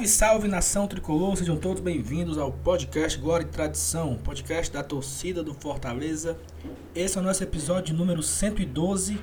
Salve, 0.00 0.08
salve 0.08 0.48
nação 0.48 0.86
tricolor, 0.86 1.36
sejam 1.36 1.56
todos 1.56 1.82
bem-vindos 1.82 2.38
ao 2.38 2.52
podcast 2.52 3.18
Glória 3.18 3.44
e 3.44 3.48
Tradição, 3.48 4.16
podcast 4.16 4.72
da 4.72 4.82
torcida 4.82 5.42
do 5.42 5.52
Fortaleza. 5.52 6.38
Esse 6.94 7.18
é 7.18 7.20
o 7.20 7.24
nosso 7.24 7.42
episódio 7.42 7.94
número 7.94 8.22
112, 8.22 9.18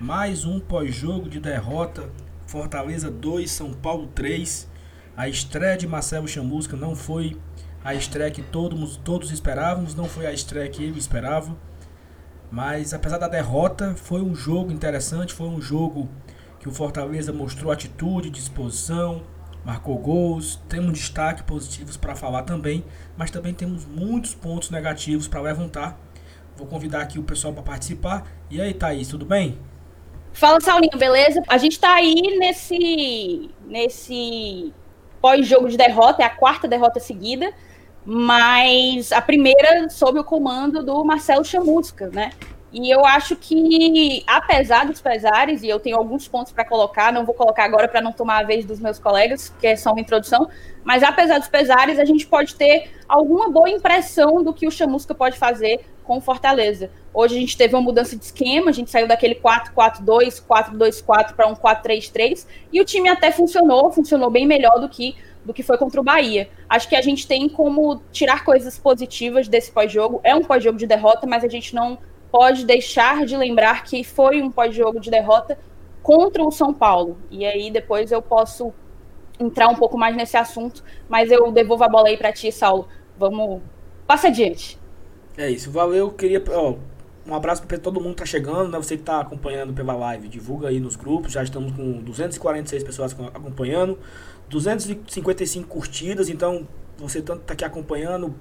mais 0.00 0.44
um 0.44 0.58
pós-jogo 0.58 1.28
de 1.28 1.38
derrota. 1.38 2.10
Fortaleza 2.46 3.10
2, 3.10 3.50
São 3.50 3.72
Paulo 3.72 4.08
3. 4.08 4.68
A 5.16 5.28
estreia 5.28 5.76
de 5.76 5.86
Marcelo 5.86 6.26
Chamusca 6.26 6.76
não 6.76 6.96
foi 6.96 7.36
a 7.84 7.94
estreia 7.94 8.30
que 8.30 8.42
todos, 8.42 8.96
todos 8.96 9.30
esperávamos, 9.30 9.94
não 9.94 10.06
foi 10.06 10.26
a 10.26 10.32
estreia 10.32 10.68
que 10.68 10.84
eu 10.84 10.96
esperava. 10.96 11.56
Mas 12.50 12.92
apesar 12.92 13.18
da 13.18 13.28
derrota, 13.28 13.94
foi 13.94 14.22
um 14.22 14.34
jogo 14.34 14.72
interessante, 14.72 15.34
foi 15.34 15.48
um 15.48 15.60
jogo 15.60 16.08
que 16.58 16.68
o 16.68 16.72
Fortaleza 16.72 17.32
mostrou 17.32 17.70
atitude, 17.70 18.30
disposição, 18.30 19.22
marcou 19.64 19.98
gols, 19.98 20.60
temos 20.68 20.98
destaque 20.98 21.42
positivos 21.42 21.96
para 21.96 22.14
falar 22.14 22.42
também, 22.42 22.84
mas 23.16 23.30
também 23.30 23.52
temos 23.52 23.84
muitos 23.84 24.34
pontos 24.34 24.70
negativos 24.70 25.28
para 25.28 25.40
levantar. 25.40 25.98
Vou 26.56 26.66
convidar 26.66 27.02
aqui 27.02 27.18
o 27.18 27.22
pessoal 27.22 27.52
para 27.52 27.62
participar. 27.62 28.26
E 28.50 28.60
aí, 28.60 28.74
Thaís, 28.74 29.08
tudo 29.08 29.24
bem? 29.24 29.58
Fala, 30.32 30.60
Saulinho, 30.60 30.96
beleza? 30.98 31.42
A 31.48 31.58
gente 31.58 31.72
está 31.72 31.94
aí 31.94 32.38
nesse, 32.38 33.50
nesse 33.66 34.72
pós-jogo 35.20 35.68
de 35.68 35.76
derrota, 35.76 36.22
é 36.22 36.26
a 36.26 36.30
quarta 36.30 36.66
derrota 36.66 37.00
seguida, 37.00 37.52
mas 38.04 39.12
a 39.12 39.20
primeira 39.20 39.88
sob 39.90 40.18
o 40.18 40.24
comando 40.24 40.82
do 40.84 41.04
Marcelo 41.04 41.44
Chamusca, 41.44 42.08
né? 42.08 42.30
E 42.72 42.90
eu 42.90 43.04
acho 43.04 43.34
que, 43.34 44.22
apesar 44.26 44.84
dos 44.84 45.00
pesares, 45.00 45.62
e 45.62 45.68
eu 45.68 45.80
tenho 45.80 45.96
alguns 45.96 46.28
pontos 46.28 46.52
para 46.52 46.64
colocar, 46.64 47.10
não 47.12 47.24
vou 47.24 47.34
colocar 47.34 47.64
agora 47.64 47.88
para 47.88 48.02
não 48.02 48.12
tomar 48.12 48.40
a 48.40 48.42
vez 48.42 48.64
dos 48.64 48.78
meus 48.78 48.98
colegas, 48.98 49.48
que 49.58 49.66
é 49.66 49.74
só 49.74 49.92
uma 49.92 50.00
introdução, 50.00 50.48
mas 50.84 51.02
apesar 51.02 51.38
dos 51.38 51.48
pesares, 51.48 51.98
a 51.98 52.04
gente 52.04 52.26
pode 52.26 52.54
ter 52.54 52.90
alguma 53.08 53.50
boa 53.50 53.70
impressão 53.70 54.42
do 54.42 54.52
que 54.52 54.66
o 54.66 54.70
Chamusca 54.70 55.14
pode 55.14 55.38
fazer 55.38 55.80
com 56.04 56.18
o 56.18 56.20
Fortaleza. 56.20 56.90
Hoje 57.12 57.36
a 57.36 57.40
gente 57.40 57.56
teve 57.56 57.74
uma 57.74 57.82
mudança 57.82 58.16
de 58.16 58.24
esquema, 58.24 58.68
a 58.68 58.72
gente 58.72 58.90
saiu 58.90 59.08
daquele 59.08 59.36
4-4-2, 59.36 60.44
4-2-4 60.46 61.34
para 61.34 61.46
um 61.46 61.54
4-3-3, 61.54 62.46
e 62.70 62.80
o 62.80 62.84
time 62.84 63.08
até 63.08 63.32
funcionou, 63.32 63.90
funcionou 63.90 64.30
bem 64.30 64.46
melhor 64.46 64.78
do 64.78 64.88
que 64.88 65.16
do 65.44 65.54
que 65.54 65.62
foi 65.62 65.78
contra 65.78 65.98
o 65.98 66.04
Bahia. 66.04 66.50
Acho 66.68 66.86
que 66.86 66.96
a 66.96 67.00
gente 67.00 67.26
tem 67.26 67.48
como 67.48 68.02
tirar 68.12 68.44
coisas 68.44 68.78
positivas 68.78 69.48
desse 69.48 69.72
pós-jogo. 69.72 70.20
É 70.22 70.34
um 70.34 70.44
pós-jogo 70.44 70.76
de 70.76 70.86
derrota, 70.86 71.26
mas 71.26 71.42
a 71.42 71.48
gente 71.48 71.74
não 71.74 71.96
pode 72.30 72.64
deixar 72.64 73.24
de 73.24 73.36
lembrar 73.36 73.84
que 73.84 74.04
foi 74.04 74.42
um 74.42 74.50
pós-jogo 74.50 75.00
de 75.00 75.10
derrota 75.10 75.58
contra 76.02 76.42
o 76.42 76.50
São 76.50 76.72
Paulo. 76.72 77.18
E 77.30 77.44
aí 77.44 77.70
depois 77.70 78.12
eu 78.12 78.22
posso 78.22 78.72
entrar 79.38 79.68
um 79.68 79.74
pouco 79.76 79.96
mais 79.96 80.16
nesse 80.16 80.36
assunto, 80.36 80.82
mas 81.08 81.30
eu 81.30 81.50
devolvo 81.52 81.84
a 81.84 81.88
bola 81.88 82.08
aí 82.08 82.16
para 82.16 82.32
ti, 82.32 82.50
Saulo. 82.50 82.88
Vamos, 83.16 83.62
passa 84.06 84.28
adiante. 84.28 84.78
É 85.36 85.48
isso, 85.50 85.70
valeu. 85.70 86.10
Queria, 86.10 86.42
ó, 86.50 86.74
um 87.26 87.34
abraço 87.34 87.62
para 87.66 87.78
todo 87.78 88.00
mundo 88.00 88.14
que 88.14 88.22
tá 88.22 88.26
chegando, 88.26 88.70
né? 88.70 88.78
Você 88.78 88.96
que 88.96 89.02
tá 89.02 89.20
acompanhando 89.20 89.72
pela 89.72 89.94
live, 89.94 90.28
divulga 90.28 90.68
aí 90.68 90.80
nos 90.80 90.96
grupos. 90.96 91.32
Já 91.32 91.42
estamos 91.42 91.72
com 91.72 92.00
246 92.00 92.82
pessoas 92.82 93.16
acompanhando, 93.34 93.98
255 94.48 95.68
curtidas. 95.68 96.28
Então, 96.28 96.66
você 96.96 97.20
tanto 97.22 97.42
tá 97.42 97.52
aqui 97.52 97.64
acompanhando, 97.64 98.34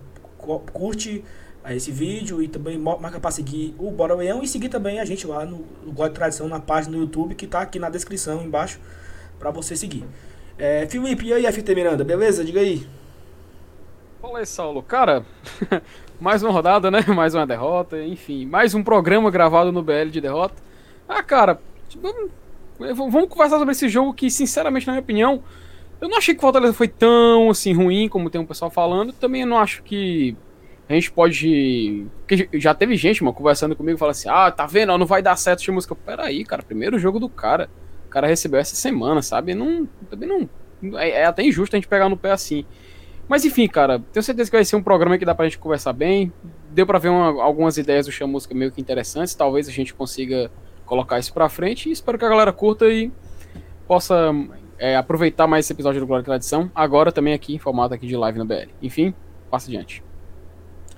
curte 0.73 1.23
a 1.67 1.75
esse 1.75 1.91
vídeo 1.91 2.41
e 2.41 2.47
também 2.47 2.77
marca 2.77 3.19
para 3.19 3.29
seguir 3.29 3.75
o 3.77 3.91
Bora 3.91 4.15
Leão 4.15 4.41
e 4.41 4.47
seguir 4.47 4.69
também 4.69 5.01
a 5.01 5.05
gente 5.05 5.27
lá 5.27 5.45
no, 5.45 5.65
no 5.85 5.91
God 5.91 6.13
Tradição 6.13 6.47
na 6.47 6.61
página 6.61 6.95
do 6.95 7.01
YouTube 7.03 7.35
que 7.35 7.45
tá 7.45 7.59
aqui 7.59 7.77
na 7.77 7.89
descrição 7.89 8.41
embaixo 8.41 8.79
para 9.37 9.51
você 9.51 9.75
seguir. 9.75 10.05
É, 10.57 10.87
Felipe, 10.87 11.25
e 11.25 11.33
aí, 11.33 11.51
FT 11.51 11.75
Miranda, 11.75 12.05
beleza? 12.05 12.45
Diga 12.45 12.61
aí. 12.61 12.87
Fala 14.21 14.39
aí, 14.39 14.45
Saulo. 14.45 14.81
Cara, 14.81 15.25
mais 16.21 16.41
uma 16.41 16.53
rodada, 16.53 16.89
né? 16.89 17.01
Mais 17.13 17.35
uma 17.35 17.45
derrota, 17.45 18.01
enfim, 18.01 18.45
mais 18.45 18.73
um 18.73 18.81
programa 18.81 19.29
gravado 19.29 19.69
no 19.69 19.83
BL 19.83 20.09
de 20.09 20.21
derrota. 20.21 20.55
Ah, 21.07 21.21
cara, 21.21 21.59
vamos, 22.01 22.31
vamos 22.95 23.27
conversar 23.27 23.59
sobre 23.59 23.73
esse 23.73 23.89
jogo 23.89 24.13
que, 24.13 24.31
sinceramente, 24.31 24.87
na 24.87 24.93
minha 24.93 25.03
opinião, 25.03 25.43
eu 25.99 26.07
não 26.07 26.17
achei 26.17 26.33
que 26.33 26.39
o 26.39 26.41
Fortaleza 26.41 26.73
foi 26.73 26.87
tão 26.87 27.49
assim 27.49 27.73
ruim 27.73 28.07
como 28.07 28.29
tem 28.29 28.39
um 28.39 28.45
pessoal 28.45 28.71
falando. 28.71 29.11
Também 29.11 29.45
não 29.45 29.57
acho 29.57 29.83
que 29.83 30.35
a 30.89 30.93
gente 30.93 31.11
pode. 31.11 32.05
Porque 32.25 32.47
já 32.59 32.73
teve 32.73 32.95
gente, 32.95 33.23
mano, 33.23 33.35
conversando 33.35 33.75
comigo, 33.75 33.97
falando 33.97 34.11
assim: 34.11 34.29
ah, 34.29 34.49
tá 34.49 34.65
vendo, 34.65 34.97
não 34.97 35.05
vai 35.05 35.21
dar 35.21 35.35
certo 35.35 35.61
de 35.61 35.71
música. 35.71 35.93
Peraí, 35.95 36.45
cara, 36.45 36.63
primeiro 36.63 36.97
jogo 36.97 37.19
do 37.19 37.27
cara. 37.27 37.69
O 38.05 38.09
cara 38.09 38.25
recebeu 38.25 38.59
essa 38.59 38.75
semana, 38.75 39.21
sabe? 39.21 39.53
Não, 39.53 39.85
também 40.09 40.29
não. 40.29 40.97
É, 40.97 41.09
é, 41.09 41.25
até 41.25 41.43
injusto 41.43 41.75
a 41.75 41.77
gente 41.77 41.89
pegar 41.89 42.07
no 42.07 42.15
pé 42.15 42.31
assim. 42.31 42.65
Mas 43.27 43.43
enfim, 43.43 43.67
cara, 43.67 43.99
tenho 44.13 44.23
certeza 44.23 44.49
que 44.49 44.55
vai 44.55 44.63
ser 44.63 44.77
um 44.77 44.81
programa 44.83 45.17
que 45.17 45.25
dá 45.25 45.35
pra 45.35 45.45
gente 45.45 45.57
conversar 45.57 45.91
bem. 45.91 46.31
Deu 46.71 46.87
pra 46.87 46.99
ver 46.99 47.09
uma, 47.09 47.43
algumas 47.43 47.77
ideias 47.77 48.05
do 48.05 48.11
Chamusca 48.11 48.55
meio 48.55 48.71
que 48.71 48.79
interessantes. 48.79 49.35
Talvez 49.35 49.67
a 49.67 49.71
gente 49.71 49.93
consiga 49.93 50.49
colocar 50.85 51.19
isso 51.19 51.33
pra 51.33 51.49
frente. 51.49 51.89
E 51.89 51.91
espero 51.91 52.17
que 52.17 52.23
a 52.23 52.29
galera 52.29 52.53
curta 52.53 52.85
e 52.85 53.11
possa 53.85 54.33
é, 54.79 54.95
aproveitar 54.95 55.47
mais 55.47 55.65
esse 55.65 55.73
episódio 55.73 55.99
do 55.99 56.07
Glória 56.07 56.21
e 56.21 56.25
Tradição. 56.25 56.71
Agora 56.73 57.11
também 57.11 57.33
aqui 57.33 57.53
em 57.53 57.59
formato 57.59 57.93
aqui 57.93 58.07
de 58.07 58.15
live 58.15 58.39
no 58.39 58.45
BL. 58.45 58.69
Enfim, 58.81 59.13
passa 59.51 59.67
adiante. 59.67 60.06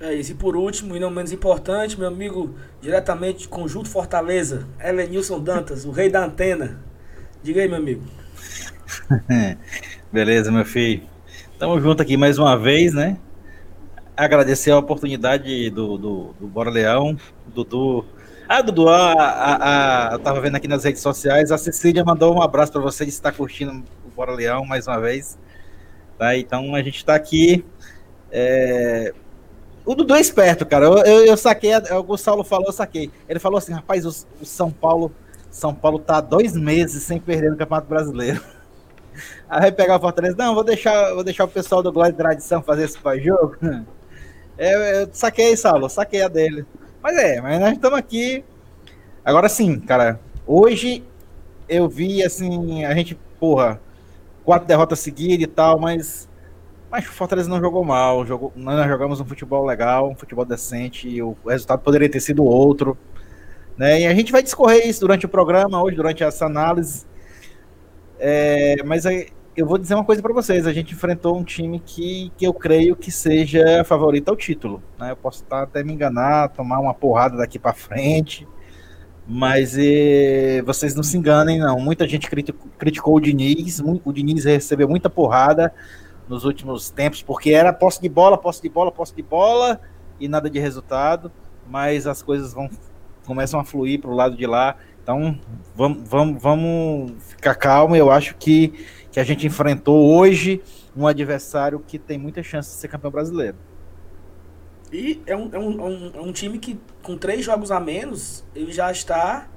É 0.00 0.14
isso. 0.14 0.32
E 0.32 0.34
por 0.34 0.56
último, 0.56 0.96
e 0.96 1.00
não 1.00 1.10
menos 1.10 1.30
importante, 1.30 1.98
meu 1.98 2.08
amigo, 2.08 2.54
diretamente 2.80 3.40
de 3.40 3.48
Conjunto 3.48 3.88
Fortaleza, 3.88 4.66
Elenilson 4.82 5.38
Dantas, 5.38 5.84
o 5.84 5.90
rei 5.90 6.08
da 6.08 6.24
antena. 6.24 6.82
Diga 7.42 7.60
aí, 7.60 7.68
meu 7.68 7.76
amigo. 7.76 8.02
Beleza, 10.10 10.50
meu 10.50 10.64
filho. 10.64 11.02
Tamo 11.58 11.78
junto 11.78 12.00
aqui 12.00 12.16
mais 12.16 12.38
uma 12.38 12.56
vez, 12.56 12.94
né? 12.94 13.18
Agradecer 14.16 14.70
a 14.70 14.78
oportunidade 14.78 15.68
do, 15.68 15.98
do, 15.98 16.34
do 16.40 16.46
Bora 16.46 16.70
Leão, 16.70 17.16
Dudu. 17.46 18.06
Ah, 18.48 18.62
Dudu, 18.62 18.88
a, 18.88 19.12
a, 19.12 20.08
a, 20.08 20.12
eu 20.14 20.18
tava 20.18 20.40
vendo 20.40 20.56
aqui 20.56 20.66
nas 20.66 20.84
redes 20.84 21.02
sociais, 21.02 21.52
a 21.52 21.58
Cecília 21.58 22.02
mandou 22.04 22.34
um 22.34 22.42
abraço 22.42 22.72
para 22.72 22.80
você, 22.80 23.04
está 23.04 23.30
curtindo 23.30 23.84
o 24.04 24.10
Bora 24.16 24.32
Leão 24.32 24.64
mais 24.64 24.86
uma 24.86 24.98
vez. 24.98 25.38
Tá? 26.18 26.36
Então 26.36 26.74
a 26.74 26.82
gente 26.82 27.04
tá 27.04 27.14
aqui. 27.14 27.64
É, 28.32 29.12
o 29.84 29.94
Dudu 29.94 30.14
é 30.14 30.20
esperto, 30.20 30.66
cara. 30.66 30.86
Eu, 30.86 30.98
eu, 30.98 31.24
eu 31.26 31.36
saquei, 31.36 31.72
o 32.06 32.16
Saulo 32.16 32.44
falou, 32.44 32.66
eu 32.66 32.72
saquei. 32.72 33.10
Ele 33.28 33.38
falou 33.38 33.58
assim, 33.58 33.72
rapaz, 33.72 34.04
o, 34.04 34.26
o, 34.40 34.44
São 34.44 34.70
Paulo, 34.70 35.12
São 35.50 35.74
Paulo 35.74 35.98
tá 35.98 36.20
dois 36.20 36.54
meses 36.54 37.02
sem 37.02 37.18
perder 37.18 37.50
no 37.50 37.56
Campeonato 37.56 37.88
Brasileiro. 37.88 38.40
Aí 39.48 39.60
vai 39.62 39.72
pegar 39.72 39.96
o 39.96 40.00
Fortaleza, 40.00 40.36
não, 40.38 40.54
vou 40.54 40.64
deixar, 40.64 41.14
vou 41.14 41.24
deixar 41.24 41.44
o 41.44 41.48
pessoal 41.48 41.82
do 41.82 41.92
Glória 41.92 42.12
de 42.12 42.18
Tradição 42.18 42.62
fazer 42.62 42.84
esse 42.84 42.98
pós-jogo. 42.98 43.56
É, 44.62 45.04
eu 45.04 45.08
saquei, 45.10 45.56
Saulo, 45.56 45.88
saquei 45.88 46.20
a 46.20 46.28
dele. 46.28 46.66
Mas 47.02 47.16
é, 47.16 47.40
mas 47.40 47.58
nós 47.58 47.72
estamos 47.72 47.98
aqui. 47.98 48.44
Agora 49.24 49.48
sim, 49.48 49.80
cara. 49.80 50.20
Hoje 50.46 51.02
eu 51.66 51.88
vi 51.88 52.22
assim, 52.22 52.84
a 52.84 52.94
gente, 52.94 53.18
porra, 53.38 53.80
quatro 54.44 54.68
derrotas 54.68 54.98
seguidas 54.98 55.44
e 55.44 55.46
tal, 55.46 55.78
mas 55.78 56.28
mas 56.90 57.06
o 57.06 57.12
Fortaleza 57.12 57.48
não 57.48 57.60
jogou 57.60 57.84
mal, 57.84 58.26
jogou, 58.26 58.52
nós 58.56 58.88
jogamos 58.88 59.20
um 59.20 59.24
futebol 59.24 59.64
legal, 59.64 60.10
um 60.10 60.16
futebol 60.16 60.44
decente, 60.44 61.08
e 61.08 61.22
o 61.22 61.36
resultado 61.46 61.80
poderia 61.80 62.08
ter 62.08 62.20
sido 62.20 62.42
outro. 62.44 62.98
Né? 63.78 64.00
E 64.02 64.06
a 64.06 64.14
gente 64.14 64.32
vai 64.32 64.42
discorrer 64.42 64.86
isso 64.86 65.00
durante 65.00 65.24
o 65.24 65.28
programa, 65.28 65.82
hoje, 65.82 65.96
durante 65.96 66.24
essa 66.24 66.46
análise. 66.46 67.06
É, 68.18 68.76
mas 68.84 69.04
eu 69.56 69.66
vou 69.66 69.78
dizer 69.78 69.94
uma 69.94 70.04
coisa 70.04 70.20
para 70.20 70.32
vocês: 70.32 70.66
a 70.66 70.72
gente 70.72 70.92
enfrentou 70.92 71.38
um 71.38 71.44
time 71.44 71.80
que, 71.80 72.32
que 72.36 72.44
eu 72.44 72.52
creio 72.52 72.96
que 72.96 73.10
seja 73.10 73.84
favorito 73.84 74.28
ao 74.28 74.36
título. 74.36 74.82
Né? 74.98 75.12
Eu 75.12 75.16
posso 75.16 75.42
estar 75.42 75.62
até 75.62 75.84
me 75.84 75.92
enganar, 75.92 76.48
tomar 76.48 76.80
uma 76.80 76.92
porrada 76.92 77.36
daqui 77.36 77.58
para 77.58 77.72
frente. 77.72 78.46
Mas 79.26 79.76
e, 79.78 80.60
vocês 80.66 80.94
não 80.94 81.04
se 81.04 81.16
enganem, 81.16 81.60
não. 81.60 81.78
Muita 81.78 82.06
gente 82.08 82.28
criticou, 82.28 82.68
criticou 82.76 83.16
o 83.16 83.20
Diniz, 83.20 83.80
o 83.80 84.12
Diniz 84.12 84.44
recebeu 84.44 84.88
muita 84.88 85.08
porrada 85.08 85.72
nos 86.30 86.44
últimos 86.44 86.90
tempos, 86.90 87.22
porque 87.22 87.50
era 87.50 87.72
posse 87.72 88.00
de 88.00 88.08
bola, 88.08 88.38
posse 88.38 88.62
de 88.62 88.68
bola, 88.68 88.92
posse 88.92 89.12
de 89.12 89.20
bola 89.20 89.80
e 90.20 90.28
nada 90.28 90.48
de 90.48 90.60
resultado, 90.60 91.30
mas 91.68 92.06
as 92.06 92.22
coisas 92.22 92.54
vão 92.54 92.70
começam 93.26 93.58
a 93.58 93.64
fluir 93.64 94.00
para 94.00 94.10
o 94.10 94.14
lado 94.14 94.36
de 94.36 94.46
lá. 94.46 94.76
Então, 95.02 95.38
vamos, 95.74 96.08
vamos, 96.08 96.42
vamos 96.42 97.12
ficar 97.28 97.54
calmo. 97.56 97.96
Eu 97.96 98.10
acho 98.10 98.36
que, 98.36 98.86
que 99.10 99.18
a 99.18 99.24
gente 99.24 99.46
enfrentou 99.46 100.16
hoje 100.16 100.62
um 100.96 101.06
adversário 101.06 101.80
que 101.80 101.98
tem 101.98 102.16
muita 102.16 102.42
chance 102.42 102.70
de 102.70 102.76
ser 102.76 102.88
campeão 102.88 103.10
brasileiro. 103.10 103.56
E 104.92 105.20
é 105.26 105.36
um, 105.36 105.48
é 105.52 105.58
um, 105.58 105.80
é 105.80 105.84
um, 105.84 106.12
é 106.14 106.20
um 106.20 106.32
time 106.32 106.58
que, 106.58 106.78
com 107.02 107.16
três 107.16 107.44
jogos 107.44 107.70
a 107.70 107.78
menos, 107.78 108.44
ele 108.54 108.72
já 108.72 108.90
está 108.90 109.48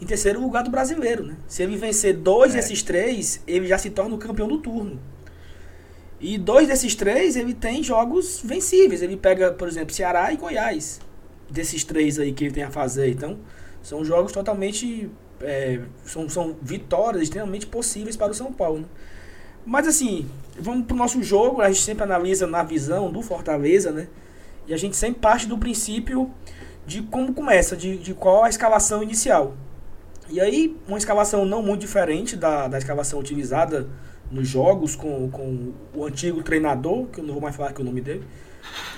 em 0.00 0.06
terceiro 0.06 0.40
lugar 0.40 0.62
do 0.62 0.70
brasileiro. 0.70 1.24
Né? 1.24 1.36
Se 1.46 1.62
ele 1.62 1.76
vencer 1.76 2.16
dois 2.16 2.52
é. 2.52 2.56
desses 2.56 2.82
três, 2.82 3.42
ele 3.46 3.66
já 3.66 3.78
se 3.78 3.90
torna 3.90 4.14
o 4.14 4.18
campeão 4.18 4.48
do 4.48 4.58
turno. 4.58 5.00
E 6.20 6.38
dois 6.38 6.66
desses 6.66 6.94
três, 6.94 7.36
ele 7.36 7.52
tem 7.52 7.82
jogos 7.82 8.40
vencíveis. 8.42 9.02
Ele 9.02 9.16
pega, 9.16 9.52
por 9.52 9.68
exemplo, 9.68 9.94
Ceará 9.94 10.32
e 10.32 10.36
Goiás. 10.36 11.00
Desses 11.50 11.84
três 11.84 12.18
aí 12.18 12.32
que 12.32 12.44
ele 12.44 12.54
tem 12.54 12.64
a 12.64 12.70
fazer. 12.70 13.10
Então, 13.10 13.38
são 13.82 14.04
jogos 14.04 14.32
totalmente. 14.32 15.10
É, 15.40 15.80
são, 16.04 16.28
são 16.28 16.56
vitórias 16.62 17.24
extremamente 17.24 17.66
possíveis 17.66 18.16
para 18.16 18.32
o 18.32 18.34
São 18.34 18.52
Paulo. 18.52 18.80
Né? 18.80 18.86
Mas 19.66 19.86
assim, 19.86 20.26
vamos 20.58 20.86
pro 20.86 20.96
nosso 20.96 21.22
jogo, 21.22 21.60
a 21.60 21.68
gente 21.68 21.82
sempre 21.82 22.04
analisa 22.04 22.46
na 22.46 22.62
visão 22.62 23.10
do 23.10 23.20
Fortaleza, 23.20 23.90
né? 23.90 24.06
E 24.66 24.72
a 24.72 24.76
gente 24.76 24.96
sempre 24.96 25.20
parte 25.20 25.46
do 25.46 25.58
princípio 25.58 26.30
de 26.86 27.02
como 27.02 27.34
começa, 27.34 27.76
de, 27.76 27.98
de 27.98 28.14
qual 28.14 28.44
a 28.44 28.48
escalação 28.48 29.02
inicial. 29.02 29.54
E 30.30 30.40
aí, 30.40 30.76
uma 30.88 30.98
escalação 30.98 31.44
não 31.44 31.62
muito 31.62 31.80
diferente 31.80 32.36
da, 32.36 32.68
da 32.68 32.78
escalação 32.78 33.18
utilizada 33.18 33.88
nos 34.30 34.48
jogos 34.48 34.96
com, 34.96 35.30
com 35.30 35.72
o 35.94 36.04
antigo 36.04 36.42
treinador, 36.42 37.06
que 37.06 37.20
eu 37.20 37.24
não 37.24 37.34
vou 37.34 37.42
mais 37.42 37.54
falar 37.54 37.72
que 37.72 37.80
o 37.80 37.84
nome 37.84 38.00
dele, 38.00 38.24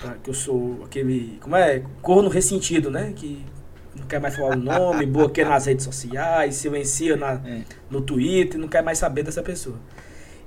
tá? 0.02 0.16
que 0.22 0.30
eu 0.30 0.34
sou 0.34 0.80
aquele, 0.84 1.38
como 1.40 1.56
é, 1.56 1.82
corno 2.00 2.28
ressentido, 2.28 2.90
né? 2.90 3.12
Que 3.14 3.44
não 3.94 4.06
quer 4.06 4.20
mais 4.20 4.36
falar 4.36 4.56
o 4.56 4.58
nome, 4.58 5.04
bloqueia 5.06 5.48
nas 5.48 5.66
redes 5.66 5.84
sociais, 5.84 6.56
silencia 6.56 7.16
na, 7.16 7.32
é. 7.44 7.62
no 7.90 8.00
Twitter, 8.00 8.58
não 8.58 8.68
quer 8.68 8.82
mais 8.82 8.98
saber 8.98 9.22
dessa 9.22 9.42
pessoa. 9.42 9.76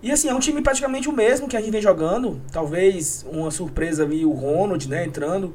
E 0.04 0.12
assim, 0.12 0.30
é 0.30 0.34
um 0.34 0.40
time 0.40 0.62
praticamente 0.62 1.08
o 1.08 1.14
mesmo 1.14 1.48
que 1.48 1.56
a 1.56 1.60
gente 1.60 1.72
vem 1.72 1.82
jogando. 1.82 2.42
Talvez 2.52 3.24
uma 3.32 3.52
surpresa 3.52 4.04
ali, 4.04 4.26
o 4.26 4.32
Ronald, 4.32 4.90
né, 4.90 5.06
entrando. 5.06 5.54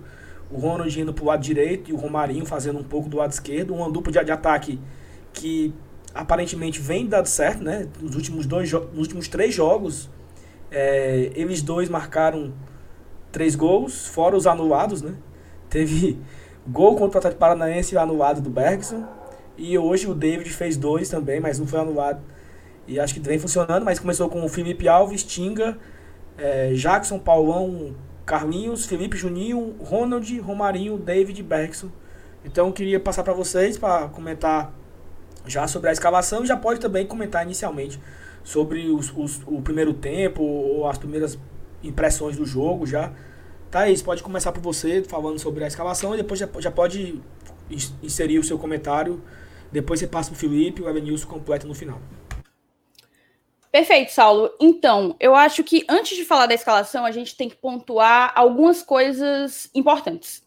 O 0.48 0.58
Ronald 0.58 1.00
indo 1.00 1.12
pro 1.12 1.24
lado 1.24 1.42
direito 1.42 1.90
e 1.90 1.92
o 1.92 1.96
Romarinho 1.96 2.46
fazendo 2.46 2.78
um 2.78 2.84
pouco 2.84 3.08
do 3.08 3.16
lado 3.16 3.32
esquerdo. 3.32 3.74
Uma 3.74 3.90
dupla 3.90 4.12
de, 4.12 4.24
de 4.24 4.30
ataque 4.30 4.78
que 5.32 5.74
aparentemente 6.16 6.80
vem 6.80 7.06
dando 7.06 7.26
certo, 7.26 7.62
né? 7.62 7.86
Nos 8.00 8.16
últimos, 8.16 8.46
dois 8.46 8.72
nos 8.72 8.98
últimos 8.98 9.28
três 9.28 9.54
jogos, 9.54 10.10
é, 10.70 11.30
eles 11.34 11.62
dois 11.62 11.88
marcaram 11.88 12.52
três 13.30 13.54
gols, 13.54 14.06
fora 14.06 14.36
os 14.36 14.46
anulados, 14.46 15.02
né? 15.02 15.14
Teve 15.68 16.18
gol 16.66 16.96
contra 16.96 17.16
o 17.16 17.18
Atlético 17.18 17.40
Paranaense 17.40 17.96
anulado 17.96 18.40
do 18.40 18.48
Bergson. 18.48 19.06
E 19.58 19.76
hoje 19.78 20.06
o 20.06 20.14
David 20.14 20.50
fez 20.50 20.76
dois 20.76 21.08
também, 21.08 21.38
mas 21.38 21.58
não 21.58 21.66
foi 21.66 21.80
anulado. 21.80 22.20
E 22.86 22.98
acho 22.98 23.14
que 23.14 23.20
vem 23.20 23.38
funcionando, 23.38 23.84
mas 23.84 23.98
começou 23.98 24.28
com 24.28 24.44
o 24.44 24.48
Felipe 24.48 24.88
Alves, 24.88 25.22
Tinga, 25.22 25.76
é, 26.38 26.72
Jackson, 26.74 27.18
Paulão, 27.18 27.94
Carlinhos, 28.24 28.86
Felipe 28.86 29.16
Juninho, 29.16 29.76
Ronald, 29.80 30.38
Romarinho, 30.40 30.96
David 30.96 31.42
Bergson. 31.42 31.88
Então 32.44 32.70
queria 32.70 33.00
passar 33.00 33.22
para 33.22 33.32
vocês 33.32 33.76
para 33.76 34.08
comentar 34.08 34.72
já 35.46 35.66
sobre 35.66 35.90
a 35.90 35.92
escalação 35.92 36.44
e 36.44 36.46
já 36.46 36.56
pode 36.56 36.80
também 36.80 37.06
comentar 37.06 37.44
inicialmente 37.44 38.00
sobre 38.42 38.88
os, 38.90 39.12
os, 39.16 39.40
o 39.46 39.60
primeiro 39.60 39.92
tempo 39.92 40.42
ou 40.42 40.86
as 40.88 40.98
primeiras 40.98 41.38
impressões 41.82 42.36
do 42.36 42.46
jogo 42.46 42.86
já. 42.86 43.12
Thaís, 43.70 44.00
pode 44.02 44.22
começar 44.22 44.52
por 44.52 44.62
você 44.62 45.02
falando 45.02 45.38
sobre 45.38 45.64
a 45.64 45.66
escalação 45.66 46.14
e 46.14 46.16
depois 46.16 46.38
já, 46.38 46.48
já 46.58 46.70
pode 46.70 47.20
inserir 48.02 48.38
o 48.38 48.44
seu 48.44 48.58
comentário. 48.58 49.22
Depois 49.70 50.00
você 50.00 50.06
passa 50.06 50.30
para 50.30 50.36
o 50.36 50.38
Felipe 50.38 50.80
e 50.80 50.84
o 50.84 50.88
Evanilson 50.88 51.26
completa 51.26 51.66
no 51.66 51.74
final. 51.74 52.00
Perfeito, 53.70 54.12
Saulo. 54.12 54.50
Então, 54.60 55.16
eu 55.20 55.34
acho 55.34 55.62
que 55.62 55.84
antes 55.88 56.16
de 56.16 56.24
falar 56.24 56.46
da 56.46 56.54
escalação, 56.54 57.04
a 57.04 57.10
gente 57.10 57.36
tem 57.36 57.48
que 57.48 57.56
pontuar 57.56 58.32
algumas 58.34 58.82
coisas 58.82 59.68
importantes. 59.74 60.42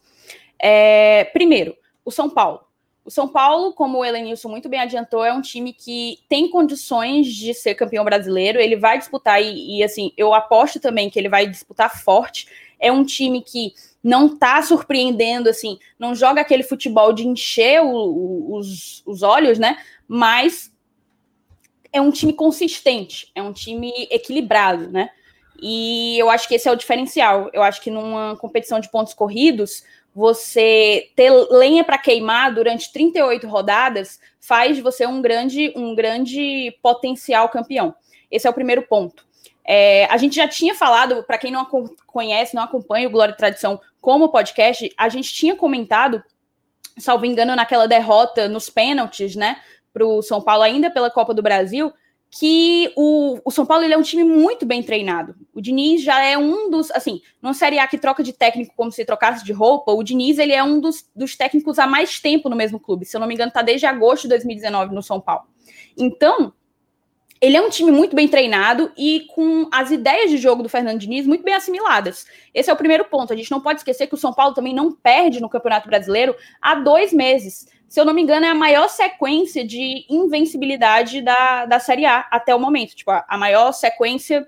É, 0.57 1.25
primeiro, 1.25 1.75
o 2.04 2.12
São 2.12 2.30
Paulo. 2.30 2.62
O 3.10 3.12
São 3.12 3.28
Paulo, 3.28 3.74
como 3.74 3.98
o 3.98 4.06
Elenilson 4.06 4.50
muito 4.50 4.70
bem 4.70 4.80
adiantou, 4.80 5.26
é 5.26 5.34
um 5.34 5.42
time 5.42 5.74
que 5.74 6.20
tem 6.30 6.48
condições 6.48 7.26
de 7.26 7.56
ser 7.56 7.74
campeão 7.74 8.06
brasileiro. 8.06 8.62
Ele 8.62 8.76
vai 8.76 9.00
disputar, 9.00 9.42
e, 9.42 9.80
e 9.80 9.84
assim, 9.84 10.12
eu 10.16 10.32
aposto 10.32 10.80
também 10.80 11.10
que 11.10 11.18
ele 11.18 11.28
vai 11.28 11.48
disputar 11.48 12.04
forte. 12.04 12.48
É 12.80 12.92
um 12.92 13.04
time 13.04 13.42
que 13.42 13.74
não 14.04 14.38
tá 14.38 14.62
surpreendendo, 14.62 15.50
assim, 15.50 15.80
não 15.98 16.14
joga 16.14 16.42
aquele 16.42 16.62
futebol 16.62 17.12
de 17.12 17.28
encher 17.28 17.82
o, 17.82 17.90
o, 17.90 18.58
os, 18.58 19.02
os 19.08 19.24
olhos, 19.24 19.58
né? 19.58 19.80
Mas 20.08 20.72
é 21.92 22.00
um 22.00 22.12
time 22.12 22.32
consistente, 22.32 23.32
é 23.34 23.42
um 23.42 23.52
time 23.52 23.92
equilibrado, 24.12 24.88
né? 24.88 25.10
E 25.60 26.16
eu 26.20 26.30
acho 26.30 26.48
que 26.48 26.54
esse 26.54 26.70
é 26.70 26.72
o 26.72 26.76
diferencial. 26.76 27.50
Eu 27.54 27.64
acho 27.64 27.82
que 27.82 27.90
numa 27.90 28.36
competição 28.38 28.80
de 28.80 28.90
pontos 28.92 29.16
corridos, 29.16 29.84
você 30.14 31.10
ter 31.16 31.32
lenha 31.52 31.84
para 31.84 31.98
queimar 31.98 32.54
durante 32.54 32.92
38 32.92 33.48
rodadas 33.48 34.20
faz 34.40 34.76
de 34.76 34.82
você 34.82 35.06
um 35.06 35.22
grande, 35.22 35.72
um 35.76 35.96
grande 35.96 36.78
potencial 36.82 37.50
campeão. 37.50 37.94
Esse 38.30 38.48
é 38.48 38.50
o 38.50 38.54
primeiro 38.54 38.82
ponto. 38.84 39.28
É, 39.66 40.06
a 40.06 40.18
gente 40.18 40.36
já 40.36 40.48
tinha 40.48 40.74
falado, 40.74 41.24
para 41.24 41.38
quem 41.38 41.52
não 41.52 41.66
conhece, 42.08 42.56
não 42.56 42.64
acompanha 42.64 43.08
o 43.08 43.12
Glória 43.12 43.34
e 43.34 43.38
Tradição 43.38 43.80
como 44.02 44.30
podcast, 44.30 44.92
a 44.98 45.10
gente 45.10 45.32
tinha 45.34 45.56
comentado, 45.56 46.24
salvo 46.98 47.26
engano, 47.26 47.56
naquela 47.56 47.88
derrota 47.88 48.48
nos 48.48 48.70
pênaltis, 48.70 49.36
né? 49.36 49.58
para 49.94 50.06
o 50.06 50.22
São 50.22 50.42
Paulo 50.42 50.64
ainda 50.64 50.90
pela 50.90 51.10
Copa 51.10 51.34
do 51.34 51.42
Brasil, 51.42 51.92
que 52.31 52.94
o, 52.96 53.40
o 53.44 53.52
São 53.52 53.66
Paulo 53.66 53.84
ele 53.84 53.94
é 53.94 53.98
um 53.98 54.04
time 54.04 54.24
muito 54.24 54.66
bem 54.66 54.84
treinado. 54.84 55.36
O 55.54 55.60
Diniz 55.60 56.04
já 56.04 56.24
é 56.24 56.38
um 56.38 56.70
dos, 56.70 56.92
assim, 56.92 57.22
não 57.42 57.54
Série 57.54 57.80
A 57.80 57.88
que 57.88 57.98
troca 57.98 58.22
de 58.22 58.34
técnico 58.34 58.74
como 58.76 58.92
se 58.92 59.04
trocasse 59.04 59.44
de 59.44 59.52
roupa, 59.52 59.92
o 59.92 60.04
Diniz 60.04 60.38
ele 60.38 60.54
é 60.54 60.64
um 60.64 60.80
dos, 60.80 61.10
dos 61.16 61.36
técnicos 61.36 61.80
há 61.80 61.88
mais 61.88 62.20
tempo 62.20 62.48
no 62.48 62.56
mesmo 62.56 62.80
clube. 62.80 63.06
Se 63.06 63.18
eu 63.18 63.20
não 63.20 63.28
me 63.28 63.34
engano, 63.34 63.50
está 63.50 63.62
desde 63.62 63.86
agosto 63.88 64.24
de 64.24 64.30
2019 64.30 64.94
no 64.94 65.02
São 65.02 65.20
Paulo. 65.20 65.46
Então, 65.98 66.54
ele 67.42 67.56
é 67.56 67.62
um 67.62 67.70
time 67.70 67.92
muito 67.92 68.16
bem 68.16 68.28
treinado 68.28 68.92
e 68.98 69.28
com 69.34 69.68
as 69.72 69.92
ideias 69.92 70.30
de 70.30 70.38
jogo 70.38 70.64
do 70.64 70.70
Fernando 70.70 71.00
Diniz 71.00 71.26
muito 71.26 71.44
bem 71.44 71.54
assimiladas. 71.54 72.26
Esse 72.54 72.70
é 72.70 72.74
o 72.74 72.78
primeiro 72.78 73.06
ponto. 73.06 73.32
A 73.32 73.36
gente 73.36 73.52
não 73.52 73.62
pode 73.62 73.80
esquecer 73.80 74.08
que 74.08 74.14
o 74.16 74.18
São 74.18 74.34
Paulo 74.34 74.54
também 74.54 74.74
não 74.74 74.92
perde 74.92 75.40
no 75.40 75.50
Campeonato 75.50 75.88
Brasileiro 75.88 76.36
há 76.62 76.76
dois 76.76 77.14
meses 77.14 77.68
se 77.90 78.00
eu 78.00 78.06
não 78.06 78.14
me 78.14 78.22
engano, 78.22 78.46
é 78.46 78.50
a 78.50 78.56
maior 78.56 78.88
sequência 78.88 79.66
de 79.66 80.06
invencibilidade 80.08 81.24
da, 81.24 81.66
da 81.66 81.80
Série 81.80 82.06
A 82.06 82.20
até 82.30 82.54
o 82.54 82.60
momento. 82.60 82.96
Tipo, 82.96 83.10
a, 83.10 83.26
a 83.28 83.36
maior 83.36 83.72
sequência 83.72 84.48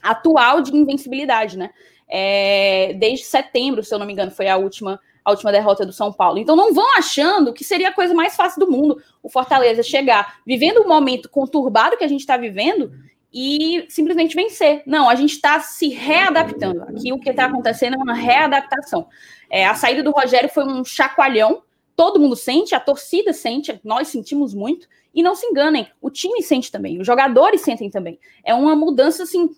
atual 0.00 0.62
de 0.62 0.74
invencibilidade, 0.74 1.58
né? 1.58 1.70
É, 2.08 2.94
desde 2.94 3.26
setembro, 3.26 3.82
se 3.82 3.92
eu 3.92 3.98
não 3.98 4.06
me 4.06 4.12
engano, 4.12 4.30
foi 4.30 4.46
a 4.46 4.56
última, 4.56 5.00
a 5.30 5.32
última 5.32 5.52
derrota 5.52 5.86
do 5.86 5.92
São 5.92 6.12
Paulo. 6.12 6.38
Então 6.38 6.54
não 6.54 6.74
vão 6.74 6.96
achando 6.96 7.52
que 7.52 7.64
seria 7.64 7.88
a 7.88 7.92
coisa 7.92 8.14
mais 8.14 8.36
fácil 8.36 8.60
do 8.60 8.70
mundo 8.70 9.02
o 9.22 9.28
Fortaleza 9.28 9.82
chegar 9.82 10.40
vivendo 10.46 10.78
o 10.78 10.88
momento 10.88 11.28
conturbado 11.28 11.96
que 11.96 12.04
a 12.04 12.08
gente 12.08 12.20
está 12.20 12.36
vivendo 12.36 12.92
e 13.32 13.86
simplesmente 13.88 14.34
vencer. 14.34 14.82
Não, 14.84 15.08
a 15.08 15.14
gente 15.14 15.32
está 15.32 15.60
se 15.60 15.88
readaptando. 15.88 16.82
Aqui 16.82 17.12
o 17.12 17.18
que 17.20 17.30
está 17.30 17.44
acontecendo 17.44 17.94
é 17.94 17.98
uma 17.98 18.14
readaptação. 18.14 19.06
É, 19.48 19.66
a 19.66 19.74
saída 19.74 20.02
do 20.02 20.10
Rogério 20.10 20.48
foi 20.48 20.64
um 20.64 20.84
chacoalhão 20.84 21.62
todo 22.00 22.18
mundo 22.18 22.34
sente, 22.34 22.74
a 22.74 22.80
torcida 22.80 23.30
sente, 23.30 23.78
nós 23.84 24.08
sentimos 24.08 24.54
muito, 24.54 24.88
e 25.14 25.22
não 25.22 25.34
se 25.34 25.44
enganem, 25.44 25.86
o 26.00 26.08
time 26.08 26.42
sente 26.42 26.72
também, 26.72 26.98
os 26.98 27.06
jogadores 27.06 27.60
sentem 27.60 27.90
também. 27.90 28.18
É 28.42 28.54
uma 28.54 28.74
mudança 28.74 29.24
assim 29.24 29.50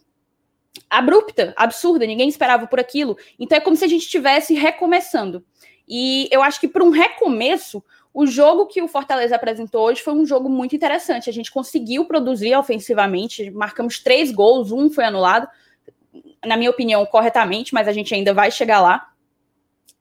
abrupta, 0.89 1.53
absurda, 1.57 2.07
ninguém 2.07 2.29
esperava 2.29 2.67
por 2.67 2.81
aquilo. 2.81 3.17
Então 3.39 3.59
é 3.59 3.61
como 3.61 3.77
se 3.77 3.85
a 3.85 3.89
gente 3.89 4.03
estivesse 4.03 4.55
recomeçando. 4.55 5.45
E 5.89 6.29
eu 6.31 6.43
acho 6.43 6.61
que 6.61 6.69
para 6.69 6.85
um 6.85 6.91
recomeço, 6.91 7.83
o 8.15 8.27
jogo 8.27 8.67
que 8.67 8.83
o 8.83 8.89
Fortaleza 8.89 9.35
apresentou 9.35 9.85
hoje 9.87 10.03
foi 10.03 10.13
um 10.13 10.27
jogo 10.27 10.49
muito 10.49 10.77
interessante. 10.77 11.31
A 11.31 11.33
gente 11.33 11.51
conseguiu 11.51 12.05
produzir 12.05 12.55
ofensivamente, 12.55 13.51
marcamos 13.51 13.99
três 13.99 14.31
gols, 14.31 14.71
um 14.71 14.91
foi 14.91 15.05
anulado, 15.05 15.49
na 16.45 16.57
minha 16.57 16.71
opinião, 16.71 17.05
corretamente, 17.07 17.73
mas 17.73 17.89
a 17.89 17.93
gente 17.93 18.15
ainda 18.15 18.35
vai 18.35 18.51
chegar 18.51 18.81
lá. 18.81 19.09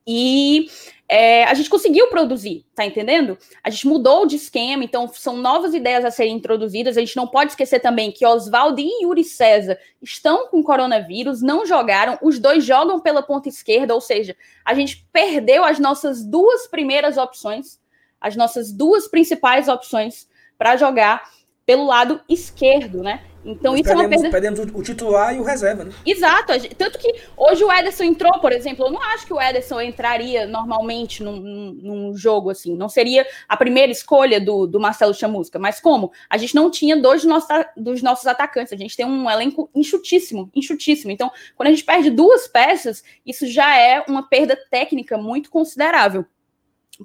E 0.05 0.67
é, 1.13 1.43
a 1.43 1.53
gente 1.53 1.69
conseguiu 1.69 2.07
produzir, 2.07 2.65
tá 2.73 2.85
entendendo? 2.85 3.37
A 3.61 3.69
gente 3.69 3.85
mudou 3.85 4.25
de 4.25 4.37
esquema, 4.37 4.81
então 4.81 5.09
são 5.13 5.35
novas 5.35 5.73
ideias 5.73 6.05
a 6.05 6.09
serem 6.09 6.37
introduzidas. 6.37 6.95
A 6.95 7.01
gente 7.01 7.17
não 7.17 7.27
pode 7.27 7.51
esquecer 7.51 7.81
também 7.81 8.13
que 8.13 8.25
Oswaldo 8.25 8.79
e 8.79 9.03
Yuri 9.03 9.25
César 9.25 9.77
estão 10.01 10.47
com 10.47 10.63
coronavírus, 10.63 11.41
não 11.41 11.65
jogaram, 11.65 12.17
os 12.21 12.39
dois 12.39 12.63
jogam 12.63 12.97
pela 13.01 13.21
ponta 13.21 13.49
esquerda, 13.49 13.93
ou 13.93 13.99
seja, 13.99 14.37
a 14.63 14.73
gente 14.73 15.05
perdeu 15.11 15.65
as 15.65 15.79
nossas 15.79 16.23
duas 16.23 16.65
primeiras 16.67 17.17
opções, 17.17 17.77
as 18.21 18.37
nossas 18.37 18.71
duas 18.71 19.05
principais 19.09 19.67
opções 19.67 20.29
para 20.57 20.77
jogar 20.77 21.29
pelo 21.65 21.85
lado 21.85 22.19
esquerdo, 22.27 23.01
né? 23.03 23.21
Então 23.43 23.71
Nós 23.71 23.81
isso 23.81 23.89
perdemos, 23.89 24.03
é 24.03 24.05
uma 24.05 24.09
perda. 24.09 24.29
Perdemos 24.29 24.59
o 24.73 24.83
titular 24.83 25.35
e 25.35 25.39
o 25.39 25.43
reserva, 25.43 25.85
né? 25.85 25.91
Exato. 26.05 26.53
Tanto 26.77 26.99
que 26.99 27.13
hoje 27.35 27.63
o 27.63 27.71
Ederson 27.71 28.03
entrou, 28.03 28.39
por 28.39 28.51
exemplo. 28.51 28.85
Eu 28.85 28.91
não 28.91 29.01
acho 29.01 29.25
que 29.25 29.33
o 29.33 29.41
Ederson 29.41 29.81
entraria 29.81 30.45
normalmente 30.45 31.23
num, 31.23 31.39
num 31.81 32.15
jogo 32.15 32.49
assim. 32.49 32.75
Não 32.75 32.87
seria 32.87 33.25
a 33.49 33.57
primeira 33.57 33.91
escolha 33.91 34.39
do, 34.39 34.67
do 34.67 34.79
Marcelo 34.79 35.13
Chamusca. 35.13 35.57
Mas 35.57 35.79
como? 35.79 36.11
A 36.29 36.37
gente 36.37 36.55
não 36.55 36.69
tinha 36.69 36.95
dois 36.95 37.21
dos 37.21 37.29
nossos, 37.29 37.49
dos 37.75 38.01
nossos 38.03 38.27
atacantes. 38.27 38.73
A 38.73 38.77
gente 38.77 38.95
tem 38.95 39.05
um 39.05 39.29
elenco 39.29 39.69
enxutíssimo, 39.73 40.49
enxutíssimo. 40.53 41.11
Então, 41.11 41.31
quando 41.55 41.67
a 41.67 41.71
gente 41.71 41.83
perde 41.83 42.11
duas 42.11 42.47
peças, 42.47 43.03
isso 43.25 43.47
já 43.47 43.75
é 43.75 44.03
uma 44.07 44.27
perda 44.27 44.57
técnica 44.69 45.17
muito 45.17 45.49
considerável. 45.49 46.25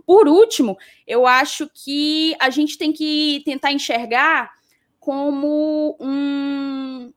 Por 0.04 0.28
último, 0.28 0.76
eu 1.06 1.26
acho 1.26 1.70
que 1.72 2.34
a 2.38 2.50
gente 2.50 2.76
tem 2.76 2.92
que 2.92 3.42
tentar 3.44 3.72
enxergar 3.72 4.50
como 4.98 5.96
um, 6.00 7.12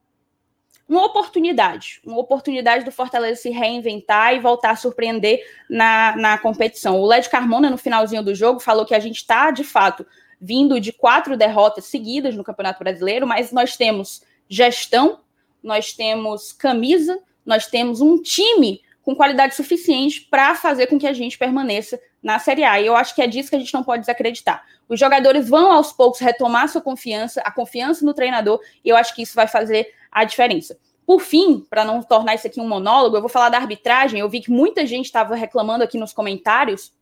uma 0.87 1.05
oportunidade, 1.05 2.01
uma 2.05 2.19
oportunidade 2.19 2.85
do 2.85 2.91
Fortaleza 2.91 3.41
se 3.41 3.49
reinventar 3.49 4.35
e 4.35 4.39
voltar 4.39 4.71
a 4.71 4.75
surpreender 4.75 5.43
na, 5.69 6.15
na 6.15 6.37
competição. 6.37 6.99
O 6.99 7.05
Led 7.05 7.29
Carmona, 7.29 7.69
no 7.69 7.77
finalzinho 7.77 8.23
do 8.23 8.33
jogo, 8.33 8.59
falou 8.59 8.85
que 8.85 8.95
a 8.95 8.99
gente 8.99 9.17
está, 9.17 9.51
de 9.51 9.63
fato, 9.63 10.05
vindo 10.39 10.79
de 10.79 10.93
quatro 10.93 11.35
derrotas 11.35 11.85
seguidas 11.85 12.35
no 12.35 12.43
Campeonato 12.43 12.79
Brasileiro, 12.79 13.27
mas 13.27 13.51
nós 13.51 13.75
temos 13.75 14.23
gestão, 14.47 15.19
nós 15.61 15.93
temos 15.93 16.51
camisa, 16.51 17.19
nós 17.45 17.67
temos 17.67 18.01
um 18.01 18.21
time 18.21 18.81
com 19.01 19.15
qualidade 19.15 19.55
suficiente 19.55 20.21
para 20.21 20.55
fazer 20.55 20.87
com 20.87 20.99
que 20.99 21.07
a 21.07 21.13
gente 21.13 21.37
permaneça 21.37 21.99
na 22.21 22.39
Série 22.39 22.63
A. 22.63 22.79
E 22.79 22.85
eu 22.85 22.95
acho 22.95 23.15
que 23.15 23.21
é 23.21 23.27
disso 23.27 23.49
que 23.49 23.55
a 23.55 23.59
gente 23.59 23.73
não 23.73 23.83
pode 23.83 24.01
desacreditar. 24.01 24.63
Os 24.87 24.99
jogadores 24.99 25.47
vão 25.47 25.71
aos 25.71 25.91
poucos 25.91 26.19
retomar 26.19 26.67
sua 26.67 26.81
confiança, 26.81 27.41
a 27.41 27.51
confiança 27.51 28.05
no 28.05 28.13
treinador, 28.13 28.59
e 28.83 28.89
eu 28.89 28.95
acho 28.95 29.15
que 29.15 29.21
isso 29.21 29.35
vai 29.35 29.47
fazer 29.47 29.87
a 30.11 30.23
diferença. 30.23 30.77
Por 31.05 31.21
fim, 31.21 31.65
para 31.69 31.83
não 31.83 32.03
tornar 32.03 32.35
isso 32.35 32.45
aqui 32.45 32.61
um 32.61 32.67
monólogo, 32.67 33.17
eu 33.17 33.21
vou 33.21 33.29
falar 33.29 33.49
da 33.49 33.57
arbitragem. 33.57 34.19
Eu 34.19 34.29
vi 34.29 34.41
que 34.41 34.51
muita 34.51 34.85
gente 34.85 35.05
estava 35.05 35.35
reclamando 35.35 35.83
aqui 35.83 35.97
nos 35.97 36.13
comentários, 36.13 36.93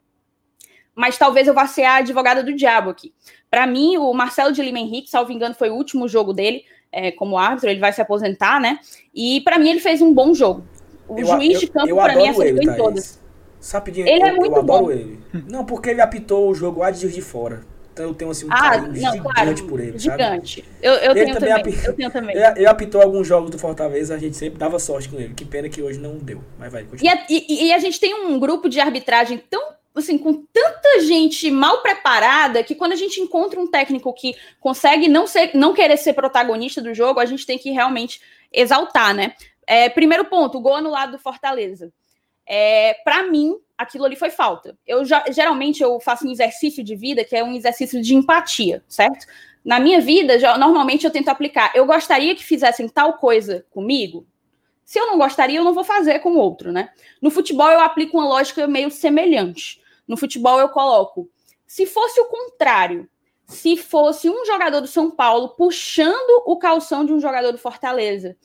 mas 0.96 1.18
talvez 1.18 1.48
eu 1.48 1.54
vá 1.54 1.68
ser 1.68 1.84
a 1.84 1.96
advogada 1.96 2.42
do 2.42 2.54
diabo 2.54 2.90
aqui. 2.90 3.14
Para 3.50 3.68
mim, 3.68 3.98
o 3.98 4.14
Marcelo 4.14 4.54
de 4.54 4.62
Lima 4.62 4.80
Henrique, 4.80 5.10
salvo 5.10 5.32
engano, 5.32 5.56
foi 5.56 5.70
o 5.70 5.76
último 5.76 6.08
jogo 6.08 6.34
dele 6.34 6.64
é, 6.92 7.12
como 7.12 7.38
árbitro, 7.38 7.70
ele 7.70 7.80
vai 7.80 7.92
se 7.92 8.02
aposentar, 8.02 8.60
né? 8.60 8.80
E 9.14 9.42
para 9.42 9.60
mim 9.60 9.70
ele 9.70 9.80
fez 9.80 10.02
um 10.02 10.14
bom 10.14 10.34
jogo. 10.34 10.66
O 11.08 11.20
eu, 11.20 11.26
juiz 11.26 11.60
de 11.60 11.68
campo, 11.68 11.96
para 11.96 12.16
mim, 12.16 12.30
acertou 12.30 12.64
em 12.64 12.78
todas. 12.78 13.22
Sapidinho, 13.60 14.08
ele 14.08 14.24
é 14.24 14.24
eu, 14.24 14.28
é 14.28 14.34
muito 14.34 14.56
eu 14.56 14.60
adoro 14.60 14.86
bom. 14.86 14.92
ele. 14.92 15.20
Não, 15.50 15.66
porque 15.66 15.90
ele 15.90 16.02
apitou 16.02 16.50
o 16.50 16.56
jogo 16.56 16.82
lá 16.82 16.92
de 16.92 17.08
de 17.08 17.22
fora. 17.22 17.62
Então 17.98 18.06
eu 18.06 18.14
tenho 18.14 18.30
assim 18.30 18.46
um 18.46 18.50
ah, 18.52 18.78
não, 18.78 18.94
gigante 18.94 19.22
claro, 19.22 19.68
por 19.68 19.80
ele, 19.80 19.98
gigante. 19.98 20.62
Sabe? 20.62 20.78
Eu, 20.84 20.94
eu, 20.94 21.14
tenho 21.16 21.34
também, 21.34 21.56
também, 21.56 21.74
eu 21.84 21.94
tenho 21.96 22.12
também. 22.12 22.36
Ele, 22.36 22.46
ele, 22.58 22.66
apitou 22.68 23.02
alguns 23.02 23.26
jogos 23.26 23.50
do 23.50 23.58
Fortaleza, 23.58 24.14
a 24.14 24.20
gente 24.20 24.38
sempre 24.38 24.60
dava 24.60 24.78
sorte 24.78 25.10
com 25.10 25.20
ele. 25.20 25.34
Que 25.34 25.44
pena 25.44 25.68
que 25.68 25.82
hoje 25.82 25.98
não 25.98 26.16
deu. 26.18 26.44
Mas 26.60 26.72
vai, 26.72 26.86
e 27.02 27.10
a, 27.10 27.26
e, 27.28 27.66
e 27.66 27.74
a 27.74 27.80
gente 27.80 28.00
tem 28.00 28.14
um 28.14 28.38
grupo 28.38 28.70
de 28.70 28.80
arbitragem 28.80 29.42
tão 29.50 29.78
assim, 29.96 30.18
com 30.18 30.46
tanta 30.54 31.02
gente 31.02 31.50
mal 31.50 31.82
preparada 31.82 32.64
que 32.64 32.76
quando 32.76 32.92
a 32.92 32.96
gente 32.96 33.20
encontra 33.20 33.60
um 33.60 33.66
técnico 33.66 34.14
que 34.14 34.36
consegue 34.60 35.08
não 35.08 35.26
ser, 35.26 35.52
não 35.56 35.74
querer 35.74 35.98
ser 35.98 36.14
protagonista 36.14 36.80
do 36.82 36.94
jogo, 36.94 37.20
a 37.20 37.26
gente 37.26 37.48
tem 37.48 37.58
que 37.58 37.72
realmente 37.72 38.22
exaltar, 38.54 39.16
né? 39.16 39.34
É, 39.66 39.90
primeiro 39.90 40.26
ponto, 40.26 40.60
o 40.60 40.62
gol 40.62 40.76
anulado 40.76 41.14
do 41.14 41.20
Fortaleza. 41.20 41.92
É, 42.48 42.96
para 43.04 43.24
mim, 43.24 43.58
aquilo 43.78 44.06
ali 44.06 44.16
foi 44.16 44.30
falta. 44.30 44.78
Eu 44.86 45.04
já, 45.04 45.26
geralmente 45.30 45.84
eu 45.84 46.00
faço 46.00 46.28
um 46.28 46.32
exercício 46.32 46.84
de 46.84 46.96
vida 46.96 47.24
que 47.24 47.36
é 47.36 47.44
um 47.44 47.54
exercício 47.54 48.02
de 48.02 48.16
empatia, 48.16 48.84
certo? 48.88 49.26
Na 49.64 49.80
minha 49.80 50.00
vida, 50.00 50.40
já, 50.40 50.58
normalmente 50.58 51.06
eu 51.06 51.12
tento 51.12 51.28
aplicar. 51.28 51.72
Eu 51.76 51.86
gostaria 51.86 52.34
que 52.34 52.44
fizessem 52.44 52.88
tal 52.88 53.14
coisa 53.18 53.66
comigo. 53.70 54.26
Se 54.86 54.98
eu 54.98 55.08
não 55.08 55.18
gostaria, 55.18 55.60
eu 55.60 55.64
não 55.66 55.74
vou 55.74 55.84
fazer 55.84 56.20
com 56.20 56.32
o 56.32 56.38
outro, 56.38 56.72
né? 56.72 56.90
No 57.22 57.30
futebol 57.30 57.70
eu 57.70 57.82
aplico 57.82 58.18
uma 58.18 58.28
lógica 58.28 58.66
meio 58.66 58.90
semelhante. 58.90 59.82
No 60.08 60.16
futebol 60.16 60.60
eu 60.62 60.70
coloco, 60.70 61.30
se 61.66 61.86
fosse 61.86 62.22
o 62.22 62.26
contrário, 62.28 63.10
se 63.46 63.76
fosse 63.76 64.30
um 64.30 64.46
jogador 64.46 64.80
do 64.80 64.88
São 64.88 65.12
Paulo 65.12 65.50
puxando 65.50 66.44
o 66.46 66.58
calção 66.58 67.06
de 67.06 67.12
um 67.12 67.20
jogador 67.20 67.52
do 67.52 67.58
Fortaleza, 67.58 68.38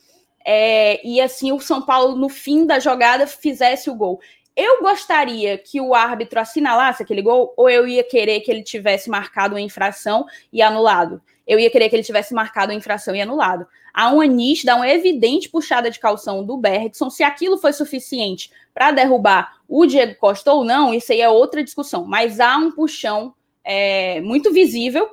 é, 0.45 1.05
e 1.05 1.21
assim 1.21 1.51
o 1.51 1.59
São 1.59 1.81
Paulo, 1.81 2.15
no 2.15 2.29
fim 2.29 2.65
da 2.65 2.79
jogada, 2.79 3.25
fizesse 3.27 3.89
o 3.89 3.95
gol. 3.95 4.19
Eu 4.55 4.81
gostaria 4.81 5.57
que 5.57 5.81
o 5.81 5.95
árbitro 5.95 6.39
assinalasse 6.39 7.01
aquele 7.01 7.21
gol, 7.21 7.53
ou 7.57 7.69
eu 7.69 7.87
ia 7.87 8.03
querer 8.03 8.41
que 8.41 8.51
ele 8.51 8.61
tivesse 8.61 9.09
marcado 9.09 9.55
uma 9.55 9.61
infração 9.61 10.25
e 10.51 10.61
anulado? 10.61 11.21
Eu 11.45 11.59
ia 11.59 11.69
querer 11.69 11.89
que 11.89 11.95
ele 11.95 12.03
tivesse 12.03 12.33
marcado 12.33 12.71
a 12.71 12.75
infração 12.75 13.15
e 13.15 13.21
anulado. 13.21 13.65
Há 13.93 14.11
uma 14.11 14.25
nítida, 14.25 14.75
uma 14.75 14.87
evidente 14.87 15.49
puxada 15.49 15.89
de 15.89 15.99
calção 15.99 16.43
do 16.43 16.57
Bergson. 16.57 17.09
Se 17.09 17.23
aquilo 17.23 17.57
foi 17.57 17.73
suficiente 17.73 18.51
para 18.73 18.91
derrubar 18.91 19.57
o 19.67 19.85
Diego 19.85 20.15
Costa 20.15 20.53
ou 20.53 20.63
não, 20.63 20.93
isso 20.93 21.11
aí 21.11 21.21
é 21.21 21.29
outra 21.29 21.63
discussão. 21.63 22.05
Mas 22.05 22.39
há 22.39 22.57
um 22.57 22.71
puxão 22.71 23.33
é, 23.63 24.21
muito 24.21 24.53
visível 24.53 25.09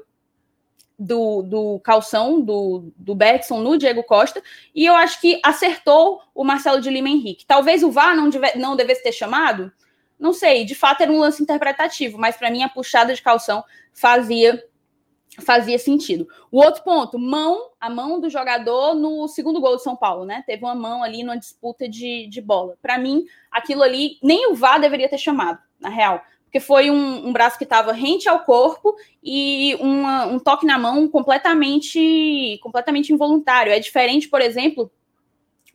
do, 1.00 1.40
do 1.42 1.80
calção 1.80 2.42
do, 2.42 2.92
do 2.94 3.14
Bergson 3.14 3.60
no 3.60 3.78
Diego 3.78 4.04
Costa, 4.04 4.42
e 4.74 4.84
eu 4.84 4.94
acho 4.94 5.18
que 5.18 5.40
acertou 5.42 6.20
o 6.34 6.44
Marcelo 6.44 6.78
de 6.78 6.90
Lima 6.90 7.08
Henrique. 7.08 7.46
Talvez 7.46 7.82
o 7.82 7.90
VAR 7.90 8.14
não, 8.14 8.28
deve, 8.28 8.58
não 8.58 8.76
devesse 8.76 9.02
ter 9.02 9.12
chamado, 9.12 9.72
não 10.18 10.34
sei, 10.34 10.66
de 10.66 10.74
fato 10.74 11.00
era 11.00 11.10
um 11.10 11.18
lance 11.18 11.42
interpretativo, 11.42 12.18
mas 12.18 12.36
para 12.36 12.50
mim 12.50 12.62
a 12.62 12.68
puxada 12.68 13.14
de 13.14 13.22
calção 13.22 13.64
fazia 13.94 14.62
fazia 15.38 15.78
sentido. 15.78 16.28
O 16.50 16.58
outro 16.58 16.82
ponto, 16.82 17.16
mão, 17.18 17.70
a 17.80 17.88
mão 17.88 18.20
do 18.20 18.28
jogador 18.28 18.94
no 18.94 19.26
segundo 19.28 19.60
gol 19.60 19.76
de 19.76 19.82
São 19.82 19.96
Paulo, 19.96 20.26
né? 20.26 20.42
Teve 20.44 20.64
uma 20.64 20.74
mão 20.74 21.04
ali 21.04 21.22
numa 21.22 21.38
disputa 21.38 21.88
de, 21.88 22.26
de 22.26 22.42
bola. 22.42 22.76
Para 22.82 22.98
mim, 22.98 23.24
aquilo 23.50 23.82
ali, 23.82 24.18
nem 24.22 24.50
o 24.50 24.54
VAR 24.56 24.80
deveria 24.80 25.08
ter 25.08 25.18
chamado, 25.18 25.60
na 25.78 25.88
real 25.88 26.20
porque 26.50 26.58
foi 26.58 26.90
um, 26.90 27.28
um 27.28 27.32
braço 27.32 27.56
que 27.56 27.62
estava 27.62 27.92
rente 27.92 28.28
ao 28.28 28.40
corpo 28.40 28.96
e 29.22 29.76
uma, 29.78 30.26
um 30.26 30.40
toque 30.40 30.66
na 30.66 30.76
mão 30.76 31.06
completamente, 31.08 32.58
completamente 32.60 33.12
involuntário. 33.12 33.70
É 33.70 33.78
diferente, 33.78 34.28
por 34.28 34.40
exemplo, 34.40 34.90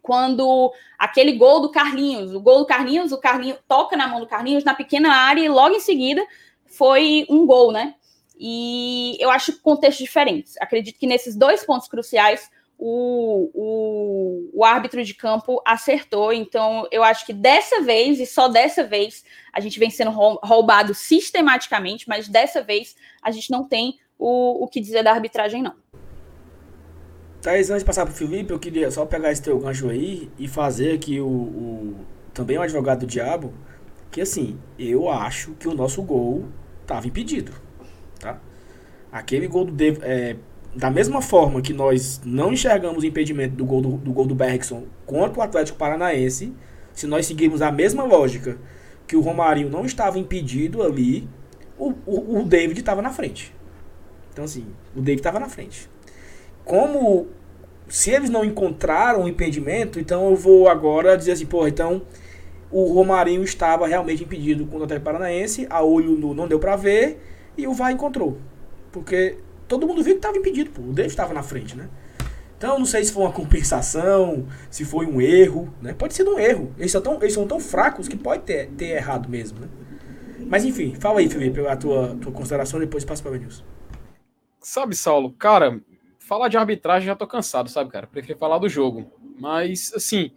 quando 0.02 0.74
aquele 1.00 1.32
gol 1.32 1.62
do 1.62 1.72
Carlinhos, 1.72 2.34
o 2.34 2.42
gol 2.42 2.60
do 2.60 2.66
Carlinhos, 2.66 3.14
o 3.14 3.18
Carlinhos 3.18 3.58
toca 3.66 3.96
na 3.96 4.06
mão 4.06 4.20
do 4.20 4.28
Carlinhos 4.28 4.66
na 4.66 4.74
pequena 4.74 5.14
área 5.14 5.40
e 5.40 5.48
logo 5.48 5.76
em 5.76 5.80
seguida 5.80 6.22
foi 6.66 7.26
um 7.30 7.46
gol, 7.46 7.72
né? 7.72 7.96
E 8.38 9.16
eu 9.22 9.30
acho 9.30 9.62
contextos 9.62 10.06
diferentes. 10.06 10.58
Acredito 10.60 11.00
que 11.00 11.08
nesses 11.08 11.38
dois 11.38 11.66
pontos 11.66 11.88
cruciais 11.88 12.52
o, 12.78 13.50
o, 13.54 14.50
o, 14.54 14.64
árbitro 14.64 15.04
de 15.04 15.14
campo 15.14 15.62
acertou. 15.66 16.34
Então, 16.34 16.88
eu 16.92 17.04
acho 17.04 17.26
que 17.26 17.34
dessa 17.34 17.82
vez, 17.82 18.20
e 18.20 18.26
só 18.26 18.48
dessa 18.48 18.84
vez, 18.84 19.24
a 19.52 19.60
gente 19.60 19.80
vem 19.80 19.90
sendo 19.90 20.12
roubado 20.12 20.94
sistematicamente, 20.94 22.08
mas 22.08 22.28
dessa 22.28 22.62
vez 22.62 22.96
a 23.22 23.32
gente 23.32 23.50
não 23.50 23.64
tem 23.64 24.00
o, 24.18 24.64
o 24.64 24.68
que 24.68 24.80
dizer 24.80 25.04
da 25.04 25.12
arbitragem, 25.12 25.62
não. 25.62 25.74
Thaís, 27.42 27.70
antes 27.70 27.84
de 27.84 27.86
passar 27.86 28.06
para 28.06 28.14
o 28.14 28.18
Felipe, 28.18 28.52
eu 28.52 28.60
queria 28.60 28.90
só 28.90 29.06
pegar 29.06 29.32
esse 29.32 29.42
teu 29.42 29.60
gancho 29.60 29.90
aí 29.90 30.32
e 30.38 30.48
fazer 30.48 30.94
aqui 30.94 31.20
o, 31.22 31.28
o 31.28 32.06
também 32.34 32.58
o 32.58 32.62
advogado 32.62 33.02
do 33.02 33.08
diabo, 33.08 33.54
que 34.12 34.20
assim, 34.20 34.60
eu 34.78 35.10
acho 35.10 35.52
que 35.54 35.68
o 35.68 35.74
nosso 35.74 36.02
gol 36.02 36.46
estava 36.82 37.08
impedido, 37.08 37.52
tá? 38.20 38.40
Aquele 39.12 39.48
gol 39.48 39.66
do 39.66 39.72
David, 39.72 40.04
é, 40.04 40.36
da 40.76 40.92
mesma 40.92 41.22
forma 41.22 41.62
que 41.62 41.74
nós 41.74 42.22
não 42.26 42.52
enxergamos 42.52 43.04
o 43.04 43.08
impedimento 43.08 43.56
do 43.56 43.66
gol 43.66 43.82
do, 43.82 43.90
do 43.98 44.12
gol 44.12 44.26
do 44.26 44.36
Bergson 44.36 44.84
contra 45.06 45.40
o 45.40 45.42
Atlético 45.42 45.78
Paranaense, 45.78 46.54
se 46.94 47.08
nós 47.08 47.26
seguirmos 47.26 47.62
a 47.62 47.72
mesma 47.72 48.04
lógica 48.04 48.58
que 49.08 49.16
o 49.16 49.22
Romarinho 49.22 49.70
não 49.70 49.86
estava 49.86 50.20
impedido 50.20 50.84
ali, 50.84 51.30
o, 51.78 51.94
o, 52.06 52.40
o 52.40 52.44
David 52.44 52.80
estava 52.80 53.02
na 53.02 53.12
frente. 53.12 53.54
Então, 54.34 54.44
assim, 54.44 54.66
o 54.94 55.00
David 55.00 55.20
estava 55.20 55.40
na 55.40 55.48
frente. 55.48 55.90
Como 56.66 57.28
se 57.88 58.12
eles 58.12 58.30
não 58.30 58.44
encontraram 58.44 59.24
o 59.24 59.28
impedimento, 59.30 60.00
então 60.00 60.30
eu 60.30 60.36
vou 60.36 60.68
agora 60.68 61.18
dizer 61.18 61.34
assim, 61.34 61.46
porra, 61.46 61.70
então 61.70 62.02
o 62.72 62.92
Romarinho 62.92 63.44
estava 63.44 63.88
realmente 63.88 64.24
impedido 64.24 64.66
contra 64.66 64.80
o 64.80 64.84
Atlético 64.84 65.06
Paranaense, 65.06 65.68
a 65.70 65.82
olho 65.82 66.12
nu 66.12 66.34
não 66.34 66.48
deu 66.48 66.60
para 66.60 66.76
ver 66.76 67.22
e 67.58 67.68
o 67.68 67.74
VAR 67.74 67.92
encontrou. 67.92 68.38
Porque 68.92 69.38
todo 69.68 69.88
mundo 69.88 70.04
viu 70.04 70.14
que 70.14 70.20
estava 70.20 70.38
impedido, 70.38 70.72
pô. 70.72 70.82
O 70.82 70.94
David 70.94 71.12
estava 71.12 71.34
na 71.34 71.44
frente, 71.44 71.76
né? 71.76 71.90
Então, 72.58 72.80
não 72.80 72.86
sei 72.86 73.04
se 73.04 73.12
foi 73.12 73.24
uma 73.24 73.32
compensação, 73.32 74.48
se 74.70 74.86
foi 74.86 75.06
um 75.06 75.20
erro, 75.20 75.74
né? 75.82 75.94
Pode 75.94 76.14
ser 76.14 76.28
um 76.28 76.40
erro. 76.40 76.74
Eles 76.78 76.92
são 76.92 77.02
tão, 77.02 77.16
eles 77.16 77.34
são 77.34 77.48
tão 77.48 77.60
fracos 77.60 78.08
que 78.08 78.16
pode 78.16 78.44
ter, 78.44 78.70
ter 78.72 78.96
errado 78.96 79.30
mesmo, 79.30 79.60
né? 79.60 79.68
Mas 80.48 80.64
enfim, 80.64 80.96
fala 80.96 81.20
aí, 81.20 81.30
Felipe, 81.30 81.66
a 81.68 81.76
tua, 81.76 82.16
tua 82.16 82.32
consideração, 82.32 82.80
depois 82.80 83.04
passa 83.04 83.22
para 83.22 83.34
o 83.34 83.36
News. 83.36 83.64
Sabe, 84.60 84.96
Saulo, 84.96 85.32
cara, 85.34 85.82
falar 86.20 86.48
de 86.48 86.58
arbitragem 86.58 87.08
já 87.08 87.16
tô 87.16 87.28
cansado, 87.28 87.70
sabe, 87.70 87.90
cara? 87.92 88.08
Prefiro 88.08 88.38
falar 88.38 88.58
do 88.58 88.70
jogo. 88.70 89.12
Mas, 89.40 89.92
assim, 89.94 90.32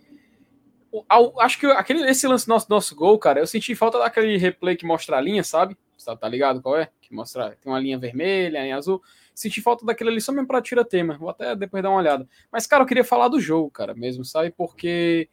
acho 1.39 1.59
que 1.59 1.67
aquele, 1.67 2.09
esse 2.09 2.27
lance 2.27 2.49
nosso, 2.49 2.67
nosso 2.69 2.95
gol, 2.95 3.19
cara, 3.19 3.41
eu 3.41 3.47
senti 3.47 3.75
falta 3.75 3.99
daquele 3.99 4.37
replay 4.37 4.77
que 4.77 4.87
mostra 4.87 5.17
a 5.17 5.21
linha, 5.21 5.45
sabe? 5.45 5.77
Tá, 6.09 6.17
tá 6.17 6.27
ligado 6.27 6.62
qual 6.62 6.79
é? 6.79 6.88
Que 7.03 7.15
mostra, 7.15 7.55
tem 7.61 7.71
uma 7.71 7.79
linha 7.79 7.99
vermelha, 7.99 8.62
linha 8.62 8.79
azul. 8.79 9.03
Senti 9.35 9.61
falta 9.61 9.85
daquele 9.85 10.09
ali 10.09 10.23
só 10.23 10.33
mesmo 10.33 10.47
pra 10.47 10.62
tirar 10.62 10.85
tema. 10.85 11.19
Vou 11.19 11.29
até 11.29 11.55
depois 11.55 11.83
dar 11.83 11.91
uma 11.91 11.99
olhada. 11.99 12.27
Mas, 12.50 12.67
cara, 12.67 12.83
eu 12.83 12.87
queria 12.87 13.05
falar 13.05 13.29
do 13.29 13.38
jogo, 13.38 13.71
cara, 13.71 13.95
mesmo, 13.95 14.25
sabe? 14.25 14.50
Porque 14.50 15.29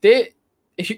ter. 0.00 0.36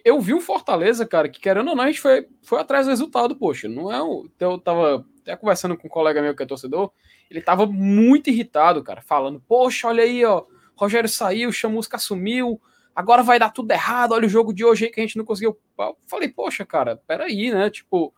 Eu 0.05 0.21
vi 0.21 0.35
um 0.35 0.43
Fortaleza, 0.43 1.07
cara, 1.07 1.29
que 1.29 1.41
querendo 1.41 1.71
ou 1.71 1.75
não, 1.75 1.85
a 1.85 1.87
gente 1.87 2.01
foi, 2.01 2.29
foi 2.43 2.61
atrás 2.61 2.87
do 2.87 2.91
resultado, 2.91 3.35
poxa. 3.35 3.67
Não 3.67 3.91
é 3.91 4.03
o. 4.03 4.29
Eu 4.39 4.59
tava 4.59 5.07
até 5.23 5.35
conversando 5.37 5.77
com 5.77 5.87
um 5.87 5.91
colega 5.91 6.21
meu 6.21 6.37
que 6.37 6.43
é 6.43 6.47
torcedor. 6.47 6.93
Ele 7.31 7.41
tava 7.41 7.65
muito 7.65 8.29
irritado, 8.29 8.85
cara, 8.85 9.01
falando: 9.01 9.43
Poxa, 9.49 9.89
olha 9.89 10.03
aí, 10.05 10.23
ó. 10.23 10.45
Rogério 10.77 11.09
saiu, 11.09 11.51
Chamusca 11.51 11.97
assumiu 11.97 12.61
agora 12.95 13.23
vai 13.23 13.39
dar 13.39 13.51
tudo 13.51 13.73
errado, 13.73 14.13
olha 14.13 14.27
o 14.27 14.31
jogo 14.31 14.53
de 14.53 14.65
hoje 14.65 14.85
aí 14.85 14.91
que 14.91 15.01
a 15.01 15.03
gente 15.03 15.17
não 15.17 15.25
conseguiu. 15.25 15.59
Eu 15.77 15.97
falei, 16.07 16.29
poxa, 16.29 16.65
cara, 16.65 17.03
peraí, 17.09 17.51
né? 17.51 17.69
Tipo, 17.69 18.15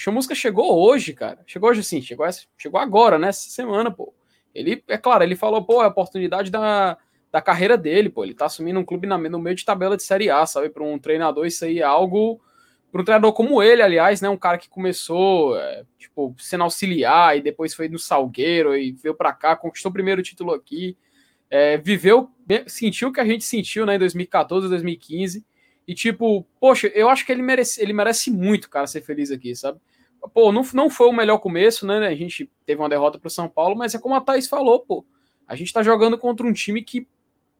Chamusca 0.00 0.34
chegou 0.34 0.82
hoje, 0.82 1.12
cara. 1.12 1.40
Chegou 1.46 1.68
hoje 1.68 1.84
sim, 1.84 2.00
chegou, 2.00 2.24
essa, 2.24 2.46
chegou 2.56 2.80
agora, 2.80 3.18
nessa 3.18 3.50
semana, 3.50 3.90
pô. 3.90 4.14
Ele, 4.54 4.82
é 4.88 4.96
claro, 4.96 5.22
ele 5.22 5.36
falou, 5.36 5.62
pô, 5.62 5.82
é 5.82 5.84
a 5.84 5.88
oportunidade 5.88 6.50
da, 6.50 6.96
da 7.30 7.42
carreira 7.42 7.76
dele, 7.76 8.08
pô. 8.08 8.24
Ele 8.24 8.32
tá 8.32 8.46
assumindo 8.46 8.80
um 8.80 8.84
clube 8.84 9.06
na, 9.06 9.18
no 9.18 9.38
meio 9.38 9.54
de 9.54 9.62
tabela 9.62 9.98
de 9.98 10.02
Série 10.02 10.30
A, 10.30 10.46
sabe? 10.46 10.70
Para 10.70 10.82
um 10.82 10.98
treinador, 10.98 11.44
isso 11.46 11.66
aí 11.66 11.80
é 11.80 11.82
algo. 11.82 12.40
Para 12.90 13.02
um 13.02 13.04
treinador 13.04 13.34
como 13.34 13.62
ele, 13.62 13.82
aliás, 13.82 14.22
né? 14.22 14.30
Um 14.30 14.38
cara 14.38 14.56
que 14.56 14.70
começou, 14.70 15.54
é, 15.58 15.84
tipo, 15.98 16.34
sendo 16.38 16.64
auxiliar 16.64 17.36
e 17.36 17.42
depois 17.42 17.74
foi 17.74 17.86
no 17.86 17.98
Salgueiro 17.98 18.74
e 18.74 18.92
veio 18.92 19.14
para 19.14 19.34
cá, 19.34 19.54
conquistou 19.54 19.90
o 19.90 19.92
primeiro 19.92 20.22
título 20.22 20.54
aqui. 20.54 20.96
é, 21.50 21.76
viveu, 21.76 22.30
sentiu 22.66 23.08
o 23.08 23.12
que 23.12 23.20
a 23.20 23.24
gente 23.26 23.44
sentiu 23.44 23.84
né, 23.84 23.96
em 23.96 23.98
2014, 23.98 24.66
2015. 24.66 25.44
E, 25.90 25.94
tipo, 25.94 26.46
poxa, 26.60 26.86
eu 26.94 27.08
acho 27.08 27.26
que 27.26 27.32
ele 27.32 27.42
merece, 27.42 27.82
ele 27.82 27.92
merece 27.92 28.30
muito, 28.30 28.70
cara, 28.70 28.86
ser 28.86 29.00
feliz 29.00 29.32
aqui, 29.32 29.56
sabe? 29.56 29.80
Pô, 30.32 30.52
não, 30.52 30.62
não 30.72 30.88
foi 30.88 31.08
o 31.08 31.12
melhor 31.12 31.38
começo, 31.38 31.84
né? 31.84 32.06
A 32.06 32.14
gente 32.14 32.48
teve 32.64 32.80
uma 32.80 32.88
derrota 32.88 33.18
pro 33.18 33.28
São 33.28 33.48
Paulo, 33.48 33.74
mas 33.74 33.92
é 33.92 33.98
como 33.98 34.14
a 34.14 34.20
Thaís 34.20 34.46
falou, 34.46 34.78
pô. 34.78 35.04
A 35.48 35.56
gente 35.56 35.72
tá 35.72 35.82
jogando 35.82 36.16
contra 36.16 36.46
um 36.46 36.52
time 36.52 36.80
que 36.84 37.08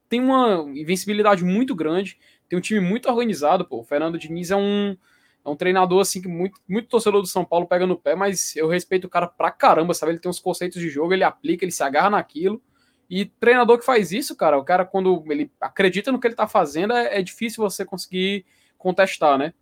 tem 0.09 0.21
uma 0.21 0.65
invencibilidade 0.77 1.43
muito 1.43 1.75
grande, 1.75 2.21
tem 2.49 2.57
um 2.57 2.63
time 2.63 2.79
muito 2.79 3.09
organizado, 3.11 3.65
pô. 3.65 3.81
O 3.81 3.85
Fernando 3.85 4.17
Diniz 4.17 4.53
é 4.53 4.57
um, 4.57 4.97
é 5.45 5.49
um 5.51 5.57
treinador, 5.57 6.01
assim, 6.01 6.23
que 6.23 6.29
muito, 6.29 6.61
muito 6.69 6.87
torcedor 6.87 7.23
do 7.23 7.27
São 7.27 7.45
Paulo 7.45 7.67
pega 7.67 7.85
no 7.85 7.99
pé, 7.99 8.15
mas 8.15 8.55
eu 8.55 8.69
respeito 8.69 9.09
o 9.09 9.11
cara 9.11 9.27
pra 9.27 9.51
caramba, 9.51 9.93
sabe? 9.93 10.13
Ele 10.13 10.21
tem 10.21 10.31
uns 10.31 10.39
conceitos 10.39 10.81
de 10.81 10.89
jogo, 10.89 11.13
ele 11.13 11.25
aplica, 11.25 11.65
ele 11.65 11.73
se 11.73 11.83
agarra 11.83 12.11
naquilo. 12.11 12.63
E 13.11 13.25
treinador 13.25 13.77
que 13.77 13.85
faz 13.85 14.13
isso, 14.13 14.37
cara, 14.37 14.57
o 14.57 14.65
cara, 14.65 14.85
quando 14.85 15.25
ele 15.29 15.51
acredita 15.61 16.13
no 16.13 16.21
que 16.21 16.29
ele 16.29 16.37
tá 16.37 16.47
fazendo, 16.47 16.93
é, 16.93 17.19
é 17.19 17.23
difícil 17.23 17.63
você 17.63 17.85
conseguir 17.85 18.47
contestar, 18.79 19.37
né? 19.37 19.53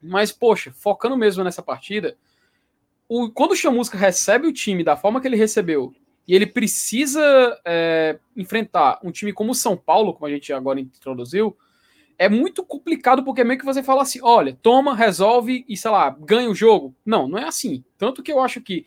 Mas, 0.00 0.30
poxa, 0.30 0.72
focando 0.72 1.16
mesmo 1.16 1.42
nessa 1.42 1.62
partida, 1.62 2.16
o, 3.08 3.28
quando 3.28 3.52
o 3.52 3.56
Chamusca 3.56 3.98
recebe 3.98 4.46
o 4.46 4.52
time 4.52 4.84
da 4.84 4.96
forma 4.96 5.20
que 5.20 5.26
ele 5.26 5.36
recebeu, 5.36 5.92
e 6.28 6.34
ele 6.34 6.46
precisa 6.46 7.20
é, 7.64 8.18
enfrentar 8.36 9.00
um 9.02 9.10
time 9.10 9.32
como 9.32 9.50
o 9.50 9.54
São 9.54 9.76
Paulo, 9.76 10.12
como 10.12 10.26
a 10.26 10.30
gente 10.30 10.52
agora 10.52 10.80
introduziu, 10.80 11.56
é 12.18 12.28
muito 12.28 12.64
complicado 12.64 13.22
porque 13.24 13.44
meio 13.44 13.58
que 13.58 13.64
você 13.64 13.82
fala 13.82 14.02
assim: 14.02 14.20
olha, 14.22 14.56
toma, 14.60 14.94
resolve 14.94 15.64
e 15.68 15.76
sei 15.76 15.90
lá, 15.90 16.10
ganha 16.10 16.50
o 16.50 16.54
jogo. 16.54 16.94
Não, 17.04 17.28
não 17.28 17.38
é 17.38 17.44
assim. 17.44 17.84
Tanto 17.98 18.22
que 18.22 18.32
eu 18.32 18.40
acho 18.40 18.60
que 18.60 18.86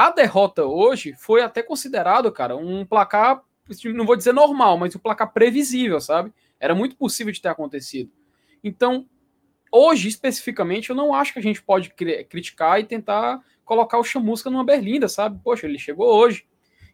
a 0.00 0.10
derrota 0.10 0.64
hoje 0.64 1.12
foi 1.12 1.42
até 1.42 1.62
considerado, 1.62 2.32
cara, 2.32 2.56
um 2.56 2.86
placar, 2.86 3.42
não 3.84 4.06
vou 4.06 4.16
dizer 4.16 4.32
normal, 4.32 4.78
mas 4.78 4.96
um 4.96 4.98
placar 4.98 5.30
previsível, 5.30 6.00
sabe? 6.00 6.32
Era 6.58 6.74
muito 6.74 6.96
possível 6.96 7.30
de 7.30 7.42
ter 7.42 7.48
acontecido. 7.48 8.10
Então, 8.64 9.06
hoje 9.70 10.08
especificamente, 10.08 10.88
eu 10.88 10.96
não 10.96 11.12
acho 11.12 11.34
que 11.34 11.38
a 11.38 11.42
gente 11.42 11.62
pode 11.62 11.90
criticar 11.90 12.80
e 12.80 12.84
tentar 12.84 13.42
colocar 13.62 13.98
o 13.98 14.02
Chamusca 14.02 14.48
numa 14.48 14.64
berlinda, 14.64 15.06
sabe? 15.06 15.38
Poxa, 15.44 15.66
ele 15.66 15.78
chegou 15.78 16.08
hoje. 16.08 16.46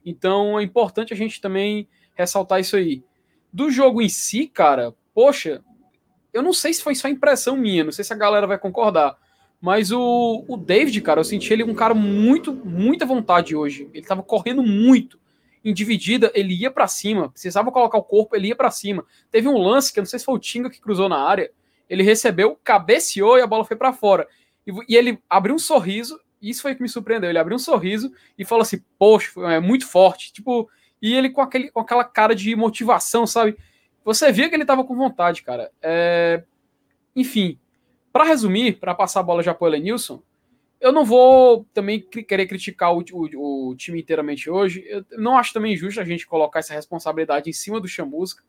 Então 0.05 0.59
é 0.59 0.65
importante 0.65 1.13
a 1.13 1.17
gente 1.17 1.41
também 1.41 1.89
ressaltar 2.13 2.59
isso 2.59 2.75
aí. 2.75 3.05
Do 3.53 3.71
jogo 3.71 4.03
em 4.03 4.09
si, 4.09 4.49
cara, 4.49 4.93
poxa, 5.15 5.65
eu 6.33 6.43
não 6.43 6.53
sei 6.53 6.75
se 6.75 6.83
foi 6.83 6.97
só 6.97 7.07
impressão 7.07 7.57
minha, 7.57 7.85
não 7.85 7.93
sei 7.93 8.05
se 8.05 8.13
a 8.13 8.17
galera 8.17 8.49
vai 8.49 8.59
concordar. 8.59 9.17
Mas 9.61 9.91
o, 9.91 10.45
o 10.47 10.57
David, 10.57 11.01
cara, 11.01 11.21
eu 11.21 11.25
senti 11.25 11.53
ele 11.53 11.65
um 11.65 11.75
cara 11.75 11.95
muito, 11.95 12.53
muita 12.53 13.07
vontade 13.07 13.57
hoje. 13.57 13.89
Ele 13.93 14.07
tava 14.07 14.23
correndo 14.23 14.63
muito. 14.63 15.19
Em 15.65 15.75
dividida, 15.75 16.31
ele 16.35 16.55
ia 16.55 16.71
para 16.71 16.87
cima. 16.87 17.31
Precisava 17.31 17.73
colocar 17.73 17.99
o 17.99 18.03
corpo, 18.03 18.37
ele 18.37 18.49
ia 18.49 18.57
para 18.57 18.71
cima. 18.71 19.05
Teve 19.31 19.49
um 19.49 19.59
lance 19.59 19.93
que 19.93 19.99
eu 19.99 20.03
não 20.03 20.07
sei 20.07 20.19
se 20.19 20.25
foi 20.25 20.35
o 20.35 20.39
Tinga 20.39 20.71
que 20.71 20.81
cruzou 20.81 21.09
na 21.09 21.19
área. 21.19 21.51
Ele 21.89 22.03
recebeu, 22.03 22.59
cabeceou 22.63 23.39
e 23.39 23.43
a 23.43 23.47
bola 23.47 23.65
foi 23.65 23.77
para 23.77 23.93
fora. 23.93 24.29
E, 24.67 24.73
e, 24.89 24.97
ele 24.97 25.19
abriu 25.29 25.55
um 25.55 25.59
sorriso. 25.59 26.21
Isso 26.41 26.63
foi 26.63 26.73
o 26.73 26.77
que 26.77 26.83
me 26.83 26.89
surpreendeu. 26.89 27.31
Ele 27.31 27.39
abriu 27.39 27.57
um 27.57 27.59
sorriso 27.59 28.13
e 28.39 28.45
falou 28.45 28.63
assim: 28.63 28.81
Poxa, 28.99 29.33
é 29.51 29.59
muito 29.59 29.87
forte. 29.87 30.33
Tipo, 30.33 30.69
e 31.01 31.15
ele 31.15 31.31
com, 31.31 31.41
aquele, 31.41 31.71
com 31.71 31.81
aquela 31.81 32.05
cara 32.05 32.35
de 32.35 32.55
motivação, 32.55 33.27
sabe? 33.27 33.57
Você 34.05 34.31
via 34.31 34.49
que 34.49 34.55
ele 34.55 34.65
tava 34.65 34.85
com 34.85 34.95
vontade, 34.95 35.43
cara. 35.43 35.71
É... 35.83 36.45
Enfim, 37.15 37.59
para 38.17 38.25
resumir, 38.25 38.81
para 38.81 38.95
passar 38.95 39.21
a 39.21 39.23
bola 39.23 39.43
já 39.43 39.53
para 39.53 39.67
o 39.67 39.69
Elenilson, 39.69 40.23
eu 40.81 40.91
não 40.91 41.05
vou 41.05 41.67
também 41.75 42.01
querer 42.01 42.47
criticar 42.47 42.95
o, 42.95 43.05
o, 43.13 43.69
o, 43.69 43.77
time 43.77 44.01
inteiramente 44.01 44.49
hoje. 44.49 44.83
Eu 44.89 45.05
não 45.19 45.37
acho 45.37 45.53
também 45.53 45.77
justo 45.77 46.01
a 46.01 46.05
gente 46.05 46.27
colocar 46.27 46.61
essa 46.61 46.73
responsabilidade 46.73 47.51
em 47.51 47.53
cima 47.53 47.79
do 47.79 47.87
Chamusca. 47.87 48.43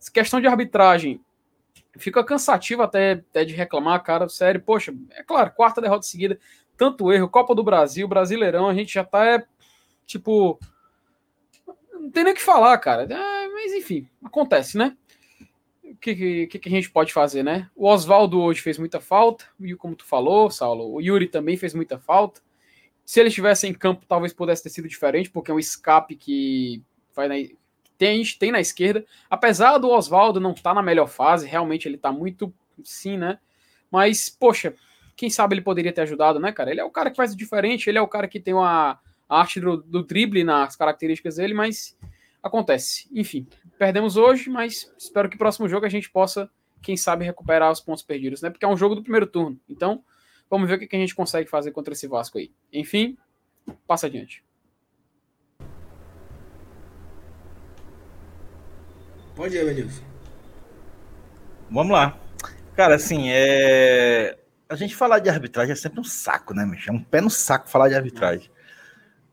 Essa 0.00 0.10
questão 0.10 0.40
de 0.40 0.46
arbitragem 0.46 1.20
fica 1.98 2.24
cansativo 2.24 2.80
até, 2.80 3.12
até 3.12 3.44
de 3.44 3.52
reclamar, 3.52 4.02
cara. 4.02 4.26
Sério, 4.26 4.62
poxa, 4.62 4.94
é 5.10 5.22
claro, 5.22 5.50
quarta 5.50 5.82
derrota 5.82 6.06
seguida, 6.06 6.40
tanto 6.74 7.12
erro, 7.12 7.28
Copa 7.28 7.54
do 7.54 7.62
Brasil, 7.62 8.08
Brasileirão, 8.08 8.70
a 8.70 8.74
gente 8.74 8.94
já 8.94 9.04
tá, 9.04 9.26
é, 9.26 9.44
tipo. 10.06 10.58
Não 11.92 12.10
tem 12.10 12.24
nem 12.24 12.32
o 12.32 12.36
que 12.36 12.42
falar, 12.42 12.78
cara. 12.78 13.02
É, 13.02 13.48
mas 13.48 13.74
enfim, 13.74 14.08
acontece, 14.24 14.78
né? 14.78 14.96
Que, 16.00 16.46
que, 16.46 16.58
que, 16.58 16.68
a 16.68 16.72
gente 16.72 16.90
pode 16.90 17.12
fazer, 17.12 17.42
né? 17.42 17.68
O 17.76 17.86
Oswaldo 17.86 18.40
hoje 18.40 18.60
fez 18.60 18.78
muita 18.78 19.00
falta, 19.00 19.44
e 19.60 19.74
como 19.74 19.94
tu 19.94 20.04
falou, 20.04 20.50
Saulo, 20.50 20.94
o 20.94 21.00
Yuri 21.00 21.26
também 21.26 21.56
fez 21.56 21.74
muita 21.74 21.98
falta. 21.98 22.40
Se 23.04 23.20
ele 23.20 23.28
estivesse 23.28 23.66
em 23.66 23.74
campo, 23.74 24.06
talvez 24.06 24.32
pudesse 24.32 24.62
ter 24.62 24.70
sido 24.70 24.88
diferente, 24.88 25.30
porque 25.30 25.50
é 25.50 25.54
um 25.54 25.58
escape 25.58 26.16
que 26.16 26.82
vai 27.14 27.28
na, 27.28 27.34
tem, 27.98 28.22
tem 28.38 28.50
na 28.50 28.60
esquerda. 28.60 29.04
Apesar 29.28 29.76
do 29.76 29.90
Oswaldo 29.90 30.40
não 30.40 30.52
estar 30.52 30.70
tá 30.70 30.74
na 30.74 30.82
melhor 30.82 31.06
fase, 31.06 31.46
realmente 31.46 31.86
ele 31.86 31.96
está 31.96 32.10
muito 32.10 32.52
sim, 32.82 33.18
né? 33.18 33.38
Mas, 33.90 34.30
poxa, 34.30 34.74
quem 35.14 35.28
sabe 35.28 35.54
ele 35.54 35.60
poderia 35.60 35.92
ter 35.92 36.00
ajudado, 36.00 36.40
né, 36.40 36.50
cara? 36.50 36.70
Ele 36.70 36.80
é 36.80 36.84
o 36.84 36.90
cara 36.90 37.10
que 37.10 37.16
faz 37.16 37.34
o 37.34 37.36
diferente, 37.36 37.90
ele 37.90 37.98
é 37.98 38.02
o 38.02 38.08
cara 38.08 38.26
que 38.26 38.40
tem 38.40 38.54
uma, 38.54 38.98
a 39.28 39.40
arte 39.40 39.60
do, 39.60 39.76
do 39.76 40.02
drible 40.02 40.42
nas 40.44 40.76
características 40.76 41.36
dele, 41.36 41.52
mas 41.52 41.94
acontece. 42.42 43.08
Enfim, 43.12 43.46
perdemos 43.78 44.16
hoje, 44.16 44.50
mas 44.50 44.92
espero 44.98 45.28
que 45.28 45.36
o 45.36 45.38
próximo 45.38 45.68
jogo 45.68 45.86
a 45.86 45.90
gente 45.90 46.10
possa, 46.10 46.50
quem 46.82 46.96
sabe, 46.96 47.24
recuperar 47.24 47.70
os 47.70 47.80
pontos 47.80 48.02
perdidos, 48.02 48.42
né? 48.42 48.50
Porque 48.50 48.64
é 48.64 48.68
um 48.68 48.76
jogo 48.76 48.94
do 48.94 49.02
primeiro 49.02 49.26
turno. 49.26 49.58
Então, 49.68 50.02
vamos 50.48 50.68
ver 50.68 50.74
o 50.74 50.78
que 50.78 50.96
a 50.96 50.98
gente 50.98 51.14
consegue 51.14 51.48
fazer 51.48 51.72
contra 51.72 51.92
esse 51.92 52.08
Vasco 52.08 52.38
aí. 52.38 52.52
Enfim, 52.72 53.16
passa 53.86 54.06
adiante. 54.06 54.44
Pode 59.34 59.56
ir, 59.56 59.64
Benilson. 59.64 60.02
Vamos 61.70 61.92
lá. 61.92 62.18
Cara, 62.74 62.96
assim, 62.96 63.30
é... 63.30 64.36
a 64.68 64.74
gente 64.74 64.94
falar 64.96 65.18
de 65.18 65.30
arbitragem 65.30 65.72
é 65.72 65.76
sempre 65.76 66.00
um 66.00 66.04
saco, 66.04 66.52
né, 66.52 66.64
Michel? 66.66 66.94
É 66.94 66.96
um 66.96 67.02
pé 67.02 67.20
no 67.20 67.30
saco 67.30 67.68
falar 67.68 67.88
de 67.88 67.94
arbitragem. 67.94 68.50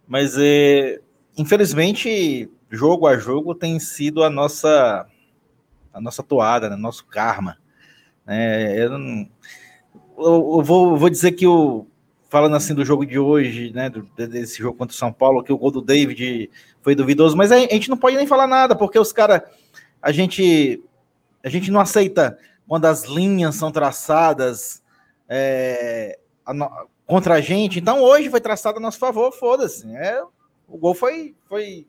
Mas, 0.07 0.37
é... 0.37 1.01
infelizmente, 1.35 2.49
jogo 2.69 3.07
a 3.07 3.17
jogo 3.17 3.55
tem 3.55 3.79
sido 3.79 4.23
a 4.23 4.29
nossa 4.29 5.07
a 5.93 6.01
nossa 6.01 6.21
toada, 6.21 6.69
né? 6.69 6.75
nosso 6.75 7.05
karma. 7.05 7.57
É, 8.27 8.83
eu, 8.83 8.97
não, 8.97 9.29
eu, 10.17 10.57
eu 10.57 10.63
vou, 10.63 10.97
vou 10.97 11.09
dizer 11.09 11.31
que 11.31 11.47
o 11.47 11.87
falando 12.29 12.55
assim 12.55 12.73
do 12.73 12.83
jogo 12.83 13.05
de 13.05 13.17
hoje, 13.17 13.71
né, 13.73 13.89
do, 13.89 14.03
desse 14.27 14.57
jogo 14.57 14.77
contra 14.77 14.93
o 14.93 14.97
São 14.97 15.13
Paulo, 15.13 15.43
que 15.43 15.53
o 15.53 15.57
gol 15.57 15.71
do 15.71 15.81
David 15.81 16.49
foi 16.81 16.93
duvidoso, 16.93 17.37
mas 17.37 17.51
a, 17.51 17.59
gente 17.59 17.89
não 17.89 17.97
pode 17.97 18.17
nem 18.17 18.27
falar 18.27 18.47
nada, 18.47 18.75
porque 18.75 18.99
os 18.99 19.13
caras, 19.13 19.41
a 20.01 20.11
gente, 20.11 20.83
a 21.43 21.49
gente 21.49 21.71
não 21.71 21.79
aceita 21.79 22.37
quando 22.67 22.85
as 22.85 23.05
linhas 23.05 23.55
são 23.55 23.71
traçadas 23.71 24.83
é, 25.29 26.19
a 26.45 26.53
contra 27.05 27.35
a 27.35 27.41
gente. 27.41 27.79
Então 27.79 28.01
hoje 28.01 28.29
foi 28.29 28.41
traçado 28.41 28.77
a 28.77 28.81
nosso 28.81 28.99
favor, 28.99 29.31
foda-se. 29.31 29.89
É, 29.95 30.21
o 30.67 30.77
gol 30.77 30.93
foi, 30.93 31.33
foi 31.47 31.87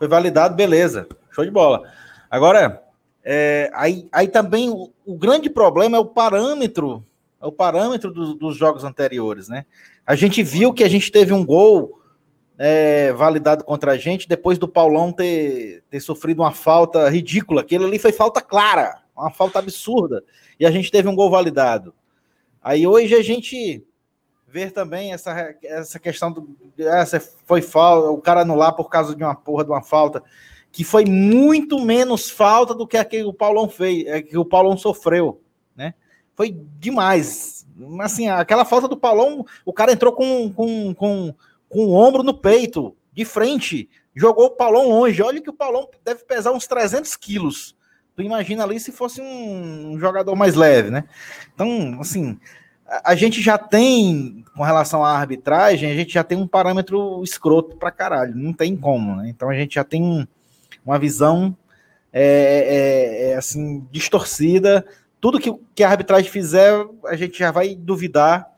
foi 0.00 0.08
validado, 0.08 0.56
beleza, 0.56 1.06
show 1.30 1.44
de 1.44 1.50
bola. 1.50 1.86
Agora, 2.30 2.82
é, 3.22 3.70
aí, 3.74 4.08
aí 4.10 4.28
também 4.28 4.70
o, 4.70 4.90
o, 5.04 5.14
grande 5.14 5.50
problema 5.50 5.98
é 5.98 6.00
o 6.00 6.06
parâmetro, 6.06 7.04
é 7.38 7.46
o 7.46 7.52
parâmetro 7.52 8.10
do, 8.10 8.34
dos 8.34 8.56
jogos 8.56 8.82
anteriores, 8.82 9.46
né? 9.46 9.66
A 10.06 10.14
gente 10.14 10.42
viu 10.42 10.72
que 10.72 10.82
a 10.82 10.88
gente 10.88 11.12
teve 11.12 11.34
um 11.34 11.44
gol 11.44 12.00
é, 12.56 13.12
validado 13.12 13.62
contra 13.62 13.92
a 13.92 13.98
gente 13.98 14.26
depois 14.26 14.56
do 14.56 14.66
Paulão 14.66 15.12
ter, 15.12 15.84
ter 15.90 16.00
sofrido 16.00 16.40
uma 16.40 16.52
falta 16.52 17.06
ridícula. 17.10 17.60
Aquilo 17.60 17.84
ali 17.84 17.98
foi 17.98 18.10
falta 18.10 18.40
clara, 18.40 19.02
uma 19.14 19.30
falta 19.30 19.58
absurda. 19.58 20.24
E 20.58 20.64
a 20.64 20.70
gente 20.70 20.90
teve 20.90 21.08
um 21.08 21.14
gol 21.14 21.28
validado. 21.28 21.92
Aí 22.62 22.86
hoje 22.86 23.14
a 23.14 23.22
gente 23.22 23.84
ver 24.50 24.72
também 24.72 25.12
essa, 25.12 25.54
essa 25.62 25.98
questão 25.98 26.32
do. 26.32 26.48
Essa 26.76 27.20
foi 27.46 27.62
falta, 27.62 28.10
o 28.10 28.20
cara 28.20 28.40
anular 28.40 28.74
por 28.74 28.88
causa 28.88 29.14
de 29.14 29.22
uma 29.22 29.34
porra 29.34 29.64
de 29.64 29.70
uma 29.70 29.82
falta, 29.82 30.22
que 30.72 30.82
foi 30.82 31.04
muito 31.04 31.78
menos 31.78 32.28
falta 32.28 32.74
do 32.74 32.86
que 32.86 32.96
a 32.96 33.04
que 33.04 33.22
o 33.22 33.32
Paulão 33.32 33.68
fez, 33.68 34.06
é, 34.06 34.20
que 34.20 34.36
o 34.36 34.44
Paulão 34.44 34.76
sofreu, 34.76 35.40
né? 35.76 35.94
Foi 36.34 36.50
demais. 36.78 37.66
Assim, 38.00 38.28
aquela 38.28 38.64
falta 38.64 38.88
do 38.88 38.96
Paulão, 38.96 39.46
o 39.64 39.72
cara 39.72 39.92
entrou 39.92 40.12
com, 40.12 40.52
com, 40.52 40.94
com, 40.94 41.34
com 41.68 41.86
o 41.86 41.94
ombro 41.94 42.22
no 42.22 42.34
peito, 42.34 42.96
de 43.12 43.24
frente, 43.24 43.88
jogou 44.14 44.46
o 44.46 44.50
Paulão 44.50 44.88
longe. 44.88 45.22
Olha 45.22 45.40
que 45.40 45.50
o 45.50 45.54
Paulão 45.54 45.88
deve 46.04 46.24
pesar 46.24 46.52
uns 46.52 46.66
300 46.66 47.16
quilos. 47.16 47.76
Tu 48.14 48.22
imagina 48.22 48.64
ali 48.64 48.78
se 48.78 48.92
fosse 48.92 49.20
um 49.20 49.98
jogador 49.98 50.34
mais 50.34 50.54
leve, 50.54 50.90
né? 50.90 51.04
Então, 51.54 51.98
assim, 52.00 52.38
a 53.04 53.14
gente 53.14 53.40
já 53.40 53.56
tem, 53.56 54.44
com 54.56 54.64
relação 54.64 55.04
à 55.04 55.12
arbitragem, 55.12 55.90
a 55.90 55.94
gente 55.94 56.12
já 56.12 56.24
tem 56.24 56.36
um 56.36 56.46
parâmetro 56.46 57.22
escroto 57.22 57.76
pra 57.76 57.92
caralho, 57.92 58.34
não 58.34 58.52
tem 58.52 58.76
como, 58.76 59.14
né? 59.14 59.28
Então 59.28 59.48
a 59.48 59.54
gente 59.54 59.76
já 59.76 59.84
tem 59.84 60.26
uma 60.84 60.98
visão 60.98 61.56
é, 62.12 62.22
é, 62.22 63.30
é, 63.30 63.36
assim, 63.36 63.86
distorcida. 63.92 64.84
Tudo 65.20 65.38
que, 65.38 65.54
que 65.72 65.84
a 65.84 65.90
arbitragem 65.90 66.28
fizer, 66.28 66.72
a 67.06 67.14
gente 67.14 67.38
já 67.38 67.52
vai 67.52 67.76
duvidar, 67.76 68.50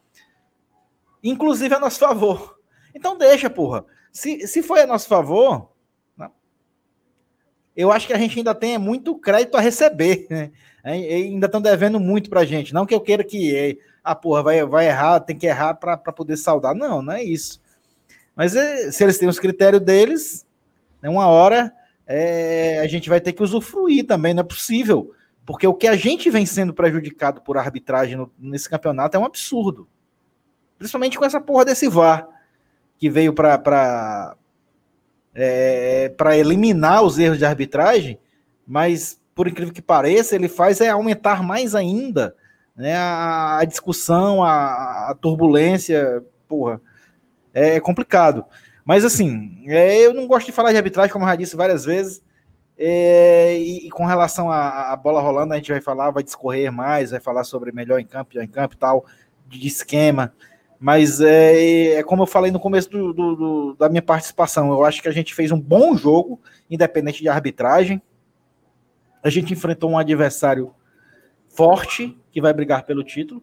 inclusive 1.23 1.75
a 1.75 1.79
nosso 1.79 1.99
favor. 1.99 2.59
Então 2.95 3.19
deixa, 3.19 3.51
porra. 3.51 3.85
Se, 4.11 4.47
se 4.47 4.63
foi 4.63 4.81
a 4.81 4.87
nosso 4.87 5.09
favor, 5.09 5.71
eu 7.77 7.91
acho 7.91 8.07
que 8.07 8.13
a 8.13 8.19
gente 8.19 8.39
ainda 8.39 8.55
tem 8.55 8.79
muito 8.79 9.15
crédito 9.17 9.57
a 9.57 9.61
receber, 9.61 10.27
né? 10.31 10.51
Ainda 10.85 11.47
estão 11.47 11.61
devendo 11.61 12.01
muito 12.01 12.29
pra 12.29 12.45
gente. 12.45 12.75
Não 12.75 12.85
que 12.85 12.95
eu 12.95 13.01
queira 13.01 13.23
que, 13.23 13.79
ah, 14.05 14.15
porra, 14.15 14.43
vai, 14.43 14.65
vai 14.65 14.89
errar, 14.89 15.21
tem 15.21 15.37
que 15.37 15.47
errar 15.47 15.75
para 15.75 15.97
poder 15.97 16.37
saudar. 16.37 16.75
Não, 16.75 17.01
não 17.01 17.13
é 17.13 17.23
isso. 17.23 17.61
Mas 18.35 18.57
é, 18.57 18.91
se 18.91 19.05
eles 19.05 19.19
têm 19.19 19.29
os 19.29 19.39
critérios 19.39 19.83
deles, 19.83 20.47
né, 21.01 21.09
uma 21.09 21.27
hora 21.27 21.73
é, 22.07 22.81
a 22.81 22.87
gente 22.87 23.09
vai 23.09 23.21
ter 23.21 23.33
que 23.33 23.43
usufruir 23.43 24.07
também, 24.07 24.35
não 24.35 24.41
é 24.41 24.45
possível. 24.45 25.13
Porque 25.47 25.67
o 25.67 25.75
que 25.75 25.87
a 25.87 25.97
gente 25.97 26.31
vem 26.31 26.47
sendo 26.47 26.75
prejudicado 26.75 27.41
por 27.43 27.57
arbitragem 27.57 28.17
no, 28.17 28.33
nesse 28.39 28.69
campeonato 28.69 29.17
é 29.17 29.21
um 29.21 29.25
absurdo. 29.25 29.89
Principalmente 30.79 31.19
com 31.19 31.25
essa 31.25 31.41
porra 31.41 31.65
desse 31.65 31.89
VAR, 31.89 32.27
que 32.99 33.09
veio 33.09 33.33
para 33.33 34.37
é, 35.35 36.09
para 36.11 36.37
eliminar 36.37 37.03
os 37.03 37.19
erros 37.19 37.39
de 37.39 37.45
arbitragem, 37.45 38.19
mas 38.67 39.21
por 39.35 39.49
incrível 39.49 39.73
que 39.73 39.81
pareça, 39.81 40.35
ele 40.35 40.49
faz 40.49 40.81
é 40.81 40.91
aumentar 40.91 41.43
mais 41.43 41.75
ainda 41.75 42.37
né, 42.77 42.97
a, 42.97 43.65
discussão, 43.67 44.43
a, 44.43 45.11
a, 45.11 45.15
turbulência, 45.21 46.25
porra, 46.49 46.81
é 47.53 47.79
complicado. 47.81 48.45
Mas 48.85 49.05
assim, 49.05 49.63
é, 49.67 49.99
eu 49.99 50.13
não 50.15 50.27
gosto 50.27 50.47
de 50.47 50.53
falar 50.53 50.73
de 50.73 50.79
arbitragem, 50.79 51.13
como 51.13 51.25
eu 51.25 51.29
já 51.29 51.37
disse 51.37 51.57
várias 51.57 51.85
vezes, 51.85 52.23
é, 52.77 53.59
e, 53.59 53.87
e, 53.87 53.91
com 53.91 54.05
relação 54.05 54.51
à 54.51 54.97
bola 54.97 55.21
rolando, 55.21 55.53
a 55.53 55.57
gente 55.57 55.71
vai 55.71 55.81
falar, 55.81 56.11
vai 56.11 56.23
discorrer 56.23 56.73
mais, 56.73 57.11
vai 57.11 57.21
falar 57.21 57.45
sobre 57.45 57.71
melhor 57.71 58.01
em 58.01 58.07
campo, 58.07 58.31
pior 58.31 58.43
em 58.43 58.49
campo 58.49 58.75
e 58.75 58.79
tal, 58.79 59.05
de 59.47 59.69
esquema. 59.69 60.33
Mas 60.81 61.21
é, 61.21 61.99
é 61.99 62.03
como 62.03 62.23
eu 62.23 62.27
falei 62.27 62.51
no 62.51 62.59
começo 62.59 62.91
do, 62.91 63.13
do, 63.13 63.37
do, 63.37 63.77
da 63.79 63.89
minha 63.89 64.03
participação, 64.03 64.73
eu 64.73 64.85
acho 64.85 65.01
que 65.01 65.09
a 65.09 65.13
gente 65.13 65.33
fez 65.33 65.53
um 65.53 65.61
bom 65.61 65.97
jogo, 65.97 66.41
independente 66.69 67.23
de 67.23 67.29
arbitragem. 67.29 68.03
A 69.23 69.31
gente 69.31 69.53
enfrentou 69.53 69.91
um 69.91 69.99
adversário 69.99 70.75
forte, 71.53 72.17
que 72.31 72.41
vai 72.41 72.53
brigar 72.53 72.85
pelo 72.85 73.05
título. 73.05 73.43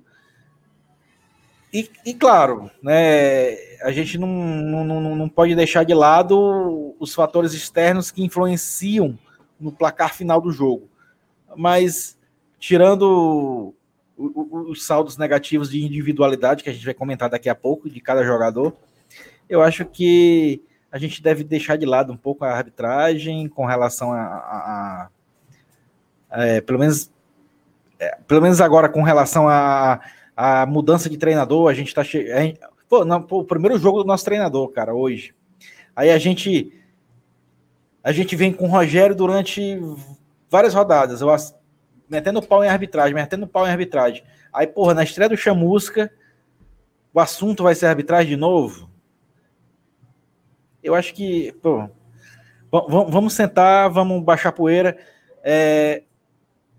E, 1.71 1.89
e 2.05 2.13
claro, 2.13 2.69
né, 2.81 3.53
a 3.81 3.91
gente 3.91 4.17
não, 4.17 4.27
não, 4.27 5.15
não 5.15 5.29
pode 5.29 5.55
deixar 5.55 5.83
de 5.83 5.93
lado 5.93 6.95
os 6.99 7.13
fatores 7.13 7.53
externos 7.53 8.11
que 8.11 8.23
influenciam 8.23 9.17
no 9.59 9.71
placar 9.71 10.13
final 10.13 10.41
do 10.41 10.51
jogo. 10.51 10.89
Mas, 11.55 12.17
tirando 12.59 13.73
os 14.17 14.85
saldos 14.85 15.17
negativos 15.17 15.69
de 15.69 15.81
individualidade, 15.83 16.63
que 16.63 16.69
a 16.69 16.73
gente 16.73 16.85
vai 16.85 16.93
comentar 16.93 17.29
daqui 17.29 17.49
a 17.49 17.55
pouco, 17.55 17.89
de 17.89 18.01
cada 18.01 18.23
jogador, 18.23 18.75
eu 19.47 19.61
acho 19.61 19.85
que 19.85 20.61
a 20.91 20.97
gente 20.97 21.21
deve 21.21 21.43
deixar 21.43 21.77
de 21.77 21.85
lado 21.85 22.11
um 22.11 22.17
pouco 22.17 22.43
a 22.43 22.51
arbitragem 22.51 23.47
com 23.47 23.65
relação 23.65 24.11
a. 24.11 24.21
a, 24.21 25.09
a 26.31 26.45
é, 26.45 26.61
pelo 26.61 26.79
menos. 26.79 27.11
É, 27.99 28.17
pelo 28.27 28.41
menos 28.41 28.61
agora 28.61 28.87
com 28.87 29.03
relação 29.03 29.49
a, 29.49 29.99
a 30.35 30.65
mudança 30.65 31.09
de 31.09 31.17
treinador, 31.17 31.69
a 31.69 31.73
gente 31.73 31.93
tá 31.93 32.03
chegando. 32.03 32.57
Pô, 32.87 33.05
pô, 33.21 33.39
o 33.39 33.45
primeiro 33.45 33.77
jogo 33.77 34.01
do 34.01 34.07
nosso 34.07 34.25
treinador, 34.25 34.69
cara, 34.69 34.95
hoje. 34.95 35.35
Aí 35.95 36.09
a 36.09 36.17
gente. 36.17 36.73
A 38.01 38.13
gente 38.13 38.35
vem 38.35 38.53
com 38.53 38.65
o 38.65 38.69
Rogério 38.69 39.13
durante 39.13 39.77
várias 40.49 40.73
rodadas. 40.73 41.19
Eu 41.19 41.29
metendo 42.09 42.41
pau 42.41 42.63
em 42.63 42.69
arbitragem, 42.69 43.13
metendo 43.13 43.45
pau 43.45 43.67
em 43.67 43.71
arbitragem. 43.71 44.23
Aí, 44.51 44.65
porra, 44.65 44.93
na 44.93 45.03
estreia 45.03 45.29
do 45.29 45.37
Chamusca, 45.37 46.11
o 47.13 47.19
assunto 47.19 47.63
vai 47.63 47.75
ser 47.75 47.87
arbitragem 47.87 48.29
de 48.29 48.37
novo? 48.37 48.89
Eu 50.81 50.95
acho 50.95 51.13
que, 51.13 51.51
pô, 51.61 51.89
vamos 52.71 53.33
sentar, 53.33 53.89
vamos 53.89 54.23
baixar 54.23 54.51
poeira. 54.51 54.97
É, 55.43 56.03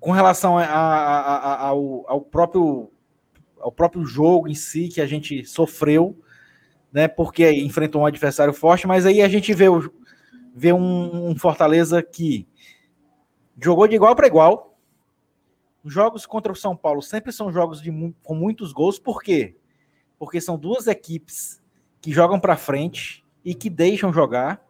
com 0.01 0.11
relação 0.11 0.59
a, 0.59 0.65
a, 0.65 1.37
a, 1.37 1.67
ao, 1.69 2.05
ao, 2.09 2.21
próprio, 2.23 2.91
ao 3.61 3.71
próprio 3.71 4.05
jogo 4.05 4.49
em 4.49 4.55
si 4.55 4.89
que 4.89 5.01
a 5.01 5.07
gente 5.07 5.45
sofreu, 5.45 6.19
né? 6.93 7.07
Porque 7.07 7.53
enfrentou 7.53 8.03
um 8.03 8.07
adversário 8.07 8.53
forte, 8.53 8.87
mas 8.87 9.07
aí 9.07 9.23
a 9.23 9.29
gente 9.29 9.55
vê, 9.55 9.67
vê 10.55 10.73
um, 10.73 11.29
um 11.29 11.37
Fortaleza 11.37 12.03
que 12.03 12.49
jogou 13.63 13.87
de 13.87 13.95
igual 13.95 14.17
para 14.17 14.27
igual, 14.27 14.71
Jogos 15.85 16.27
contra 16.27 16.53
o 16.53 16.57
São 16.57 16.77
Paulo 16.77 17.01
sempre 17.01 17.33
são 17.33 17.51
jogos 17.51 17.81
de, 17.81 17.91
com 18.23 18.35
muitos 18.35 18.73
gols, 18.73 18.99
por 18.99 19.23
quê? 19.23 19.57
Porque 20.19 20.41
são 20.41 20.59
duas 20.59 20.87
equipes 20.87 21.63
que 22.03 22.13
jogam 22.13 22.39
para 22.39 22.57
frente 22.57 23.25
e 23.43 23.55
que 23.55 23.71
deixam 23.71 24.13
jogar. 24.13 24.63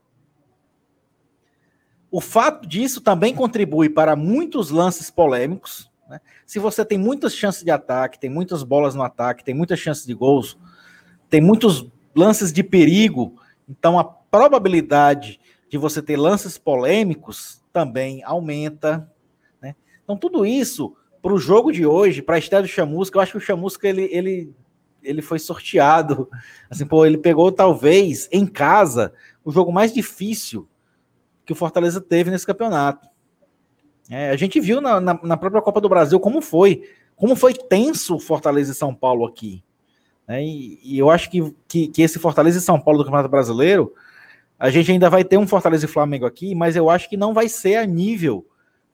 O 2.11 2.21
fato 2.21 2.67
disso 2.67 3.01
também 3.01 3.35
contribui 3.35 3.89
para 3.89 4.17
muitos 4.17 4.71
lances 4.71 5.11
polêmicos. 5.11 5.91
Né? 6.09 6.21
Se 6.45 6.59
você 6.59 6.85
tem 6.85 6.99
muitas 6.99 7.35
chances 7.35 7.63
de 7.63 7.71
ataque, 7.71 8.19
tem 8.19 8.29
muitas 8.29 8.63
bolas 8.65 8.95
no 8.95 9.03
ataque, 9.03 9.45
tem 9.45 9.55
muitas 9.55 9.79
chances 9.79 10.05
de 10.05 10.13
gols, 10.13 10.59
tem 11.29 11.41
muitos 11.41 11.87
lances 12.15 12.53
de 12.53 12.65
perigo, 12.65 13.41
então 13.69 13.99
a 13.99 14.05
probabilidade 14.05 15.39
de 15.69 15.79
você 15.79 16.03
ter 16.03 16.17
lances 16.17 16.59
polêmicos 16.59 17.63
também 17.73 18.25
aumenta. 18.25 19.09
Né? 19.63 19.77
Então, 20.03 20.17
tudo 20.17 20.45
isso 20.45 20.97
para 21.23 21.33
o 21.33 21.39
jogo 21.39 21.71
de 21.71 21.87
hoje, 21.87 22.23
para 22.23 22.35
a 22.35 22.39
estreia 22.39 22.63
do 22.63 22.69
Chamusca, 22.69 23.17
eu 23.17 23.23
acho 23.23 23.33
que 23.33 23.39
o 23.39 23.41
Chamusca 23.41 23.87
ele, 23.87 24.09
ele, 24.11 24.53
ele 25.03 25.23
foi 25.23 25.39
sorteado. 25.39 26.29
Assim, 26.69 26.85
pô, 26.85 27.07
ele 27.07 27.19
pegou 27.19 27.53
talvez 27.53 28.29
em 28.33 28.47
casa 28.47 29.13
o 29.45 29.53
jogo 29.53 29.73
mais 29.73 29.93
difícil 29.93 30.69
que 31.51 31.53
o 31.53 31.57
Fortaleza 31.57 32.01
teve 32.01 32.31
nesse 32.31 32.47
campeonato. 32.47 33.09
É, 34.09 34.31
a 34.31 34.37
gente 34.37 34.61
viu 34.61 34.81
na, 34.81 35.01
na, 35.01 35.19
na, 35.21 35.37
própria 35.37 35.61
Copa 35.61 35.81
do 35.81 35.89
Brasil 35.89 36.21
como 36.21 36.41
foi, 36.41 36.89
como 37.17 37.35
foi 37.35 37.55
tenso 37.55 38.15
o 38.15 38.21
Fortaleza 38.21 38.71
e 38.71 38.75
São 38.75 38.95
Paulo 38.95 39.27
aqui. 39.27 39.65
É, 40.29 40.41
e, 40.41 40.79
e, 40.81 40.97
eu 40.97 41.11
acho 41.11 41.29
que, 41.29 41.53
que, 41.67 41.89
que, 41.89 42.03
esse 42.03 42.21
Fortaleza 42.21 42.59
e 42.59 42.61
São 42.61 42.81
Paulo 42.81 42.99
do 42.99 43.05
Campeonato 43.05 43.29
Brasileiro, 43.29 43.93
a 44.57 44.71
gente 44.71 44.93
ainda 44.93 45.11
vai 45.11 45.25
ter 45.25 45.39
um 45.39 45.47
Fortaleza 45.47 45.87
e 45.87 45.89
Flamengo 45.89 46.25
aqui, 46.25 46.55
mas 46.55 46.77
eu 46.77 46.89
acho 46.89 47.09
que 47.09 47.17
não 47.17 47.35
vai 47.35 47.49
ser 47.49 47.79
a 47.79 47.85
nível 47.85 48.47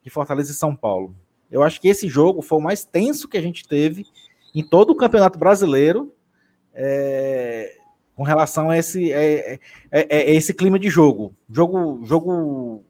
de 0.02 0.08
Fortaleza 0.08 0.52
e 0.52 0.54
São 0.54 0.74
Paulo. 0.74 1.14
Eu 1.50 1.62
acho 1.62 1.78
que 1.78 1.88
esse 1.88 2.08
jogo 2.08 2.40
foi 2.40 2.56
o 2.56 2.62
mais 2.62 2.86
tenso 2.86 3.28
que 3.28 3.36
a 3.36 3.42
gente 3.42 3.68
teve 3.68 4.06
em 4.54 4.66
todo 4.66 4.92
o 4.92 4.96
Campeonato 4.96 5.38
Brasileiro 5.38 6.10
é, 6.72 7.76
com 8.16 8.22
relação 8.22 8.70
a 8.70 8.78
esse, 8.78 9.12
é, 9.12 9.52
é, 9.52 9.60
é, 9.92 10.06
é 10.30 10.34
esse 10.34 10.54
clima 10.54 10.78
de 10.78 10.88
jogo. 10.88 11.34
Jogo, 11.48 12.00
jogo 12.04 12.82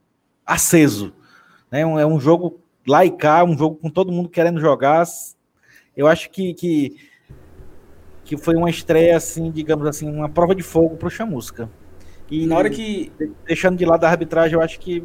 aceso. 0.47 1.13
Né? 1.71 1.81
É 1.81 2.07
um 2.07 2.21
jogo 2.21 2.61
lá 2.87 3.05
e 3.05 3.11
cá, 3.11 3.43
um 3.43 3.59
jogo 3.59 3.75
com 3.77 3.91
todo 3.91 4.13
mundo 4.13 4.29
querendo 4.29 4.61
jogar. 4.61 5.05
Eu 5.97 6.07
acho 6.07 6.31
que, 6.31 6.55
que, 6.55 6.97
que 8.25 8.37
foi 8.37 8.55
uma 8.55 8.71
estreia, 8.71 9.17
assim, 9.17 9.51
digamos 9.51 9.87
assim, 9.87 10.09
uma 10.09 10.29
prova 10.29 10.55
de 10.55 10.63
fogo 10.63 10.97
para 10.97 11.09
o 11.09 11.11
Chamusca. 11.11 11.69
E 12.31 12.47
na 12.47 12.57
hora 12.57 12.71
que. 12.71 13.13
Deixando 13.45 13.77
de 13.77 13.85
lado 13.85 14.05
a 14.05 14.11
arbitragem, 14.11 14.55
eu 14.55 14.63
acho 14.63 14.79
que 14.79 15.05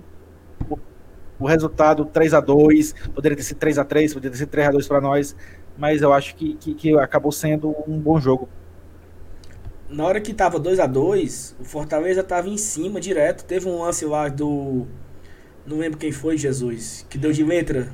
o 1.39 1.47
resultado 1.47 2.05
3 2.05 2.36
a 2.36 2.39
2 2.39 2.93
poderia 3.15 3.36
ter 3.36 3.43
sido 3.43 3.57
3 3.57 3.79
a 3.79 3.84
3 3.84 4.13
poderia 4.13 4.31
ter 4.31 4.38
sido 4.38 4.49
3 4.49 4.67
a 4.67 4.71
2 4.71 4.88
para 4.88 5.01
nós, 5.01 5.36
mas 5.75 6.03
eu 6.03 6.13
acho 6.13 6.36
que, 6.36 6.53
que, 6.55 6.75
que, 6.75 6.97
acabou 6.99 7.31
sendo 7.31 7.75
um 7.88 7.99
bom 7.99 8.19
jogo. 8.19 8.47
Na 9.91 10.06
hora 10.06 10.21
que 10.21 10.34
tava 10.34 10.58
2 10.58 10.80
a 10.80 10.88
2 10.88 11.56
o 11.60 11.65
Fortaleza 11.65 12.23
tava 12.23 12.47
em 12.49 12.58
cima 12.58 12.99
direto. 12.99 13.43
Teve 13.43 13.67
um 13.67 13.82
lance 13.82 14.06
lá 14.06 14.30
do. 14.30 14.88
Não 15.65 15.77
lembro 15.77 15.99
quem 15.99 16.12
foi, 16.12 16.38
Jesus, 16.38 17.06
que 17.10 17.17
deu 17.17 17.32
de 17.32 17.43
letra. 17.43 17.89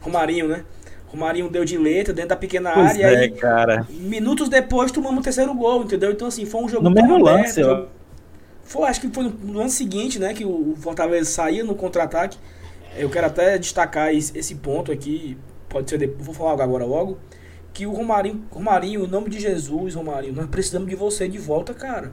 Romarinho, 0.00 0.48
né? 0.48 0.64
Romarinho 1.06 1.50
deu 1.50 1.64
de 1.64 1.76
letra 1.76 2.14
dentro 2.14 2.30
da 2.30 2.36
pequena 2.36 2.72
pois 2.72 2.90
área. 2.92 3.02
É, 3.02 3.16
aí, 3.18 3.30
cara. 3.32 3.86
Minutos 3.90 4.48
depois 4.48 4.90
tomamos 4.90 5.20
o 5.20 5.22
terceiro 5.22 5.52
gol, 5.54 5.82
entendeu? 5.82 6.10
Então, 6.10 6.28
assim, 6.28 6.46
foi 6.46 6.62
um 6.62 6.68
jogo. 6.68 6.84
No 6.84 6.90
mesmo 6.90 7.18
lance, 7.18 7.62
aberto, 7.62 7.88
Foi, 8.62 8.88
acho 8.88 9.00
que 9.00 9.08
foi 9.08 9.24
no 9.24 9.52
lance 9.52 9.76
seguinte, 9.76 10.18
né? 10.18 10.32
Que 10.32 10.44
o 10.44 10.74
Fortaleza 10.78 11.30
saía 11.30 11.64
no 11.64 11.74
contra-ataque. 11.74 12.38
Eu 12.96 13.10
quero 13.10 13.26
até 13.26 13.58
destacar 13.58 14.14
esse 14.14 14.54
ponto 14.56 14.92
aqui, 14.92 15.36
pode 15.68 15.88
ser 15.88 15.98
depois, 15.98 16.24
vou 16.24 16.34
falar 16.34 16.62
agora 16.62 16.84
logo, 16.84 17.18
que 17.72 17.86
o 17.86 17.92
Romarinho, 17.92 18.44
Romarinho, 18.50 19.04
em 19.04 19.08
nome 19.08 19.30
de 19.30 19.40
Jesus, 19.40 19.94
Romarinho, 19.94 20.34
nós 20.34 20.46
precisamos 20.46 20.88
de 20.88 20.94
você 20.94 21.26
de 21.28 21.38
volta, 21.38 21.72
cara. 21.72 22.12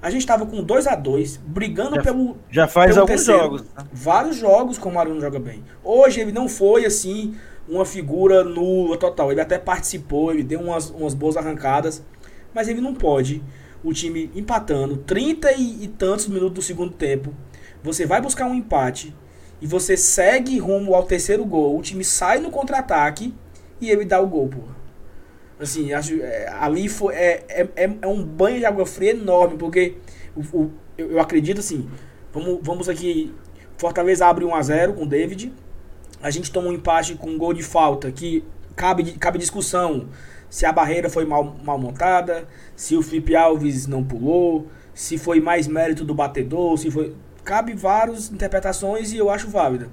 A 0.00 0.10
gente 0.10 0.26
tava 0.26 0.44
com 0.44 0.62
2 0.62 0.86
a 0.86 0.94
2 0.94 1.38
brigando 1.38 1.96
já, 1.96 2.02
pelo. 2.02 2.36
Já 2.50 2.68
faz 2.68 2.90
pelo 2.90 3.02
alguns 3.02 3.16
terceiro. 3.16 3.40
jogos. 3.42 3.62
Né? 3.62 3.84
Vários 3.92 4.36
jogos 4.36 4.76
que 4.76 4.84
o 4.84 4.88
Romarinho 4.88 5.20
joga 5.20 5.38
bem. 5.38 5.64
Hoje 5.82 6.20
ele 6.20 6.32
não 6.32 6.48
foi 6.48 6.84
assim, 6.84 7.34
uma 7.68 7.84
figura 7.84 8.44
nula 8.44 8.96
total. 8.98 9.32
Ele 9.32 9.40
até 9.40 9.58
participou, 9.58 10.30
ele 10.30 10.42
deu 10.42 10.60
umas, 10.60 10.90
umas 10.90 11.14
boas 11.14 11.36
arrancadas, 11.36 12.02
mas 12.54 12.68
ele 12.68 12.80
não 12.80 12.94
pode. 12.94 13.42
O 13.82 13.92
time 13.92 14.30
empatando 14.34 14.98
30 14.98 15.52
e, 15.52 15.84
e 15.84 15.88
tantos 15.88 16.26
minutos 16.26 16.52
do 16.52 16.62
segundo 16.62 16.92
tempo. 16.92 17.34
Você 17.82 18.06
vai 18.06 18.20
buscar 18.20 18.46
um 18.46 18.54
empate 18.54 19.14
e 19.60 19.66
você 19.66 19.96
segue 19.96 20.58
rumo 20.58 20.94
ao 20.94 21.04
terceiro 21.04 21.44
gol, 21.44 21.78
o 21.78 21.82
time 21.82 22.04
sai 22.04 22.38
no 22.38 22.50
contra-ataque 22.50 23.34
e 23.84 23.90
ele 23.90 24.04
dá 24.04 24.20
o 24.20 24.26
gol, 24.26 24.48
pô. 24.48 24.60
Assim, 25.58 25.92
acho, 25.92 26.20
é, 26.20 26.48
ali 26.60 26.88
foi, 26.88 27.14
é, 27.14 27.44
é, 27.48 27.68
é, 27.76 27.96
é 28.02 28.06
um 28.06 28.22
banho 28.22 28.58
de 28.58 28.66
água 28.66 28.84
fria 28.84 29.12
enorme, 29.12 29.56
porque 29.56 29.96
o, 30.34 30.40
o, 30.40 30.72
eu, 30.98 31.12
eu 31.12 31.20
acredito 31.20 31.60
assim, 31.60 31.88
vamos, 32.32 32.58
vamos 32.62 32.88
aqui 32.88 33.32
Fortaleza 33.76 34.26
abre 34.26 34.44
1 34.44 34.54
a 34.54 34.62
0 34.62 34.94
com 34.94 35.02
o 35.02 35.06
David. 35.06 35.52
A 36.22 36.30
gente 36.30 36.50
toma 36.50 36.68
um 36.68 36.72
empate 36.72 37.14
com 37.14 37.30
um 37.30 37.38
gol 37.38 37.52
de 37.52 37.62
falta 37.62 38.10
que 38.10 38.44
cabe, 38.74 39.12
cabe 39.12 39.38
discussão 39.38 40.08
se 40.48 40.64
a 40.64 40.72
barreira 40.72 41.10
foi 41.10 41.24
mal, 41.24 41.56
mal 41.64 41.78
montada, 41.78 42.46
se 42.76 42.96
o 42.96 43.02
Felipe 43.02 43.34
Alves 43.34 43.86
não 43.86 44.04
pulou, 44.04 44.68
se 44.94 45.18
foi 45.18 45.40
mais 45.40 45.66
mérito 45.66 46.04
do 46.04 46.14
batedor, 46.14 46.78
se 46.78 46.90
foi. 46.90 47.14
Cabe 47.44 47.74
várias 47.74 48.30
interpretações 48.30 49.12
e 49.12 49.18
eu 49.18 49.28
acho 49.28 49.50
válida. 49.50 49.88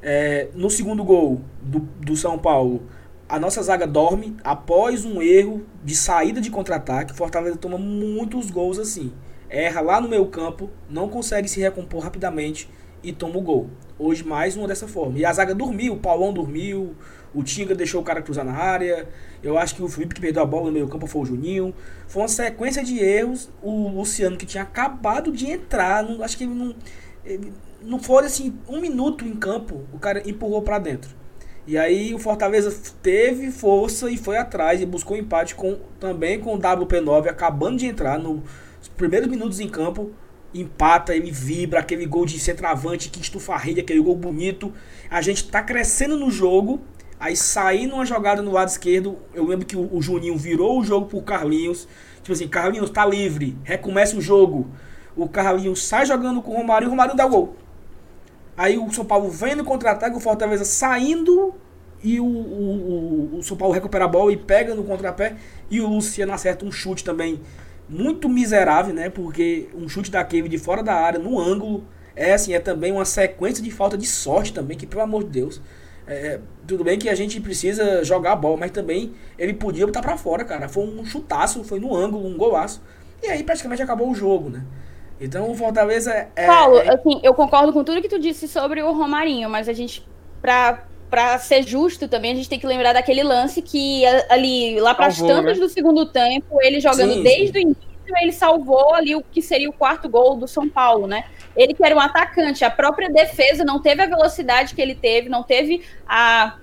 É, 0.00 0.48
no 0.54 0.70
segundo 0.70 1.02
gol 1.02 1.40
do, 1.60 1.80
do 1.80 2.14
São 2.14 2.38
Paulo, 2.38 2.82
a 3.28 3.38
nossa 3.38 3.62
zaga 3.62 3.86
dorme 3.86 4.36
após 4.42 5.04
um 5.04 5.20
erro 5.20 5.62
de 5.84 5.94
saída 5.94 6.40
de 6.40 6.50
contra-ataque. 6.50 7.12
Fortaleza 7.12 7.56
toma 7.56 7.76
muitos 7.76 8.50
gols 8.50 8.78
assim. 8.78 9.12
Erra 9.50 9.80
lá 9.82 10.00
no 10.00 10.08
meio 10.08 10.26
campo, 10.26 10.70
não 10.88 11.08
consegue 11.08 11.48
se 11.48 11.60
recompor 11.60 12.02
rapidamente 12.02 12.70
e 13.02 13.12
toma 13.12 13.36
o 13.36 13.42
gol. 13.42 13.68
Hoje 13.98 14.24
mais 14.24 14.56
uma 14.56 14.66
dessa 14.66 14.88
forma. 14.88 15.18
E 15.18 15.24
a 15.24 15.32
zaga 15.32 15.54
dormiu, 15.54 15.94
o 15.94 15.98
Paulão 15.98 16.32
dormiu, 16.32 16.94
o 17.34 17.42
Tinga 17.42 17.74
deixou 17.74 18.00
o 18.00 18.04
cara 18.04 18.22
cruzar 18.22 18.44
na 18.44 18.54
área. 18.54 19.06
Eu 19.42 19.58
acho 19.58 19.74
que 19.74 19.82
o 19.82 19.88
Felipe 19.88 20.14
que 20.14 20.20
perdeu 20.20 20.42
a 20.42 20.46
bola 20.46 20.66
no 20.66 20.72
meio 20.72 20.88
campo 20.88 21.06
foi 21.06 21.22
o 21.22 21.24
Juninho. 21.26 21.74
Foi 22.06 22.22
uma 22.22 22.28
sequência 22.28 22.82
de 22.82 22.98
erros. 22.98 23.50
O 23.62 23.88
Luciano 23.88 24.36
que 24.36 24.46
tinha 24.46 24.62
acabado 24.62 25.30
de 25.30 25.50
entrar, 25.50 26.02
não, 26.02 26.22
acho 26.22 26.36
que 26.38 26.44
ele 26.44 26.54
não, 26.54 26.74
ele, 27.24 27.52
não 27.82 27.98
foi 27.98 28.24
assim 28.24 28.58
um 28.66 28.80
minuto 28.80 29.26
em 29.26 29.36
campo, 29.36 29.84
o 29.92 29.98
cara 29.98 30.22
empurrou 30.28 30.62
para 30.62 30.78
dentro. 30.78 31.10
E 31.68 31.76
aí 31.76 32.14
o 32.14 32.18
Fortaleza 32.18 32.74
teve 33.02 33.50
força 33.50 34.10
e 34.10 34.16
foi 34.16 34.38
atrás 34.38 34.80
e 34.80 34.86
buscou 34.86 35.14
empate 35.14 35.54
com 35.54 35.78
também 36.00 36.40
com 36.40 36.54
o 36.54 36.58
WP9 36.58 37.28
acabando 37.28 37.76
de 37.76 37.84
entrar 37.84 38.18
nos 38.18 38.40
primeiros 38.96 39.28
minutos 39.28 39.60
em 39.60 39.68
campo 39.68 40.10
empata, 40.54 41.14
ele 41.14 41.30
vibra, 41.30 41.80
aquele 41.80 42.06
gol 42.06 42.24
de 42.24 42.40
centroavante 42.40 43.10
que 43.10 43.20
estufa 43.20 43.52
a 43.52 43.58
rede, 43.58 43.80
aquele 43.80 44.00
gol 44.00 44.16
bonito. 44.16 44.72
A 45.10 45.20
gente 45.20 45.46
tá 45.50 45.62
crescendo 45.62 46.16
no 46.16 46.30
jogo, 46.30 46.80
aí 47.20 47.36
saindo 47.36 47.96
uma 47.96 48.06
jogada 48.06 48.40
no 48.40 48.50
lado 48.50 48.68
esquerdo, 48.68 49.18
eu 49.34 49.46
lembro 49.46 49.66
que 49.66 49.76
o, 49.76 49.94
o 49.94 50.00
Juninho 50.00 50.38
virou 50.38 50.80
o 50.80 50.82
jogo 50.82 51.04
pro 51.04 51.20
Carlinhos. 51.20 51.86
Tipo 52.22 52.32
assim, 52.32 52.48
Carlinhos 52.48 52.88
tá 52.88 53.04
livre, 53.04 53.58
recomeça 53.62 54.16
o 54.16 54.22
jogo. 54.22 54.70
O 55.14 55.28
Carlinhos 55.28 55.86
sai 55.86 56.06
jogando 56.06 56.40
com 56.40 56.52
o 56.52 56.56
Romário, 56.56 56.86
o 56.86 56.90
Romário 56.90 57.14
dá 57.14 57.26
gol. 57.26 57.54
Aí 58.58 58.76
o 58.76 58.92
São 58.92 59.04
Paulo 59.04 59.30
vem 59.30 59.54
no 59.54 59.64
contra-ataque, 59.64 60.16
o 60.16 60.20
Fortaleza 60.20 60.64
saindo 60.64 61.54
e 62.02 62.18
o, 62.18 62.26
o, 62.26 63.38
o, 63.38 63.42
São 63.44 63.56
Paulo 63.56 63.72
recupera 63.72 64.04
a 64.04 64.08
bola 64.08 64.32
e 64.32 64.36
pega 64.36 64.74
no 64.74 64.82
contrapé. 64.82 65.36
E 65.70 65.80
o 65.80 65.86
Luciano 65.86 66.32
acerta 66.32 66.64
um 66.64 66.72
chute 66.72 67.04
também 67.04 67.40
muito 67.88 68.28
miserável, 68.28 68.92
né? 68.92 69.08
Porque 69.10 69.68
um 69.72 69.88
chute 69.88 70.10
daquele 70.10 70.48
de 70.48 70.58
fora 70.58 70.82
da 70.82 70.92
área, 70.92 71.20
no 71.20 71.38
ângulo, 71.38 71.84
é 72.16 72.32
assim, 72.34 72.52
é 72.52 72.58
também 72.58 72.90
uma 72.90 73.04
sequência 73.04 73.62
de 73.62 73.70
falta 73.70 73.96
de 73.96 74.06
sorte 74.08 74.52
também, 74.52 74.76
que 74.76 74.88
pelo 74.88 75.02
amor 75.02 75.22
de 75.22 75.30
Deus. 75.30 75.62
É, 76.04 76.40
tudo 76.66 76.82
bem 76.82 76.98
que 76.98 77.08
a 77.08 77.14
gente 77.14 77.40
precisa 77.40 78.02
jogar 78.02 78.32
a 78.32 78.36
bola, 78.36 78.56
mas 78.56 78.72
também 78.72 79.14
ele 79.38 79.54
podia 79.54 79.86
botar 79.86 80.02
para 80.02 80.16
fora, 80.16 80.44
cara. 80.44 80.68
Foi 80.68 80.82
um 80.82 81.04
chutaço, 81.04 81.62
foi 81.62 81.78
no 81.78 81.94
ângulo, 81.94 82.26
um 82.26 82.36
golaço. 82.36 82.82
E 83.22 83.28
aí 83.28 83.44
praticamente 83.44 83.82
acabou 83.82 84.10
o 84.10 84.14
jogo, 84.16 84.50
né? 84.50 84.64
Então 85.20 85.50
o 85.50 85.54
Fortaleza 85.54 86.28
é. 86.36 86.46
Paulo, 86.46 86.78
é... 86.78 86.94
assim, 86.94 87.20
eu 87.22 87.34
concordo 87.34 87.72
com 87.72 87.82
tudo 87.82 88.00
que 88.00 88.08
tu 88.08 88.18
disse 88.18 88.46
sobre 88.46 88.82
o 88.82 88.92
Romarinho, 88.92 89.50
mas 89.50 89.68
a 89.68 89.72
gente, 89.72 90.06
pra, 90.40 90.84
pra 91.10 91.38
ser 91.38 91.66
justo 91.66 92.06
também, 92.06 92.32
a 92.32 92.34
gente 92.36 92.48
tem 92.48 92.58
que 92.58 92.66
lembrar 92.66 92.92
daquele 92.92 93.22
lance 93.22 93.60
que 93.60 94.04
ali, 94.28 94.78
lá 94.80 94.94
para 94.94 95.06
as 95.06 95.18
tantas 95.18 95.58
né? 95.58 95.64
do 95.64 95.68
segundo 95.68 96.06
tempo, 96.06 96.58
ele 96.62 96.80
jogando 96.80 97.14
sim, 97.14 97.22
desde 97.22 97.52
sim. 97.52 97.58
o 97.58 97.60
início, 97.60 97.88
ele 98.22 98.32
salvou 98.32 98.94
ali 98.94 99.14
o 99.14 99.22
que 99.22 99.42
seria 99.42 99.68
o 99.68 99.72
quarto 99.72 100.08
gol 100.08 100.36
do 100.36 100.46
São 100.46 100.68
Paulo, 100.68 101.06
né? 101.06 101.24
Ele 101.56 101.74
que 101.74 101.84
era 101.84 101.94
um 101.94 102.00
atacante, 102.00 102.64
a 102.64 102.70
própria 102.70 103.10
defesa 103.10 103.64
não 103.64 103.82
teve 103.82 104.02
a 104.02 104.06
velocidade 104.06 104.74
que 104.74 104.80
ele 104.80 104.94
teve, 104.94 105.28
não 105.28 105.42
teve 105.42 105.82
a 106.06 106.56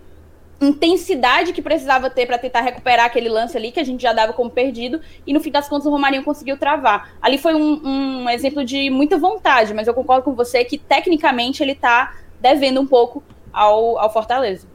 intensidade 0.61 1.51
que 1.51 1.61
precisava 1.61 2.09
ter 2.09 2.25
para 2.25 2.37
tentar 2.37 2.61
recuperar 2.61 3.05
aquele 3.05 3.27
lance 3.27 3.57
ali 3.57 3.71
que 3.71 3.79
a 3.79 3.83
gente 3.83 4.01
já 4.01 4.13
dava 4.13 4.33
como 4.33 4.49
perdido 4.49 5.01
e 5.27 5.33
no 5.33 5.39
fim 5.39 5.51
das 5.51 5.67
contas 5.67 5.85
o 5.85 5.89
Romarinho 5.89 6.23
conseguiu 6.23 6.57
travar. 6.57 7.15
Ali 7.21 7.37
foi 7.37 7.53
um, 7.53 7.81
um 7.83 8.29
exemplo 8.29 8.63
de 8.63 8.89
muita 8.89 9.17
vontade, 9.17 9.73
mas 9.73 9.87
eu 9.87 9.93
concordo 9.93 10.23
com 10.23 10.33
você 10.33 10.63
que 10.63 10.77
tecnicamente 10.77 11.61
ele 11.61 11.73
está 11.73 12.15
devendo 12.39 12.79
um 12.79 12.87
pouco 12.87 13.23
ao, 13.51 13.97
ao 13.99 14.11
Fortaleza. 14.11 14.67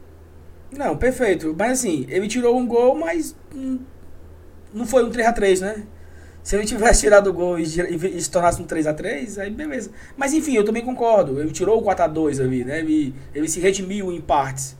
Não, 0.71 0.95
perfeito. 0.95 1.55
Mas 1.57 1.79
assim, 1.79 2.05
ele 2.09 2.27
tirou 2.27 2.57
um 2.57 2.65
gol, 2.65 2.95
mas 2.95 3.35
não 4.73 4.85
foi 4.85 5.03
um 5.03 5.09
3 5.09 5.27
a 5.27 5.33
3 5.33 5.61
né? 5.61 5.83
Se 6.43 6.55
ele 6.55 6.65
tivesse 6.65 7.01
tirado 7.01 7.29
o 7.29 7.33
gol 7.33 7.59
e, 7.59 7.63
e, 7.63 8.17
e 8.17 8.21
se 8.21 8.31
tornasse 8.31 8.61
um 8.61 8.65
3x3, 8.65 9.37
aí 9.37 9.49
beleza. 9.51 9.91
Mas 10.17 10.33
enfim, 10.33 10.55
eu 10.55 10.65
também 10.65 10.83
concordo. 10.83 11.39
Ele 11.39 11.51
tirou 11.51 11.79
o 11.79 11.85
4x2 11.85 12.43
ali, 12.43 12.63
né? 12.63 12.79
Ele, 12.79 13.13
ele 13.33 13.47
se 13.47 13.59
redimiu 13.59 14.11
em 14.11 14.19
partes. 14.19 14.75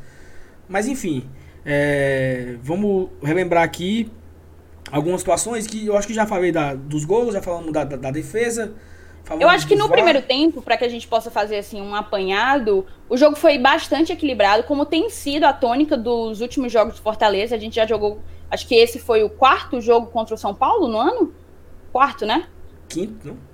Mas 0.72 0.88
enfim, 0.88 1.30
é, 1.66 2.56
vamos 2.64 3.10
relembrar 3.22 3.62
aqui 3.62 4.10
algumas 4.90 5.20
situações 5.20 5.68
que 5.68 5.86
eu 5.86 5.98
acho 5.98 6.08
que 6.08 6.14
já 6.14 6.26
falei 6.26 6.50
da, 6.50 6.74
dos 6.74 7.04
gols, 7.04 7.34
já 7.34 7.42
falamos 7.42 7.74
da, 7.74 7.84
da, 7.84 7.98
da 7.98 8.10
defesa. 8.10 8.74
Eu 9.38 9.50
acho 9.50 9.68
que 9.68 9.76
no 9.76 9.88
VAR. 9.88 9.92
primeiro 9.92 10.22
tempo, 10.22 10.62
para 10.62 10.78
que 10.78 10.86
a 10.86 10.90
gente 10.90 11.08
possa 11.08 11.30
fazer 11.30 11.58
assim 11.58 11.82
um 11.82 11.94
apanhado, 11.94 12.86
o 13.10 13.18
jogo 13.18 13.36
foi 13.36 13.58
bastante 13.58 14.14
equilibrado, 14.14 14.64
como 14.64 14.86
tem 14.86 15.10
sido 15.10 15.44
a 15.44 15.54
tônica 15.54 15.98
dos 15.98 16.40
últimos 16.40 16.72
jogos 16.72 16.96
de 16.96 17.02
Fortaleza. 17.02 17.56
A 17.56 17.60
gente 17.60 17.76
já 17.76 17.86
jogou, 17.86 18.20
acho 18.50 18.66
que 18.66 18.74
esse 18.74 18.98
foi 18.98 19.24
o 19.24 19.30
quarto 19.30 19.82
jogo 19.82 20.08
contra 20.08 20.34
o 20.34 20.38
São 20.38 20.56
Paulo 20.56 20.88
no 20.88 20.98
ano? 20.98 21.34
Quarto, 21.92 22.26
né? 22.26 22.48
Quinto, 22.88 23.28
não? 23.28 23.51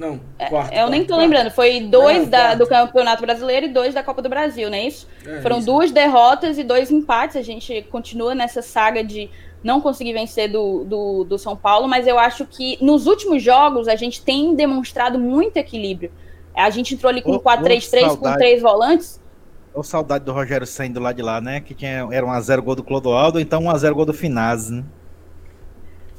Não, 0.00 0.18
é, 0.38 0.46
quarto. 0.46 0.72
É, 0.72 0.82
eu 0.82 0.88
nem 0.88 1.02
tô 1.02 1.08
quarto. 1.08 1.20
lembrando. 1.20 1.50
Foi 1.50 1.78
dois 1.82 2.26
da, 2.26 2.54
do 2.54 2.66
Campeonato 2.66 3.20
Brasileiro 3.20 3.66
e 3.66 3.68
dois 3.68 3.92
da 3.92 4.02
Copa 4.02 4.22
do 4.22 4.30
Brasil, 4.30 4.70
não 4.70 4.76
é 4.78 4.86
isso? 4.86 5.06
É, 5.26 5.42
Foram 5.42 5.58
isso. 5.58 5.66
duas 5.66 5.92
derrotas 5.92 6.56
e 6.56 6.64
dois 6.64 6.90
empates. 6.90 7.36
A 7.36 7.42
gente 7.42 7.82
continua 7.90 8.34
nessa 8.34 8.62
saga 8.62 9.04
de 9.04 9.28
não 9.62 9.78
conseguir 9.78 10.14
vencer 10.14 10.50
do, 10.50 10.84
do, 10.84 11.24
do 11.24 11.38
São 11.38 11.54
Paulo, 11.54 11.86
mas 11.86 12.06
eu 12.06 12.18
acho 12.18 12.46
que 12.46 12.82
nos 12.82 13.06
últimos 13.06 13.42
jogos 13.42 13.88
a 13.88 13.94
gente 13.94 14.22
tem 14.22 14.54
demonstrado 14.54 15.18
muito 15.18 15.58
equilíbrio. 15.58 16.10
A 16.56 16.70
gente 16.70 16.94
entrou 16.94 17.10
ali 17.10 17.20
com 17.20 17.38
4-3-3 17.38 18.16
com 18.16 18.32
três 18.36 18.62
volantes. 18.62 19.20
Ô, 19.74 19.82
saudade 19.82 20.24
do 20.24 20.32
Rogério 20.32 20.66
saindo 20.66 20.98
lá 20.98 21.12
de 21.12 21.20
lá, 21.20 21.42
né? 21.42 21.60
Que 21.60 21.74
tinha, 21.74 22.08
era 22.10 22.24
um 22.24 22.30
a 22.30 22.40
0 22.40 22.62
gol 22.62 22.74
do 22.74 22.82
Clodoaldo, 22.82 23.38
então 23.38 23.64
um 23.64 23.70
a 23.70 23.76
0 23.76 23.94
gol 23.94 24.06
do 24.06 24.14
Finazzi, 24.14 24.72
né? 24.72 24.84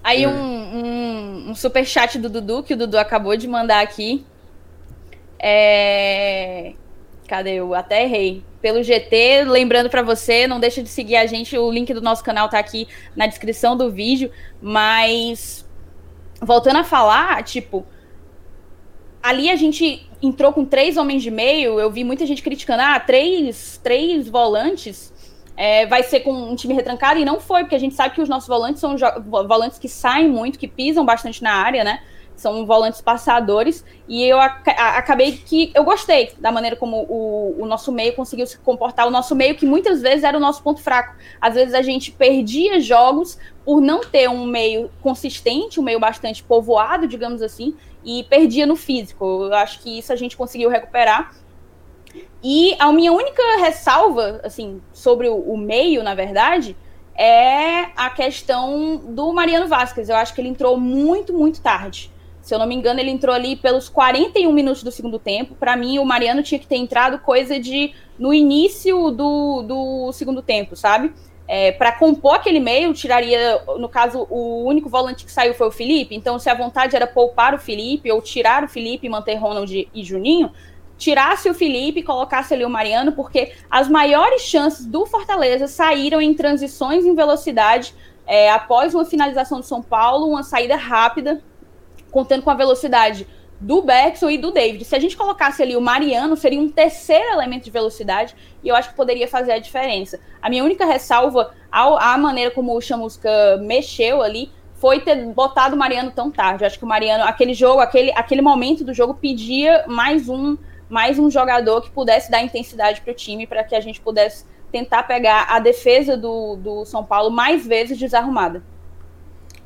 Aí 0.03 0.23
é. 0.23 0.27
um, 0.27 0.33
um, 0.33 1.49
um 1.51 1.55
super 1.55 1.85
chat 1.85 2.17
do 2.17 2.29
Dudu, 2.29 2.63
que 2.63 2.73
o 2.73 2.77
Dudu 2.77 2.97
acabou 2.97 3.35
de 3.37 3.47
mandar 3.47 3.81
aqui. 3.81 4.25
É... 5.39 6.73
Cadê 7.27 7.55
eu? 7.55 7.73
Até 7.73 8.03
errei. 8.03 8.43
Pelo 8.61 8.83
GT, 8.83 9.45
lembrando 9.45 9.89
para 9.89 10.01
você, 10.01 10.47
não 10.47 10.59
deixa 10.59 10.83
de 10.83 10.89
seguir 10.89 11.15
a 11.15 11.25
gente, 11.25 11.57
o 11.57 11.71
link 11.71 11.91
do 11.93 12.01
nosso 12.01 12.23
canal 12.23 12.47
tá 12.47 12.59
aqui 12.59 12.87
na 13.15 13.25
descrição 13.25 13.75
do 13.75 13.89
vídeo, 13.89 14.29
mas 14.61 15.65
voltando 16.39 16.77
a 16.77 16.83
falar, 16.83 17.43
tipo, 17.43 17.85
ali 19.21 19.49
a 19.49 19.55
gente 19.55 20.07
entrou 20.21 20.53
com 20.53 20.63
três 20.63 20.97
homens 20.97 21.23
de 21.23 21.31
meio, 21.31 21.79
eu 21.79 21.91
vi 21.91 22.03
muita 22.03 22.25
gente 22.25 22.43
criticando, 22.43 22.83
ah, 22.83 22.99
três, 22.99 23.79
três 23.83 24.27
volantes, 24.27 25.11
é, 25.61 25.85
vai 25.85 26.01
ser 26.01 26.21
com 26.21 26.33
um 26.33 26.55
time 26.55 26.73
retrancado, 26.73 27.19
e 27.19 27.23
não 27.23 27.39
foi, 27.39 27.61
porque 27.61 27.75
a 27.75 27.79
gente 27.79 27.93
sabe 27.93 28.15
que 28.15 28.21
os 28.21 28.27
nossos 28.27 28.47
volantes 28.47 28.81
são 28.81 28.95
volantes 29.27 29.77
que 29.77 29.87
saem 29.87 30.27
muito, 30.27 30.57
que 30.57 30.67
pisam 30.67 31.05
bastante 31.05 31.43
na 31.43 31.53
área, 31.53 31.83
né? 31.83 32.01
São 32.35 32.65
volantes 32.65 32.99
passadores, 32.99 33.85
e 34.07 34.23
eu 34.23 34.39
ac 34.39 34.71
acabei 34.71 35.33
que 35.33 35.71
eu 35.75 35.83
gostei 35.83 36.31
da 36.39 36.51
maneira 36.51 36.75
como 36.75 37.05
o, 37.07 37.57
o, 37.59 37.67
nosso 37.67 37.91
meio 37.91 38.15
conseguiu 38.15 38.47
se 38.47 38.57
comportar, 38.57 39.05
o 39.05 39.11
nosso 39.11 39.35
meio 39.35 39.53
que 39.53 39.67
muitas 39.67 40.01
vezes 40.01 40.23
era 40.23 40.35
o 40.35 40.39
nosso 40.39 40.63
ponto 40.63 40.81
fraco. 40.81 41.15
Às 41.39 41.53
vezes 41.53 41.75
a 41.75 41.83
gente 41.83 42.11
perdia 42.11 42.79
jogos 42.79 43.37
por 43.63 43.79
não 43.79 44.01
ter 44.01 44.27
um 44.27 44.47
meio 44.47 44.89
consistente, 44.99 45.79
um 45.79 45.83
meio 45.83 45.99
bastante 45.99 46.41
povoado, 46.41 47.05
digamos 47.05 47.43
assim, 47.43 47.75
e 48.03 48.23
perdia 48.23 48.65
no 48.65 48.75
físico. 48.75 49.43
Eu 49.43 49.53
acho 49.53 49.79
que 49.79 49.99
isso 49.99 50.11
a 50.11 50.15
gente 50.15 50.35
conseguiu 50.35 50.71
recuperar 50.71 51.35
e 52.43 52.75
a 52.79 52.91
minha 52.91 53.11
única 53.11 53.41
ressalva, 53.59 54.41
assim, 54.43 54.81
sobre 54.91 55.27
o, 55.27 55.35
o, 55.35 55.57
meio, 55.57 56.03
na 56.03 56.15
verdade, 56.15 56.75
é 57.15 57.89
a 57.95 58.09
questão 58.09 58.97
do 58.97 59.31
Mariano 59.31 59.67
Vasquez. 59.67 60.09
Eu 60.09 60.15
acho 60.15 60.33
que 60.33 60.41
ele 60.41 60.49
entrou 60.49 60.77
muito, 60.77 61.33
muito 61.33 61.61
tarde. 61.61 62.11
Se 62.41 62.55
eu 62.55 62.59
não 62.59 62.65
me 62.65 62.73
engano, 62.73 62.99
ele 62.99 63.11
entrou 63.11 63.35
ali 63.35 63.55
pelos 63.55 63.87
41 63.87 64.51
minutos 64.51 64.81
do 64.81 64.91
segundo 64.91 65.19
tempo. 65.19 65.53
Para 65.53 65.77
mim, 65.77 65.99
o 65.99 66.05
Mariano 66.05 66.41
tinha 66.41 66.57
que 66.57 66.65
ter 66.65 66.77
entrado 66.77 67.19
coisa 67.19 67.59
de 67.59 67.93
no 68.17 68.33
início 68.33 69.11
do, 69.11 69.61
do 69.61 70.11
segundo 70.11 70.41
tempo, 70.41 70.75
sabe? 70.75 71.13
É, 71.47 71.71
para 71.73 71.91
compor 71.91 72.35
aquele 72.35 72.59
meio, 72.59 72.93
tiraria, 72.93 73.61
no 73.77 73.89
caso, 73.89 74.25
o 74.29 74.63
único 74.63 74.89
volante 74.89 75.25
que 75.25 75.31
saiu 75.31 75.53
foi 75.53 75.67
o 75.67 75.71
Felipe. 75.71 76.15
Então, 76.15 76.39
se 76.39 76.49
a 76.49 76.55
vontade 76.55 76.95
era 76.95 77.05
poupar 77.05 77.53
o 77.53 77.59
Felipe 77.59 78.11
ou 78.11 78.21
tirar 78.21 78.63
o 78.63 78.67
Felipe 78.67 79.05
e 79.05 79.09
manter 79.09 79.35
Ronald 79.35 79.89
e 79.93 80.03
Juninho, 80.03 80.51
tirasse 81.01 81.49
o 81.49 81.53
Felipe 81.53 82.01
e 82.01 82.03
colocasse 82.03 82.53
ali 82.53 82.63
o 82.63 82.69
Mariano, 82.69 83.11
porque 83.11 83.53
as 83.71 83.89
maiores 83.89 84.43
chances 84.43 84.85
do 84.85 85.03
Fortaleza 85.07 85.67
saíram 85.67 86.21
em 86.21 86.31
transições 86.31 87.03
em 87.03 87.15
velocidade 87.15 87.95
é, 88.27 88.51
após 88.51 88.93
uma 88.93 89.03
finalização 89.03 89.59
do 89.59 89.65
São 89.65 89.81
Paulo, 89.81 90.27
uma 90.27 90.43
saída 90.43 90.75
rápida, 90.75 91.41
contando 92.11 92.43
com 92.43 92.51
a 92.51 92.53
velocidade 92.53 93.27
do 93.59 93.81
Bergson 93.81 94.29
e 94.29 94.37
do 94.37 94.51
David. 94.51 94.85
Se 94.85 94.95
a 94.95 94.99
gente 94.99 95.17
colocasse 95.17 95.63
ali 95.63 95.75
o 95.75 95.81
Mariano, 95.81 96.37
seria 96.37 96.59
um 96.59 96.69
terceiro 96.69 97.31
elemento 97.31 97.63
de 97.63 97.71
velocidade 97.71 98.35
e 98.63 98.67
eu 98.67 98.75
acho 98.75 98.89
que 98.89 98.95
poderia 98.95 99.27
fazer 99.27 99.53
a 99.53 99.59
diferença. 99.59 100.19
A 100.39 100.51
minha 100.51 100.63
única 100.63 100.85
ressalva 100.85 101.51
ao, 101.71 101.97
à 101.97 102.15
maneira 102.15 102.51
como 102.51 102.77
o 102.77 102.81
Chamusca 102.81 103.57
mexeu 103.57 104.21
ali 104.21 104.51
foi 104.75 104.99
ter 104.99 105.15
botado 105.27 105.75
o 105.75 105.79
Mariano 105.79 106.11
tão 106.11 106.29
tarde. 106.29 106.63
Eu 106.63 106.67
acho 106.67 106.77
que 106.77 106.85
o 106.85 106.87
Mariano, 106.87 107.23
aquele 107.23 107.55
jogo, 107.55 107.79
aquele, 107.81 108.11
aquele 108.11 108.41
momento 108.41 108.83
do 108.83 108.93
jogo 108.93 109.15
pedia 109.15 109.83
mais 109.87 110.29
um 110.29 110.57
mais 110.91 111.17
um 111.17 111.31
jogador 111.31 111.81
que 111.81 111.89
pudesse 111.89 112.29
dar 112.29 112.43
intensidade 112.43 112.99
para 112.99 113.13
o 113.13 113.15
time, 113.15 113.47
para 113.47 113.63
que 113.63 113.73
a 113.73 113.79
gente 113.79 114.01
pudesse 114.01 114.43
tentar 114.69 115.03
pegar 115.03 115.45
a 115.49 115.57
defesa 115.57 116.17
do, 116.17 116.57
do 116.57 116.85
São 116.85 117.01
Paulo 117.01 117.31
mais 117.31 117.65
vezes 117.65 117.97
desarrumada. 117.97 118.61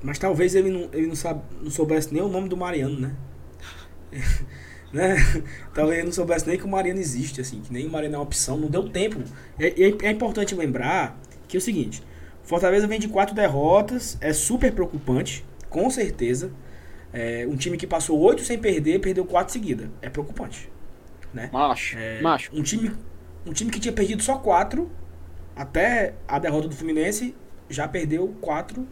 Mas 0.04 0.20
talvez 0.20 0.54
ele 0.54 0.70
não, 0.70 0.88
ele 0.94 1.08
não, 1.08 1.16
sabe, 1.16 1.42
não 1.60 1.72
soubesse 1.72 2.14
nem 2.14 2.22
o 2.22 2.28
nome 2.28 2.48
do 2.48 2.56
Mariano, 2.56 3.00
né? 3.00 3.16
né? 4.94 5.16
Talvez 5.74 5.98
ele 5.98 6.06
não 6.06 6.14
soubesse 6.14 6.48
nem 6.48 6.60
que 6.60 6.64
o 6.64 6.68
Mariano 6.68 7.00
existe, 7.00 7.42
assim, 7.42 7.60
que 7.60 7.74
nem 7.74 7.88
o 7.88 7.92
Mariano 7.92 8.16
é 8.16 8.18
uma 8.20 8.24
opção, 8.24 8.56
não 8.56 8.70
deu 8.70 8.88
tempo. 8.88 9.20
É, 9.58 9.70
é, 9.70 9.96
é 10.04 10.12
importante 10.12 10.54
lembrar 10.54 11.20
que 11.48 11.58
é 11.58 11.60
o 11.60 11.62
seguinte: 11.62 12.04
Fortaleza 12.44 12.86
vem 12.86 13.00
de 13.00 13.08
quatro 13.08 13.34
derrotas, 13.34 14.16
é 14.22 14.32
super 14.32 14.72
preocupante, 14.72 15.44
com 15.72 15.90
certeza. 15.90 16.52
É, 17.12 17.48
um 17.50 17.56
time 17.56 17.78
que 17.78 17.88
passou 17.88 18.20
oito 18.20 18.44
sem 18.44 18.60
perder, 18.60 19.00
perdeu 19.00 19.26
quatro 19.26 19.52
seguidas. 19.52 19.90
É 20.04 20.10
preocupante 20.10 20.70
né? 21.36 21.50
Macho, 21.52 21.98
é, 21.98 22.22
macho. 22.22 22.50
Um 22.54 22.64
time, 22.64 22.92
um 23.46 23.52
time 23.52 23.70
que 23.70 23.80
tinha 23.80 23.94
perdido 23.94 24.24
só 24.24 24.38
quatro 24.38 24.90
até 25.56 26.16
a 26.28 26.40
derrota 26.40 26.68
do 26.68 26.76
Fluminense 26.76 27.36
já 27.70 27.88
perdeu 27.88 28.36
quatro 28.42 28.88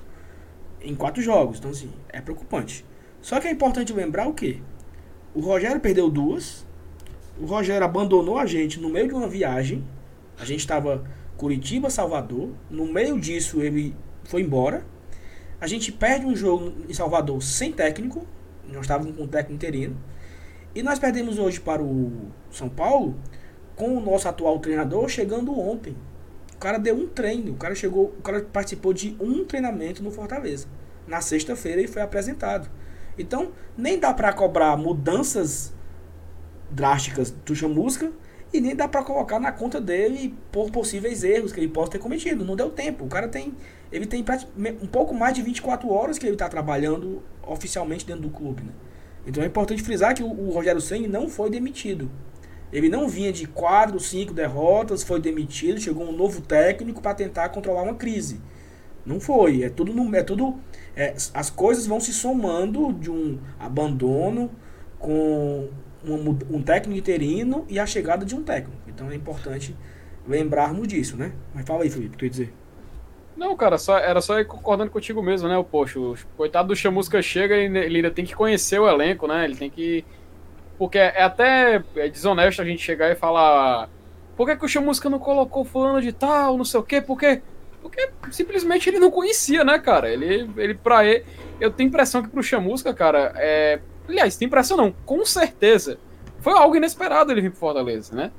em 0.82 0.94
quatro 0.94 1.22
jogos. 1.22 1.60
Então, 1.60 1.72
assim, 1.72 1.92
é 2.10 2.20
preocupante. 2.20 2.86
Só 3.22 3.40
que 3.40 3.48
é 3.48 3.52
importante 3.52 3.94
lembrar 3.94 4.28
o 4.28 4.34
quê? 4.34 4.60
O 5.34 5.40
Rogério 5.40 5.80
perdeu 5.80 6.10
duas. 6.10 6.68
O 7.40 7.46
Rogério 7.46 7.86
abandonou 7.86 8.38
a 8.38 8.46
gente 8.46 8.80
no 8.80 8.90
meio 8.90 9.08
de 9.08 9.14
uma 9.14 9.28
viagem. 9.28 9.84
A 10.38 10.44
gente 10.44 10.60
estava 10.60 11.04
Curitiba, 11.38 11.90
Salvador. 11.90 12.52
No 12.70 12.86
meio 12.86 13.20
disso, 13.20 13.62
ele 13.62 13.96
foi 14.26 14.42
embora. 14.42 14.86
A 15.62 15.68
gente 15.68 15.92
perde 15.92 16.26
um 16.26 16.36
jogo 16.36 16.74
em 16.90 16.94
Salvador 16.94 17.42
sem 17.42 17.72
técnico. 17.72 18.28
Nós 18.68 18.82
estávamos 18.82 19.16
com 19.16 19.24
um 19.24 19.28
técnico 19.28 19.54
interino. 19.54 19.98
E 20.76 20.82
nós 20.82 20.98
perdemos 20.98 21.38
hoje 21.38 21.60
para 21.60 21.84
o 21.84 22.32
São 22.50 22.68
Paulo 22.68 23.16
com 23.76 23.96
o 23.96 24.02
nosso 24.02 24.28
atual 24.28 24.58
treinador 24.60 25.08
chegando 25.08 25.58
ontem. 25.58 25.96
O 26.56 26.58
cara 26.58 26.78
deu 26.78 26.96
um 26.96 27.08
treino, 27.08 27.52
o 27.52 27.56
cara 27.56 27.76
chegou, 27.76 28.14
o 28.18 28.22
cara 28.22 28.42
participou 28.42 28.94
de 28.94 29.16
um 29.20 29.46
treinamento 29.46 30.02
no 30.02 30.10
Fortaleza. 30.10 30.68
Na 31.08 31.22
sexta-feira 31.22 31.82
e 31.82 31.88
foi 31.88 32.02
apresentado. 32.02 32.70
Então, 33.18 33.52
nem 33.78 34.00
dá 34.00 34.14
para 34.14 34.34
cobrar 34.34 34.76
mudanças 34.78 35.74
drásticas 36.72 37.30
do 37.30 37.56
Chamusca 37.56 38.12
e 38.52 38.60
nem 38.60 38.76
dá 38.76 38.88
para 38.88 39.04
colocar 39.04 39.40
na 39.40 39.52
conta 39.52 39.80
dele 39.80 40.34
por 40.52 40.72
possíveis 40.72 41.24
erros 41.24 41.52
que 41.52 41.60
ele 41.60 41.68
possa 41.68 41.92
ter 41.92 42.00
cometido. 42.00 42.44
Não 42.44 42.56
deu 42.56 42.72
tempo. 42.72 43.06
O 43.06 43.08
cara 43.08 43.28
tem 43.28 43.54
ele 43.92 44.08
tem 44.08 44.26
um 44.82 44.88
pouco 44.88 45.14
mais 45.14 45.36
de 45.36 45.44
24 45.44 45.88
horas 45.92 46.18
que 46.18 46.26
ele 46.26 46.34
está 46.34 46.50
trabalhando 46.50 47.22
oficialmente 47.46 48.06
dentro 48.08 48.24
do 48.24 48.30
clube, 48.32 48.64
né? 48.64 48.72
Então 49.26 49.44
é 49.44 49.48
importante 49.48 49.82
frisar 49.82 50.14
que 50.14 50.24
o, 50.24 50.28
o 50.28 50.52
Rogério 50.52 50.82
Senni 50.82 51.08
não 51.08 51.30
foi 51.30 51.50
demitido. 51.50 52.10
Ele 52.72 52.90
não 52.90 53.08
vinha 53.08 53.32
de 53.32 53.46
quatro, 53.48 54.00
cinco 54.00 54.34
derrotas, 54.34 55.04
foi 55.04 55.20
demitido, 55.20 55.80
chegou 55.80 56.08
um 56.08 56.12
novo 56.12 56.42
técnico 56.42 57.02
para 57.02 57.14
tentar 57.14 57.50
controlar 57.50 57.84
uma 57.84 57.94
crise. 57.94 58.42
Não 59.06 59.20
foi. 59.20 59.64
É 59.64 59.70
tudo. 59.70 60.16
É 60.16 60.24
tudo 60.24 60.60
é, 60.96 61.14
as 61.34 61.50
coisas 61.50 61.86
vão 61.86 62.00
se 62.00 62.12
somando 62.12 62.94
de 62.94 63.12
um 63.12 63.40
abandono 63.60 64.50
com 65.00 65.70
um, 66.06 66.58
um 66.58 66.62
técnico 66.62 67.00
interino 67.00 67.66
e 67.70 67.80
a 67.80 67.86
chegada 67.86 68.26
de 68.26 68.36
um 68.36 68.44
técnico. 68.44 68.82
Então 68.88 69.12
é 69.12 69.16
importante 69.16 69.76
lembrarmos 70.28 70.88
disso, 70.88 71.18
né? 71.18 71.34
Mas 71.54 71.66
fala 71.66 71.84
aí, 71.84 71.90
Felipe, 71.90 72.10
o 72.10 72.12
que 72.12 72.18
tu 72.18 72.26
ia 72.26 72.32
dizer? 72.32 72.54
Não, 73.36 73.56
cara, 73.56 73.78
só, 73.78 73.98
era 73.98 74.22
só 74.22 74.44
concordando 74.44 74.92
contigo 74.92 75.22
mesmo, 75.22 75.48
né? 75.48 75.58
O, 75.58 75.64
poxa, 75.64 76.00
o 76.00 76.16
coitado 76.38 76.68
do 76.68 76.76
Chamusca 76.76 77.22
chega 77.22 77.56
e 77.58 77.66
ele 77.66 77.98
ainda 77.98 78.12
tem 78.12 78.26
que 78.26 78.36
conhecer 78.36 78.80
o 78.80 78.88
elenco, 78.88 79.28
né? 79.28 79.46
Ele 79.46 79.56
tem 79.56 79.70
que. 79.70 80.06
Porque 80.78 80.98
é 80.98 81.24
até 81.24 81.84
é 81.96 82.08
desonesto 82.10 82.62
a 82.62 82.66
gente 82.66 82.82
chegar 82.82 83.12
e 83.12 83.16
falar. 83.16 83.90
Por 84.38 84.48
que, 84.48 84.56
que 84.56 84.66
o 84.66 84.68
Chamusca 84.68 85.10
não 85.10 85.20
colocou 85.20 85.66
fulano 85.66 86.02
de 86.02 86.12
tal, 86.12 86.58
não 86.58 86.66
sei 86.66 86.80
o 86.80 86.84
quê? 86.84 87.02
Porque. 87.02 87.42
Porque 87.82 88.10
simplesmente 88.32 88.90
ele 88.90 88.98
não 88.98 89.12
conhecia, 89.12 89.64
né, 89.64 89.78
cara? 89.78 90.10
Ele, 90.10 90.50
ele 90.56 90.74
pra 90.74 91.06
ele. 91.06 91.26
Eu 91.60 91.70
tenho 91.72 91.90
impressão 91.90 92.24
que 92.24 92.30
pro 92.30 92.44
Chamusca, 92.44 92.94
cara, 92.94 93.34
é. 93.36 93.80
Aliás, 94.08 94.38
tem 94.38 94.48
impressão 94.48 94.78
não, 94.78 94.92
com 95.06 95.26
certeza. 95.26 95.98
Foi 96.40 96.54
algo 96.54 96.76
inesperado 96.76 97.32
ele 97.32 97.42
vir 97.42 97.52
pro 97.52 97.60
Fortaleza, 97.60 98.16
né? 98.16 98.32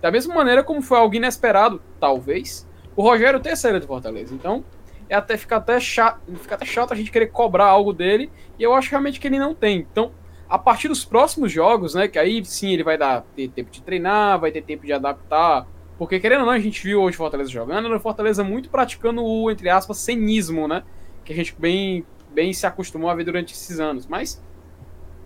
Da 0.00 0.10
mesma 0.10 0.34
maneira 0.34 0.64
como 0.64 0.82
foi 0.82 0.98
algo 0.98 1.14
inesperado, 1.14 1.80
talvez, 2.00 2.66
o 2.94 3.02
Rogério 3.02 3.40
tem 3.40 3.54
saída 3.56 3.80
de 3.80 3.86
Fortaleza. 3.86 4.34
Então, 4.34 4.64
é 5.08 5.14
até 5.14 5.36
fica 5.36 5.56
até 5.56 5.78
chato, 5.78 6.20
fica 6.36 6.54
até 6.54 6.64
chato 6.64 6.92
a 6.92 6.96
gente 6.96 7.10
querer 7.10 7.26
cobrar 7.26 7.66
algo 7.66 7.92
dele, 7.92 8.30
e 8.58 8.62
eu 8.62 8.74
acho 8.74 8.90
realmente 8.90 9.20
que 9.20 9.26
ele 9.26 9.38
não 9.38 9.54
tem. 9.54 9.78
Então, 9.78 10.12
a 10.48 10.58
partir 10.58 10.88
dos 10.88 11.04
próximos 11.04 11.50
jogos, 11.50 11.94
né, 11.94 12.08
que 12.08 12.18
aí 12.18 12.44
sim 12.44 12.72
ele 12.72 12.82
vai 12.82 12.98
dar 12.98 13.22
ter 13.34 13.48
tempo 13.48 13.70
de 13.70 13.82
treinar, 13.82 14.38
vai 14.38 14.50
ter 14.50 14.62
tempo 14.62 14.84
de 14.84 14.92
adaptar, 14.92 15.66
porque 15.98 16.18
querendo 16.18 16.40
ou 16.40 16.46
não, 16.46 16.52
a 16.52 16.58
gente 16.58 16.82
viu 16.82 17.00
hoje 17.00 17.16
Fortaleza 17.16 17.50
jogando, 17.50 17.94
o 17.94 18.00
Fortaleza 18.00 18.42
muito 18.42 18.68
praticando 18.70 19.22
o 19.24 19.50
entre 19.50 19.68
aspas 19.68 19.98
cenismo, 19.98 20.66
né, 20.66 20.82
que 21.24 21.32
a 21.32 21.36
gente 21.36 21.54
bem 21.58 22.04
bem 22.30 22.52
se 22.52 22.66
acostumou 22.66 23.10
a 23.10 23.14
ver 23.14 23.24
durante 23.24 23.52
esses 23.52 23.78
anos, 23.78 24.06
mas 24.06 24.42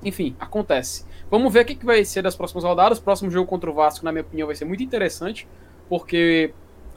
enfim, 0.03 0.37
acontece. 0.39 1.05
Vamos 1.31 1.53
ver 1.53 1.61
o 1.61 1.65
que, 1.65 1.75
que 1.75 1.87
vai 1.87 2.05
ser 2.05 2.23
das 2.23 2.37
próximas 2.37 2.65
rodadas. 2.65 2.99
O 2.99 3.03
próximo 3.03 3.31
jogo 3.31 3.49
contra 3.49 3.71
o 3.71 3.75
Vasco, 3.75 4.05
na 4.05 4.13
minha 4.13 4.23
opinião, 4.23 4.47
vai 4.47 4.55
ser 4.55 4.65
muito 4.65 4.83
interessante, 4.83 5.49
porque 5.89 6.53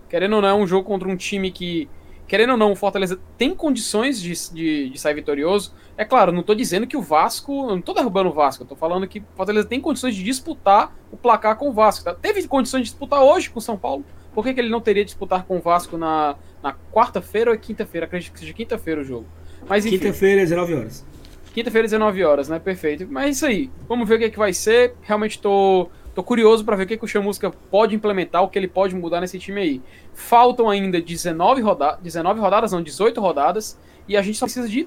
Querendo 0.09 0.35
ou 0.37 0.41
não, 0.41 0.49
é 0.49 0.53
um 0.53 0.67
jogo 0.67 0.87
contra 0.87 1.07
um 1.07 1.15
time 1.15 1.51
que, 1.51 1.87
querendo 2.27 2.51
ou 2.51 2.57
não, 2.57 2.71
o 2.71 2.75
Fortaleza 2.75 3.19
tem 3.37 3.53
condições 3.53 4.19
de, 4.19 4.33
de, 4.53 4.89
de 4.89 4.99
sair 4.99 5.13
vitorioso. 5.13 5.73
É 5.95 6.03
claro, 6.03 6.31
não 6.31 6.41
estou 6.41 6.55
dizendo 6.55 6.87
que 6.87 6.97
o 6.97 7.01
Vasco. 7.01 7.67
Não 7.67 7.79
estou 7.79 7.93
derrubando 7.93 8.29
o 8.29 8.33
Vasco, 8.33 8.63
eu 8.63 8.67
tô 8.67 8.75
falando 8.75 9.07
que 9.07 9.19
o 9.19 9.23
Fortaleza 9.35 9.67
tem 9.67 9.79
condições 9.79 10.15
de 10.15 10.23
disputar 10.23 10.95
o 11.11 11.17
placar 11.17 11.55
com 11.57 11.69
o 11.69 11.73
Vasco. 11.73 12.05
Tá? 12.05 12.13
Teve 12.13 12.47
condições 12.47 12.81
de 12.81 12.89
disputar 12.89 13.21
hoje 13.21 13.49
com 13.49 13.59
o 13.59 13.61
São 13.61 13.77
Paulo. 13.77 14.03
Por 14.33 14.43
que, 14.43 14.53
que 14.53 14.59
ele 14.59 14.69
não 14.69 14.81
teria 14.81 15.03
de 15.03 15.07
disputar 15.07 15.43
com 15.45 15.57
o 15.57 15.61
Vasco 15.61 15.97
na, 15.97 16.35
na 16.61 16.73
quarta-feira 16.91 17.51
ou 17.51 17.55
é 17.55 17.57
quinta-feira? 17.57 18.05
Acredito 18.05 18.33
que 18.33 18.39
seja 18.39 18.53
quinta-feira 18.53 19.01
o 19.01 19.03
jogo. 19.03 19.25
Mas 19.67 19.85
Quinta-feira, 19.85 20.41
19 20.41 20.75
horas. 20.75 21.05
Quinta-feira, 21.53 21.87
19 21.87 22.23
horas, 22.23 22.49
né? 22.49 22.59
Perfeito. 22.59 23.07
Mas 23.09 23.25
é 23.25 23.29
isso 23.29 23.45
aí. 23.45 23.71
Vamos 23.87 24.07
ver 24.07 24.15
o 24.15 24.17
que, 24.19 24.25
é 24.25 24.29
que 24.29 24.37
vai 24.37 24.53
ser. 24.53 24.95
Realmente 25.01 25.37
estou 25.37 25.91
Tô 26.19 26.23
curioso 26.23 26.65
para 26.65 26.75
ver 26.75 26.83
o 26.83 26.87
que, 26.87 26.97
que 26.97 27.05
o 27.05 27.07
Chamusca 27.07 27.49
pode 27.49 27.95
implementar, 27.95 28.43
o 28.43 28.49
que 28.49 28.59
ele 28.59 28.67
pode 28.67 28.93
mudar 28.93 29.21
nesse 29.21 29.39
time 29.39 29.61
aí. 29.61 29.81
Faltam 30.13 30.69
ainda 30.69 30.99
19, 30.99 31.61
roda 31.61 31.97
19 32.01 32.41
rodadas, 32.41 32.73
não, 32.73 32.83
18 32.83 33.21
rodadas, 33.21 33.79
e 34.05 34.17
a 34.17 34.21
gente 34.21 34.37
só 34.37 34.45
precisa 34.45 34.67
de 34.67 34.85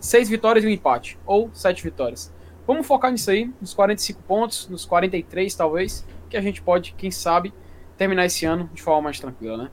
6 0.00 0.28
vitórias 0.28 0.64
e 0.64 0.66
um 0.66 0.70
empate, 0.70 1.16
ou 1.24 1.48
7 1.52 1.84
vitórias. 1.84 2.34
Vamos 2.66 2.84
focar 2.84 3.12
nisso 3.12 3.30
aí, 3.30 3.48
nos 3.60 3.72
45 3.72 4.22
pontos, 4.24 4.68
nos 4.68 4.84
43 4.84 5.54
talvez, 5.54 6.04
que 6.28 6.36
a 6.36 6.40
gente 6.40 6.60
pode, 6.60 6.94
quem 6.98 7.12
sabe, 7.12 7.54
terminar 7.96 8.26
esse 8.26 8.44
ano 8.44 8.68
de 8.74 8.82
forma 8.82 9.02
mais 9.02 9.20
tranquila, 9.20 9.56
né? 9.56 9.70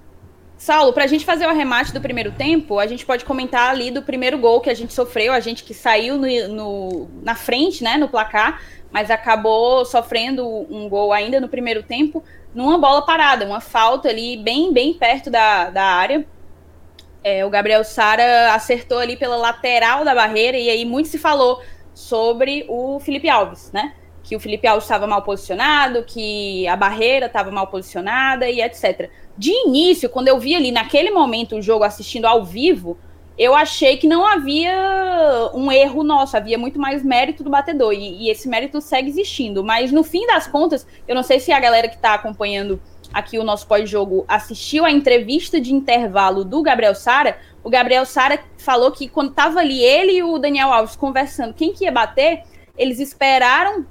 Saulo, 0.59 0.91
para 0.93 1.05
a 1.05 1.07
gente 1.07 1.25
fazer 1.25 1.45
o 1.47 1.49
arremate 1.49 1.93
do 1.93 2.01
primeiro 2.01 2.33
tempo, 2.33 2.77
a 2.77 2.85
gente 2.85 3.03
pode 3.03 3.25
comentar 3.25 3.71
ali 3.71 3.89
do 3.89 4.03
primeiro 4.03 4.37
gol 4.37 4.59
que 4.59 4.69
a 4.69 4.73
gente 4.73 4.93
sofreu, 4.93 5.33
a 5.33 5.39
gente 5.39 5.63
que 5.63 5.73
saiu 5.73 6.17
no, 6.17 6.27
no, 6.49 7.09
na 7.23 7.33
frente, 7.33 7.81
né, 7.81 7.97
no 7.97 8.09
placar, 8.09 8.61
mas 8.91 9.11
acabou 9.11 9.85
sofrendo 9.85 10.45
um 10.47 10.89
gol 10.89 11.13
ainda 11.13 11.39
no 11.39 11.47
primeiro 11.47 11.83
tempo, 11.83 12.23
numa 12.53 12.77
bola 12.77 13.03
parada, 13.03 13.45
uma 13.45 13.61
falta 13.61 14.09
ali 14.09 14.37
bem, 14.37 14.73
bem 14.73 14.93
perto 14.93 15.29
da, 15.29 15.69
da 15.69 15.83
área. 15.83 16.25
É, 17.23 17.45
o 17.45 17.49
Gabriel 17.49 17.83
Sara 17.83 18.53
acertou 18.53 18.97
ali 18.97 19.15
pela 19.15 19.35
lateral 19.35 20.03
da 20.03 20.15
barreira, 20.15 20.57
e 20.57 20.69
aí 20.69 20.85
muito 20.85 21.09
se 21.09 21.17
falou 21.17 21.61
sobre 21.93 22.65
o 22.69 22.99
Felipe 22.99 23.29
Alves, 23.29 23.71
né? 23.71 23.93
Que 24.23 24.35
o 24.35 24.39
Felipe 24.39 24.67
Alves 24.67 24.85
estava 24.85 25.05
mal 25.05 25.21
posicionado, 25.21 26.03
que 26.03 26.67
a 26.67 26.75
barreira 26.75 27.25
estava 27.25 27.51
mal 27.51 27.67
posicionada 27.67 28.49
e 28.49 28.61
etc. 28.61 29.09
De 29.37 29.51
início, 29.51 30.09
quando 30.09 30.27
eu 30.27 30.39
vi 30.39 30.55
ali 30.55 30.71
naquele 30.71 31.11
momento 31.11 31.55
o 31.55 31.61
jogo 31.61 31.83
assistindo 31.83 32.25
ao 32.25 32.43
vivo, 32.43 32.97
eu 33.39 33.55
achei 33.55 33.95
que 33.95 34.05
não 34.05 34.27
havia 34.27 35.49
um 35.53 35.71
erro 35.71 36.03
nosso, 36.03 36.35
havia 36.35 36.57
muito 36.57 36.77
mais 36.77 37.01
mérito 37.01 37.41
do 37.41 37.49
batedor, 37.49 37.93
e, 37.93 38.25
e 38.25 38.29
esse 38.29 38.49
mérito 38.49 38.81
segue 38.81 39.07
existindo. 39.07 39.63
Mas 39.63 39.93
no 39.93 40.03
fim 40.03 40.27
das 40.27 40.45
contas, 40.45 40.85
eu 41.07 41.15
não 41.15 41.23
sei 41.23 41.39
se 41.39 41.49
a 41.53 41.59
galera 41.59 41.87
que 41.87 41.95
está 41.95 42.13
acompanhando 42.13 42.81
aqui 43.13 43.39
o 43.39 43.43
nosso 43.43 43.65
pós-jogo 43.65 44.25
assistiu 44.27 44.83
a 44.83 44.91
entrevista 44.91 45.59
de 45.59 45.73
intervalo 45.73 46.43
do 46.43 46.61
Gabriel 46.61 46.93
Sara. 46.93 47.37
O 47.63 47.69
Gabriel 47.69 48.05
Sara 48.05 48.39
falou 48.57 48.91
que 48.91 49.07
quando 49.07 49.29
estava 49.29 49.61
ali 49.61 49.81
ele 49.81 50.17
e 50.17 50.23
o 50.23 50.37
Daniel 50.37 50.73
Alves 50.73 50.97
conversando 50.97 51.53
quem 51.53 51.71
que 51.71 51.85
ia 51.85 51.91
bater, 51.93 52.43
eles 52.77 52.99
esperaram 52.99 53.85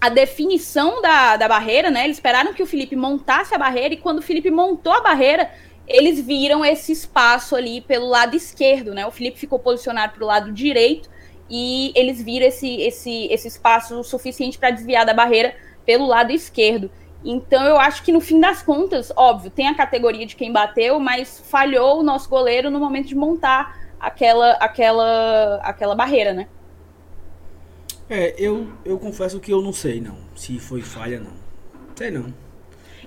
a 0.00 0.08
definição 0.08 1.02
da, 1.02 1.36
da 1.36 1.48
barreira, 1.48 1.90
né? 1.90 2.04
Eles 2.04 2.18
esperaram 2.18 2.54
que 2.54 2.62
o 2.62 2.66
Felipe 2.66 2.94
montasse 2.94 3.52
a 3.52 3.58
barreira 3.58 3.94
e 3.94 3.96
quando 3.96 4.18
o 4.18 4.22
Felipe 4.22 4.50
montou 4.50 4.92
a 4.92 5.00
barreira, 5.00 5.50
eles 5.86 6.20
viram 6.20 6.64
esse 6.64 6.92
espaço 6.92 7.54
ali 7.54 7.80
pelo 7.80 8.06
lado 8.06 8.34
esquerdo, 8.34 8.92
né? 8.92 9.06
O 9.06 9.10
Felipe 9.10 9.38
ficou 9.38 9.58
posicionado 9.58 10.14
para 10.14 10.24
o 10.24 10.26
lado 10.26 10.52
direito 10.52 11.08
e 11.48 11.92
eles 11.94 12.20
viram 12.22 12.46
esse, 12.46 12.80
esse, 12.80 13.26
esse 13.26 13.48
espaço 13.48 14.02
suficiente 14.02 14.58
para 14.58 14.70
desviar 14.70 15.06
da 15.06 15.14
barreira 15.14 15.54
pelo 15.84 16.06
lado 16.06 16.32
esquerdo. 16.32 16.90
Então 17.24 17.64
eu 17.64 17.76
acho 17.76 18.02
que 18.02 18.12
no 18.12 18.20
fim 18.20 18.40
das 18.40 18.62
contas, 18.62 19.12
óbvio, 19.16 19.50
tem 19.50 19.68
a 19.68 19.74
categoria 19.74 20.26
de 20.26 20.36
quem 20.36 20.52
bateu, 20.52 20.98
mas 20.98 21.40
falhou 21.40 22.00
o 22.00 22.02
nosso 22.02 22.28
goleiro 22.28 22.70
no 22.70 22.78
momento 22.78 23.06
de 23.06 23.14
montar 23.14 23.78
aquela 23.98 24.52
aquela 24.52 25.56
aquela 25.62 25.94
barreira, 25.94 26.32
né? 26.32 26.48
É, 28.08 28.34
eu, 28.38 28.68
eu 28.84 28.98
confesso 28.98 29.40
que 29.40 29.52
eu 29.52 29.60
não 29.60 29.72
sei 29.72 30.00
não, 30.00 30.16
se 30.36 30.58
foi 30.60 30.82
falha 30.82 31.18
não. 31.18 31.32
Sei 31.96 32.10
não. 32.10 32.32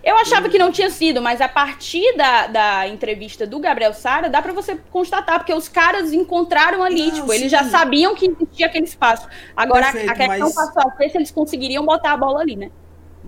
Eu 0.04 0.16
achava 0.18 0.48
que 0.48 0.58
não 0.58 0.72
tinha 0.72 0.90
sido, 0.90 1.22
mas 1.22 1.42
a 1.42 1.48
partir 1.48 2.16
da, 2.16 2.48
da 2.48 2.88
entrevista 2.88 3.46
do 3.46 3.60
Gabriel 3.60 3.94
Sara, 3.94 4.30
dá 4.30 4.42
para 4.42 4.54
você 4.54 4.78
constatar, 4.90 5.40
porque 5.40 5.54
os 5.54 5.68
caras 5.68 6.14
encontraram 6.14 6.82
ali, 6.84 7.08
não, 7.08 7.16
tipo, 7.16 7.28
sim. 7.28 7.36
eles 7.36 7.52
já 7.52 7.66
sabiam 7.66 8.16
que 8.16 8.30
existia 8.30 8.68
aquele 8.68 8.86
espaço. 8.86 9.28
Agora, 9.56 9.92
Perfeito, 9.92 10.12
a, 10.12 10.16
questão 10.16 10.40
mas... 10.40 10.56
passou 10.56 10.92
a 10.92 10.96
ser 10.96 11.10
se 11.10 11.18
eles 11.18 11.32
conseguiriam 11.32 11.86
botar 11.86 12.14
a 12.14 12.18
bola 12.18 12.40
ali, 12.40 12.56
né? 12.56 12.72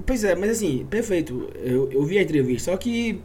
Pois 0.06 0.24
é, 0.24 0.34
mas 0.36 0.52
assim, 0.52 0.86
perfeito. 0.90 1.50
Eu, 1.56 1.92
eu 1.92 2.04
vi 2.06 2.18
a 2.18 2.22
entrevista, 2.22 2.72
só 2.72 2.78
que 2.78 3.22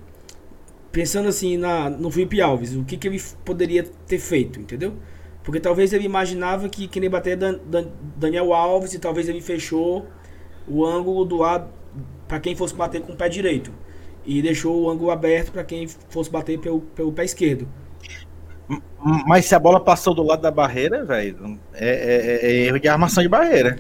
pensando 0.91 1.29
assim 1.29 1.57
na, 1.57 1.89
no 1.89 2.11
Felipe 2.11 2.41
Alves, 2.41 2.75
o 2.75 2.83
que, 2.83 2.97
que 2.97 3.07
ele 3.07 3.23
poderia 3.45 3.85
ter 3.85 4.19
feito, 4.19 4.59
entendeu? 4.59 4.95
Porque 5.45 5.61
talvez 5.61 5.93
ele 5.93 6.05
imaginava 6.05 6.69
que 6.69 6.89
queria 6.89 7.09
bater 7.09 7.37
Dan, 7.37 7.59
Dan, 7.65 7.89
Daniel 8.17 8.53
Alves 8.53 8.95
e 8.95 8.99
talvez 8.99 9.29
ele 9.29 9.41
fechou 9.41 10.07
o 10.67 10.85
ângulo 10.85 11.25
do 11.25 11.37
lado 11.37 11.69
para 12.27 12.41
quem 12.41 12.55
fosse 12.55 12.75
bater 12.75 13.01
com 13.03 13.13
o 13.13 13.17
pé 13.17 13.29
direito 13.29 13.73
e 14.25 14.43
deixou 14.43 14.83
o 14.83 14.91
ângulo 14.91 15.11
aberto 15.11 15.53
para 15.53 15.65
quem 15.65 15.87
fosse 15.87 16.31
bater 16.31 16.59
pelo, 16.59 16.81
pelo 16.81 17.13
pé 17.13 17.25
esquerdo. 17.25 17.69
Mas 19.27 19.45
se 19.45 19.55
a 19.55 19.59
bola 19.59 19.79
passou 19.79 20.13
do 20.13 20.25
lado 20.25 20.43
da 20.43 20.51
barreira, 20.51 21.05
velho, 21.05 21.59
é, 21.73 21.89
é, 21.89 22.47
é, 22.47 22.57
erro 22.67 22.81
de 22.81 22.89
armação 22.89 23.23
de 23.23 23.29
barreira. 23.29 23.79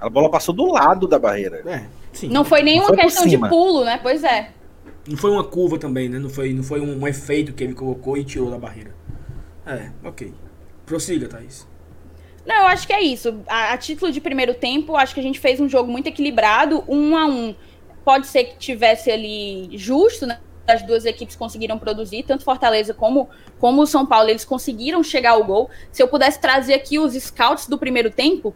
A 0.00 0.08
bola 0.08 0.28
passou 0.28 0.52
do 0.52 0.66
lado 0.66 1.06
da 1.06 1.18
barreira. 1.18 1.62
É, 1.64 1.84
sim. 2.12 2.28
Não 2.28 2.44
foi 2.44 2.62
nenhuma 2.62 2.88
não 2.88 2.94
foi 2.96 3.04
questão 3.04 3.26
de 3.26 3.38
pulo, 3.38 3.84
né? 3.84 4.00
Pois 4.02 4.24
é. 4.24 4.50
Não 5.06 5.16
foi 5.16 5.30
uma 5.30 5.44
curva 5.44 5.78
também, 5.78 6.08
né? 6.08 6.18
Não 6.18 6.28
foi, 6.28 6.52
não 6.52 6.64
foi 6.64 6.80
um, 6.80 7.00
um 7.00 7.06
efeito 7.06 7.52
que 7.52 7.62
ele 7.62 7.74
colocou 7.74 8.16
e 8.16 8.24
tirou 8.24 8.50
da 8.50 8.58
barreira. 8.58 8.92
É, 9.64 9.90
ok. 10.02 10.34
Prossiga, 10.84 11.28
Thaís. 11.28 11.67
Não, 12.48 12.62
eu 12.62 12.66
acho 12.68 12.86
que 12.86 12.94
é 12.94 13.02
isso. 13.02 13.42
A, 13.46 13.74
a, 13.74 13.76
título 13.76 14.10
de 14.10 14.22
primeiro 14.22 14.54
tempo, 14.54 14.96
acho 14.96 15.12
que 15.12 15.20
a 15.20 15.22
gente 15.22 15.38
fez 15.38 15.60
um 15.60 15.68
jogo 15.68 15.92
muito 15.92 16.06
equilibrado, 16.06 16.82
um 16.88 17.14
a 17.14 17.26
um. 17.26 17.54
Pode 18.02 18.26
ser 18.26 18.44
que 18.44 18.56
tivesse 18.56 19.10
ali 19.10 19.68
justo, 19.76 20.24
né? 20.26 20.40
As 20.66 20.80
duas 20.82 21.04
equipes 21.04 21.36
conseguiram 21.36 21.78
produzir, 21.78 22.22
tanto 22.22 22.44
Fortaleza 22.44 22.94
como, 22.94 23.28
como 23.58 23.82
o 23.82 23.86
São 23.86 24.06
Paulo, 24.06 24.30
eles 24.30 24.46
conseguiram 24.46 25.02
chegar 25.02 25.32
ao 25.32 25.44
gol. 25.44 25.68
Se 25.92 26.02
eu 26.02 26.08
pudesse 26.08 26.40
trazer 26.40 26.72
aqui 26.72 26.98
os 26.98 27.12
scouts 27.12 27.66
do 27.66 27.76
primeiro 27.76 28.10
tempo, 28.10 28.54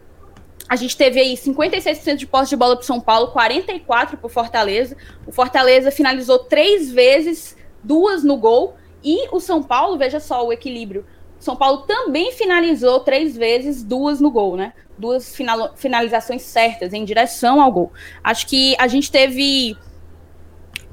a 0.67 0.75
gente 0.75 0.97
teve 0.97 1.19
aí 1.19 1.35
56% 1.35 2.15
de 2.15 2.25
posse 2.25 2.49
de 2.49 2.55
bola 2.55 2.75
para 2.75 2.85
São 2.85 2.99
Paulo, 2.99 3.31
44% 3.31 4.17
para 4.17 4.29
Fortaleza. 4.29 4.97
O 5.27 5.31
Fortaleza 5.31 5.91
finalizou 5.91 6.39
três 6.39 6.91
vezes, 6.91 7.55
duas 7.83 8.23
no 8.23 8.37
gol. 8.37 8.75
E 9.03 9.27
o 9.31 9.39
São 9.39 9.61
Paulo, 9.61 9.99
veja 9.99 10.19
só 10.19 10.47
o 10.47 10.51
equilíbrio. 10.51 11.05
São 11.43 11.57
Paulo 11.57 11.79
também 11.79 12.31
finalizou 12.31 13.01
três 13.01 13.35
vezes, 13.35 13.83
duas 13.83 14.21
no 14.21 14.31
gol, 14.31 14.55
né? 14.55 14.71
Duas 14.97 15.35
final, 15.35 15.75
finalizações 15.75 16.41
certas 16.41 16.93
em 16.93 17.03
direção 17.03 17.61
ao 17.61 17.69
gol. 17.69 17.91
Acho 18.23 18.47
que 18.47 18.75
a 18.79 18.87
gente 18.87 19.11
teve. 19.11 19.77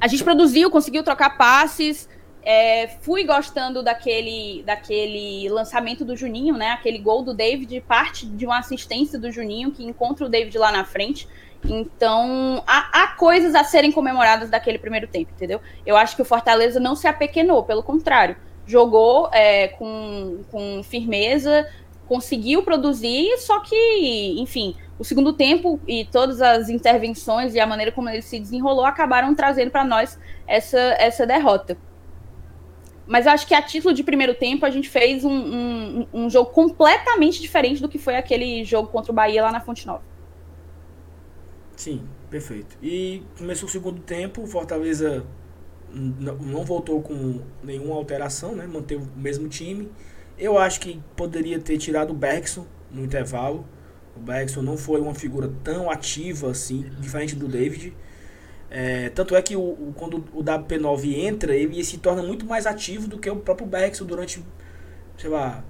A 0.01 0.09
gente 0.09 0.25
produziu, 0.25 0.69
conseguiu 0.69 1.05
trocar 1.05 1.39
passes. 1.39 2.09
É, 2.43 2.89
fui 3.03 3.23
gostando 3.23 3.81
daquele, 3.81 4.65
daquele 4.65 5.49
lançamento 5.51 6.05
do 6.05 6.17
Juninho, 6.17 6.57
né? 6.57 6.71
Aquele 6.71 6.99
gol 6.99 7.23
do 7.23 7.33
David, 7.33 7.81
parte 7.83 8.27
de 8.27 8.45
uma 8.45 8.59
assistência 8.59 9.21
do 9.21 9.31
Juninho 9.31 9.71
que 9.71 9.85
encontra 9.85 10.27
o 10.27 10.29
David 10.29 10.59
lá 10.59 10.73
na 10.73 10.85
frente. 10.85 11.29
Então, 11.65 12.65
há, 12.67 13.03
há, 13.03 13.07
coisas 13.15 13.55
a 13.55 13.63
serem 13.63 13.93
comemoradas 13.93 14.51
daquele 14.51 14.79
primeiro 14.79 15.07
tempo, 15.07 15.31
entendeu? 15.33 15.61
Eu 15.87 15.97
acho 15.97 16.17
que 16.17 16.23
o 16.23 16.25
Fortaleza 16.25 16.81
não 16.81 16.97
se 16.97 17.07
apequenou, 17.07 17.63
pelo 17.63 17.85
contrário 17.85 18.37
jogou 18.71 19.29
é, 19.33 19.69
com, 19.69 20.45
com 20.51 20.83
firmeza, 20.83 21.69
conseguiu 22.07 22.63
produzir, 22.63 23.37
só 23.39 23.61
que, 23.61 24.37
enfim, 24.39 24.77
o 24.99 25.05
segundo 25.05 25.33
tempo 25.33 25.81
e 25.87 26.05
todas 26.05 26.41
as 26.41 26.69
intervenções 26.69 27.55
e 27.55 27.61
a 27.61 27.67
maneira 27.67 27.91
como 27.91 28.09
ele 28.09 28.23
se 28.23 28.39
desenrolou 28.39 28.85
acabaram 28.85 29.35
trazendo 29.35 29.71
para 29.71 29.85
nós 29.85 30.19
essa, 30.47 30.79
essa 30.99 31.27
derrota. 31.27 31.77
Mas 33.07 33.27
eu 33.27 33.33
acho 33.33 33.47
que 33.47 33.55
a 33.55 33.61
título 33.61 33.93
de 33.93 34.05
primeiro 34.05 34.35
tempo 34.35 34.65
a 34.65 34.71
gente 34.71 34.89
fez 34.89 35.25
um, 35.25 35.33
um, 35.33 36.07
um 36.13 36.31
jogo 36.31 36.51
completamente 36.51 37.41
diferente 37.41 37.83
do 37.83 37.89
que 37.89 37.99
foi 37.99 38.15
aquele 38.15 38.65
jogo 38.65 38.89
contra 38.89 39.11
o 39.11 39.15
Bahia 39.15 39.43
lá 39.43 39.51
na 39.51 39.61
Fonte 39.61 39.87
Nova. 39.87 40.03
Sim, 41.75 42.03
perfeito. 42.29 42.77
E 42.81 43.23
começou 43.37 43.69
o 43.69 43.73
segundo 43.73 44.01
tempo, 44.01 44.47
Fortaleza 44.47 45.27
não 45.93 46.65
voltou 46.65 47.03
com 47.03 47.41
nenhuma 47.63 47.95
alteração, 47.97 48.55
né? 48.55 48.67
Manteve 48.67 49.03
o 49.03 49.19
mesmo 49.19 49.49
time. 49.49 49.91
Eu 50.39 50.59
acho 50.59 50.81
que 50.81 51.01
poderia 51.17 51.59
ter 51.59 51.77
tirado 51.79 52.11
o 52.11 52.15
Bergson 52.15 52.67
no 52.91 53.05
intervalo. 53.05 53.67
O 54.17 54.21
Bergson 54.21 54.63
não 54.63 54.77
foi 54.77 55.01
uma 55.01 55.15
figura 55.15 55.51
tão 55.63 55.91
ativa 55.91 56.51
assim, 56.51 56.91
diferente 56.99 57.35
do 57.35 57.49
David. 57.49 57.95
É, 58.71 59.09
tanto 59.11 59.35
é 59.35 59.43
que 59.43 59.57
o, 59.57 59.61
o, 59.61 59.93
quando 59.97 60.25
o 60.33 60.45
WP9 60.45 61.17
entra, 61.17 61.55
ele 61.57 61.83
se 61.83 61.99
torna 61.99 62.23
muito 62.23 62.47
mais 62.47 62.67
ativo 62.67 63.09
do 63.09 63.19
que 63.19 63.29
o 63.29 63.37
próprio 63.37 63.67
Bergson 63.67 64.05
durante, 64.05 64.45
sei 65.19 65.29
lá, 65.29 65.65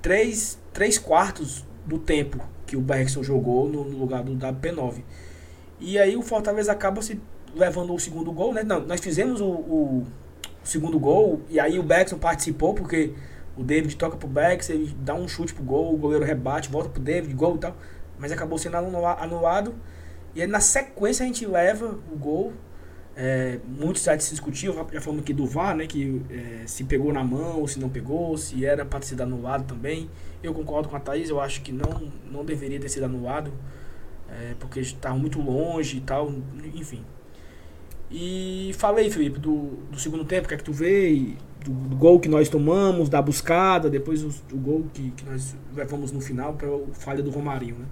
três, 0.00 0.58
três 0.72 0.96
quartos 0.96 1.64
do 1.84 1.98
tempo 1.98 2.40
que 2.66 2.76
o 2.76 2.80
Bergson 2.80 3.22
jogou 3.22 3.68
no, 3.68 3.84
no 3.84 3.98
lugar 3.98 4.22
do 4.22 4.32
WP9. 4.32 5.02
E 5.80 5.98
aí 5.98 6.16
o 6.16 6.22
Fortaleza 6.22 6.72
acaba 6.72 7.02
se 7.02 7.20
levando 7.56 7.94
o 7.94 7.98
segundo 7.98 8.30
gol, 8.32 8.52
né? 8.52 8.62
Não, 8.62 8.80
nós 8.80 9.00
fizemos 9.00 9.40
o, 9.40 9.46
o, 9.46 10.06
segundo 10.62 10.98
gol 10.98 11.40
e 11.48 11.58
aí 11.58 11.78
o 11.78 11.82
Beckson 11.82 12.18
participou 12.18 12.74
porque 12.74 13.14
o 13.56 13.62
David 13.62 13.96
toca 13.96 14.16
pro 14.16 14.28
Beckson, 14.28 14.72
ele 14.74 14.94
dá 15.00 15.14
um 15.14 15.26
chute 15.26 15.54
pro 15.54 15.64
gol, 15.64 15.94
o 15.94 15.96
goleiro 15.96 16.24
rebate, 16.24 16.68
volta 16.68 16.90
pro 16.90 17.00
David, 17.00 17.32
gol 17.34 17.56
e 17.56 17.58
tal. 17.58 17.76
Mas 18.18 18.32
acabou 18.32 18.58
sendo 18.58 18.76
anulado. 18.76 19.74
E 20.34 20.42
aí 20.42 20.46
na 20.46 20.60
sequência 20.60 21.24
a 21.24 21.26
gente 21.26 21.46
leva 21.46 21.98
o 22.12 22.16
gol. 22.16 22.52
É, 23.18 23.58
muitos 23.66 24.02
sites 24.02 24.26
se 24.26 24.32
discutiam, 24.32 24.74
já 24.92 25.00
falamos 25.00 25.22
aqui 25.22 25.32
do 25.32 25.46
VAR, 25.46 25.74
né? 25.74 25.86
Que 25.86 26.20
é, 26.28 26.66
se 26.66 26.84
pegou 26.84 27.12
na 27.14 27.24
mão 27.24 27.60
ou 27.60 27.68
se 27.68 27.80
não 27.80 27.88
pegou, 27.88 28.36
se 28.36 28.66
era 28.66 28.84
para 28.84 29.00
sido 29.00 29.22
anulado 29.22 29.64
também. 29.64 30.10
Eu 30.42 30.52
concordo 30.52 30.88
com 30.88 30.96
a 30.96 31.00
Thaís, 31.00 31.30
eu 31.30 31.40
acho 31.40 31.62
que 31.62 31.72
não, 31.72 32.12
não 32.30 32.44
deveria 32.44 32.78
ter 32.78 32.90
sido 32.90 33.04
anulado. 33.04 33.50
É, 34.28 34.54
porque 34.58 34.80
estava 34.80 35.16
muito 35.16 35.40
longe 35.40 35.96
e 35.96 36.00
tal, 36.00 36.30
enfim. 36.74 37.02
E 38.10 38.72
falei, 38.78 39.10
Felipe, 39.10 39.38
do, 39.38 39.70
do 39.90 39.98
segundo 39.98 40.24
tempo, 40.24 40.46
o 40.46 40.48
que 40.48 40.54
é 40.54 40.56
que 40.56 40.64
tu 40.64 40.72
vê? 40.72 41.34
Do, 41.64 41.72
do, 41.72 41.96
gol 41.96 42.20
que 42.20 42.28
nós 42.28 42.48
tomamos, 42.48 43.08
da 43.08 43.20
buscada, 43.20 43.90
depois 43.90 44.22
o, 44.22 44.28
do 44.48 44.56
gol 44.56 44.86
que, 44.94 45.10
que 45.10 45.24
nós 45.24 45.56
levamos 45.74 46.12
no 46.12 46.20
final 46.20 46.54
para 46.54 46.70
o 46.70 46.88
falha 46.92 47.22
do 47.22 47.30
Romarinho, 47.30 47.76
né? 47.78 47.86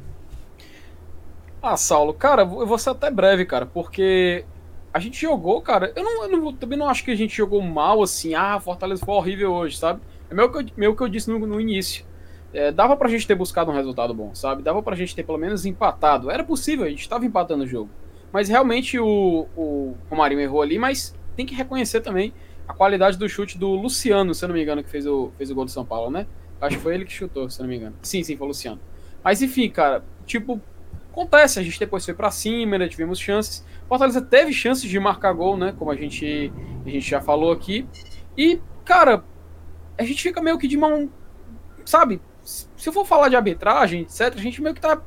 Ah, 1.61 1.77
Saulo, 1.77 2.12
cara, 2.12 2.43
eu 2.43 2.67
vou 2.67 2.79
ser 2.79 2.91
até 2.91 3.11
breve, 3.11 3.45
cara, 3.45 3.67
porque 3.67 4.45
a 4.93 5.01
gente 5.01 5.21
jogou, 5.21 5.61
cara. 5.61 5.93
Eu, 5.97 6.05
não, 6.05 6.25
eu 6.25 6.39
não, 6.39 6.53
também 6.53 6.79
não 6.79 6.89
acho 6.89 7.05
que 7.05 7.11
a 7.11 7.17
gente 7.17 7.37
jogou 7.37 7.61
mal 7.61 8.03
assim. 8.03 8.35
Ah, 8.35 8.61
Fortaleza 8.61 9.05
foi 9.05 9.15
horrível 9.15 9.53
hoje, 9.53 9.77
sabe? 9.77 10.01
É 10.31 10.35
meio 10.35 10.53
que 10.53 10.59
eu, 10.59 10.67
meio 10.77 10.95
que 10.95 11.03
eu 11.03 11.09
disse 11.09 11.29
no, 11.29 11.39
no 11.39 11.61
início. 11.61 12.05
É, 12.53 12.71
dava 12.71 12.97
pra 12.97 13.09
gente 13.09 13.27
ter 13.27 13.35
buscado 13.35 13.73
um 13.73 13.75
resultado 13.75 14.15
bom, 14.15 14.33
sabe? 14.35 14.62
Dava 14.62 14.81
pra 14.83 14.95
gente 14.95 15.17
ter 15.17 15.25
pelo 15.25 15.39
menos 15.39 15.67
empatado. 15.67 16.31
Era 16.31 16.45
possível, 16.45 16.87
a 16.87 16.89
gente 16.89 17.09
tava 17.09 17.27
empatando 17.27 17.65
o 17.65 17.67
jogo. 17.67 17.91
Mas 18.35 18.49
realmente 18.49 18.99
o, 18.99 19.47
o 19.57 19.97
Romarinho 20.11 20.41
errou 20.41 20.61
ali, 20.61 20.76
mas 20.76 21.14
tem 21.37 21.47
que 21.47 21.55
reconhecer 21.55 22.01
também 22.01 22.35
a 22.66 22.74
qualidade 22.74 23.16
do 23.16 23.28
chute 23.28 23.57
do 23.57 23.68
Luciano, 23.68 24.35
se 24.35 24.45
eu 24.45 24.49
não 24.49 24.57
me 24.57 24.61
engano, 24.61 24.82
que 24.82 24.91
fez 24.91 25.07
o, 25.07 25.30
fez 25.39 25.53
o 25.53 25.55
gol 25.55 25.64
do 25.64 25.70
São 25.70 25.87
Paulo, 25.87 26.11
né? 26.11 26.26
Acho 26.61 26.76
que 26.76 26.82
foi 26.82 26.97
ele 26.97 27.05
que 27.05 27.12
chutou, 27.12 27.49
se 27.49 27.61
eu 27.61 27.62
não 27.62 27.70
me 27.70 27.76
engano. 27.76 27.95
Sim, 28.03 28.24
sim, 28.24 28.37
foi 28.37 28.45
o 28.47 28.49
Luciano. 28.49 28.80
Mas 29.22 29.41
enfim, 29.41 29.70
cara, 29.70 30.05
tipo, 30.26 30.61
acontece, 31.12 31.61
a 31.61 31.62
gente 31.62 31.78
depois 31.78 32.05
foi 32.05 32.12
para 32.12 32.28
cima, 32.32 32.76
né, 32.76 32.89
tivemos 32.89 33.20
chances. 33.20 33.64
Fortaleza 33.89 34.20
teve 34.20 34.53
chances 34.53 34.91
de 34.91 34.99
marcar 34.99 35.32
gol, 35.32 35.57
né, 35.57 35.72
como 35.78 35.93
a 35.93 35.95
gente, 35.95 36.53
a 36.85 36.89
gente 36.89 37.09
já 37.09 37.20
falou 37.20 37.53
aqui. 37.53 37.87
E, 38.37 38.61
cara, 38.85 39.22
a 39.97 40.03
gente 40.03 40.20
fica 40.20 40.43
meio 40.43 40.59
que 40.59 40.66
de 40.66 40.76
mão, 40.76 41.09
sabe? 41.85 42.20
Se 42.43 42.66
eu 42.85 42.93
for 42.93 43.07
falar 43.07 43.28
de 43.28 43.37
arbitragem, 43.37 44.01
etc, 44.03 44.32
a 44.35 44.41
gente 44.41 44.61
meio 44.61 44.74
que 44.74 44.80
tá 44.80 45.01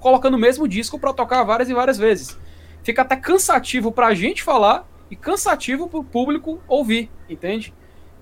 colocando 0.00 0.34
o 0.34 0.38
mesmo 0.38 0.66
disco 0.66 0.98
para 0.98 1.12
tocar 1.12 1.44
várias 1.44 1.70
e 1.70 1.72
várias 1.72 1.98
vezes 1.98 2.36
fica 2.84 3.02
até 3.02 3.16
cansativo 3.16 3.90
pra 3.90 4.14
gente 4.14 4.42
falar 4.42 4.86
e 5.10 5.16
cansativo 5.16 5.88
pro 5.88 6.04
público 6.04 6.62
ouvir, 6.68 7.10
entende? 7.28 7.74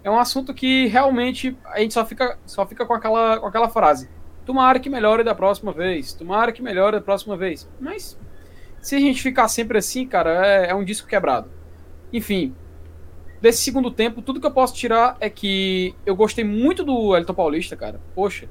É 0.03 0.11
um 0.11 0.19
assunto 0.19 0.55
que 0.55 0.87
realmente 0.87 1.57
a 1.67 1.81
gente 1.81 1.93
só 1.93 2.07
fica, 2.07 2.39
só 2.47 2.67
fica 2.67 2.87
com, 2.87 2.95
aquela, 2.95 3.39
com 3.39 3.47
aquela 3.47 3.69
frase. 3.69 4.09
Tomara 4.47 4.81
que 4.81 4.89
melhore 4.89 5.23
da 5.23 5.35
próxima 5.35 5.73
vez. 5.73 6.13
Tomara 6.13 6.53
que 6.53 6.63
melhore 6.63 6.97
da 6.97 7.03
próxima 7.03 7.37
vez. 7.37 7.69
Mas 7.81 8.19
se 8.81 8.97
a 8.97 8.99
gente 9.01 9.23
ficar 9.23 9.47
sempre 9.49 9.79
assim, 9.79 10.07
cara, 10.07 10.47
é, 10.47 10.71
é 10.71 10.75
um 10.75 10.85
disco 10.85 11.07
quebrado. 11.07 11.51
Enfim, 12.13 12.55
desse 13.41 13.63
segundo 13.63 13.91
tempo, 13.91 14.23
tudo 14.23 14.41
que 14.41 14.47
eu 14.47 14.51
posso 14.51 14.75
tirar 14.75 15.17
é 15.21 15.31
que 15.31 15.95
eu 16.05 16.17
gostei 16.17 16.45
muito 16.45 16.85
do 16.85 17.17
Elton 17.17 17.35
Paulista, 17.35 17.77
cara. 17.77 18.01
Poxa, 18.15 18.49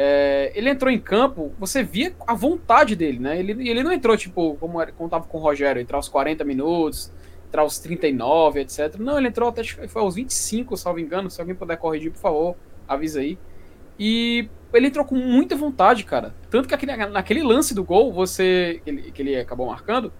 é, 0.00 0.52
ele 0.54 0.70
entrou 0.70 0.92
em 0.92 1.00
campo, 1.00 1.52
você 1.58 1.82
via 1.82 2.14
a 2.24 2.32
vontade 2.32 2.94
dele, 2.94 3.18
né? 3.18 3.36
Ele, 3.36 3.68
ele 3.68 3.82
não 3.82 3.90
entrou, 3.90 4.16
tipo, 4.16 4.56
como, 4.60 4.80
era, 4.80 4.92
como 4.92 5.08
tava 5.08 5.26
com 5.26 5.38
o 5.38 5.40
Rogério, 5.40 5.82
entrar 5.82 5.98
aos 5.98 6.08
40 6.08 6.44
minutos, 6.44 7.10
entrar 7.48 7.62
aos 7.62 7.80
39, 7.80 8.60
etc. 8.60 8.94
Não, 8.96 9.18
ele 9.18 9.26
entrou 9.26 9.48
até 9.48 9.64
foi 9.64 10.00
aos 10.00 10.14
25, 10.14 10.76
salvo 10.76 11.00
engano. 11.00 11.28
Se 11.28 11.40
alguém 11.40 11.56
puder 11.56 11.76
corrigir, 11.78 12.12
por 12.12 12.20
favor, 12.20 12.56
avisa 12.86 13.18
aí. 13.18 13.36
E 13.98 14.48
ele 14.72 14.86
entrou 14.86 15.04
com 15.04 15.16
muita 15.16 15.56
vontade, 15.56 16.04
cara. 16.04 16.32
Tanto 16.48 16.68
que 16.68 16.74
aquele, 16.76 16.94
naquele 16.94 17.42
lance 17.42 17.74
do 17.74 17.82
gol, 17.82 18.12
você. 18.12 18.80
Que 18.84 18.90
ele, 18.90 19.02
que 19.10 19.22
ele 19.22 19.34
acabou 19.34 19.66
marcando, 19.66 20.12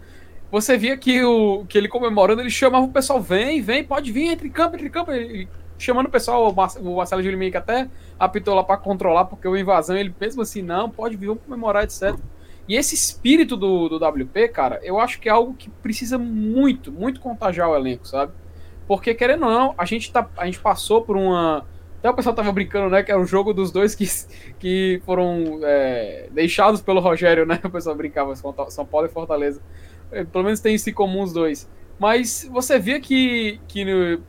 você 0.50 0.76
via 0.76 0.96
que, 0.96 1.22
o, 1.22 1.64
que 1.66 1.78
ele 1.78 1.86
comemorando, 1.86 2.42
ele 2.42 2.50
chamava 2.50 2.84
o 2.84 2.92
pessoal, 2.92 3.20
vem, 3.20 3.62
vem, 3.62 3.84
pode 3.84 4.10
vir, 4.10 4.32
entre 4.32 4.48
em 4.48 4.50
campo, 4.50 4.74
entre 4.74 4.88
em 4.88 4.90
campo. 4.90 5.12
Ele, 5.12 5.48
chamando 5.78 6.06
o 6.06 6.10
pessoal, 6.10 6.50
o 6.50 6.96
Marcelo 6.96 7.22
Gilmei 7.22 7.50
que 7.50 7.56
até 7.56 7.88
apitou 8.18 8.54
lá 8.54 8.64
para 8.64 8.76
controlar, 8.76 9.26
porque 9.26 9.46
o 9.46 9.56
invasão, 9.56 9.96
ele 9.96 10.14
mesmo 10.20 10.42
assim, 10.42 10.60
não, 10.60 10.90
pode 10.90 11.16
vir, 11.16 11.26
vamos 11.28 11.42
comemorar, 11.44 11.84
etc. 11.84 12.16
E 12.68 12.76
esse 12.76 12.94
espírito 12.94 13.56
do, 13.56 13.88
do 13.88 13.96
WP, 13.96 14.48
cara, 14.48 14.78
eu 14.82 15.00
acho 15.00 15.18
que 15.18 15.28
é 15.28 15.32
algo 15.32 15.54
que 15.54 15.70
precisa 15.70 16.18
muito, 16.18 16.92
muito 16.92 17.20
contagiar 17.20 17.70
o 17.70 17.74
elenco, 17.74 18.06
sabe? 18.06 18.32
Porque, 18.86 19.14
querendo 19.14 19.46
ou 19.46 19.50
não, 19.50 19.74
a 19.78 19.84
gente, 19.86 20.12
tá, 20.12 20.28
a 20.36 20.44
gente 20.44 20.58
passou 20.58 21.02
por 21.02 21.16
uma. 21.16 21.66
Até 21.98 22.10
o 22.10 22.14
pessoal 22.14 22.34
tava 22.34 22.52
brincando, 22.52 22.90
né? 22.90 23.02
Que 23.02 23.10
era 23.10 23.20
o 23.20 23.24
jogo 23.24 23.54
dos 23.54 23.70
dois 23.70 23.94
que, 23.94 24.06
que 24.58 25.00
foram 25.04 25.60
é, 25.62 26.28
deixados 26.30 26.80
pelo 26.82 27.00
Rogério, 27.00 27.46
né? 27.46 27.58
O 27.64 27.70
pessoal 27.70 27.96
brincava, 27.96 28.34
São 28.36 28.86
Paulo 28.86 29.06
e 29.06 29.10
Fortaleza. 29.10 29.60
É, 30.10 30.24
pelo 30.24 30.44
menos 30.44 30.60
tem 30.60 30.74
isso 30.74 30.88
em 30.88 30.92
comum 30.92 31.22
os 31.22 31.32
dois. 31.32 31.68
Mas 31.98 32.48
você 32.50 32.78
via 32.78 33.00
que, 33.00 33.60
que 33.66 34.20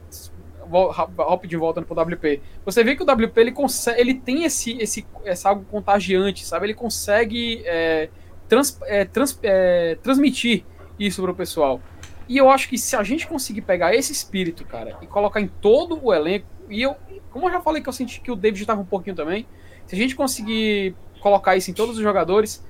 rapidinho 1.17 1.59
voltando 1.59 1.85
pro 1.85 1.99
WP. 1.99 2.41
Você 2.65 2.83
vê 2.83 2.95
que 2.95 3.03
o 3.03 3.05
WP 3.05 3.39
ele 3.39 3.51
consegue, 3.51 3.99
ele 3.99 4.13
tem 4.13 4.43
esse, 4.43 4.77
esse, 4.77 5.05
esse 5.25 5.47
algo 5.47 5.65
contagiante, 5.65 6.45
sabe? 6.45 6.67
Ele 6.67 6.73
consegue 6.73 7.63
é, 7.65 8.09
trans, 8.47 8.79
é, 8.83 9.05
trans, 9.05 9.39
é, 9.43 9.95
transmitir 10.01 10.63
isso 10.99 11.21
pro 11.21 11.33
pessoal. 11.33 11.81
E 12.27 12.37
eu 12.37 12.49
acho 12.49 12.69
que 12.69 12.77
se 12.77 12.95
a 12.95 13.03
gente 13.03 13.27
conseguir 13.27 13.61
pegar 13.61 13.95
esse 13.95 14.11
espírito, 14.11 14.63
cara, 14.63 14.97
e 15.01 15.07
colocar 15.07 15.41
em 15.41 15.47
todo 15.47 15.99
o 16.03 16.13
elenco, 16.13 16.45
e 16.69 16.81
eu, 16.81 16.95
como 17.31 17.47
eu 17.47 17.51
já 17.51 17.59
falei 17.59 17.81
que 17.81 17.89
eu 17.89 17.93
senti 17.93 18.21
que 18.21 18.31
o 18.31 18.35
David 18.35 18.61
estava 18.61 18.81
um 18.81 18.85
pouquinho 18.85 19.15
também, 19.15 19.47
se 19.87 19.95
a 19.95 19.97
gente 19.97 20.15
conseguir 20.15 20.95
colocar 21.19 21.55
isso 21.55 21.71
em 21.71 21.73
todos 21.73 21.97
os 21.97 22.03
jogadores, 22.03 22.63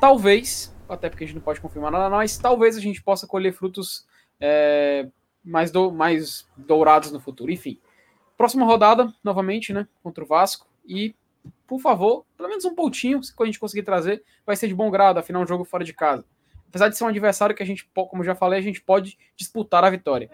talvez, 0.00 0.74
até 0.88 1.08
porque 1.08 1.24
a 1.24 1.26
gente 1.26 1.36
não 1.36 1.42
pode 1.42 1.60
confirmar 1.60 1.90
nada, 1.90 2.10
mas 2.10 2.36
talvez 2.36 2.76
a 2.76 2.80
gente 2.80 3.02
possa 3.02 3.26
colher 3.26 3.52
frutos 3.52 4.06
é, 4.38 5.08
mais, 5.46 5.70
do, 5.70 5.92
mais 5.92 6.46
dourados 6.56 7.12
no 7.12 7.20
futuro. 7.20 7.50
Enfim, 7.50 7.78
próxima 8.36 8.66
rodada, 8.66 9.12
novamente, 9.22 9.72
né? 9.72 9.86
Contra 10.02 10.24
o 10.24 10.26
Vasco. 10.26 10.66
E, 10.86 11.14
por 11.66 11.80
favor, 11.80 12.24
pelo 12.36 12.48
menos 12.48 12.64
um 12.64 12.74
pontinho, 12.74 13.22
se 13.22 13.32
a 13.38 13.44
gente 13.44 13.60
conseguir 13.60 13.84
trazer, 13.84 14.22
vai 14.44 14.56
ser 14.56 14.68
de 14.68 14.74
bom 14.74 14.90
grado, 14.90 15.18
afinal, 15.18 15.42
um 15.42 15.46
jogo 15.46 15.64
fora 15.64 15.84
de 15.84 15.94
casa. 15.94 16.24
Apesar 16.68 16.88
de 16.88 16.96
ser 16.96 17.04
um 17.04 17.08
adversário 17.08 17.54
que 17.54 17.62
a 17.62 17.66
gente, 17.66 17.88
como 17.94 18.24
já 18.24 18.34
falei, 18.34 18.58
a 18.58 18.62
gente 18.62 18.82
pode 18.82 19.16
disputar 19.36 19.84
a 19.84 19.90
vitória. 19.90 20.28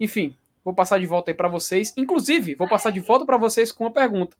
Enfim, 0.00 0.36
vou 0.64 0.74
passar 0.74 0.98
de 0.98 1.06
volta 1.06 1.30
aí 1.30 1.34
para 1.34 1.48
vocês. 1.48 1.92
Inclusive, 1.96 2.54
vou 2.54 2.68
passar 2.68 2.90
de 2.90 3.00
volta 3.00 3.24
para 3.24 3.36
vocês 3.36 3.70
com 3.70 3.84
uma 3.84 3.92
pergunta. 3.92 4.36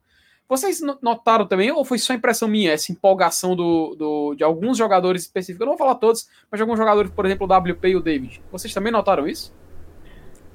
Vocês 0.49 0.81
notaram 1.01 1.45
também, 1.45 1.71
ou 1.71 1.83
foi 1.83 1.99
só 1.99 2.13
impressão 2.13 2.47
minha, 2.47 2.71
essa 2.71 2.91
empolgação 2.91 3.53
do, 3.53 3.95
do, 3.95 4.35
de 4.35 4.45
alguns 4.45 4.77
jogadores 4.77 5.23
específicos? 5.23 5.59
Eu 5.59 5.65
não 5.65 5.73
vou 5.73 5.77
falar 5.77 5.95
todos, 5.95 6.29
mas 6.49 6.57
de 6.57 6.61
alguns 6.61 6.77
jogadores, 6.77 7.11
por 7.11 7.25
exemplo, 7.25 7.45
o 7.45 7.53
WP 7.53 7.89
e 7.89 7.95
o 7.97 8.01
David. 8.01 8.41
Vocês 8.49 8.73
também 8.73 8.91
notaram 8.91 9.27
isso? 9.27 9.53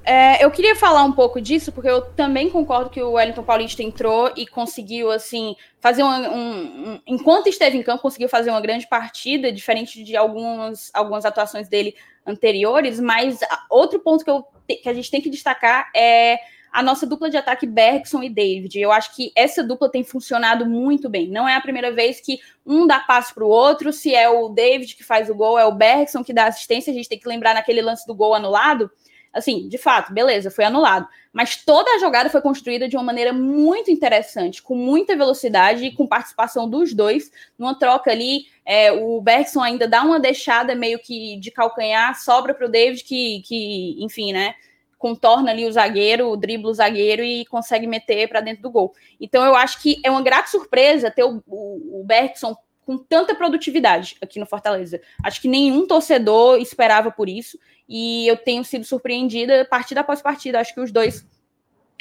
É, 0.05 0.43
eu 0.43 0.51
queria 0.51 0.75
falar 0.75 1.03
um 1.03 1.13
pouco 1.13 1.39
disso, 1.39 1.71
porque 1.71 1.89
eu 1.89 2.01
também 2.01 2.49
concordo 2.49 2.89
que 2.89 3.01
o 3.01 3.11
Wellington 3.11 3.43
Paulista 3.43 3.81
entrou 3.81 4.31
e 4.35 4.45
conseguiu, 4.45 5.09
assim, 5.09 5.55
fazer 5.79 6.03
uma, 6.03 6.19
um, 6.29 6.93
um, 6.93 7.01
Enquanto 7.07 7.47
esteve 7.47 7.77
em 7.77 7.83
campo, 7.83 8.01
conseguiu 8.01 8.27
fazer 8.27 8.49
uma 8.49 8.59
grande 8.59 8.85
partida, 8.87 9.51
diferente 9.51 10.03
de 10.03 10.17
algumas, 10.17 10.91
algumas 10.93 11.23
atuações 11.23 11.69
dele 11.69 11.95
anteriores, 12.25 12.99
mas 12.99 13.39
outro 13.69 13.99
ponto 13.99 14.25
que, 14.25 14.29
eu, 14.29 14.45
que 14.67 14.89
a 14.89 14.93
gente 14.93 15.09
tem 15.09 15.21
que 15.21 15.29
destacar 15.29 15.89
é 15.95 16.37
a 16.71 16.81
nossa 16.81 17.05
dupla 17.05 17.29
de 17.29 17.37
ataque 17.37 17.67
Bergson 17.67 18.23
e 18.23 18.29
David. 18.29 18.79
Eu 18.79 18.91
acho 18.91 19.15
que 19.15 19.31
essa 19.35 19.63
dupla 19.63 19.89
tem 19.89 20.03
funcionado 20.03 20.65
muito 20.65 21.07
bem. 21.07 21.29
Não 21.29 21.47
é 21.47 21.55
a 21.55 21.61
primeira 21.61 21.93
vez 21.93 22.19
que 22.19 22.39
um 22.65 22.87
dá 22.87 22.99
passo 22.99 23.33
para 23.33 23.45
o 23.45 23.49
outro, 23.49 23.93
se 23.93 24.13
é 24.13 24.27
o 24.27 24.49
David 24.49 24.95
que 24.95 25.03
faz 25.03 25.29
o 25.29 25.35
gol, 25.35 25.57
é 25.57 25.65
o 25.65 25.71
Bergson 25.71 26.23
que 26.23 26.33
dá 26.33 26.45
assistência. 26.45 26.91
A 26.91 26.93
gente 26.93 27.07
tem 27.07 27.19
que 27.19 27.27
lembrar 27.27 27.53
naquele 27.53 27.81
lance 27.81 28.05
do 28.07 28.15
gol 28.15 28.33
anulado 28.33 28.89
Assim, 29.33 29.67
de 29.67 29.79
fato, 29.79 30.13
beleza, 30.13 30.51
foi 30.51 30.63
anulado. 30.63 31.07
Mas 31.31 31.55
toda 31.55 31.89
a 31.91 31.97
jogada 31.97 32.29
foi 32.29 32.39
construída 32.39 32.87
de 32.87 32.95
uma 32.95 33.03
maneira 33.03 33.33
muito 33.33 33.89
interessante, 33.89 34.61
com 34.61 34.75
muita 34.75 35.15
velocidade 35.15 35.85
e 35.85 35.91
com 35.91 36.05
participação 36.05 36.69
dos 36.69 36.93
dois. 36.93 37.31
Numa 37.57 37.73
troca 37.73 38.11
ali, 38.11 38.45
é, 38.63 38.91
o 38.91 39.19
Bergson 39.19 39.61
ainda 39.61 39.87
dá 39.87 40.03
uma 40.03 40.19
deixada 40.19 40.75
meio 40.75 40.99
que 40.99 41.37
de 41.37 41.49
calcanhar, 41.49 42.15
sobra 42.21 42.53
para 42.53 42.67
o 42.67 42.69
David, 42.69 43.03
que, 43.03 43.41
que, 43.41 43.97
enfim, 43.99 44.31
né? 44.31 44.53
Contorna 44.99 45.49
ali 45.49 45.65
o 45.65 45.71
zagueiro, 45.71 46.37
dribla 46.37 46.69
o 46.69 46.73
zagueiro 46.73 47.23
e 47.23 47.43
consegue 47.45 47.87
meter 47.87 48.29
para 48.29 48.39
dentro 48.39 48.61
do 48.61 48.71
gol. 48.71 48.93
Então, 49.19 49.43
eu 49.43 49.55
acho 49.55 49.81
que 49.81 49.99
é 50.03 50.11
uma 50.11 50.21
grata 50.21 50.49
surpresa 50.49 51.09
ter 51.09 51.23
o, 51.23 51.43
o, 51.47 52.01
o 52.01 52.03
Bergson 52.05 52.55
com 52.85 52.97
tanta 52.97 53.35
produtividade 53.35 54.17
aqui 54.21 54.39
no 54.39 54.45
Fortaleza. 54.45 55.01
Acho 55.23 55.41
que 55.41 55.47
nenhum 55.47 55.87
torcedor 55.87 56.57
esperava 56.57 57.11
por 57.11 57.29
isso 57.29 57.57
e 57.87 58.27
eu 58.27 58.37
tenho 58.37 58.63
sido 58.63 58.85
surpreendida 58.85 59.65
partida 59.65 60.01
após 60.01 60.21
partida. 60.21 60.59
Acho 60.59 60.73
que 60.73 60.81
os 60.81 60.91
dois 60.91 61.25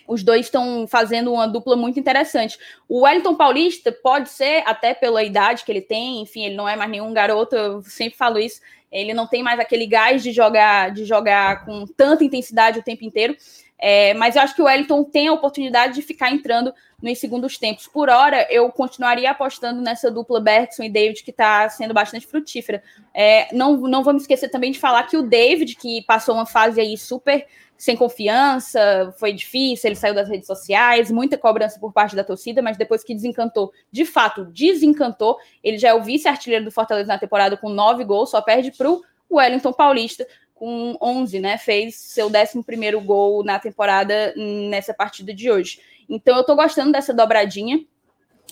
os 0.07 0.23
dois 0.23 0.47
estão 0.47 0.87
fazendo 0.87 1.33
uma 1.33 1.47
dupla 1.47 1.77
muito 1.77 1.99
interessante. 1.99 2.59
O 2.89 3.03
Wellington 3.03 3.37
Paulista 3.37 3.93
pode 3.93 4.31
ser, 4.31 4.63
até 4.67 4.93
pela 4.93 5.23
idade 5.23 5.65
que 5.65 5.71
ele 5.71 5.81
tem, 5.81 6.21
enfim, 6.21 6.45
ele 6.45 6.57
não 6.57 6.69
é 6.69 6.77
mais 6.77 6.91
nenhum 6.91 7.13
garoto, 7.13 7.55
eu 7.55 7.83
sempre 7.83 8.19
falo 8.19 8.39
isso, 8.39 8.61
ele 8.91 9.15
não 9.15 9.27
tem 9.27 9.43
mais 9.43 9.59
aquele 9.59 9.87
gás 9.87 10.23
de 10.23 10.33
jogar, 10.33 10.91
de 10.91 11.05
jogar 11.05 11.65
com 11.65 11.87
tanta 11.87 12.25
intensidade 12.25 12.79
o 12.79 12.83
tempo 12.83 13.05
inteiro. 13.05 13.37
É, 13.85 14.15
mas 14.15 14.37
eu 14.37 14.43
acho 14.43 14.55
que 14.55 14.63
o 14.63 14.67
Wellington 14.67 15.03
tem 15.03 15.27
a 15.27 15.33
oportunidade 15.33 15.95
de 15.95 16.03
ficar 16.03 16.31
entrando 16.31 16.73
nos 17.03 17.19
segundos 17.19 17.59
tempos. 17.59 17.89
Por 17.89 18.09
hora, 18.09 18.47
eu 18.49 18.71
continuaria 18.71 19.29
apostando 19.29 19.83
nessa 19.83 20.09
dupla 20.09 20.41
Bergson 20.41 20.85
e 20.85 20.89
David, 20.89 21.25
que 21.25 21.33
está 21.33 21.69
sendo 21.69 21.93
bastante 21.93 22.25
frutífera. 22.25 22.81
É, 23.13 23.53
não, 23.53 23.77
não 23.77 24.05
vamos 24.05 24.23
esquecer 24.23 24.49
também 24.51 24.71
de 24.71 24.79
falar 24.79 25.03
que 25.09 25.17
o 25.17 25.23
David, 25.23 25.75
que 25.75 26.01
passou 26.03 26.37
uma 26.37 26.47
fase 26.47 26.81
aí 26.81 26.97
super 26.97 27.45
sem 27.77 27.97
confiança, 27.97 29.13
foi 29.19 29.33
difícil, 29.33 29.89
ele 29.89 29.97
saiu 29.97 30.15
das 30.15 30.29
redes 30.29 30.47
sociais, 30.47 31.11
muita 31.11 31.37
cobrança 31.37 31.81
por 31.81 31.93
parte 31.93 32.15
da 32.15 32.23
torcida, 32.23 32.63
mas 32.63 32.77
depois 32.77 33.03
que 33.03 33.13
desencantou, 33.13 33.73
de 33.91 34.05
fato, 34.05 34.45
desencantou, 34.45 35.37
ele 35.65 35.77
já 35.79 35.89
é 35.89 35.95
o 35.95 36.01
vice-artilheiro 36.05 36.65
do 36.65 36.71
Fortaleza 36.71 37.09
na 37.09 37.19
temporada 37.19 37.57
com 37.57 37.69
nove 37.69 38.05
gols, 38.05 38.31
só 38.31 38.41
perde 38.41 38.71
para 38.71 38.89
o 38.89 39.03
Wellington 39.33 39.73
Paulista, 39.73 40.25
com 40.63 40.97
11, 41.03 41.41
né? 41.41 41.59
Fez 41.59 41.97
seu 41.97 42.29
11 42.29 43.05
gol 43.05 43.43
na 43.43 43.59
temporada 43.59 44.33
nessa 44.37 44.95
partida 44.95 45.35
de 45.35 45.51
hoje. 45.51 45.81
Então 46.09 46.37
eu 46.37 46.45
tô 46.45 46.55
gostando 46.55 46.93
dessa 46.93 47.13
dobradinha. 47.13 47.85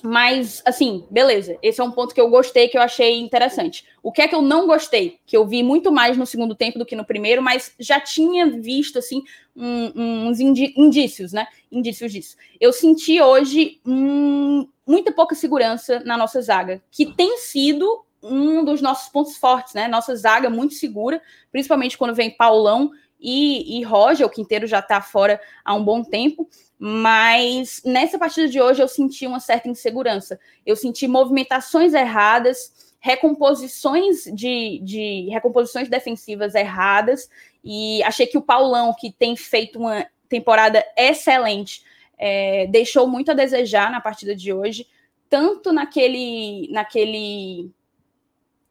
Mas, 0.03 0.61
assim, 0.65 1.07
beleza. 1.09 1.57
Esse 1.63 1.81
é 1.81 1.85
um 1.85 1.93
ponto 1.93 2.13
que 2.13 2.21
eu 2.21 2.29
gostei, 2.29 2.67
que 2.67 2.77
eu 2.77 2.83
achei 2.83 3.21
interessante. 3.21 3.85
O 4.03 4.11
que 4.11 4.23
é 4.23 4.27
que 4.27 4.35
eu 4.35 4.43
não 4.43 4.67
gostei? 4.67 5.21
Que 5.25 5.37
eu 5.37 5.47
vi 5.47 5.63
muito 5.63 5.93
mais 5.93 6.17
no 6.17 6.27
segundo 6.27 6.57
tempo 6.57 6.81
do 6.81 6.87
que 6.87 6.97
no 6.97 7.05
primeiro, 7.05 7.41
mas 7.43 7.73
já 7.79 8.01
tinha 8.01 8.47
visto, 8.47 8.99
assim, 8.99 9.23
um, 9.55 10.27
uns 10.27 10.41
indícios, 10.41 11.33
né? 11.33 11.47
Indícios 11.71 12.11
disso. 12.11 12.37
Eu 12.61 12.73
senti 12.73 13.21
hoje 13.21 13.79
hum, 13.87 14.67
muita 14.85 15.13
pouca 15.13 15.37
segurança 15.37 16.01
na 16.01 16.17
nossa 16.17 16.43
zaga, 16.43 16.83
que 16.91 17.07
tem 17.15 17.39
sido 17.39 18.05
um 18.23 18.64
dos 18.64 18.81
nossos 18.81 19.09
pontos 19.09 19.37
fortes, 19.37 19.75
né? 19.75 19.89
Nossa 19.89 20.14
zaga 20.14 20.51
muito 20.51 20.75
segura, 20.75 21.23
principalmente 21.51 21.97
quando 21.97 22.14
vem 22.14 22.31
Paulão 22.31 22.91
e, 23.21 23.79
e 23.79 23.83
Roger, 23.83 24.27
o 24.27 24.31
Quinteiro 24.31 24.66
já 24.66 24.81
tá 24.81 25.01
fora 25.01 25.41
há 25.64 25.75
um 25.75 25.85
bom 25.85 26.03
tempo, 26.03 26.49
mas 26.79 27.83
nessa 27.85 28.18
partida 28.18 28.49
de 28.49 28.61
hoje 28.61 28.83
eu 28.83 28.89
senti 28.89 29.27
uma 29.27 29.41
certa 29.41 29.68
insegurança. 29.68 30.41
Eu 30.64 30.75
senti 30.75 31.07
movimentações 31.07 31.93
erradas, 31.93 32.95
recomposições 32.99 34.25
de, 34.25 34.81
de 34.83 35.29
recomposições 35.31 35.89
defensivas 35.89 36.55
erradas, 36.55 37.29
e 37.62 38.03
achei 38.05 38.27
que 38.27 38.39
o 38.39 38.43
Paulão, 38.43 38.95
que 38.99 39.12
tem 39.12 39.37
feito 39.37 39.79
uma 39.79 40.07
temporada 40.29 40.83
excelente, 40.97 41.83
é, 42.16 42.66
deixou 42.68 43.07
muito 43.07 43.31
a 43.31 43.35
desejar 43.35 43.91
na 43.91 44.01
partida 44.01 44.35
de 44.35 44.53
hoje, 44.53 44.87
tanto 45.29 45.73
naquele, 45.73 46.68
naquele 46.71 47.71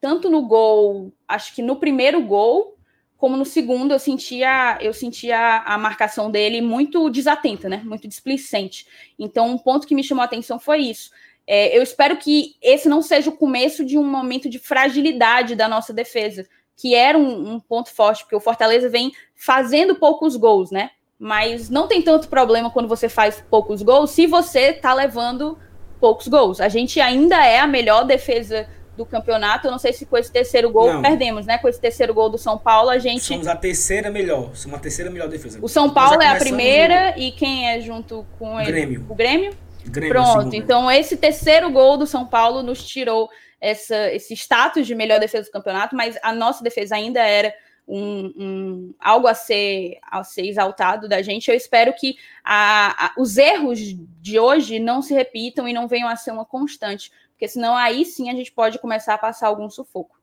tanto 0.02 0.30
no 0.30 0.42
gol, 0.44 1.12
acho 1.28 1.54
que 1.54 1.62
no 1.62 1.76
primeiro 1.76 2.22
gol, 2.22 2.78
como 3.18 3.36
no 3.36 3.46
segundo, 3.46 3.92
eu 3.94 4.00
sentia, 4.00 4.78
eu 4.82 4.94
sentia 4.94 5.58
a 5.66 5.78
marcação 5.78 6.32
dele 6.32 6.62
muito 6.62 7.10
desatenta, 7.10 7.68
né? 7.68 7.82
Muito 7.84 8.08
displicente. 8.08 8.88
Então, 9.18 9.50
um 9.50 9.58
ponto 9.58 9.86
que 9.86 9.94
me 9.94 10.04
chamou 10.04 10.22
a 10.22 10.26
atenção 10.26 10.58
foi 10.58 10.80
isso. 10.80 11.12
É, 11.46 11.76
eu 11.78 11.84
espero 11.84 12.16
que 12.16 12.56
esse 12.62 12.88
não 12.88 13.02
seja 13.02 13.30
o 13.30 13.36
começo 13.36 13.84
de 13.84 13.98
um 13.98 14.06
momento 14.06 14.50
de 14.50 14.58
fragilidade 14.58 15.56
da 15.56 15.68
nossa 15.68 15.92
defesa, 15.92 16.48
que 16.78 16.96
era 16.96 17.18
um, 17.18 17.56
um 17.56 17.60
ponto 17.60 17.94
forte, 17.94 18.24
porque 18.24 18.36
o 18.36 18.40
Fortaleza 18.40 18.88
vem 18.88 19.12
fazendo 19.36 19.96
poucos 19.96 20.38
gols, 20.38 20.72
né? 20.72 20.92
Mas 21.18 21.70
não 21.70 21.88
tem 21.88 22.02
tanto 22.02 22.30
problema 22.30 22.70
quando 22.70 22.88
você 22.88 23.10
faz 23.10 23.44
poucos 23.50 23.82
gols 23.82 24.12
se 24.12 24.28
você 24.28 24.72
tá 24.72 24.94
levando 24.94 25.58
poucos 26.00 26.30
gols. 26.30 26.62
A 26.62 26.70
gente 26.70 27.02
ainda 27.02 27.46
é 27.46 27.60
a 27.60 27.68
melhor 27.68 28.06
defesa 28.06 28.70
do 29.00 29.06
campeonato. 29.06 29.66
Eu 29.68 29.72
não 29.72 29.80
sei 29.80 29.92
se 29.94 30.06
com 30.06 30.16
esse 30.18 30.32
terceiro 30.32 30.70
gol 30.70 30.94
Não. 30.94 31.02
perdemos, 31.02 31.46
né? 31.46 31.58
Com 31.58 31.68
esse 31.68 31.80
terceiro 31.82 32.14
gol 32.14 32.30
do 32.30 32.38
São 32.38 32.58
Paulo, 32.58 32.90
a 32.90 33.00
gente. 33.00 33.22
Somos 33.24 33.48
a 33.48 33.56
terceira 33.56 34.12
melhor. 34.12 34.56
Somos 34.56 34.78
a 34.78 34.82
terceira 34.82 35.10
melhor 35.10 35.28
defesa. 35.30 35.58
O 35.62 35.68
São 35.68 35.90
Paulo 35.90 36.22
é 36.22 36.28
a 36.28 36.36
primeira 36.36 37.18
e 37.18 37.32
quem 37.32 37.68
é 37.70 37.80
junto 37.82 38.26
com 38.38 38.60
ele? 38.60 38.72
Grêmio. 38.72 39.06
O 39.10 39.16
Grêmio? 39.16 39.52
o 39.88 39.90
Grêmio, 39.90 40.14
Pronto. 40.14 40.38
segundo. 40.40 40.54
Então, 40.54 40.92
esse 40.92 41.18
terceiro 41.18 41.72
gol 41.72 41.98
do 41.98 42.06
São 42.06 42.26
Paulo 42.26 42.62
nos 42.62 42.86
tirou 42.86 43.30
essa, 43.60 44.12
esse 44.14 44.34
status 44.36 44.86
de 44.86 44.94
melhor 44.94 45.20
defesa 45.20 45.46
do 45.48 45.52
campeonato, 45.52 45.96
mas 45.96 46.18
a 46.22 46.32
nossa 46.34 46.64
defesa 46.64 46.96
ainda 46.96 47.22
era 47.22 47.54
um, 47.88 48.32
um- 48.38 48.94
algo 49.00 49.26
a 49.28 49.34
ser, 49.34 49.98
a 50.04 50.24
ser 50.24 50.46
exaltado 50.46 51.10
da 51.10 51.22
gente. 51.24 51.50
Eu 51.50 51.56
espero 51.58 51.92
que 51.94 52.16
a- 52.44 53.06
a- 53.08 53.14
os 53.18 53.36
erros 53.38 53.80
de 54.22 54.38
hoje 54.40 54.78
não 54.78 55.02
se 55.02 55.14
repitam 55.14 55.68
e 55.68 55.74
não 55.74 55.88
venham 55.88 56.08
a 56.08 56.16
ser 56.16 56.30
uma 56.32 56.46
constante, 56.46 57.12
porque 57.40 57.48
senão 57.48 57.74
aí 57.74 58.04
sim 58.04 58.30
a 58.30 58.34
gente 58.34 58.52
pode 58.52 58.78
começar 58.80 59.14
a 59.14 59.18
passar 59.18 59.48
algum 59.48 59.70
sufoco. 59.70 60.20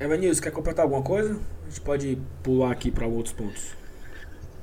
Evanilson, 0.00 0.42
quer 0.42 0.50
completar 0.50 0.84
alguma 0.84 1.02
coisa? 1.04 1.38
A 1.62 1.68
gente 1.68 1.80
pode 1.82 2.18
pular 2.42 2.72
aqui 2.72 2.90
para 2.90 3.06
outros 3.06 3.32
pontos. 3.32 3.76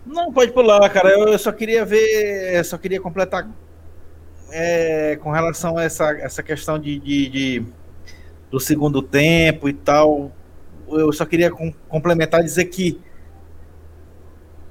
Não, 0.06 0.30
pode 0.34 0.52
pular, 0.52 0.90
cara. 0.90 1.10
Eu 1.10 1.30
eu 1.30 1.40
só 1.40 1.54
queria 1.54 1.86
ver, 1.86 2.58
eu 2.58 2.64
só 2.66 2.78
queria 2.78 3.00
completar 3.00 3.50
é, 4.52 5.16
com 5.16 5.32
relação 5.32 5.78
a 5.78 5.84
essa, 5.86 6.12
essa 6.20 6.44
questão 6.44 6.78
de, 6.78 7.00
de- 7.00 7.30
de- 7.30 7.66
do 8.52 8.60
segundo 8.60 9.02
tempo 9.02 9.70
e 9.70 9.74
tal. 9.74 10.34
Eu 10.90 11.14
só 11.14 11.26
queria 11.26 11.50
com- 11.50 11.72
complementar 11.88 12.42
e 12.42 12.44
dizer 12.44 12.66
que 12.66 13.00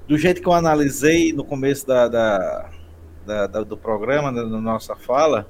do 0.07 0.19
jeito 0.19 0.43
que 0.43 0.47
eu 0.49 0.53
analisei 0.53 1.33
no 1.33 1.43
começo 1.43 1.87
da, 1.87 2.07
da- 2.07 2.71
da- 3.25 3.47
da- 3.47 3.63
do 3.65 3.79
programa, 3.79 4.31
da, 4.31 4.43
da 4.43 4.61
nossa 4.61 4.95
fala, 4.95 5.49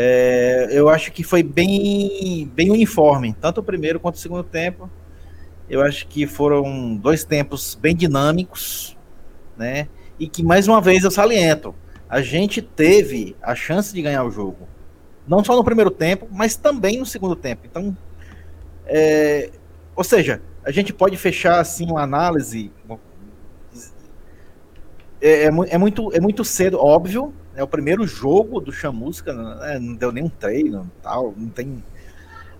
é, 0.00 0.68
eu 0.70 0.88
acho 0.88 1.10
que 1.10 1.24
foi 1.24 1.42
bem, 1.42 2.48
bem 2.54 2.70
uniforme, 2.70 3.34
tanto 3.40 3.60
o 3.60 3.64
primeiro 3.64 3.98
quanto 3.98 4.14
o 4.14 4.18
segundo 4.18 4.44
tempo. 4.44 4.88
Eu 5.68 5.82
acho 5.82 6.06
que 6.06 6.24
foram 6.24 6.94
dois 6.94 7.24
tempos 7.24 7.74
bem 7.74 7.96
dinâmicos, 7.96 8.96
né? 9.56 9.88
E 10.16 10.28
que 10.28 10.40
mais 10.40 10.68
uma 10.68 10.80
vez 10.80 11.02
eu 11.02 11.10
saliento, 11.10 11.74
a 12.08 12.22
gente 12.22 12.62
teve 12.62 13.34
a 13.42 13.56
chance 13.56 13.92
de 13.92 14.00
ganhar 14.00 14.22
o 14.22 14.30
jogo, 14.30 14.68
não 15.26 15.42
só 15.42 15.56
no 15.56 15.64
primeiro 15.64 15.90
tempo, 15.90 16.28
mas 16.30 16.54
também 16.54 16.96
no 17.00 17.04
segundo 17.04 17.34
tempo. 17.34 17.62
Então, 17.64 17.96
é, 18.86 19.50
ou 19.96 20.04
seja, 20.04 20.40
a 20.64 20.70
gente 20.70 20.92
pode 20.92 21.16
fechar 21.16 21.58
assim 21.58 21.90
uma 21.90 22.02
análise. 22.02 22.70
É, 25.20 25.44
é 25.44 25.46
é 25.46 25.78
muito, 25.78 26.12
é 26.14 26.20
muito 26.20 26.44
cedo, 26.44 26.78
óbvio. 26.78 27.32
É 27.54 27.62
o 27.62 27.66
primeiro 27.68 28.06
jogo 28.06 28.60
do 28.60 28.70
Chamusca, 28.70 29.32
né, 29.32 29.78
não 29.80 29.94
deu 29.94 30.12
nenhum 30.12 30.28
treino, 30.28 30.88
tal, 31.02 31.34
não 31.36 31.48
tem. 31.48 31.82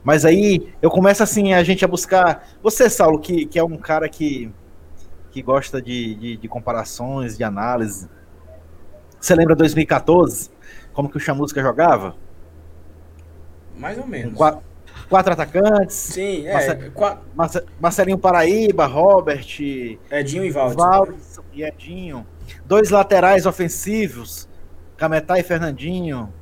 Mas 0.03 0.25
aí 0.25 0.73
eu 0.83 0.91
começo 0.91 1.23
assim 1.23 1.53
a 1.55 1.63
gente 1.63 1.85
a 1.85 1.89
buscar. 1.89 2.49
Você, 2.63 2.91
Saulo, 2.91 3.19
que, 3.21 3.47
que 3.47 3.59
é 3.59 3.65
um 3.65 3.77
cara 3.77 4.09
que, 4.09 4.51
que 5.31 5.41
gosta 5.41 5.81
de, 5.81 6.15
de, 6.17 6.37
de 6.39 6.49
comparações, 6.49 7.37
de 7.37 7.45
análise. 7.45 8.09
Você 9.21 9.35
lembra 9.35 9.55
2014? 9.55 10.51
Como 10.93 11.09
que 11.09 11.17
o 11.17 11.21
Chamusca 11.21 11.61
jogava? 11.63 12.17
Mais 13.77 13.99
ou 13.99 14.07
menos. 14.07 14.35
quatro, 14.35 14.63
quatro 15.09 15.33
atacantes. 15.33 15.95
Sim, 15.95 16.47
é. 16.47 16.53
Marce- 16.55 16.91
qua- 16.91 17.21
Marce- 17.35 17.65
Marcelinho 17.81 18.19
Paraíba, 18.19 18.87
Robert, 18.87 19.47
Edinho 20.11 20.45
e. 20.45 20.51
Valdes 20.51 21.39
e 21.53 21.63
Edinho. 21.63 22.27
Dois 22.65 22.91
laterais 22.91 23.47
ofensivos, 23.47 24.49
Cametá 24.97 25.39
e 25.39 25.43
Fernandinho. 25.43 26.33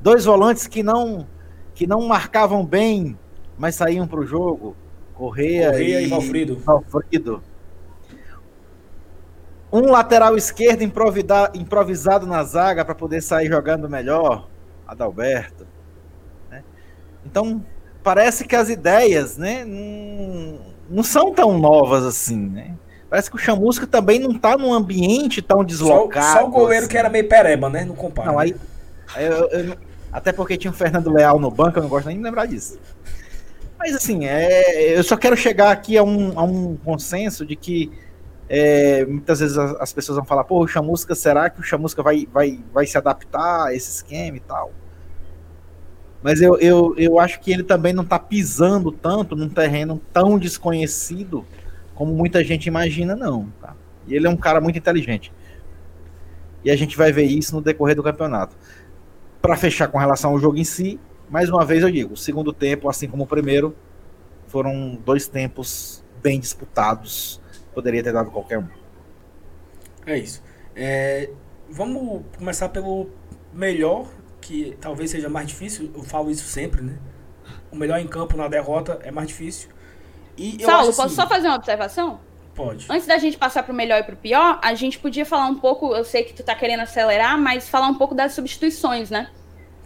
Dois 0.00 0.24
volantes 0.24 0.66
que 0.66 0.82
não 0.82 1.26
que 1.74 1.86
não 1.86 2.08
marcavam 2.08 2.66
bem, 2.66 3.16
mas 3.56 3.76
saíam 3.76 4.06
para 4.06 4.18
o 4.18 4.26
jogo. 4.26 4.76
Correia, 5.14 5.70
Correia 5.70 6.00
e, 6.00 6.06
e 6.06 6.08
Valfrido. 6.08 6.58
Valfrido. 6.58 7.42
Um 9.72 9.90
lateral 9.90 10.36
esquerdo 10.36 10.82
improvisado 10.82 12.26
na 12.26 12.42
zaga 12.42 12.84
para 12.84 12.94
poder 12.94 13.20
sair 13.20 13.48
jogando 13.48 13.88
melhor, 13.88 14.48
Adalberto. 14.86 15.66
né? 16.50 16.64
Então, 17.24 17.64
parece 18.02 18.44
que 18.44 18.56
as 18.56 18.70
ideias 18.70 19.36
né, 19.36 19.64
não, 19.64 20.60
não 20.88 21.02
são 21.02 21.32
tão 21.34 21.58
novas 21.58 22.04
assim. 22.04 22.48
Né? 22.48 22.74
Parece 23.10 23.30
que 23.30 23.36
o 23.36 23.38
Chamusca 23.38 23.86
também 23.86 24.18
não 24.18 24.32
está 24.32 24.56
num 24.56 24.72
ambiente 24.72 25.40
tão 25.40 25.58
Só, 25.58 25.64
deslocado. 25.64 26.38
só 26.40 26.46
o 26.46 26.50
goleiro 26.50 26.84
assim. 26.84 26.90
que 26.90 26.98
era 26.98 27.08
meio 27.08 27.26
pereba, 27.28 27.70
né? 27.70 27.84
Não 27.84 27.94
compara. 27.94 28.30
Não, 28.30 28.38
aí. 28.38 28.54
aí 29.14 29.24
eu- 29.26 29.48
eu 29.48 29.76
até 30.12 30.32
porque 30.32 30.56
tinha 30.56 30.70
o 30.70 30.74
Fernando 30.74 31.10
Leal 31.12 31.38
no 31.38 31.50
banco, 31.50 31.78
eu 31.78 31.82
não 31.82 31.88
gosto 31.88 32.06
nem 32.06 32.16
de 32.16 32.22
lembrar 32.22 32.46
disso. 32.46 32.78
Mas 33.78 33.94
assim, 33.94 34.26
é, 34.26 34.98
eu 34.98 35.02
só 35.04 35.16
quero 35.16 35.36
chegar 35.36 35.70
aqui 35.70 35.96
a 35.96 36.02
um, 36.02 36.38
a 36.38 36.42
um 36.42 36.76
consenso 36.76 37.46
de 37.46 37.54
que 37.56 37.92
é, 38.48 39.04
muitas 39.06 39.40
vezes 39.40 39.56
as, 39.56 39.72
as 39.80 39.92
pessoas 39.92 40.16
vão 40.16 40.24
falar, 40.24 40.44
pô, 40.44 40.62
o 40.64 40.66
Chamusca, 40.66 41.14
será 41.14 41.48
que 41.48 41.60
o 41.60 41.62
Chamusca 41.62 42.02
vai, 42.02 42.26
vai, 42.32 42.58
vai 42.72 42.86
se 42.86 42.96
adaptar 42.98 43.66
a 43.68 43.74
esse 43.74 43.90
esquema 43.90 44.36
e 44.38 44.40
tal? 44.40 44.72
Mas 46.22 46.40
eu, 46.40 46.58
eu, 46.58 46.94
eu 46.96 47.20
acho 47.20 47.38
que 47.40 47.52
ele 47.52 47.62
também 47.62 47.92
não 47.92 48.02
está 48.02 48.18
pisando 48.18 48.90
tanto 48.90 49.36
num 49.36 49.48
terreno 49.48 50.00
tão 50.12 50.38
desconhecido 50.38 51.44
como 51.98 52.14
muita 52.14 52.44
gente 52.44 52.66
imagina, 52.66 53.16
não. 53.16 53.52
Tá? 53.60 53.74
E 54.06 54.14
ele 54.14 54.28
é 54.28 54.30
um 54.30 54.36
cara 54.36 54.60
muito 54.60 54.78
inteligente. 54.78 55.32
E 56.64 56.70
a 56.70 56.76
gente 56.76 56.96
vai 56.96 57.10
ver 57.10 57.24
isso 57.24 57.56
no 57.56 57.60
decorrer 57.60 57.96
do 57.96 58.04
campeonato. 58.04 58.56
Para 59.42 59.56
fechar 59.56 59.88
com 59.88 59.98
relação 59.98 60.30
ao 60.30 60.38
jogo 60.38 60.56
em 60.56 60.62
si, 60.62 61.00
mais 61.28 61.50
uma 61.50 61.64
vez 61.64 61.82
eu 61.82 61.90
digo, 61.90 62.14
o 62.14 62.16
segundo 62.16 62.52
tempo, 62.52 62.88
assim 62.88 63.08
como 63.08 63.24
o 63.24 63.26
primeiro, 63.26 63.74
foram 64.46 64.96
dois 65.04 65.26
tempos 65.26 66.04
bem 66.22 66.38
disputados. 66.38 67.40
Poderia 67.74 68.00
ter 68.00 68.12
dado 68.12 68.30
qualquer 68.30 68.60
um. 68.60 68.68
É 70.06 70.16
isso. 70.16 70.40
É, 70.76 71.28
vamos 71.68 72.22
começar 72.36 72.68
pelo 72.68 73.10
melhor, 73.52 74.06
que 74.40 74.76
talvez 74.80 75.10
seja 75.10 75.28
mais 75.28 75.48
difícil. 75.48 75.90
Eu 75.92 76.04
falo 76.04 76.30
isso 76.30 76.44
sempre, 76.44 76.80
né? 76.80 76.96
O 77.72 77.76
melhor 77.76 77.98
em 77.98 78.06
campo 78.06 78.36
na 78.36 78.46
derrota 78.46 79.00
é 79.02 79.10
mais 79.10 79.26
difícil. 79.26 79.70
E 80.38 80.56
eu 80.62 80.66
Saulo, 80.68 80.86
posso 80.86 81.02
assim- 81.02 81.14
só 81.14 81.26
fazer 81.28 81.48
uma 81.48 81.56
observação? 81.56 82.20
Pode. 82.54 82.86
Antes 82.88 83.06
da 83.06 83.18
gente 83.18 83.36
passar 83.36 83.62
pro 83.62 83.74
melhor 83.74 84.00
e 84.00 84.02
pro 84.02 84.16
pior, 84.16 84.58
a 84.62 84.74
gente 84.74 84.98
podia 84.98 85.24
falar 85.24 85.46
um 85.46 85.54
pouco, 85.56 85.94
eu 85.94 86.04
sei 86.04 86.22
que 86.24 86.32
tu 86.32 86.42
tá 86.42 86.54
querendo 86.54 86.80
acelerar, 86.80 87.38
mas 87.38 87.68
falar 87.68 87.86
um 87.88 87.94
pouco 87.94 88.14
das 88.14 88.32
substituições, 88.32 89.10
né? 89.10 89.30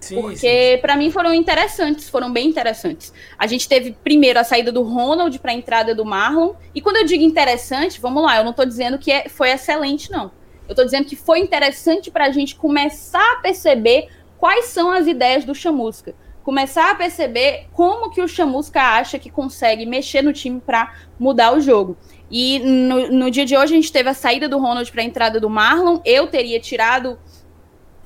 Sim. 0.00 0.20
Porque 0.20 0.78
pra 0.82 0.96
mim 0.96 1.10
foram 1.10 1.32
interessantes, 1.32 2.08
foram 2.08 2.32
bem 2.32 2.48
interessantes. 2.48 3.12
A 3.38 3.46
gente 3.46 3.68
teve 3.68 3.92
primeiro 4.02 4.38
a 4.40 4.44
saída 4.44 4.72
do 4.72 4.82
Ronald 4.82 5.38
pra 5.38 5.52
entrada 5.52 5.94
do 5.94 6.04
Marlon. 6.04 6.54
E 6.74 6.80
quando 6.80 6.96
eu 6.96 7.04
digo 7.04 7.22
interessante, 7.22 8.00
vamos 8.00 8.22
lá, 8.22 8.38
eu 8.38 8.44
não 8.44 8.52
tô 8.52 8.64
dizendo 8.64 8.98
que 8.98 9.12
é- 9.12 9.28
foi 9.28 9.50
excelente, 9.50 10.10
não. 10.10 10.32
Eu 10.68 10.74
tô 10.74 10.82
dizendo 10.84 11.04
que 11.04 11.14
foi 11.14 11.38
interessante 11.40 12.10
pra 12.10 12.30
gente 12.30 12.56
começar 12.56 13.32
a 13.34 13.36
perceber 13.36 14.08
quais 14.38 14.64
são 14.66 14.90
as 14.90 15.06
ideias 15.06 15.44
do 15.44 15.54
Chamusca. 15.54 16.14
Começar 16.42 16.90
a 16.90 16.94
perceber 16.94 17.68
como 17.72 18.10
que 18.10 18.20
o 18.20 18.26
Chamusca 18.26 18.80
acha 18.80 19.18
que 19.18 19.30
consegue 19.30 19.86
mexer 19.86 20.22
no 20.22 20.32
time 20.32 20.60
pra 20.60 20.92
mudar 21.18 21.54
o 21.54 21.60
jogo. 21.60 21.96
E 22.30 22.58
no, 22.58 23.10
no 23.10 23.30
dia 23.30 23.44
de 23.44 23.56
hoje 23.56 23.74
a 23.74 23.76
gente 23.76 23.92
teve 23.92 24.08
a 24.08 24.14
saída 24.14 24.48
do 24.48 24.58
Ronald 24.58 24.90
para 24.90 25.02
a 25.02 25.04
entrada 25.04 25.38
do 25.38 25.48
Marlon. 25.48 26.00
Eu 26.04 26.26
teria 26.26 26.58
tirado 26.58 27.18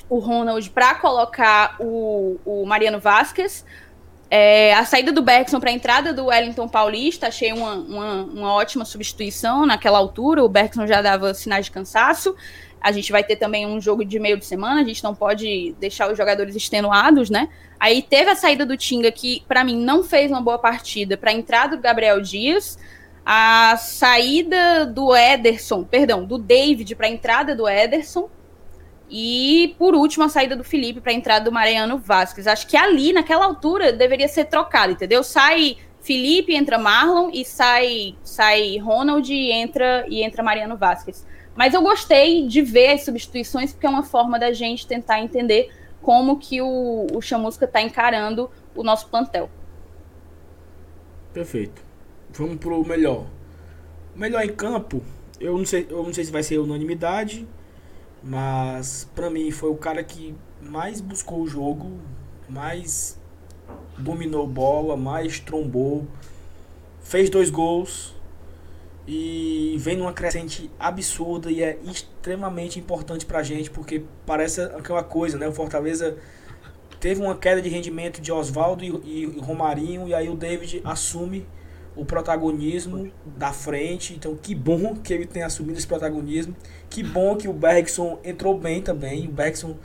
o 0.09 0.18
Ronald 0.18 0.68
para 0.70 0.97
colocar 0.97 1.76
o, 1.80 2.39
o 2.45 2.66
Mariano 2.66 3.01
Vasquez. 3.01 3.64
É, 4.28 4.74
a 4.74 4.84
saída 4.84 5.12
do 5.12 5.22
Bergson 5.22 5.61
para 5.61 5.70
a 5.70 5.72
entrada 5.72 6.12
do 6.12 6.26
Wellington 6.26 6.68
Paulista, 6.68 7.28
achei 7.28 7.53
uma, 7.53 7.74
uma, 7.74 8.12
uma 8.24 8.53
ótima 8.55 8.84
substituição 8.84 9.64
naquela 9.64 9.99
altura. 9.99 10.45
O 10.45 10.49
Bergson 10.49 10.87
já 10.87 11.01
dava 11.01 11.32
sinais 11.32 11.66
de 11.66 11.70
cansaço. 11.70 12.34
A 12.81 12.93
gente 12.93 13.11
vai 13.11 13.24
ter 13.24 13.37
também 13.37 13.66
um 13.66 13.81
jogo 13.81 14.05
de 14.05 14.18
meio 14.18 14.37
de 14.37 14.45
semana, 14.45 14.81
a 14.81 14.85
gente 14.85 15.03
não 15.03 15.14
pode 15.14 15.74
deixar 15.81 16.11
os 16.11 16.16
jogadores 16.16 16.55
extenuados, 16.55 17.31
né? 17.31 17.49
Aí 17.81 18.03
teve 18.03 18.31
a 18.31 18.37
saída 18.37 18.64
do 18.64 18.77
Tinga, 18.77 19.11
que 19.11 19.43
para 19.49 19.64
mim 19.64 19.77
não 19.77 20.05
fez 20.05 20.31
uma 20.31 20.41
boa 20.41 20.59
partida, 20.59 21.16
para 21.16 21.31
a 21.31 21.35
entrada 21.35 21.77
do 21.77 21.83
Gabriel 21.83 22.20
Dias 22.20 22.79
a 23.29 23.77
saída 23.77 24.87
do 24.87 25.14
Ederson, 25.14 25.83
perdão, 25.83 26.24
do 26.24 26.39
David 26.39 26.95
para 26.95 27.09
a 27.09 27.11
entrada 27.11 27.57
do 27.57 27.68
Ederson 27.68 28.31
e 29.11 29.74
por 29.79 29.97
último 29.97 30.24
a 30.24 30.29
saída 30.29 30.55
do 30.55 30.62
Felipe 30.62 31.01
para 31.01 31.11
a 31.11 31.14
entrada 31.14 31.45
do 31.45 31.51
Mariano 31.51 31.99
Vasquez. 31.99 32.47
Acho 32.47 32.68
que 32.68 32.77
ali 32.77 33.12
naquela 33.12 33.45
altura 33.45 33.93
deveria 33.93 34.29
ser 34.29 34.45
trocado, 34.45 34.93
entendeu? 34.93 35.24
Sai 35.24 35.77
Felipe, 36.01 36.55
entra 36.55 36.79
Marlon 36.79 37.31
e 37.33 37.45
sai 37.45 38.14
sai 38.22 38.79
Ronald 38.79 39.29
e 39.29 39.51
entra 39.51 40.07
e 40.09 40.22
entra 40.22 40.41
Mariano 40.41 40.77
Vasquez. 40.77 41.27
Mas 41.57 41.74
eu 41.74 41.82
gostei 41.82 42.46
de 42.46 42.62
ver 42.62 42.90
as 42.92 43.04
substituições 43.04 43.72
porque 43.72 43.86
é 43.86 43.90
uma 43.90 44.02
forma 44.04 44.38
da 44.38 44.52
gente 44.52 44.86
tentar 44.86 45.20
entender 45.20 45.72
como 46.02 46.38
que 46.38 46.61
o, 46.62 47.07
o 47.14 47.20
Chamusca 47.22 47.64
está 47.64 47.80
encarando 47.82 48.50
o 48.74 48.84
nosso 48.84 49.09
plantel. 49.09 49.50
Perfeito. 51.32 51.82
Vamos 52.30 52.59
pro 52.59 52.84
melhor. 52.84 53.26
Melhor 54.14 54.44
em 54.44 54.54
campo, 54.54 55.02
eu 55.40 55.59
não 55.59 55.66
sei, 55.66 55.86
eu 55.90 56.02
não 56.02 56.12
sei 56.12 56.24
se 56.24 56.32
vai 56.32 56.42
ser 56.42 56.59
unanimidade, 56.59 57.46
Mas 58.22 59.11
pra 59.14 59.30
mim 59.30 59.50
foi 59.52 59.70
o 59.70 59.76
cara 59.76 60.02
que 60.04 60.34
mais 60.61 61.00
buscou 61.00 61.42
o 61.42 61.46
jogo, 61.46 62.00
mais 62.48 63.20
dominou 63.98 64.46
bola, 64.46 64.96
mais 64.96 65.40
trombou, 65.40 66.07
fez 67.00 67.30
dois 67.30 67.50
gols 67.50 68.15
e 69.07 69.76
vem 69.78 69.96
numa 69.96 70.12
crescente 70.12 70.70
absurda 70.78 71.50
e 71.50 71.62
é 71.62 71.78
extremamente 71.84 72.78
importante 72.78 73.24
pra 73.24 73.42
gente 73.42 73.70
porque 73.70 74.02
parece 74.24 74.61
aquela 74.62 75.02
coisa, 75.02 75.38
né? 75.38 75.46
O 75.46 75.52
Fortaleza 75.52 76.16
teve 76.98 77.20
uma 77.20 77.36
queda 77.36 77.62
de 77.62 77.68
rendimento 77.68 78.20
de 78.20 78.32
Oswaldo 78.32 78.84
e, 78.84 78.88
e 79.04 79.40
Romarinho 79.40 80.09
e 80.09 80.14
aí 80.14 80.28
o 80.28 80.34
David 80.34 80.80
assume 80.84 81.46
o 81.96 82.04
protagonismo 82.04 83.11
da 83.24 83.52
frente. 83.52 84.14
Então, 84.14 84.36
que 84.36 84.54
bom 84.54 84.94
que 84.96 85.12
ele 85.12 85.26
tenha 85.26 85.46
assumido 85.46 85.78
esse 85.78 85.86
protagonismo. 85.86 86.54
Que 86.90 87.02
bom 87.02 87.34
que 87.36 87.48
o 87.48 87.52
Bergson 87.52 88.18
entrou 88.22 88.59
bem 88.59 88.82
também. 88.82 89.26
O 89.26 89.32
Bergson, 89.32 89.76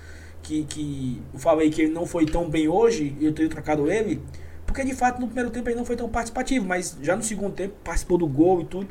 que, 0.43 0.65
que 0.65 1.21
eu 1.33 1.39
falei 1.39 1.69
que 1.69 1.83
ele 1.83 1.93
não 1.93 2.05
foi 2.05 2.25
tão 2.25 2.49
bem 2.49 2.67
hoje, 2.67 3.15
eu 3.21 3.33
tenho 3.33 3.47
trocado 3.47 3.89
ele, 3.89 4.21
porque 4.65 4.83
de 4.83 4.93
fato 4.93 5.21
no 5.21 5.27
primeiro 5.27 5.49
tempo 5.49 5.69
ele 5.69 5.77
não 5.77 5.85
foi 5.85 5.95
tão 5.95 6.09
participativo, 6.09 6.65
mas 6.65 6.97
já 7.01 7.15
no 7.15 7.23
segundo 7.23 7.53
tempo 7.53 7.75
participou 7.83 8.17
do 8.17 8.27
gol 8.27 8.61
e 8.61 8.65
tudo. 8.65 8.89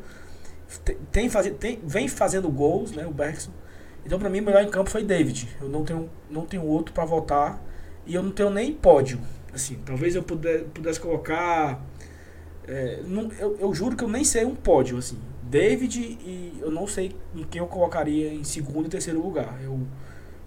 Tem, 0.83 0.97
tem, 1.11 1.53
tem, 1.55 1.79
vem 1.83 2.07
fazendo 2.07 2.49
gols, 2.49 2.91
né, 2.91 3.05
o 3.05 3.11
Bergson. 3.11 3.51
Então, 4.05 4.17
para 4.17 4.29
mim, 4.29 4.39
o 4.39 4.43
melhor 4.43 4.63
em 4.63 4.69
campo 4.69 4.89
foi 4.89 5.03
David. 5.03 5.47
Eu 5.61 5.69
não 5.69 5.83
tenho, 5.83 6.09
não 6.29 6.45
tenho 6.45 6.65
outro 6.65 6.93
para 6.93 7.05
votar. 7.05 7.61
E 8.05 8.15
eu 8.15 8.23
não 8.23 8.31
tenho 8.31 8.49
nem 8.49 8.73
pódio. 8.73 9.19
Assim, 9.53 9.77
talvez 9.85 10.15
eu 10.15 10.23
puder, 10.23 10.63
pudesse 10.65 10.99
colocar 10.99 11.79
é, 12.67 13.01
não, 13.05 13.29
eu, 13.39 13.57
eu, 13.59 13.73
juro 13.73 13.95
que 13.95 14.03
eu 14.03 14.07
nem 14.07 14.23
sei 14.23 14.45
um 14.45 14.55
pódio, 14.55 14.97
assim. 14.97 15.17
David 15.43 15.99
e 15.99 16.57
eu 16.61 16.71
não 16.71 16.87
sei 16.87 17.13
em 17.35 17.43
quem 17.43 17.59
eu 17.59 17.67
colocaria 17.67 18.33
em 18.33 18.43
segundo 18.43 18.85
e 18.85 18.89
terceiro 18.89 19.21
lugar. 19.21 19.59
Eu, 19.61 19.79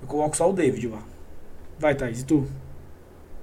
eu 0.00 0.08
coloco 0.08 0.36
só 0.36 0.48
o 0.48 0.52
David 0.52 0.88
lá. 0.88 1.02
Vai, 1.78 1.94
Thaís, 1.94 2.22
e 2.22 2.24
tu? 2.24 2.46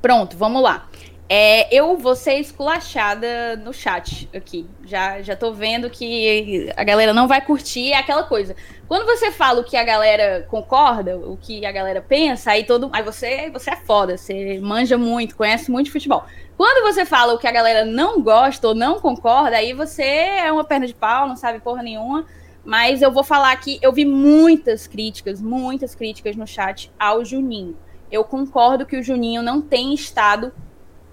Pronto, 0.01 0.36
vamos 0.38 0.63
lá. 0.63 0.89
É, 1.34 1.73
eu 1.73 1.95
vou 1.95 2.13
ser 2.13 2.39
esculachada 2.39 3.55
no 3.55 3.71
chat 3.71 4.29
aqui. 4.36 4.67
Já, 4.84 5.21
já 5.21 5.34
tô 5.34 5.53
vendo 5.53 5.89
que 5.89 6.69
a 6.75 6.84
galera 6.84 7.13
não 7.13 7.25
vai 7.25 7.39
curtir. 7.39 7.93
É 7.93 7.95
aquela 7.95 8.23
coisa. 8.23 8.53
Quando 8.86 9.05
você 9.05 9.32
fala 9.32 9.61
o 9.61 9.63
que 9.63 9.77
a 9.77 9.84
galera 9.86 10.45
concorda, 10.49 11.17
o 11.17 11.38
que 11.38 11.65
a 11.65 11.71
galera 11.71 12.01
pensa, 12.01 12.51
aí 12.51 12.65
todo. 12.65 12.89
Aí 12.91 13.01
você, 13.01 13.49
você 13.49 13.71
é 13.71 13.77
foda, 13.77 14.17
você 14.17 14.59
manja 14.59 14.97
muito, 14.97 15.38
conhece 15.38 15.71
muito 15.71 15.86
de 15.86 15.93
futebol. 15.93 16.25
Quando 16.57 16.86
você 16.86 17.05
fala 17.05 17.34
o 17.34 17.38
que 17.38 17.47
a 17.47 17.51
galera 17.53 17.86
não 17.86 18.21
gosta 18.21 18.67
ou 18.67 18.75
não 18.75 18.99
concorda, 18.99 19.55
aí 19.55 19.71
você 19.71 20.03
é 20.03 20.51
uma 20.51 20.65
perna 20.65 20.86
de 20.86 20.93
pau, 20.93 21.29
não 21.29 21.38
sabe 21.38 21.61
porra 21.61 21.82
nenhuma. 21.82 22.25
Mas 22.65 23.01
eu 23.01 23.09
vou 23.09 23.23
falar 23.23 23.53
aqui, 23.53 23.79
eu 23.82 23.93
vi 23.93 24.03
muitas 24.03 24.86
críticas, 24.86 25.41
muitas 25.41 25.95
críticas 25.95 26.36
no 26.36 26.45
chat 26.45 26.91
ao 26.99 27.23
Juninho. 27.23 27.77
Eu 28.11 28.25
concordo 28.25 28.86
que 28.86 28.97
o 28.97 29.01
Juninho 29.01 29.41
não 29.41 29.61
tem 29.61 29.93
estado 29.93 30.51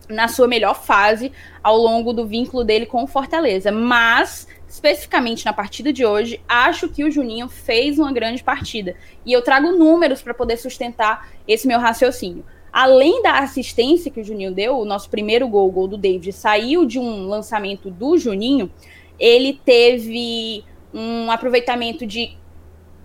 na 0.09 0.29
sua 0.29 0.49
melhor 0.49 0.75
fase 0.75 1.33
ao 1.63 1.77
longo 1.77 2.13
do 2.13 2.27
vínculo 2.27 2.65
dele 2.65 2.87
com 2.87 3.03
o 3.03 3.07
Fortaleza. 3.07 3.71
Mas, 3.71 4.49
especificamente 4.67 5.45
na 5.45 5.53
partida 5.53 5.93
de 5.93 6.05
hoje, 6.05 6.41
acho 6.49 6.89
que 6.89 7.05
o 7.05 7.11
Juninho 7.11 7.49
fez 7.49 7.99
uma 7.99 8.13
grande 8.13 8.43
partida. 8.43 8.97
E 9.25 9.33
eu 9.33 9.43
trago 9.43 9.73
números 9.73 10.23
para 10.23 10.35
poder 10.35 10.57
sustentar 10.57 11.29
esse 11.47 11.67
meu 11.67 11.79
raciocínio. 11.79 12.45
Além 12.73 13.23
da 13.23 13.39
assistência 13.39 14.11
que 14.11 14.21
o 14.21 14.25
Juninho 14.25 14.53
deu, 14.53 14.79
o 14.79 14.85
nosso 14.85 15.09
primeiro 15.09 15.49
gol, 15.49 15.69
o 15.69 15.73
gol 15.73 15.89
do 15.89 15.97
David, 15.97 16.33
saiu 16.33 16.85
de 16.85 16.99
um 16.99 17.27
lançamento 17.27 17.91
do 17.91 18.17
Juninho. 18.19 18.71
Ele 19.19 19.59
teve 19.65 20.65
um 20.93 21.31
aproveitamento 21.31 22.07
de 22.07 22.37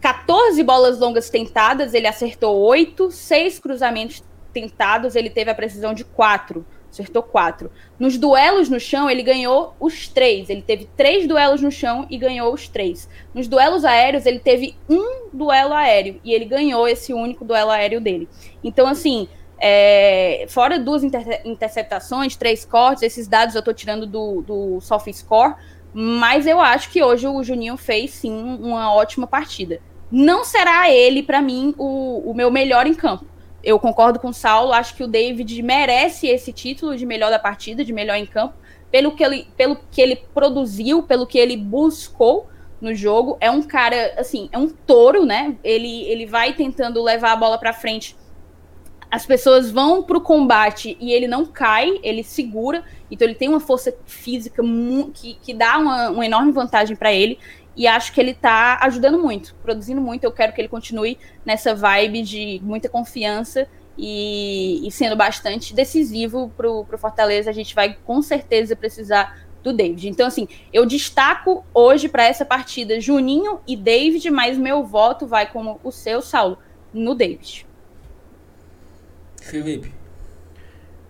14 0.01 0.62
bolas 0.64 0.99
longas 0.99 1.30
tentadas, 1.30 1.93
ele 1.93 2.08
acertou 2.08 2.60
8, 2.60 3.10
6 3.10 3.60
cruzamentos 3.60 4.22
tentados, 4.51 5.16
ele 5.16 5.30
teve 5.30 5.49
a 5.49 5.56
precisão 5.56 5.93
de 5.93 6.04
4 6.04 6.66
acertou 6.94 7.24
quatro. 7.24 7.72
Nos 8.00 8.18
duelos 8.18 8.70
no 8.70 8.80
chão, 8.80 9.10
ele 9.10 9.24
ganhou 9.24 9.76
os 9.80 10.08
três. 10.08 10.50
Ele 10.50 10.62
teve 10.62 10.88
três 10.96 11.28
duelos 11.28 11.62
no 11.62 11.72
chão 11.72 12.06
e 12.10 12.18
ganhou 12.18 12.54
os 12.54 12.68
três. 12.68 13.10
Nos 13.34 13.48
duelos 13.48 13.84
aéreos, 13.84 14.26
ele 14.26 14.39
teve 14.39 14.76
um 14.89 15.28
duelo 15.34 15.74
aéreo 15.74 16.20
e 16.24 16.34
ele 16.34 16.46
ganhou 16.46 16.88
esse 16.88 17.14
único 17.14 17.44
duelo 17.44 17.72
aéreo 17.72 18.00
dele. 18.00 18.30
Então, 18.64 18.88
assim, 18.88 19.28
é, 19.60 20.46
fora 20.50 20.80
duas 20.80 21.04
inter 21.04 21.41
interceptações, 21.46 22.36
três 22.36 22.64
cortes, 22.64 23.04
esses 23.04 23.28
dados 23.28 23.56
eu 23.56 23.60
estou 23.60 23.74
tirando 23.74 24.06
do, 24.06 24.41
do 24.41 24.82
SofaScore, 24.82 25.56
mas 25.94 26.48
eu 26.48 26.60
acho 26.60 26.89
que 26.89 27.04
hoje 27.04 27.28
o 27.28 27.44
Juninho 27.44 27.78
fez 27.78 28.12
sim 28.12 28.34
uma 28.34 28.94
ótima 28.94 29.28
partida. 29.28 29.80
Não 30.12 30.44
será 30.44 30.91
ele, 30.91 31.24
para 31.24 31.41
mim, 31.41 31.74
o, 31.78 32.30
o 32.30 32.34
meu 32.36 32.52
melhor 32.52 32.86
em 32.86 32.94
campo 32.94 33.32
eu 33.64 33.80
concordo 33.80 34.20
com 34.20 34.30
o 34.30 34.34
Saulo, 34.34 34.74
acho 34.74 34.95
que 34.95 35.03
o 35.03 35.07
David 35.07 35.61
merece 35.64 36.28
esse 36.28 36.51
título 36.51 36.97
de 36.97 37.05
melhor 37.05 37.32
da 37.32 37.39
partida, 37.39 37.84
de 37.86 37.93
melhor 37.93 38.16
em 38.16 38.26
campo, 38.26 38.55
pelo 38.91 39.16
que 39.16 39.24
ele, 39.24 39.47
pelo 39.55 39.78
que 39.89 40.01
ele 40.01 40.18
produziu, 40.34 41.03
pelo 41.03 41.26
que 41.26 41.38
ele 41.39 41.55
buscou 41.55 42.47
no 42.82 42.93
jogo. 42.93 43.38
É 43.39 43.49
um 43.49 43.64
cara, 43.64 44.14
assim, 44.18 44.49
é 44.51 44.57
um 44.57 44.68
touro, 44.68 45.26
né? 45.26 45.55
Ele, 45.64 46.03
ele 46.03 46.26
vai 46.26 46.53
tentando 46.53 47.01
levar 47.01 47.32
a 47.32 47.36
bola 47.36 47.57
para 47.57 47.72
frente. 47.72 48.16
As 49.09 49.26
pessoas 49.26 49.72
vão 49.72 50.03
pro 50.03 50.20
combate 50.20 50.97
e 50.99 51.14
ele 51.14 51.28
não 51.28 51.45
cai, 51.45 51.99
ele 52.03 52.24
segura. 52.24 52.84
Então 53.09 53.28
ele 53.28 53.36
tem 53.36 53.47
uma 53.47 53.59
força 53.59 53.95
física 54.05 54.61
que, 55.14 55.36
que 55.36 55.53
dá 55.53 55.78
uma, 55.78 56.09
uma 56.09 56.26
enorme 56.26 56.51
vantagem 56.51 56.95
para 56.95 57.14
ele. 57.14 57.39
E 57.76 57.88
acho 57.88 58.13
que 58.13 58.21
ele 58.21 58.34
tá 58.34 58.78
ajudando 58.82 59.17
muito, 59.17 59.55
produzindo 59.63 59.99
muito. 59.99 60.24
Eu 60.24 60.32
quero 60.32 60.53
que 60.53 60.61
ele 60.61 60.67
continue 60.67 61.17
nessa 61.45 61.74
vibe 61.74 62.21
de 62.21 62.61
muita 62.63 62.88
confiança 62.88 63.67
e, 63.97 64.88
e 64.88 64.91
sendo 64.91 65.15
bastante 65.15 65.74
decisivo 65.74 66.51
pro, 66.55 66.86
pro 66.86 66.97
Fortaleza. 66.97 67.49
A 67.49 67.53
gente 67.53 67.74
vai 67.74 67.97
com 68.05 68.21
certeza 68.21 68.76
precisar 68.76 69.43
do 69.63 69.74
David. 69.74 70.09
Então, 70.09 70.28
assim, 70.28 70.47
eu 70.71 70.86
destaco 70.86 71.65
hoje 71.74 72.09
para 72.09 72.26
essa 72.26 72.45
partida 72.45 72.99
Juninho 72.99 73.59
e 73.65 73.76
David, 73.76 74.30
mas 74.30 74.57
meu 74.57 74.84
voto 74.84 75.26
vai 75.26 75.49
como 75.49 75.80
o 75.84 75.91
seu, 75.91 76.21
Saulo, 76.21 76.57
no 76.93 77.15
David. 77.15 77.65
Felipe. 79.41 79.91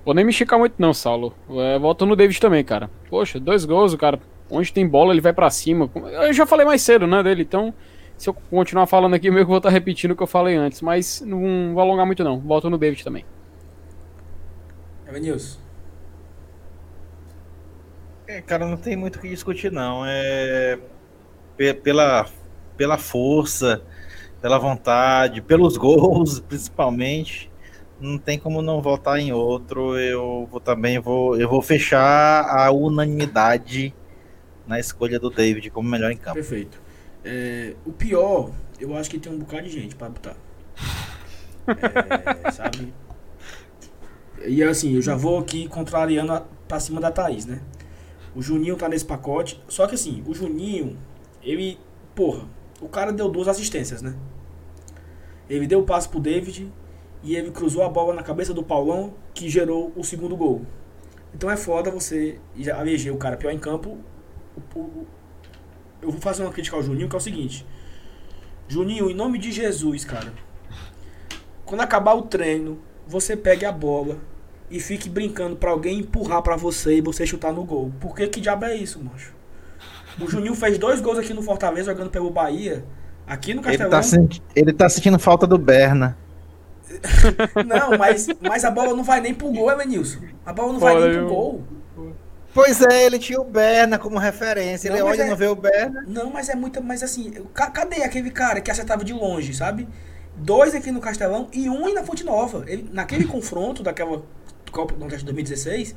Vou 0.06 0.14
nem 0.14 0.24
me 0.24 0.32
esticar 0.32 0.60
muito, 0.60 0.76
não, 0.78 0.94
Saulo. 0.94 1.34
É, 1.50 1.80
voto 1.80 2.06
no 2.06 2.16
David 2.16 2.40
também, 2.40 2.64
cara. 2.64 2.90
Poxa, 3.10 3.40
dois 3.40 3.66
gols, 3.66 3.94
o 3.94 3.98
cara 3.98 4.20
Onde 4.54 4.72
tem 4.72 4.88
bola, 4.88 5.14
ele 5.14 5.22
vai 5.22 5.34
para 5.34 5.50
cima. 5.50 5.90
Eu 5.96 6.34
já 6.34 6.46
falei 6.46 6.66
mais 6.66 6.82
cedo, 6.82 7.08
né, 7.08 7.24
dele. 7.24 7.42
Então, 7.42 7.74
se 8.18 8.30
eu 8.30 8.34
continuar 8.34 8.86
falando 8.86 9.16
aqui, 9.16 9.30
meio 9.32 9.46
que 9.46 9.50
vou 9.50 9.58
estar 9.58 9.70
repetindo 9.70 10.12
o 10.12 10.16
que 10.16 10.24
eu 10.24 10.28
falei 10.28 10.56
antes. 10.56 10.82
Mas 10.82 11.22
não 11.22 11.74
vou 11.74 11.82
alongar 11.82 12.06
muito, 12.06 12.24
não. 12.24 12.40
Volto 12.40 12.70
no 12.70 12.78
David 12.78 13.04
também. 13.04 13.26
Evanilson. 15.08 15.60
É, 18.28 18.42
cara, 18.42 18.66
não 18.66 18.78
tem 18.78 18.96
muito 18.96 19.18
o 19.18 19.20
que 19.20 19.28
discutir, 19.28 19.72
não. 19.72 20.04
É 20.06 20.80
pela, 21.84 22.26
pela 22.76 22.98
força, 22.98 23.82
pela 24.42 24.58
vontade, 24.58 25.42
pelos 25.42 25.78
gols, 25.78 26.40
principalmente. 26.40 27.52
Não 28.00 28.18
tem 28.18 28.38
como 28.38 28.62
não 28.62 28.82
votar 28.82 29.20
em 29.20 29.32
outro. 29.32 29.98
Eu 29.98 30.48
vou 30.52 30.60
também 30.60 31.00
vou, 31.00 31.40
eu 31.40 31.48
vou 31.48 31.62
fechar 31.62 32.46
a 32.46 32.72
unanimidade 32.72 33.94
na 34.68 34.80
escolha 34.80 35.20
do 35.20 35.30
David 35.30 35.70
como 35.70 35.90
melhor 35.90 36.12
em 36.12 36.18
campo. 36.18 36.36
Perfeito. 36.36 36.82
É, 37.24 37.76
o 37.86 37.92
pior, 37.92 38.52
eu 38.80 38.96
acho 38.96 39.10
que 39.10 39.18
tem 39.18 39.32
um 39.32 39.40
bocado 39.40 39.64
de 39.64 39.70
gente 39.70 39.96
para 39.96 40.10
botar. 40.10 40.36
É, 41.68 42.52
sabe? 42.52 42.94
E 44.46 44.62
assim, 44.64 44.96
eu 44.96 45.02
já 45.02 45.16
vou 45.16 45.40
aqui 45.40 45.68
contrariando 45.68 46.46
pra 46.68 46.80
cima 46.80 47.00
da 47.00 47.12
Thaís, 47.12 47.46
né? 47.46 47.62
O 48.36 48.42
Juninho 48.42 48.76
tá 48.76 48.90
nesse 48.90 49.06
pacote. 49.06 49.62
Só 49.68 49.88
que 49.88 49.96
assim, 49.96 50.24
o 50.28 50.34
Juninho, 50.34 50.98
ele. 51.42 51.80
Porra, 52.14 52.46
o 52.82 52.90
cara 52.90 53.12
deu 53.12 53.30
duas 53.30 53.48
assistências, 53.48 54.02
né? 54.02 54.16
Ele 55.50 55.66
deu 55.66 55.80
o 55.80 55.84
passo 55.84 56.10
pro 56.10 56.20
David 56.20 56.72
e 57.24 57.36
ele 57.36 57.52
cruzou 57.52 57.84
a 57.84 57.90
bola 57.90 58.14
na 58.14 58.22
cabeça 58.22 58.54
do 58.54 58.64
Paulão, 58.64 59.14
que 59.34 59.50
gerou 59.50 59.92
o 59.96 60.04
segundo 60.04 60.36
gol. 60.36 60.64
Então 61.34 61.50
é 61.50 61.58
foda 61.58 61.90
você 61.90 62.40
eleger 62.56 63.14
o 63.14 63.18
cara 63.18 63.38
pior 63.38 63.52
em 63.52 63.58
campo 63.58 63.98
eu 66.02 66.12
vou 66.12 66.20
fazer 66.20 66.44
uma 66.44 66.52
crítica 66.52 66.76
ao 66.76 66.84
Juninho, 66.84 67.08
que 67.08 67.16
é 67.16 67.18
o 67.18 67.22
seguinte. 67.22 67.66
Juninho, 68.68 69.10
em 69.10 69.14
nome 69.14 69.38
de 69.38 69.52
Jesus, 69.52 70.06
cara. 70.06 70.34
Quando 71.66 71.82
acabar 71.82 72.14
o 72.14 72.24
treino, 72.24 72.80
você 73.08 73.36
pegue 73.36 73.66
a 73.66 73.72
bola 73.72 74.18
e 74.70 74.80
fique 74.80 75.10
brincando 75.10 75.56
para 75.56 75.72
alguém 75.72 76.00
empurrar 76.00 76.42
para 76.42 76.56
você 76.56 76.98
e 76.98 77.02
você 77.02 77.26
chutar 77.26 77.54
no 77.54 77.64
gol. 77.64 77.92
Por 78.00 78.16
que 78.16 78.28
que 78.28 78.42
diabo 78.42 78.66
é 78.66 78.76
isso, 78.76 79.02
macho? 79.04 79.34
O 80.20 80.30
Juninho 80.30 80.56
fez 80.56 80.78
dois 80.78 81.02
gols 81.02 81.18
aqui 81.18 81.34
no 81.34 81.42
Fortaleza 81.42 81.92
jogando 81.92 82.10
pelo 82.10 82.30
Bahia. 82.30 82.84
Aqui 83.26 83.54
no 83.54 83.62
Castelão. 83.62 83.92
Ele 83.92 83.92
tá, 83.92 84.04
senti 84.04 84.44
ele 84.56 84.74
tá 84.74 84.90
sentindo 84.90 85.18
falta 85.18 85.48
do 85.48 85.58
Berna. 85.58 86.18
não, 87.66 87.98
mas, 87.98 88.28
mas 88.42 88.66
a 88.66 88.70
bola 88.70 88.94
não 88.94 89.04
vai 89.04 89.22
nem 89.22 89.34
pro 89.34 89.52
gol, 89.52 89.72
Evanilson. 89.72 90.20
A 90.46 90.54
bola 90.54 90.74
não 90.74 90.80
vai 90.80 91.00
nem 91.00 91.20
pro 91.20 91.28
gol. 91.28 91.64
Pois 92.54 92.82
é, 92.82 93.06
ele 93.06 93.18
tinha 93.18 93.42
o 93.42 93.44
Berna 93.44 93.98
como 93.98 94.18
referência. 94.18 94.90
Não, 94.90 94.98
ele 94.98 95.04
olha 95.04 95.18
e 95.18 95.22
é... 95.22 95.30
não 95.30 95.36
vê 95.36 95.48
o 95.48 95.56
Berna. 95.56 96.04
Não, 96.08 96.30
mas 96.30 96.50
é 96.50 96.56
muito. 96.56 96.82
Mas 96.84 97.02
assim, 97.02 97.32
cadê 97.54 98.04
aquele 98.04 98.30
cara 98.30 98.62
que 98.62 98.70
acertava 98.70 99.04
de 99.04 99.12
longe, 99.12 99.54
sabe? 99.54 99.88
dois 100.36 100.74
aqui 100.74 100.92
no 100.92 101.00
Castelão 101.00 101.48
e 101.54 101.70
um 101.70 101.94
na 101.94 102.04
Fonte 102.04 102.24
Nova. 102.24 102.64
Ele, 102.68 102.90
naquele 102.92 103.26
confronto 103.26 103.84
daquela 103.84 104.24
Copa 104.72 104.94
do 104.94 105.00
Nordeste 105.00 105.26
de 105.26 105.34
2016, 105.34 105.96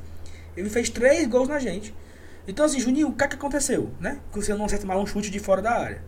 ele 0.55 0.69
fez 0.69 0.89
três 0.89 1.27
gols 1.27 1.47
na 1.47 1.59
gente. 1.59 1.93
Então, 2.47 2.65
assim, 2.65 2.79
Juninho, 2.79 3.09
o 3.09 3.13
que, 3.13 3.23
é 3.23 3.27
que 3.27 3.35
aconteceu? 3.35 3.91
Né? 3.99 4.19
Que 4.31 4.39
você 4.39 4.53
não 4.53 4.65
acerta 4.65 4.85
mais 4.85 4.99
um 4.99 5.05
chute 5.05 5.29
de 5.29 5.39
fora 5.39 5.61
da 5.61 5.71
área. 5.71 6.01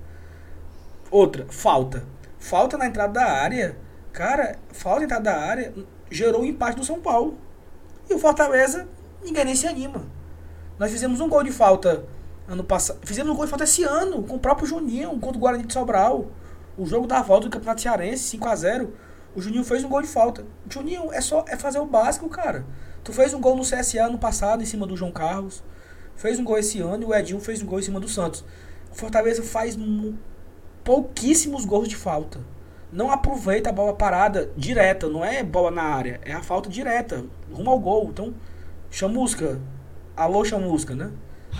Outra, 1.12 1.46
falta. 1.50 2.06
Falta 2.38 2.78
na 2.78 2.86
entrada 2.86 3.14
da 3.14 3.26
área. 3.26 3.76
Cara, 4.14 4.56
falta 4.72 5.00
na 5.00 5.06
entrada 5.06 5.24
da 5.24 5.38
área 5.38 5.74
gerou 6.10 6.42
o 6.42 6.46
empate 6.46 6.78
do 6.78 6.86
São 6.86 7.02
Paulo. 7.02 7.38
E 8.10 8.14
o 8.14 8.20
Fortaleza, 8.20 8.88
ninguém 9.24 9.46
nem 9.46 9.56
se 9.56 9.68
anima. 9.68 10.04
Nós 10.80 10.92
fizemos 10.92 11.20
um 11.20 11.28
gol 11.28 11.44
de 11.44 11.52
falta 11.52 12.06
ano 12.48 12.64
passado. 12.64 13.00
Fizemos 13.04 13.34
um 13.34 13.36
gol 13.36 13.44
de 13.44 13.50
falta 13.50 13.66
esse 13.66 13.84
ano, 13.84 14.24
com 14.24 14.38
o 14.38 14.40
próprio 14.40 14.66
Juninho, 14.66 15.10
contra 15.20 15.38
o 15.38 15.40
Guarani 15.40 15.66
de 15.66 15.74
Sobral. 15.74 16.32
O 16.78 16.86
jogo 16.86 17.06
da 17.06 17.22
volta 17.22 17.50
do 17.50 17.52
Campeonato 17.52 17.82
Cearense, 17.82 18.24
5 18.24 18.48
a 18.48 18.56
0 18.56 18.94
O 19.36 19.42
Juninho 19.42 19.66
fez 19.66 19.84
um 19.84 19.90
gol 19.90 20.02
de 20.02 20.08
falta. 20.08 20.46
Juninho 20.70 21.12
é 21.12 21.20
só 21.20 21.44
é 21.50 21.58
fazer 21.58 21.80
o 21.80 21.86
básico, 21.86 22.30
cara. 22.30 22.66
Tu 23.04 23.12
fez 23.12 23.34
um 23.34 23.42
gol 23.42 23.58
no 23.58 23.64
CSA 23.64 24.06
ano 24.06 24.18
passado, 24.18 24.64
em 24.64 24.66
cima 24.66 24.88
do 24.88 24.96
João 24.96 25.12
Carlos. 25.12 25.62
Fez 26.16 26.40
um 26.40 26.46
gol 26.46 26.58
esse 26.58 26.80
ano 26.80 27.04
e 27.04 27.06
o 27.08 27.14
Edinho 27.14 27.42
fez 27.42 27.62
um 27.62 27.66
gol 27.66 27.80
em 27.80 27.84
cima 27.84 28.00
do 28.00 28.08
Santos. 28.08 28.46
O 28.90 28.96
Fortaleza 28.96 29.44
faz 29.44 29.78
pouquíssimos 30.86 31.66
gols 31.66 31.90
de 31.90 31.98
falta. 31.98 32.40
Não 32.90 33.12
aproveita 33.12 33.70
a 33.70 33.74
bola 33.74 33.94
parada 33.94 34.50
direta, 34.56 35.10
não 35.10 35.26
é 35.26 35.44
bola 35.44 35.72
na 35.72 35.84
área, 35.84 36.22
é 36.24 36.32
a 36.32 36.42
falta 36.42 36.70
direta, 36.70 37.26
rumo 37.52 37.70
ao 37.70 37.80
gol. 37.80 38.08
Então, 38.10 38.34
chamusca. 38.90 39.60
Alô, 40.20 40.44
chamusca, 40.44 40.94
né? 40.94 41.14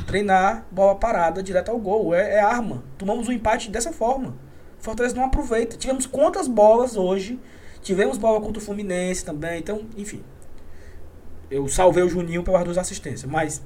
Treinar 0.06 0.68
bola 0.70 0.94
parada 0.94 1.42
direto 1.42 1.72
ao 1.72 1.80
gol. 1.80 2.14
É, 2.14 2.34
é 2.34 2.42
arma. 2.42 2.84
Tomamos 2.98 3.30
o 3.30 3.32
um 3.32 3.34
empate 3.34 3.72
dessa 3.72 3.94
forma. 3.94 4.36
Fortaleza 4.80 5.16
não 5.16 5.24
aproveita. 5.24 5.78
Tivemos 5.78 6.06
quantas 6.06 6.46
bolas 6.46 6.98
hoje? 6.98 7.40
Tivemos 7.82 8.18
bola 8.18 8.42
contra 8.42 8.62
o 8.62 8.66
Fluminense 8.66 9.24
também. 9.24 9.60
Então, 9.60 9.86
enfim. 9.96 10.22
Eu 11.50 11.70
salvei 11.70 12.04
o 12.04 12.10
Juninho 12.10 12.44
pelas 12.44 12.66
duas 12.66 12.78
assistências. 12.78 13.32
Mas 13.32 13.64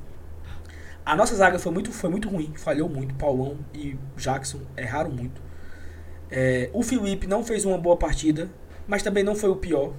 a 1.03 1.15
nossa 1.15 1.33
zaga 1.33 1.57
foi 1.57 1.71
muito, 1.71 1.91
foi 1.91 2.11
muito 2.11 2.29
ruim. 2.29 2.53
Falhou 2.55 2.87
muito. 2.87 3.15
Paulão 3.15 3.57
e 3.73 3.97
Jackson 4.15 4.59
erraram 4.77 5.09
muito. 5.09 5.41
É, 6.29 6.69
o 6.71 6.83
Felipe 6.83 7.25
não 7.25 7.43
fez 7.43 7.65
uma 7.65 7.79
boa 7.79 7.97
partida. 7.97 8.47
Mas 8.87 9.01
também 9.01 9.23
não 9.23 9.33
foi 9.33 9.49
o 9.49 9.55
pior. 9.55 9.93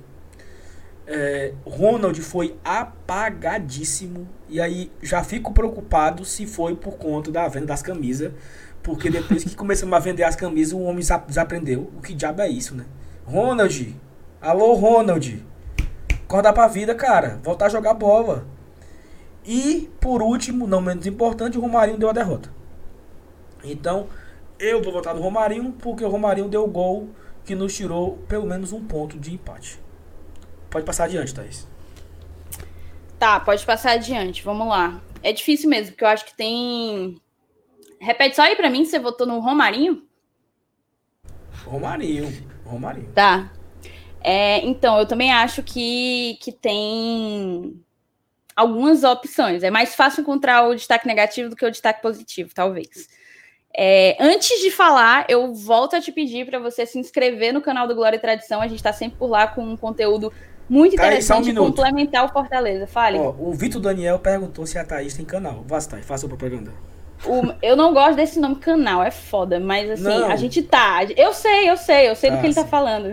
É, 1.07 1.53
Ronald 1.67 2.21
foi 2.23 2.57
apagadíssimo. 2.65 4.29
E 4.49 4.61
aí 4.61 4.91
já 5.03 5.23
fico 5.23 5.53
preocupado 5.53 6.25
se 6.25 6.47
foi 6.47 6.75
por 6.75 6.97
conta 6.97 7.31
da 7.31 7.47
venda 7.49 7.67
das 7.67 7.83
camisas. 7.83 8.33
Porque 8.83 9.11
depois 9.11 9.45
que 9.45 9.57
começamos 9.57 9.95
a 9.95 9.99
vender 9.99 10.25
as 10.25 10.37
camisas, 10.37 10.73
o 10.75 10.81
homem 10.81 11.05
desaprendeu. 11.27 11.91
O 11.97 12.03
que 12.03 12.15
diabo 12.15 12.43
é 12.43 12.49
isso, 12.49 12.75
né? 12.75 12.85
Ronald! 13.25 13.97
Alô, 14.41 14.75
Ronald! 14.75 15.45
Acordar 16.25 16.53
pra 16.53 16.69
vida, 16.69 16.95
cara. 16.95 17.41
Voltar 17.43 17.67
a 17.67 17.71
jogar 17.71 17.95
bola. 17.95 18.47
E, 19.45 19.91
por 20.01 20.23
último, 20.23 20.67
não 20.67 20.81
menos 20.81 21.07
importante, 21.07 21.59
o 21.59 21.61
Romarinho 21.61 21.99
deu 21.99 22.09
a 22.09 22.13
derrota. 22.13 22.51
Então, 23.63 24.07
eu 24.59 24.83
vou 24.83 24.93
votar 24.93 25.15
no 25.15 25.21
Romarinho, 25.21 25.73
porque 25.73 26.05
o 26.05 26.09
Romarinho 26.09 26.49
deu 26.49 26.65
o 26.65 26.69
gol 26.69 27.09
que 27.45 27.55
nos 27.55 27.75
tirou 27.75 28.19
pelo 28.29 28.47
menos 28.47 28.73
um 28.73 28.83
ponto 28.83 29.19
de 29.19 29.35
empate. 29.35 29.81
Pode 30.75 30.85
passar 30.85 31.05
adiante, 31.05 31.33
Thaís. 31.33 31.68
Tá, 33.16 33.39
pode 33.39 33.64
passar 33.64 33.93
adiante. 33.93 34.43
Vamos 34.43 34.66
lá. 34.66 35.01
É 35.22 35.33
difícil 35.33 35.70
mesmo, 35.70 35.93
porque 35.93 36.03
eu 36.03 36.09
acho 36.09 36.25
que 36.25 36.35
tem 36.35 37.16
Repete 38.01 38.35
só 38.35 38.43
aí 38.43 38.57
pra 38.57 38.68
mim, 38.68 38.85
você 38.85 38.99
votou 38.99 39.25
no 39.25 39.39
Romarinho? 39.39 40.03
Romarinho, 41.64 42.27
Romarinho. 42.66 43.12
Tá. 43.14 43.53
É, 44.20 44.59
então, 44.66 44.99
eu 44.99 45.07
também 45.07 45.33
acho 45.33 45.62
que, 45.62 46.37
que 46.43 46.51
tem 46.51 47.81
algumas 48.57 49.05
opções. 49.05 49.62
É 49.62 49.70
mais 49.70 49.95
fácil 49.95 50.22
encontrar 50.22 50.66
o 50.66 50.75
destaque 50.75 51.07
negativo 51.07 51.49
do 51.49 51.55
que 51.55 51.64
o 51.64 51.70
destaque 51.70 52.03
positivo, 52.03 52.51
talvez. 52.53 53.09
É, 53.72 54.16
antes 54.20 54.61
de 54.61 54.72
falar, 54.72 55.25
eu 55.29 55.55
volto 55.55 55.95
a 55.95 56.01
te 56.01 56.11
pedir 56.11 56.45
para 56.47 56.59
você 56.59 56.85
se 56.85 56.99
inscrever 56.99 57.55
no 57.55 57.62
canal 57.62 57.87
do 57.87 57.95
Glória 57.95 58.16
e 58.16 58.20
Tradição. 58.20 58.61
A 58.61 58.68
gente 58.68 58.81
está 58.81 58.93
sempre 58.93 59.18
por 59.18 59.29
lá 59.29 59.47
com 59.47 59.64
um 59.64 59.77
conteúdo 59.77 60.33
muito 60.69 60.95
interessante 60.95 61.51
um 61.51 61.55
complementar 61.55 62.25
o 62.25 62.29
Fortaleza. 62.29 62.87
Fale. 62.87 63.19
Ó, 63.19 63.35
o 63.39 63.53
Vitor 63.53 63.81
Daniel 63.81 64.19
perguntou 64.19 64.67
se 64.67 64.79
a 64.79 64.85
Thaís 64.85 65.15
tem 65.15 65.25
canal. 65.25 65.65
Vá, 65.67 65.81
Thaís, 65.81 66.05
faça 66.05 66.27
propaganda. 66.27 66.73
O, 67.27 67.55
eu 67.62 67.75
não 67.75 67.95
gosto 67.95 68.17
desse 68.17 68.39
nome 68.39 68.57
canal, 68.57 69.03
é 69.03 69.11
foda, 69.11 69.59
mas 69.59 69.91
assim, 69.91 70.03
não. 70.03 70.31
a 70.31 70.37
gente 70.37 70.62
tá. 70.62 71.05
Eu 71.17 71.33
sei, 71.33 71.71
eu 71.71 71.77
sei, 71.77 72.09
eu 72.11 72.15
sei 72.15 72.31
ah, 72.31 72.35
do 72.35 72.41
que 72.41 72.47
ele 72.47 72.55
tá 72.55 72.67
falando. 72.67 73.09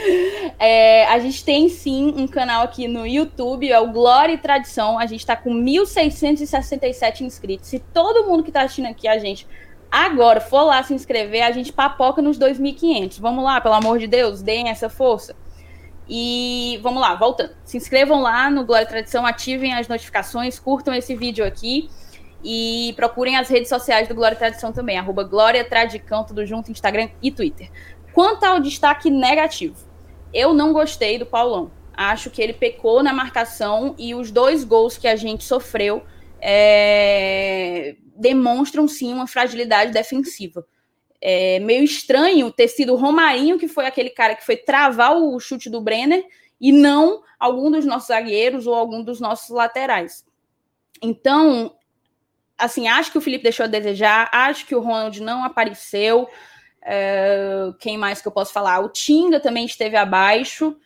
é, 0.58 1.06
a 1.06 1.18
gente 1.18 1.42
tem 1.42 1.68
sim 1.68 2.12
um 2.16 2.26
canal 2.26 2.64
aqui 2.64 2.86
no 2.86 3.06
YouTube, 3.06 3.70
é 3.70 3.80
o 3.80 3.90
Glória 3.90 4.34
e 4.34 4.38
Tradição. 4.38 4.98
A 4.98 5.06
gente 5.06 5.24
tá 5.24 5.36
com 5.36 5.50
1.667 5.50 7.22
inscritos. 7.22 7.68
Se 7.68 7.78
todo 7.78 8.26
mundo 8.26 8.42
que 8.42 8.52
tá 8.52 8.62
assistindo 8.62 8.86
aqui 8.86 9.08
a 9.08 9.18
gente 9.18 9.46
agora 9.90 10.40
for 10.40 10.64
lá 10.64 10.82
se 10.82 10.92
inscrever, 10.92 11.42
a 11.42 11.50
gente 11.50 11.72
papoca 11.72 12.20
nos 12.20 12.38
2.500. 12.38 13.18
Vamos 13.20 13.42
lá, 13.42 13.60
pelo 13.60 13.74
amor 13.74 13.98
de 13.98 14.06
Deus, 14.06 14.42
deem 14.42 14.68
essa 14.68 14.90
força. 14.90 15.34
E 16.08 16.78
vamos 16.82 17.00
lá, 17.00 17.14
voltando. 17.14 17.54
Se 17.64 17.76
inscrevam 17.76 18.20
lá 18.20 18.48
no 18.48 18.64
Glória 18.64 18.84
e 18.84 18.88
Tradição, 18.88 19.26
ativem 19.26 19.74
as 19.74 19.88
notificações, 19.88 20.58
curtam 20.58 20.94
esse 20.94 21.14
vídeo 21.14 21.44
aqui. 21.44 21.90
E 22.44 22.92
procurem 22.94 23.36
as 23.36 23.48
redes 23.48 23.68
sociais 23.68 24.06
do 24.06 24.14
Glória 24.14 24.36
e 24.36 24.38
Tradição 24.38 24.72
também, 24.72 24.98
arroba 24.98 25.24
Glória 25.24 25.64
Tradicão, 25.64 26.22
tudo 26.22 26.46
junto, 26.46 26.70
Instagram 26.70 27.08
e 27.20 27.32
Twitter. 27.32 27.70
Quanto 28.12 28.44
ao 28.44 28.60
destaque 28.60 29.10
negativo, 29.10 29.76
eu 30.32 30.54
não 30.54 30.72
gostei 30.72 31.18
do 31.18 31.26
Paulão. 31.26 31.70
Acho 31.92 32.30
que 32.30 32.40
ele 32.40 32.52
pecou 32.52 33.02
na 33.02 33.12
marcação 33.12 33.94
e 33.98 34.14
os 34.14 34.30
dois 34.30 34.62
gols 34.62 34.96
que 34.96 35.08
a 35.08 35.16
gente 35.16 35.42
sofreu 35.42 36.04
é, 36.40 37.96
demonstram 38.14 38.86
sim 38.86 39.12
uma 39.12 39.26
fragilidade 39.26 39.92
defensiva. 39.92 40.64
É 41.28 41.58
meio 41.58 41.82
estranho 41.82 42.52
ter 42.52 42.68
sido 42.68 42.92
o 42.92 42.96
Romarinho, 42.96 43.58
que 43.58 43.66
foi 43.66 43.84
aquele 43.84 44.10
cara 44.10 44.36
que 44.36 44.46
foi 44.46 44.56
travar 44.56 45.16
o 45.16 45.40
chute 45.40 45.68
do 45.68 45.80
Brenner, 45.80 46.24
e 46.60 46.70
não 46.70 47.20
algum 47.36 47.68
dos 47.68 47.84
nossos 47.84 48.06
zagueiros 48.06 48.64
ou 48.64 48.74
algum 48.74 49.02
dos 49.02 49.18
nossos 49.18 49.50
laterais. 49.50 50.24
Então, 51.02 51.74
assim, 52.56 52.86
acho 52.86 53.10
que 53.10 53.18
o 53.18 53.20
Felipe 53.20 53.42
deixou 53.42 53.64
a 53.64 53.68
desejar, 53.68 54.30
acho 54.32 54.66
que 54.66 54.74
o 54.76 54.80
Ronald 54.80 55.20
não 55.20 55.42
apareceu. 55.42 56.28
É, 56.80 57.72
quem 57.80 57.98
mais 57.98 58.22
que 58.22 58.28
eu 58.28 58.32
posso 58.32 58.52
falar? 58.52 58.78
O 58.78 58.88
Tinga 58.88 59.40
também 59.40 59.66
esteve 59.66 59.96
abaixo, 59.96 60.76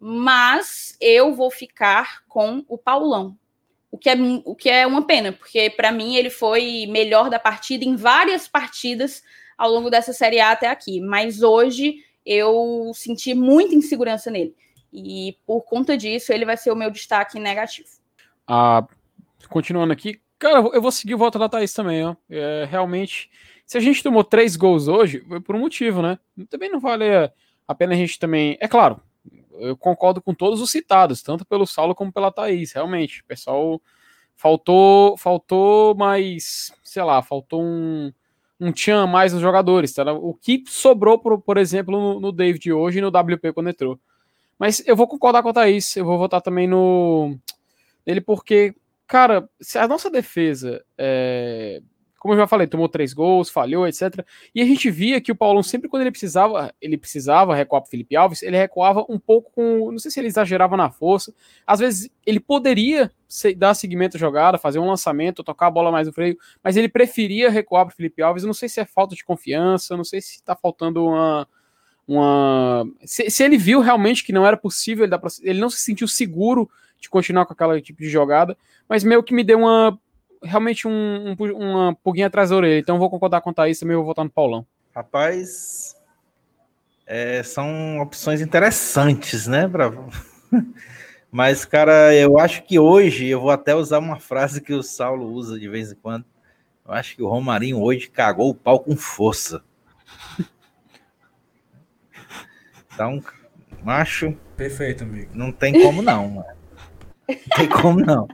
mas 0.00 0.96
eu 0.98 1.34
vou 1.34 1.50
ficar 1.50 2.22
com 2.26 2.64
o 2.66 2.78
Paulão. 2.78 3.36
O 3.90 3.98
que 3.98 4.08
é, 4.08 4.16
o 4.46 4.54
que 4.54 4.70
é 4.70 4.86
uma 4.86 5.06
pena, 5.06 5.30
porque 5.30 5.68
para 5.68 5.92
mim 5.92 6.16
ele 6.16 6.30
foi 6.30 6.86
melhor 6.88 7.28
da 7.28 7.38
partida 7.38 7.84
em 7.84 7.96
várias 7.96 8.48
partidas 8.48 9.22
ao 9.56 9.70
longo 9.70 9.90
dessa 9.90 10.12
Série 10.12 10.40
A 10.40 10.52
até 10.52 10.68
aqui. 10.68 11.00
Mas 11.00 11.42
hoje 11.42 11.96
eu 12.24 12.90
senti 12.94 13.34
muita 13.34 13.74
insegurança 13.74 14.30
nele. 14.30 14.54
E 14.92 15.36
por 15.46 15.62
conta 15.62 15.96
disso, 15.96 16.32
ele 16.32 16.44
vai 16.44 16.56
ser 16.56 16.70
o 16.70 16.76
meu 16.76 16.90
destaque 16.90 17.38
negativo. 17.38 17.88
Ah, 18.46 18.86
continuando 19.48 19.92
aqui, 19.92 20.20
Cara, 20.44 20.58
eu 20.74 20.82
vou 20.82 20.92
seguir 20.92 21.14
o 21.14 21.18
voto 21.18 21.38
da 21.38 21.48
Thaís 21.48 21.72
também, 21.72 22.04
ó. 22.04 22.14
É, 22.28 22.66
realmente, 22.68 23.30
se 23.64 23.78
a 23.78 23.80
gente 23.80 24.02
tomou 24.02 24.22
três 24.22 24.56
gols 24.56 24.88
hoje, 24.88 25.24
foi 25.26 25.40
por 25.40 25.56
um 25.56 25.60
motivo, 25.60 26.02
né? 26.02 26.18
Também 26.50 26.70
não 26.70 26.78
vale 26.78 27.06
a 27.66 27.74
pena 27.74 27.94
a 27.94 27.96
gente 27.96 28.18
também. 28.18 28.56
É 28.60 28.68
claro, 28.68 29.00
eu 29.52 29.74
concordo 29.74 30.20
com 30.20 30.34
todos 30.34 30.60
os 30.60 30.70
citados, 30.70 31.22
tanto 31.22 31.46
pelo 31.46 31.66
Saulo 31.66 31.94
como 31.94 32.12
pela 32.12 32.30
Thaís, 32.30 32.72
realmente. 32.72 33.24
Pessoal 33.24 33.80
faltou, 34.36 35.16
faltou 35.16 35.94
mais, 35.94 36.72
sei 36.82 37.02
lá, 37.02 37.22
faltou 37.22 37.62
um, 37.62 38.12
um 38.60 38.72
tchan 38.72 39.06
mais 39.06 39.32
nos 39.32 39.42
jogadores, 39.42 39.92
tá? 39.92 40.12
O 40.12 40.34
que 40.34 40.62
sobrou, 40.66 41.18
por, 41.18 41.40
por 41.40 41.56
exemplo, 41.58 41.98
no, 41.98 42.20
no 42.20 42.32
David 42.32 42.72
hoje 42.72 42.98
e 42.98 43.02
no 43.02 43.08
WP 43.08 43.52
quando 43.52 43.70
entrou. 43.70 43.98
Mas 44.58 44.82
eu 44.86 44.94
vou 44.96 45.08
concordar 45.08 45.42
com 45.42 45.48
a 45.48 45.52
Thaís, 45.52 45.96
eu 45.96 46.04
vou 46.04 46.18
votar 46.18 46.40
também 46.40 46.66
no. 46.66 47.36
Nele 48.06 48.20
porque 48.20 48.74
cara, 49.06 49.48
se 49.60 49.78
a 49.78 49.86
nossa 49.86 50.10
defesa, 50.10 50.84
é, 50.96 51.80
como 52.24 52.32
eu 52.32 52.38
já 52.38 52.46
falei, 52.46 52.66
tomou 52.66 52.88
três 52.88 53.12
gols, 53.12 53.50
falhou, 53.50 53.86
etc. 53.86 54.24
E 54.54 54.62
a 54.62 54.64
gente 54.64 54.90
via 54.90 55.20
que 55.20 55.30
o 55.30 55.36
Paulão 55.36 55.62
sempre 55.62 55.90
quando 55.90 56.00
ele 56.00 56.10
precisava, 56.10 56.74
ele 56.80 56.96
precisava 56.96 57.54
recuar 57.54 57.82
para 57.82 57.90
Felipe 57.90 58.16
Alves, 58.16 58.42
ele 58.42 58.56
recuava 58.56 59.04
um 59.10 59.18
pouco 59.18 59.52
com, 59.52 59.92
não 59.92 59.98
sei 59.98 60.10
se 60.10 60.20
ele 60.20 60.28
exagerava 60.28 60.74
na 60.74 60.88
força. 60.88 61.34
Às 61.66 61.80
vezes 61.80 62.10
ele 62.24 62.40
poderia 62.40 63.12
dar 63.58 63.74
seguimento 63.74 64.16
à 64.16 64.20
jogada, 64.20 64.56
fazer 64.56 64.78
um 64.78 64.88
lançamento, 64.88 65.44
tocar 65.44 65.66
a 65.66 65.70
bola 65.70 65.92
mais 65.92 66.06
no 66.06 66.14
freio, 66.14 66.38
mas 66.62 66.78
ele 66.78 66.88
preferia 66.88 67.50
recuar 67.50 67.84
para 67.84 67.94
Felipe 67.94 68.22
Alves. 68.22 68.42
Não 68.42 68.54
sei 68.54 68.70
se 68.70 68.80
é 68.80 68.86
falta 68.86 69.14
de 69.14 69.22
confiança, 69.22 69.94
não 69.94 70.04
sei 70.04 70.22
se 70.22 70.36
está 70.36 70.56
faltando 70.56 71.04
uma 71.04 71.46
uma 72.08 72.86
se, 73.04 73.28
se, 73.28 73.42
ele 73.42 73.58
viu 73.58 73.80
realmente 73.80 74.24
que 74.24 74.32
não 74.32 74.46
era 74.46 74.56
possível, 74.56 75.04
ele, 75.04 75.14
ele 75.42 75.60
não 75.60 75.68
se 75.68 75.80
sentiu 75.80 76.08
seguro 76.08 76.70
de 76.98 77.10
continuar 77.10 77.44
com 77.44 77.52
aquela 77.52 77.78
tipo 77.82 78.00
de 78.00 78.08
jogada, 78.08 78.56
mas 78.88 79.04
meio 79.04 79.22
que 79.22 79.34
me 79.34 79.44
deu 79.44 79.58
uma 79.58 79.98
realmente 80.44 80.86
um, 80.86 81.34
um, 81.36 81.36
uma 81.56 81.94
pulguinha 81.96 82.26
atrás 82.26 82.50
da 82.50 82.56
orelha. 82.56 82.78
Então 82.78 82.98
vou 82.98 83.10
concordar 83.10 83.40
com 83.40 83.50
o 83.50 83.54
Thaís 83.54 83.78
também, 83.78 83.96
vou 83.96 84.04
votar 84.04 84.24
no 84.24 84.30
Paulão. 84.30 84.66
Rapaz, 84.94 85.96
é, 87.06 87.42
são 87.42 87.98
opções 88.00 88.40
interessantes, 88.40 89.46
né? 89.46 89.68
Pra... 89.68 89.92
Mas, 91.30 91.64
cara, 91.64 92.14
eu 92.14 92.38
acho 92.38 92.62
que 92.62 92.78
hoje 92.78 93.26
eu 93.26 93.40
vou 93.40 93.50
até 93.50 93.74
usar 93.74 93.98
uma 93.98 94.20
frase 94.20 94.60
que 94.60 94.72
o 94.72 94.82
Saulo 94.82 95.32
usa 95.32 95.58
de 95.58 95.68
vez 95.68 95.90
em 95.90 95.96
quando. 95.96 96.24
Eu 96.86 96.92
acho 96.92 97.16
que 97.16 97.22
o 97.22 97.28
Romarinho 97.28 97.82
hoje 97.82 98.08
cagou 98.08 98.50
o 98.50 98.54
pau 98.54 98.78
com 98.78 98.96
força. 98.96 99.62
Então, 102.94 103.20
macho. 103.82 104.36
Perfeito, 104.56 105.02
amigo. 105.02 105.32
Não 105.34 105.50
tem 105.50 105.82
como 105.82 106.00
não, 106.00 106.28
mano. 106.28 106.48
Não 107.28 107.56
tem 107.56 107.68
como 107.68 107.98
não. 107.98 108.28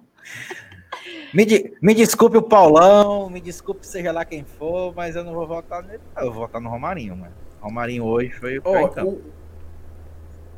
Me, 1.32 1.46
me 1.80 1.94
desculpe 1.94 2.36
o 2.36 2.42
Paulão, 2.42 3.30
me 3.30 3.40
desculpe 3.40 3.86
seja 3.86 4.10
lá 4.10 4.24
quem 4.24 4.44
for, 4.44 4.92
mas 4.94 5.14
eu 5.14 5.22
não 5.22 5.32
vou 5.32 5.46
votar 5.46 5.82
nele. 5.82 6.00
Eu 6.16 6.32
vou 6.32 6.42
votar 6.42 6.60
no 6.60 6.68
Romarinho, 6.68 7.16
mano. 7.16 7.32
Romarinho 7.60 8.04
hoje 8.04 8.30
foi 8.30 8.58
o 8.58 8.62
oh, 8.64 9.04
o, 9.04 9.22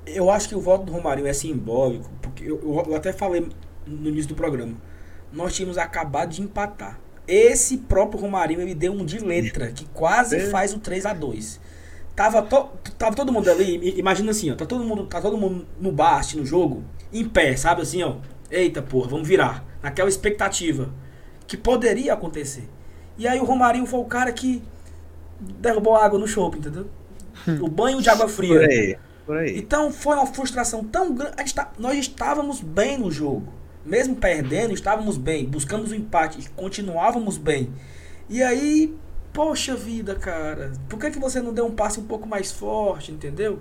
Eu 0.07 0.31
acho 0.31 0.49
que 0.49 0.55
o 0.55 0.61
voto 0.61 0.85
do 0.85 0.93
Romarinho 0.93 1.27
é 1.27 1.33
simbólico, 1.33 2.11
porque 2.23 2.45
eu, 2.45 2.85
eu, 2.89 2.95
até 2.95 3.12
falei 3.12 3.47
no 3.87 4.09
início 4.09 4.29
do 4.29 4.35
programa. 4.35 4.75
Nós 5.31 5.55
tínhamos 5.55 5.77
acabado 5.77 6.31
de 6.31 6.41
empatar. 6.41 6.99
Esse 7.29 7.77
próprio 7.79 8.20
Romarinho 8.20 8.62
ele 8.62 8.75
deu 8.75 8.93
um 8.93 9.05
de 9.05 9.18
letra 9.18 9.70
que 9.73 9.85
quase 9.87 10.51
faz 10.51 10.73
o 10.75 10.81
3 10.81 11.07
a 11.07 11.12
2 11.12 11.61
Tava, 12.16 12.43
to, 12.43 12.68
tava 12.99 13.16
todo 13.16 13.33
mundo 13.33 13.51
ali, 13.51 13.99
imagina 13.99 14.33
assim, 14.33 14.51
ó, 14.51 14.55
tá 14.55 14.66
todo 14.66 14.85
mundo, 14.85 15.07
tá 15.07 15.18
todo 15.18 15.39
mundo 15.39 15.66
no 15.81 15.91
bar 15.91 16.20
no 16.37 16.45
jogo, 16.45 16.85
em 17.11 17.27
pé, 17.27 17.57
sabe 17.57 17.83
assim, 17.83 18.03
ó. 18.03 18.16
Eita 18.51 18.83
porra, 18.83 19.09
vamos 19.09 19.27
virar. 19.27 19.72
Naquela 19.83 20.09
expectativa 20.09 20.91
que 21.47 21.57
poderia 21.57 22.14
acontecer. 22.14 22.68
E 23.18 23.26
aí 23.26 23.39
o 23.39 23.45
Romarinho 23.45 23.87
foi 23.87 24.01
o 24.01 24.05
cara 24.05 24.33
que 24.33 24.62
derrubou 25.41 25.97
água 25.97 26.18
no 26.18 26.26
shopping, 26.26 26.59
entendeu? 26.59 26.89
O 27.61 27.68
banho 27.68 28.01
de 28.01 28.09
água 28.09 28.28
fria. 28.28 28.61
Por 28.61 28.68
aí, 28.68 28.99
por 29.26 29.37
aí. 29.39 29.59
Então 29.59 29.93
foi 29.93 30.16
uma 30.16 30.26
frustração 30.26 30.85
tão 30.85 31.14
grande. 31.14 31.55
Tá, 31.55 31.72
nós 31.78 31.99
estávamos 31.99 32.61
bem 32.61 32.99
no 32.99 33.11
jogo. 33.11 33.53
Mesmo 33.85 34.14
perdendo, 34.14 34.72
estávamos 34.72 35.16
bem. 35.16 35.47
Buscamos 35.47 35.91
o 35.91 35.95
um 35.95 35.97
empate, 35.97 36.49
continuávamos 36.51 37.37
bem. 37.37 37.72
E 38.28 38.43
aí, 38.43 38.97
poxa 39.33 39.74
vida, 39.74 40.14
cara. 40.14 40.72
Por 40.89 40.99
que, 40.99 41.11
que 41.11 41.18
você 41.18 41.41
não 41.41 41.53
deu 41.53 41.66
um 41.66 41.74
passe 41.74 41.99
um 41.99 42.05
pouco 42.05 42.28
mais 42.28 42.53
forte, 42.53 43.11
entendeu? 43.11 43.61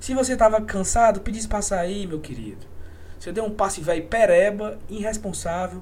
Se 0.00 0.14
você 0.14 0.32
estava 0.32 0.60
cansado, 0.60 1.20
pedisse 1.20 1.46
passar 1.46 1.78
aí, 1.78 2.06
meu 2.06 2.18
querido. 2.18 2.66
Você 3.22 3.30
deu 3.30 3.44
um 3.44 3.50
passe 3.50 3.80
velho 3.80 4.04
pereba, 4.08 4.80
irresponsável, 4.90 5.80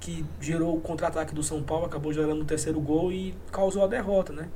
que 0.00 0.24
gerou 0.40 0.74
o 0.74 0.80
contra-ataque 0.80 1.34
do 1.34 1.42
São 1.42 1.62
Paulo, 1.62 1.84
acabou 1.84 2.10
gerando 2.10 2.40
o 2.40 2.44
terceiro 2.46 2.80
gol 2.80 3.12
e 3.12 3.34
causou 3.52 3.84
a 3.84 3.86
derrota, 3.86 4.32
né? 4.32 4.48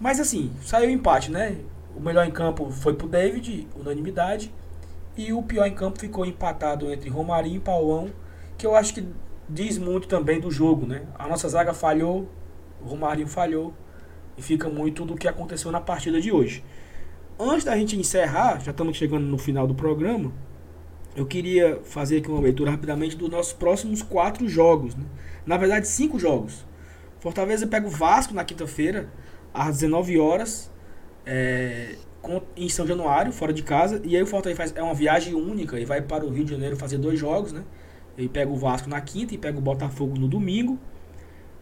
Mas 0.00 0.18
assim, 0.18 0.50
saiu 0.64 0.88
o 0.88 0.90
empate, 0.90 1.30
né? 1.30 1.58
O 1.94 2.00
melhor 2.00 2.26
em 2.26 2.32
campo 2.32 2.72
foi 2.72 2.94
pro 2.94 3.06
David, 3.06 3.68
unanimidade. 3.76 4.52
E 5.16 5.32
o 5.32 5.40
pior 5.40 5.66
em 5.66 5.74
campo 5.76 6.00
ficou 6.00 6.26
empatado 6.26 6.92
entre 6.92 7.08
Romarinho 7.08 7.58
e 7.58 7.60
Paulão, 7.60 8.10
que 8.56 8.66
eu 8.66 8.74
acho 8.74 8.92
que 8.92 9.06
diz 9.48 9.78
muito 9.78 10.08
também 10.08 10.40
do 10.40 10.50
jogo, 10.50 10.86
né? 10.86 11.06
A 11.16 11.28
nossa 11.28 11.48
zaga 11.48 11.72
falhou, 11.72 12.28
o 12.82 12.88
Romarinho 12.88 13.28
falhou, 13.28 13.72
e 14.36 14.42
fica 14.42 14.68
muito 14.68 15.04
do 15.04 15.14
que 15.14 15.28
aconteceu 15.28 15.70
na 15.70 15.80
partida 15.80 16.20
de 16.20 16.32
hoje. 16.32 16.64
Antes 17.38 17.62
da 17.62 17.76
gente 17.76 17.96
encerrar, 17.96 18.60
já 18.60 18.72
estamos 18.72 18.96
chegando 18.96 19.24
no 19.24 19.38
final 19.38 19.68
do 19.68 19.74
programa, 19.76 20.32
eu 21.18 21.26
queria 21.26 21.80
fazer 21.82 22.18
aqui 22.18 22.30
uma 22.30 22.40
leitura 22.40 22.70
rapidamente 22.70 23.16
dos 23.16 23.28
nossos 23.28 23.52
próximos 23.52 24.02
quatro 24.02 24.48
jogos. 24.48 24.94
Né? 24.94 25.04
Na 25.44 25.56
verdade, 25.56 25.88
cinco 25.88 26.16
jogos. 26.16 26.64
Fortaleza 27.18 27.66
pega 27.66 27.88
o 27.88 27.90
Vasco 27.90 28.32
na 28.32 28.44
quinta-feira, 28.44 29.10
às 29.52 29.78
19 29.78 30.16
horas, 30.16 30.70
é, 31.26 31.96
em 32.56 32.68
São 32.68 32.86
Januário, 32.86 33.32
fora 33.32 33.52
de 33.52 33.64
casa. 33.64 34.00
E 34.04 34.14
aí 34.14 34.22
o 34.22 34.26
Fortaleza 34.26 34.56
faz, 34.56 34.76
é 34.76 34.82
uma 34.82 34.94
viagem 34.94 35.34
única 35.34 35.80
e 35.80 35.84
vai 35.84 36.00
para 36.00 36.24
o 36.24 36.30
Rio 36.30 36.44
de 36.44 36.52
Janeiro 36.52 36.76
fazer 36.76 36.98
dois 36.98 37.18
jogos. 37.18 37.52
Né? 37.52 37.64
Ele 38.16 38.28
pega 38.28 38.50
o 38.52 38.56
Vasco 38.56 38.88
na 38.88 39.00
quinta 39.00 39.34
e 39.34 39.38
pega 39.38 39.58
o 39.58 39.60
Botafogo 39.60 40.16
no 40.16 40.28
domingo. 40.28 40.78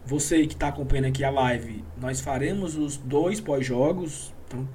Você 0.05 0.45
que 0.45 0.53
está 0.53 0.67
acompanhando 0.67 1.05
aqui 1.07 1.23
a 1.23 1.31
live, 1.31 1.83
nós 1.99 2.21
faremos 2.21 2.75
os 2.75 2.95
dois 2.95 3.41
pós-jogos. 3.41 4.31
Então, 4.47 4.69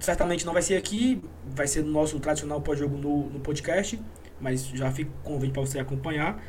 certamente 0.00 0.46
não 0.46 0.52
vai 0.52 0.62
ser 0.62 0.76
aqui, 0.76 1.22
vai 1.44 1.66
ser 1.66 1.82
no 1.82 1.92
nosso 1.92 2.18
tradicional 2.18 2.60
pós-jogo 2.60 2.96
no, 2.96 3.28
no 3.28 3.40
podcast, 3.40 4.00
mas 4.40 4.66
já 4.68 4.90
fica 4.90 5.10
o 5.10 5.22
convite 5.22 5.52
para 5.52 5.62
você 5.62 5.78
acompanhar. 5.78 6.42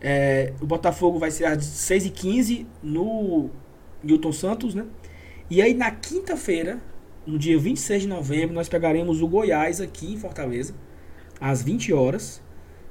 É, 0.00 0.54
o 0.60 0.66
Botafogo 0.66 1.18
vai 1.18 1.30
ser 1.30 1.44
às 1.44 1.62
6h15 1.62 2.66
no 2.82 3.50
Newton 4.02 4.32
Santos, 4.32 4.74
né? 4.74 4.86
E 5.50 5.60
aí 5.60 5.74
na 5.74 5.90
quinta-feira, 5.90 6.80
no 7.26 7.38
dia 7.38 7.58
26 7.58 8.02
de 8.02 8.08
novembro, 8.08 8.54
nós 8.54 8.68
pegaremos 8.68 9.20
o 9.20 9.28
Goiás 9.28 9.80
aqui 9.80 10.14
em 10.14 10.16
Fortaleza, 10.16 10.74
às 11.38 11.62
20 11.62 11.92
horas, 11.92 12.42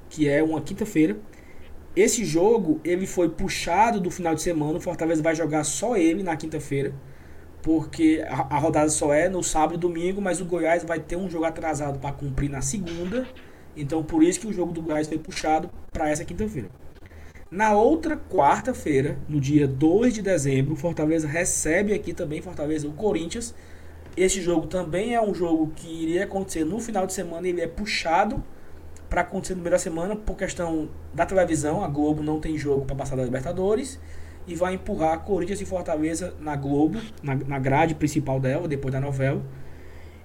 que 0.10 0.30
é 0.30 0.44
uma 0.44 0.62
quinta-feira. 0.62 1.18
Esse 1.96 2.24
jogo, 2.24 2.80
ele 2.84 3.08
foi 3.08 3.30
puxado 3.30 4.00
do 4.00 4.12
final 4.12 4.36
de 4.36 4.44
semana, 4.44 4.78
o 4.78 4.82
Fortaleza 4.82 5.24
vai 5.24 5.36
jogar 5.36 5.64
só 5.64 5.98
ele 5.98 6.22
na 6.22 6.38
quinta-feira 6.38 6.94
porque 7.62 8.24
a, 8.28 8.56
a, 8.56 8.60
rodada 8.60 8.90
só 8.90 9.14
é 9.14 9.28
no 9.28 9.44
sábado 9.44 9.76
e 9.76 9.78
domingo, 9.78 10.22
mas 10.22 10.40
o 10.40 10.46
Goiás 10.46 10.84
vai 10.84 11.00
ter 11.00 11.16
um 11.16 11.30
jogo 11.30 11.46
atrasado 11.46 12.00
para 12.00 12.12
cumprir 12.12 12.50
na 12.50 12.62
segunda. 12.62 13.28
Então 13.76 14.04
por 14.04 14.24
isso 14.24 14.40
que 14.40 14.48
o 14.48 14.54
jogo 14.54 14.72
do 14.72 14.82
Goiás 14.82 15.08
foi 15.08 15.18
puxado 15.18 15.70
para 15.92 16.10
essa 16.10 16.24
quinta-feira. 16.24 16.70
Na 17.52 17.74
outra 17.74 18.16
quarta-feira, 18.16 19.18
no 19.28 19.42
dia 19.42 19.68
2 19.68 20.14
de 20.14 20.22
dezembro, 20.22 20.76
Fortaleza 20.76 21.28
recebe 21.28 21.94
aqui 21.94 22.14
também 22.14 22.42
Fortaleza 22.42 22.88
o 22.88 22.94
Corinthians. 22.94 23.56
Esse 24.16 24.42
jogo 24.42 24.68
também 24.68 25.16
é 25.16 25.22
um 25.22 25.34
jogo 25.34 25.72
que 25.76 25.88
iria 25.88 26.26
acontecer 26.26 26.64
no 26.64 26.80
final 26.80 27.08
de 27.08 27.14
semana, 27.14 27.48
ele 27.48 27.62
é 27.62 27.68
puxado 27.68 28.44
para 29.10 29.22
acontecer 29.22 29.56
no 29.56 29.62
meio 29.62 29.72
da 29.72 29.80
semana 29.80 30.16
por 30.16 30.36
questão 30.36 30.90
da 31.14 31.26
televisão. 31.26 31.84
A 31.84 31.88
Globo 31.88 32.22
não 32.22 32.40
tem 32.40 32.58
jogo 32.58 32.86
para 32.86 32.96
passar 32.96 33.16
da 33.16 33.24
Libertadores 33.24 34.00
e 34.50 34.56
vai 34.56 34.74
empurrar 34.74 35.20
Corinthians 35.20 35.62
e 35.62 35.66
Fortaleza 35.66 36.34
na 36.40 36.56
Globo, 36.56 37.00
na, 37.22 37.36
na 37.36 37.60
grade 37.60 37.94
principal 37.94 38.40
dela, 38.40 38.68
depois 38.68 38.92
da 38.92 39.00
novela. 39.00 39.46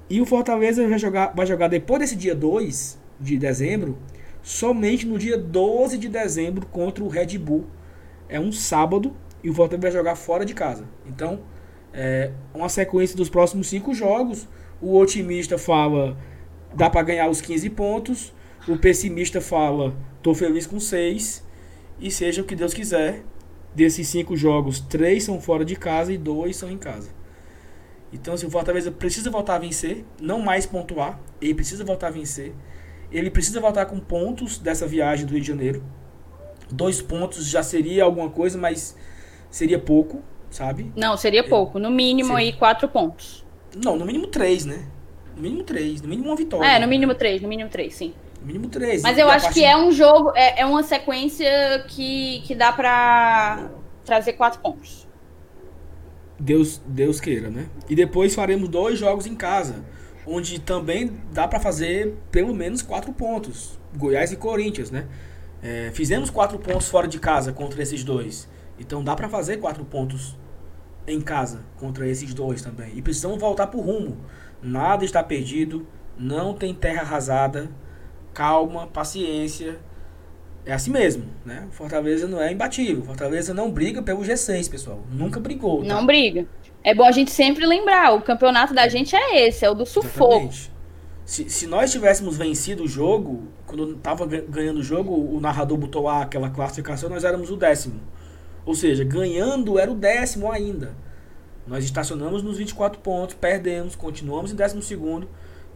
E 0.08 0.18
o 0.18 0.24
Fortaleza 0.24 0.86
vai 0.88 0.98
jogar, 0.98 1.34
vai 1.34 1.46
jogar 1.46 1.68
depois 1.68 2.00
desse 2.00 2.16
dia 2.16 2.34
2 2.34 2.98
de 3.20 3.36
dezembro, 3.36 3.98
somente 4.42 5.06
no 5.06 5.18
dia 5.18 5.36
12 5.36 5.98
de 5.98 6.08
dezembro 6.08 6.66
contra 6.66 7.04
o 7.04 7.08
Red 7.08 7.36
Bull. 7.38 7.66
É 8.26 8.40
um 8.40 8.50
sábado 8.50 9.14
e 9.42 9.50
o 9.50 9.54
Fortaleza 9.54 9.82
vai 9.82 9.92
jogar 9.92 10.16
fora 10.16 10.44
de 10.44 10.54
casa. 10.54 10.84
Então, 11.06 11.40
é 11.92 12.30
uma 12.54 12.70
sequência 12.70 13.14
dos 13.14 13.28
próximos 13.28 13.68
cinco 13.68 13.92
jogos. 13.92 14.48
O 14.80 14.96
otimista 14.98 15.58
fala, 15.58 16.16
dá 16.74 16.88
para 16.88 17.02
ganhar 17.02 17.28
os 17.28 17.42
15 17.42 17.68
pontos. 17.70 18.32
O 18.66 18.78
pessimista 18.78 19.38
fala, 19.42 19.94
tô 20.22 20.34
feliz 20.34 20.66
com 20.66 20.80
6. 20.80 21.44
E 22.00 22.10
seja 22.10 22.40
o 22.40 22.44
que 22.44 22.56
Deus 22.56 22.72
quiser, 22.74 23.22
desses 23.74 24.08
cinco 24.08 24.36
jogos, 24.36 24.80
três 24.80 25.24
são 25.24 25.40
fora 25.40 25.64
de 25.64 25.76
casa 25.76 26.12
e 26.12 26.18
dois 26.18 26.56
são 26.56 26.70
em 26.70 26.78
casa. 26.78 27.10
Então, 28.12 28.36
se 28.36 28.46
o 28.46 28.50
Fortaleza 28.50 28.92
precisa 28.92 29.28
voltar 29.28 29.56
a 29.56 29.58
vencer, 29.58 30.04
não 30.20 30.40
mais 30.40 30.64
pontuar, 30.64 31.18
ele 31.40 31.54
precisa 31.54 31.84
voltar 31.84 32.06
a 32.06 32.10
vencer. 32.10 32.52
Ele 33.10 33.28
precisa 33.28 33.60
voltar 33.60 33.86
com 33.86 33.98
pontos 33.98 34.58
dessa 34.58 34.86
viagem 34.86 35.26
do 35.26 35.32
Rio 35.32 35.40
de 35.40 35.48
Janeiro. 35.48 35.82
Dois 36.70 37.02
pontos 37.02 37.46
já 37.48 37.62
seria 37.62 38.04
alguma 38.04 38.30
coisa, 38.30 38.56
mas 38.56 38.96
seria 39.50 39.78
pouco, 39.78 40.22
sabe? 40.48 40.92
Não, 40.96 41.16
seria 41.16 41.42
pouco. 41.42 41.78
No 41.78 41.90
mínimo 41.90 42.30
seria... 42.30 42.46
aí 42.46 42.52
quatro 42.52 42.88
pontos. 42.88 43.44
Não, 43.76 43.96
no 43.96 44.04
mínimo 44.04 44.28
três, 44.28 44.64
né? 44.64 44.86
No 45.36 45.42
mínimo 45.42 45.64
três, 45.64 46.00
no 46.00 46.08
mínimo 46.08 46.28
uma 46.28 46.36
vitória. 46.36 46.66
É, 46.66 46.78
no 46.78 46.86
mínimo 46.86 47.14
três, 47.14 47.42
no 47.42 47.48
mínimo 47.48 47.68
três, 47.68 47.94
sim. 47.94 48.14
Mínimo 48.44 48.68
três. 48.68 49.00
Mas 49.00 49.16
eu 49.16 49.28
acho 49.30 49.52
que 49.52 49.64
é 49.64 49.74
um 49.74 49.90
jogo, 49.90 50.30
é, 50.36 50.60
é 50.60 50.66
uma 50.66 50.82
sequência 50.82 51.48
que, 51.88 52.42
que 52.44 52.54
dá 52.54 52.70
pra 52.70 53.70
trazer 54.04 54.34
quatro 54.34 54.60
pontos. 54.60 55.08
Deus, 56.38 56.82
Deus 56.86 57.20
queira, 57.20 57.48
né? 57.48 57.66
E 57.88 57.94
depois 57.94 58.34
faremos 58.34 58.68
dois 58.68 58.98
jogos 58.98 59.26
em 59.26 59.34
casa, 59.34 59.82
onde 60.26 60.60
também 60.60 61.18
dá 61.32 61.48
para 61.48 61.58
fazer 61.58 62.14
pelo 62.30 62.54
menos 62.54 62.82
quatro 62.82 63.12
pontos. 63.14 63.78
Goiás 63.96 64.30
e 64.30 64.36
Corinthians, 64.36 64.90
né? 64.90 65.06
É, 65.62 65.90
fizemos 65.94 66.28
quatro 66.28 66.58
pontos 66.58 66.88
fora 66.88 67.08
de 67.08 67.18
casa 67.18 67.50
contra 67.50 67.82
esses 67.82 68.04
dois. 68.04 68.46
Então 68.78 69.02
dá 69.02 69.16
para 69.16 69.28
fazer 69.28 69.56
quatro 69.56 69.84
pontos 69.86 70.36
em 71.06 71.20
casa 71.20 71.64
contra 71.78 72.06
esses 72.06 72.34
dois 72.34 72.60
também. 72.60 72.92
E 72.94 73.00
precisamos 73.00 73.38
voltar 73.38 73.68
pro 73.68 73.80
rumo. 73.80 74.18
Nada 74.62 75.02
está 75.04 75.22
perdido, 75.22 75.86
não 76.18 76.52
tem 76.52 76.74
terra 76.74 77.00
arrasada 77.00 77.70
calma, 78.34 78.86
paciência. 78.88 79.78
É 80.66 80.72
assim 80.72 80.90
mesmo, 80.90 81.24
né? 81.44 81.68
Fortaleza 81.70 82.26
não 82.26 82.40
é 82.40 82.52
imbatível. 82.52 83.02
Fortaleza 83.04 83.54
não 83.54 83.70
briga 83.70 84.02
pelo 84.02 84.22
G6, 84.22 84.70
pessoal. 84.70 85.00
Nunca 85.10 85.38
brigou. 85.38 85.82
Tá? 85.82 85.88
Não 85.88 86.04
briga. 86.04 86.46
É 86.82 86.94
bom 86.94 87.04
a 87.04 87.12
gente 87.12 87.30
sempre 87.30 87.64
lembrar, 87.64 88.14
o 88.14 88.20
campeonato 88.20 88.74
da 88.74 88.86
gente 88.88 89.16
é 89.16 89.46
esse, 89.46 89.64
é 89.64 89.70
o 89.70 89.74
do 89.74 89.86
sufoco. 89.86 90.50
Se, 91.24 91.48
se 91.48 91.66
nós 91.66 91.90
tivéssemos 91.90 92.36
vencido 92.36 92.84
o 92.84 92.88
jogo, 92.88 93.48
quando 93.66 93.94
tava 93.96 94.26
ganhando 94.26 94.80
o 94.80 94.82
jogo, 94.82 95.14
o 95.14 95.40
narrador 95.40 95.78
botou 95.78 96.02
lá 96.02 96.20
aquela 96.20 96.50
classificação, 96.50 97.08
nós 97.08 97.24
éramos 97.24 97.50
o 97.50 97.56
décimo. 97.56 98.00
Ou 98.66 98.74
seja, 98.74 99.02
ganhando 99.02 99.78
era 99.78 99.90
o 99.90 99.94
décimo 99.94 100.52
ainda. 100.52 100.94
Nós 101.66 101.84
estacionamos 101.84 102.42
nos 102.42 102.58
24 102.58 103.00
pontos, 103.00 103.34
perdemos, 103.34 103.96
continuamos 103.96 104.52
em 104.52 104.54
12 104.54 104.82
segundo. 104.82 105.26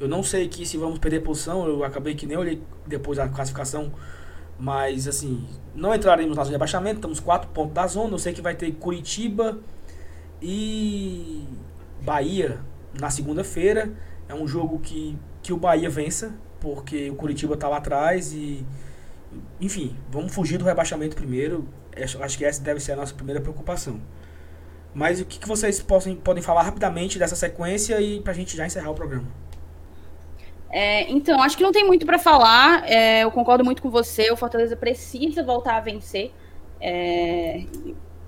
Eu 0.00 0.08
não 0.08 0.22
sei 0.22 0.44
aqui 0.46 0.64
se 0.64 0.76
vamos 0.76 0.98
perder 0.98 1.20
posição, 1.20 1.66
eu 1.66 1.82
acabei 1.82 2.14
que 2.14 2.26
nem 2.26 2.36
olhei 2.36 2.62
depois 2.86 3.18
da 3.18 3.28
classificação, 3.28 3.92
mas 4.58 5.08
assim, 5.08 5.46
não 5.74 5.94
entraremos 5.94 6.36
na 6.36 6.42
zona 6.42 6.50
de 6.50 6.56
abaixamento, 6.56 6.96
estamos 6.96 7.20
4 7.20 7.50
pontos 7.50 7.74
da 7.74 7.86
zona. 7.86 8.14
Eu 8.14 8.18
sei 8.18 8.32
que 8.32 8.40
vai 8.40 8.54
ter 8.54 8.70
Curitiba 8.72 9.58
e 10.40 11.44
Bahia 12.00 12.60
na 12.98 13.10
segunda-feira. 13.10 13.92
É 14.28 14.34
um 14.34 14.46
jogo 14.46 14.78
que, 14.78 15.18
que 15.42 15.52
o 15.52 15.56
Bahia 15.56 15.90
vença, 15.90 16.32
porque 16.60 17.10
o 17.10 17.14
Curitiba 17.14 17.54
está 17.54 17.68
lá 17.68 17.78
atrás 17.78 18.32
e. 18.32 18.64
Enfim, 19.60 19.96
vamos 20.10 20.34
fugir 20.34 20.58
do 20.58 20.64
rebaixamento 20.64 21.16
primeiro. 21.16 21.68
Acho 22.20 22.38
que 22.38 22.44
essa 22.44 22.62
deve 22.62 22.80
ser 22.80 22.92
a 22.92 22.96
nossa 22.96 23.14
primeira 23.14 23.40
preocupação. 23.40 24.00
Mas 24.94 25.20
o 25.20 25.24
que, 25.24 25.38
que 25.38 25.46
vocês 25.46 25.80
possam, 25.80 26.14
podem 26.16 26.42
falar 26.42 26.62
rapidamente 26.62 27.18
dessa 27.18 27.36
sequência 27.36 28.00
e 28.00 28.20
para 28.20 28.32
a 28.32 28.34
gente 28.34 28.56
já 28.56 28.66
encerrar 28.66 28.90
o 28.90 28.94
programa? 28.94 29.26
É, 30.70 31.10
então, 31.10 31.42
acho 31.42 31.56
que 31.56 31.62
não 31.62 31.72
tem 31.72 31.86
muito 31.86 32.04
para 32.04 32.18
falar. 32.18 32.88
É, 32.88 33.24
eu 33.24 33.30
concordo 33.30 33.64
muito 33.64 33.82
com 33.82 33.90
você. 33.90 34.30
O 34.30 34.36
Fortaleza 34.36 34.76
precisa 34.76 35.42
voltar 35.42 35.76
a 35.76 35.80
vencer 35.80 36.32
é, 36.80 37.64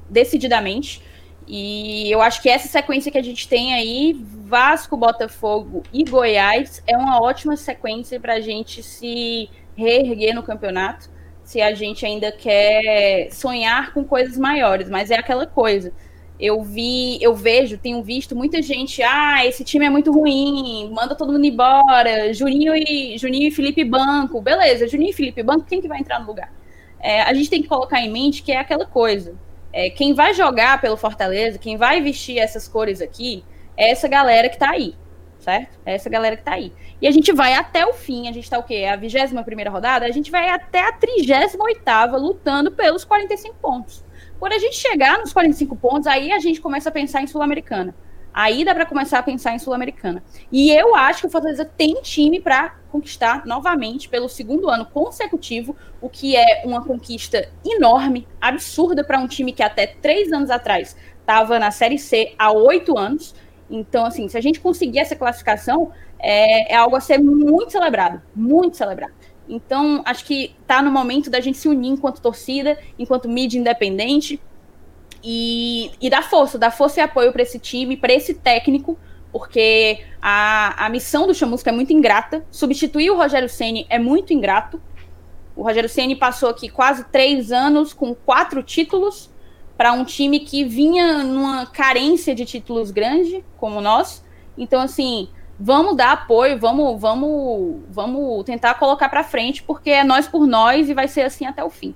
decididamente. 0.09 1.03
E 1.47 2.11
eu 2.11 2.23
acho 2.23 2.41
que 2.41 2.49
essa 2.49 2.69
sequência 2.69 3.11
que 3.11 3.19
a 3.19 3.23
gente 3.23 3.49
tem 3.49 3.75
aí, 3.75 4.13
Vasco, 4.47 4.97
Botafogo 4.97 5.83
e 5.93 6.05
Goiás, 6.05 6.83
é 6.87 6.97
uma 6.97 7.21
ótima 7.21 7.57
sequência 7.57 8.21
para 8.21 8.35
a 8.35 8.41
gente 8.41 8.83
se 8.83 9.51
reerguer 9.77 10.35
no 10.35 10.43
campeonato. 10.43 11.11
Se 11.43 11.61
a 11.61 11.75
gente 11.75 12.07
ainda 12.07 12.31
quer 12.31 13.31
sonhar 13.33 13.93
com 13.93 14.05
coisas 14.05 14.39
maiores, 14.39 14.89
mas 14.89 15.11
é 15.11 15.17
aquela 15.19 15.47
coisa 15.47 15.93
eu 16.41 16.63
vi, 16.63 17.23
eu 17.23 17.35
vejo, 17.35 17.77
tenho 17.77 18.03
visto 18.03 18.35
muita 18.35 18.63
gente, 18.63 19.03
ah, 19.03 19.45
esse 19.45 19.63
time 19.63 19.85
é 19.85 19.91
muito 19.91 20.11
ruim, 20.11 20.91
manda 20.91 21.15
todo 21.15 21.33
mundo 21.33 21.45
embora, 21.45 22.33
Juninho 22.33 22.75
e 22.75 23.19
Juninho 23.19 23.49
e 23.49 23.51
Felipe 23.51 23.85
Banco, 23.85 24.41
beleza, 24.41 24.89
Juninho 24.89 25.11
e 25.11 25.13
Felipe 25.13 25.43
Banco, 25.43 25.67
quem 25.67 25.83
que 25.83 25.89
vai 25.89 26.01
entrar 26.01 26.19
no 26.19 26.27
lugar? 26.27 26.51
É, 26.99 27.23
a 27.23 27.35
gente 27.35 27.51
tem 27.51 27.61
que 27.61 27.69
colocar 27.69 28.01
em 28.01 28.11
mente 28.11 28.43
que 28.43 28.53
é 28.53 28.57
aquela 28.57 28.87
coisa, 28.87 29.35
é, 29.71 29.91
quem 29.91 30.15
vai 30.15 30.33
jogar 30.33 30.81
pelo 30.81 30.97
Fortaleza, 30.97 31.59
quem 31.59 31.77
vai 31.77 32.01
vestir 32.01 32.39
essas 32.39 32.67
cores 32.67 33.03
aqui, 33.03 33.45
é 33.77 33.91
essa 33.91 34.09
galera 34.09 34.49
que 34.49 34.59
tá 34.59 34.71
aí, 34.71 34.95
certo? 35.39 35.79
É 35.85 35.95
essa 35.95 36.09
galera 36.09 36.37
que 36.37 36.43
tá 36.43 36.55
aí. 36.55 36.73
E 37.03 37.07
a 37.07 37.11
gente 37.11 37.33
vai 37.33 37.55
até 37.55 37.85
o 37.85 37.93
fim, 37.93 38.29
a 38.29 38.33
gente 38.33 38.49
tá 38.49 38.59
o 38.59 38.63
quê? 38.63 38.77
É 38.77 38.93
a 38.93 38.97
21 38.97 39.43
primeira 39.43 39.71
rodada, 39.71 40.07
a 40.07 40.11
gente 40.11 40.31
vai 40.31 40.49
até 40.49 40.89
a 40.89 40.93
38 40.93 41.61
oitava 41.63 42.17
lutando 42.17 42.71
pelos 42.71 43.05
45 43.05 43.57
pontos. 43.57 44.05
Quando 44.41 44.55
a 44.55 44.59
gente 44.59 44.77
chegar 44.77 45.19
nos 45.19 45.35
45 45.35 45.77
pontos, 45.77 46.07
aí 46.07 46.33
a 46.33 46.39
gente 46.39 46.63
começa 46.63 46.89
a 46.89 46.93
pensar 46.93 47.21
em 47.23 47.27
Sul-Americana. 47.27 47.95
Aí 48.33 48.65
dá 48.65 48.75
para 48.75 48.87
começar 48.87 49.19
a 49.19 49.23
pensar 49.23 49.55
em 49.55 49.59
Sul-Americana. 49.59 50.23
E 50.51 50.71
eu 50.71 50.95
acho 50.95 51.21
que 51.21 51.27
o 51.27 51.31
Fortaleza 51.31 51.63
tem 51.63 52.01
time 52.01 52.41
para 52.41 52.71
conquistar 52.91 53.45
novamente 53.45 54.09
pelo 54.09 54.31
segundo 54.31 54.71
ano 54.71 54.87
consecutivo, 54.87 55.77
o 56.01 56.09
que 56.09 56.37
é 56.37 56.63
uma 56.65 56.83
conquista 56.83 57.51
enorme, 57.63 58.27
absurda 58.41 59.05
para 59.05 59.19
um 59.19 59.27
time 59.27 59.53
que 59.53 59.63
até 59.63 59.87
três 59.87 60.33
anos 60.33 60.49
atrás 60.49 60.97
estava 61.21 61.59
na 61.59 61.71
Série 61.71 61.99
C 61.99 62.33
há 62.39 62.51
oito 62.51 62.97
anos. 62.97 63.35
Então, 63.69 64.07
assim, 64.07 64.27
se 64.27 64.39
a 64.39 64.41
gente 64.41 64.59
conseguir 64.59 65.01
essa 65.01 65.15
classificação, 65.15 65.93
é, 66.19 66.73
é 66.73 66.77
algo 66.77 66.97
a 66.97 67.01
ser 67.01 67.19
muito 67.19 67.73
celebrado, 67.73 68.23
muito 68.35 68.79
celebrado. 68.79 69.13
Então, 69.51 70.01
acho 70.05 70.25
que 70.25 70.55
está 70.63 70.81
no 70.81 70.93
momento 70.93 71.29
da 71.29 71.41
gente 71.41 71.59
se 71.59 71.69
unir 71.69 71.89
enquanto 71.89 72.23
torcida, 72.23 72.79
enquanto 72.97 73.29
mídia 73.29 73.59
independente 73.59 74.41
e, 75.25 75.91
e 76.01 76.09
dar 76.09 76.23
força, 76.23 76.57
dar 76.57 76.71
força 76.71 77.01
e 77.01 77.03
apoio 77.03 77.33
para 77.33 77.43
esse 77.43 77.59
time, 77.59 77.97
para 77.97 78.13
esse 78.13 78.35
técnico, 78.35 78.97
porque 79.33 80.05
a, 80.23 80.87
a 80.87 80.89
missão 80.89 81.27
do 81.27 81.35
Chamusca 81.35 81.71
é 81.71 81.73
muito 81.73 81.93
ingrata. 81.93 82.47
Substituir 82.49 83.11
o 83.11 83.17
Rogério 83.17 83.49
Ceni 83.49 83.87
é 83.91 83.99
muito 83.99 84.33
ingrato. 84.33 84.81
O 85.57 85.65
Rogério 85.65 85.89
Ceni 85.89 86.15
passou 86.15 86.49
aqui 86.49 86.69
quase 86.69 87.05
três 87.07 87.51
anos 87.51 87.93
com 87.93 88.15
quatro 88.15 88.63
títulos 88.63 89.31
para 89.77 89.93
um 89.93 90.05
time 90.05 90.39
que 90.41 90.63
vinha 90.63 91.25
numa 91.25 91.67
carência 91.67 92.37
de 92.37 92.45
títulos 92.45 92.93
grande, 92.93 93.45
como 93.57 93.81
nós. 93.81 94.25
Então, 94.57 94.81
assim, 94.81 95.29
vamos 95.63 95.95
dar 95.95 96.13
apoio, 96.13 96.59
vamos, 96.59 96.99
vamos, 96.99 97.83
vamos 97.91 98.45
tentar 98.45 98.75
colocar 98.75 99.11
para 99.11 99.23
frente, 99.23 99.63
porque 99.63 99.91
é 99.91 100.03
nós 100.03 100.27
por 100.27 100.47
nós 100.47 100.89
e 100.89 100.95
vai 100.95 101.07
ser 101.07 101.21
assim 101.23 101.45
até 101.45 101.63
o 101.63 101.69
fim. 101.69 101.95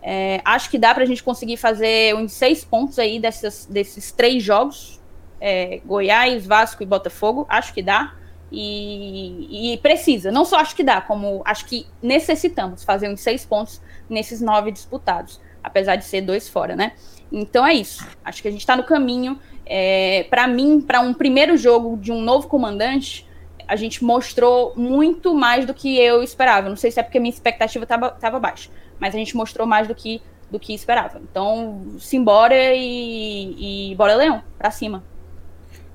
É, 0.00 0.40
acho 0.44 0.70
que 0.70 0.78
dá 0.78 0.94
para 0.94 1.02
a 1.02 1.06
gente 1.06 1.22
conseguir 1.22 1.56
fazer 1.56 2.14
uns 2.14 2.32
seis 2.32 2.64
pontos 2.64 3.00
aí 3.00 3.18
desses, 3.18 3.66
desses 3.66 4.12
três 4.12 4.42
jogos, 4.42 5.00
é, 5.40 5.80
Goiás, 5.84 6.46
Vasco 6.46 6.84
e 6.84 6.86
Botafogo, 6.86 7.44
acho 7.48 7.74
que 7.74 7.82
dá. 7.82 8.14
E, 8.52 9.74
e, 9.74 9.78
precisa, 9.78 10.30
não 10.30 10.44
só 10.44 10.56
acho 10.56 10.74
que 10.74 10.82
dá, 10.82 11.00
como 11.00 11.42
acho 11.44 11.66
que 11.66 11.86
necessitamos 12.02 12.82
fazer 12.82 13.08
uns 13.08 13.20
seis 13.20 13.44
pontos 13.44 13.80
nesses 14.08 14.40
nove 14.40 14.72
disputados, 14.72 15.40
apesar 15.62 15.96
de 15.96 16.04
ser 16.04 16.20
dois 16.22 16.48
fora, 16.48 16.74
né? 16.74 16.92
Então 17.30 17.64
é 17.64 17.74
isso. 17.74 18.04
Acho 18.24 18.42
que 18.42 18.48
a 18.48 18.50
gente 18.50 18.60
está 18.60 18.76
no 18.76 18.82
caminho. 18.82 19.38
É, 19.72 20.26
para 20.28 20.48
mim, 20.48 20.80
para 20.80 21.00
um 21.00 21.14
primeiro 21.14 21.56
jogo 21.56 21.96
de 21.96 22.10
um 22.10 22.20
novo 22.20 22.48
comandante, 22.48 23.24
a 23.68 23.76
gente 23.76 24.02
mostrou 24.02 24.72
muito 24.76 25.32
mais 25.32 25.64
do 25.64 25.72
que 25.72 25.96
eu 25.96 26.24
esperava. 26.24 26.68
Não 26.68 26.74
sei 26.74 26.90
se 26.90 26.98
é 26.98 27.04
porque 27.04 27.20
minha 27.20 27.32
expectativa 27.32 27.84
estava 27.84 28.40
baixa, 28.40 28.68
mas 28.98 29.14
a 29.14 29.18
gente 29.18 29.36
mostrou 29.36 29.68
mais 29.68 29.86
do 29.86 29.94
que 29.94 30.20
do 30.50 30.58
que 30.58 30.74
esperava. 30.74 31.20
Então, 31.22 31.94
simbora 32.00 32.74
e, 32.74 33.92
e 33.92 33.94
bora 33.94 34.16
Leão, 34.16 34.42
para 34.58 34.72
cima. 34.72 35.04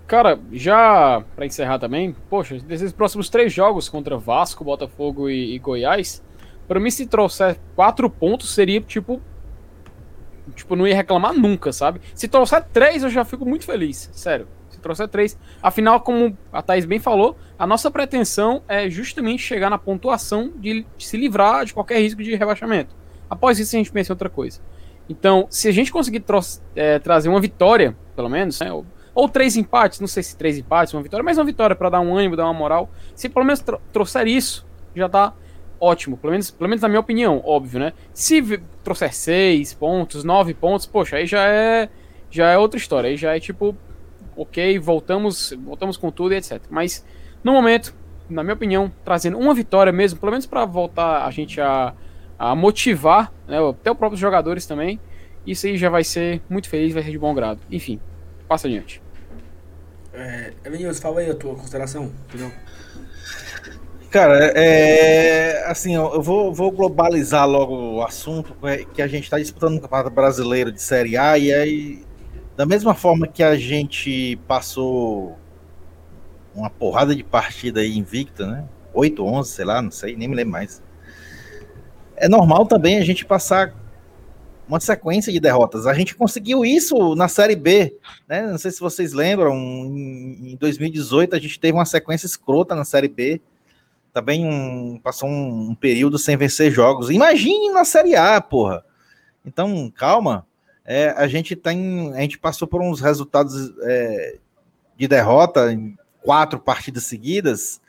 Cara, 0.08 0.40
já 0.54 1.22
para 1.36 1.46
encerrar 1.46 1.78
também, 1.78 2.16
poxa, 2.30 2.58
desses 2.60 2.94
próximos 2.94 3.28
três 3.28 3.52
jogos 3.52 3.90
contra 3.90 4.18
Vasco, 4.18 4.64
Botafogo 4.64 5.30
e, 5.30 5.56
e 5.56 5.60
Goiás, 5.60 6.24
para 6.70 6.80
mim 6.80 6.90
se 6.90 7.06
trouxer 7.06 7.60
quatro 7.76 8.10
pontos 8.10 8.54
seria 8.56 8.80
tipo 8.80 9.22
tipo, 10.54 10.76
não 10.76 10.88
ia 10.88 10.96
reclamar 10.96 11.34
nunca, 11.34 11.72
sabe? 11.72 12.02
Se 12.14 12.28
trouxer 12.28 12.64
três, 12.72 13.04
eu 13.04 13.10
já 13.10 13.24
fico 13.26 13.46
muito 13.46 13.66
feliz, 13.66 14.10
sério. 14.14 14.48
Se 14.70 14.80
trouxer 14.80 15.08
três. 15.08 15.38
Afinal, 15.62 16.02
como 16.02 16.38
a 16.52 16.62
Thaís 16.62 16.86
bem 16.86 17.00
falou, 17.00 17.38
a 17.58 17.66
nossa 17.66 17.90
pretensão 17.90 18.62
é 18.68 18.90
justamente 18.90 19.42
chegar 19.42 19.70
na 19.70 19.78
pontuação 19.78 20.52
de, 20.58 20.86
se 21.00 21.18
livrar 21.18 21.66
de 21.66 21.74
qualquer 21.74 22.00
risco 22.00 22.22
de 22.22 22.36
rebaixamento. 22.36 22.96
Após 23.30 23.60
isso, 23.60 23.76
a 23.76 23.80
gente 23.80 23.92
pensa 23.92 24.12
em 24.12 24.14
outra 24.14 24.30
coisa. 24.30 24.60
Então, 25.10 25.48
se 25.50 25.68
a 25.68 25.72
gente 25.72 25.92
conseguir 25.92 26.24
é, 26.76 27.00
trazer 27.00 27.30
uma 27.30 27.40
vitória, 27.40 27.96
pelo 28.16 28.30
menos, 28.30 28.60
né, 28.60 28.72
ou, 28.72 28.86
ou, 29.14 29.30
três 29.30 29.56
empates, 29.56 30.00
não 30.00 30.08
sei 30.08 30.24
se 30.24 30.36
três 30.36 30.58
empates, 30.58 30.94
uma 30.94 31.04
vitória, 31.04 31.24
mas 31.24 31.38
uma 31.38 31.46
vitória 31.46 31.76
para 31.76 31.90
dar 31.90 32.00
um 32.00 32.16
ânimo, 32.16 32.36
dar 32.36 32.46
uma 32.46 32.54
moral. 32.54 32.90
Se 33.16 33.30
pelo 33.30 33.46
menos 33.46 33.64
trouxer 33.92 34.28
isso, 34.28 34.66
já 34.96 35.08
tá 35.08 35.34
ótimo. 35.80 36.18
Pelo 36.18 36.32
menos, 36.32 36.52
pelo 36.52 36.70
menos 36.70 36.82
na 36.82 36.88
minha 36.88 37.00
opinião, 37.00 37.42
óbvio, 37.46 37.80
né? 37.80 37.94
Se 38.14 38.42
trouxer 38.84 39.14
seis 39.14 39.74
pontos, 39.74 40.24
nove 40.24 40.54
pontos, 40.54 40.86
poxa, 40.86 41.18
aí 41.18 41.26
já 41.26 41.48
é 41.48 41.90
já 42.30 42.52
é 42.52 42.58
outra 42.58 42.78
história. 42.78 43.10
Aí 43.10 43.18
já 43.18 43.36
é 43.36 43.40
tipo, 43.40 43.76
ok, 44.36 44.78
voltamos, 44.80 45.54
voltamos 45.64 45.98
com 45.98 46.12
tudo 46.12 46.34
e 46.34 46.38
etc. 46.38 46.62
Mas 46.70 47.06
no 47.44 47.54
momento, 47.54 47.96
na 48.30 48.44
minha 48.44 48.54
opinião, 48.54 48.92
trazendo 49.04 49.38
uma 49.38 49.54
vitória 49.54 49.92
mesmo, 49.92 50.20
pelo 50.20 50.32
menos 50.32 50.46
para 50.46 50.66
voltar 50.66 51.26
a 51.26 51.32
gente 51.32 51.62
a, 51.62 51.94
a 52.38 52.56
motivar, 52.56 53.32
né, 53.48 53.58
até 53.58 53.92
os 53.92 53.98
próprios 53.98 54.20
jogadores 54.20 54.66
também. 54.66 55.00
Isso 55.46 55.68
aí 55.68 55.78
já 55.78 55.90
vai 55.90 56.04
ser 56.04 56.42
muito 56.50 56.68
feliz, 56.68 56.94
vai 56.94 57.04
ser 57.04 57.12
de 57.12 57.20
bom 57.20 57.34
grado. 57.34 57.60
Enfim, 57.72 58.00
passa 58.48 58.68
adiante. 58.68 59.02
É, 60.12 60.54
Evanilson, 60.64 61.02
fala 61.02 61.20
aí 61.20 61.30
a 61.30 61.36
tua 61.36 61.56
consideração, 61.56 62.12
entendeu? 62.28 62.52
Cara, 64.16 64.46
é, 64.56 65.70
assim, 65.70 65.94
eu 65.96 66.22
vou, 66.22 66.54
vou, 66.54 66.72
globalizar 66.72 67.46
logo 67.46 67.96
o 67.96 68.02
assunto, 68.02 68.56
é, 68.66 68.86
que 68.86 69.02
a 69.02 69.08
gente 69.08 69.26
está 69.26 69.38
disputando 69.38 69.76
o 69.76 69.82
Campeonato 69.82 70.10
Brasileiro 70.10 70.72
de 70.72 70.82
Série 70.82 71.18
A, 71.18 71.38
e 71.38 71.54
aí, 71.54 72.02
da 72.56 72.66
mesma 72.66 72.94
forma 72.94 73.28
que 73.28 73.44
a 73.44 73.58
gente 73.58 74.40
passou 74.48 75.38
uma 76.56 76.70
porrada 76.70 77.14
de 77.14 77.26
partida 77.26 77.82
aí 77.82 77.98
invicta, 77.98 78.48
né? 78.48 78.64
8, 78.94 79.22
11, 79.22 79.50
sei 79.50 79.66
lá, 79.66 79.82
não 79.82 79.92
sei, 79.92 80.16
nem 80.16 80.30
me 80.30 80.36
lembro 80.36 80.54
mais. 80.54 80.82
É 82.16 82.30
normal 82.30 82.66
também 82.68 82.98
a 82.98 83.04
gente 83.04 83.26
passar 83.26 83.76
uma 84.66 84.80
sequência 84.80 85.30
de 85.30 85.42
derrotas. 85.42 85.86
A 85.86 85.94
gente 85.94 86.16
conseguiu 86.16 86.64
isso 86.64 87.16
na 87.16 87.28
Série 87.28 87.58
B, 87.58 87.94
né? 88.30 88.44
Não 88.44 88.58
sei 88.58 88.72
se 88.72 88.80
vocês 88.80 89.12
lembram, 89.12 89.54
em 89.54 90.56
2018 90.58 91.36
a 91.36 91.40
gente 91.40 91.60
teve 91.60 91.78
uma 91.78 91.84
sequência 91.84 92.26
escrota 92.26 92.76
na 92.76 92.86
Série 92.86 93.10
B 93.10 93.42
também 94.16 94.46
um, 94.46 94.98
passou 94.98 95.28
um, 95.28 95.72
um, 95.72 95.76
período 95.76 96.18
sem 96.18 96.38
vencer 96.38 96.72
jogos. 96.72 97.10
Imagine 97.10 97.70
na 97.72 97.84
Série 97.84 98.16
A, 98.16 98.40
porra. 98.40 98.82
Então, 99.46 99.92
calma. 99.94 100.48
É, 100.86 101.10
a 101.18 101.28
gente 101.28 101.54
tem. 101.54 102.14
A 102.14 102.22
gente 102.22 102.40
passou 102.40 102.66
por 102.66 102.82
uns 102.82 103.02
resultados 103.02 103.74
é, 103.82 104.38
de 104.96 105.06
derrota 105.06 105.74
em 105.74 105.98
quatro 106.22 106.58
partidas 106.62 107.04
seguidas, 107.04 107.82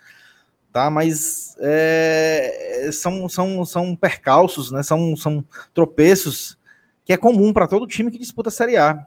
tá? 0.73 0.90
Mas 0.90 1.55
é, 1.61 2.90
são, 2.93 3.28
são, 3.28 3.65
são 3.65 3.94
percalços, 3.94 4.73
né? 4.73 4.82
São, 4.82 5.16
são 5.16 5.44
tropeços 5.73 6.59
que 7.05 7.12
é 7.12 7.16
comum 7.16 7.53
para 7.53 7.69
todo 7.69 7.86
time 7.86 8.11
que 8.11 8.19
disputa 8.19 8.48
a 8.48 8.53
Série 8.53 8.77
A. 8.77 9.07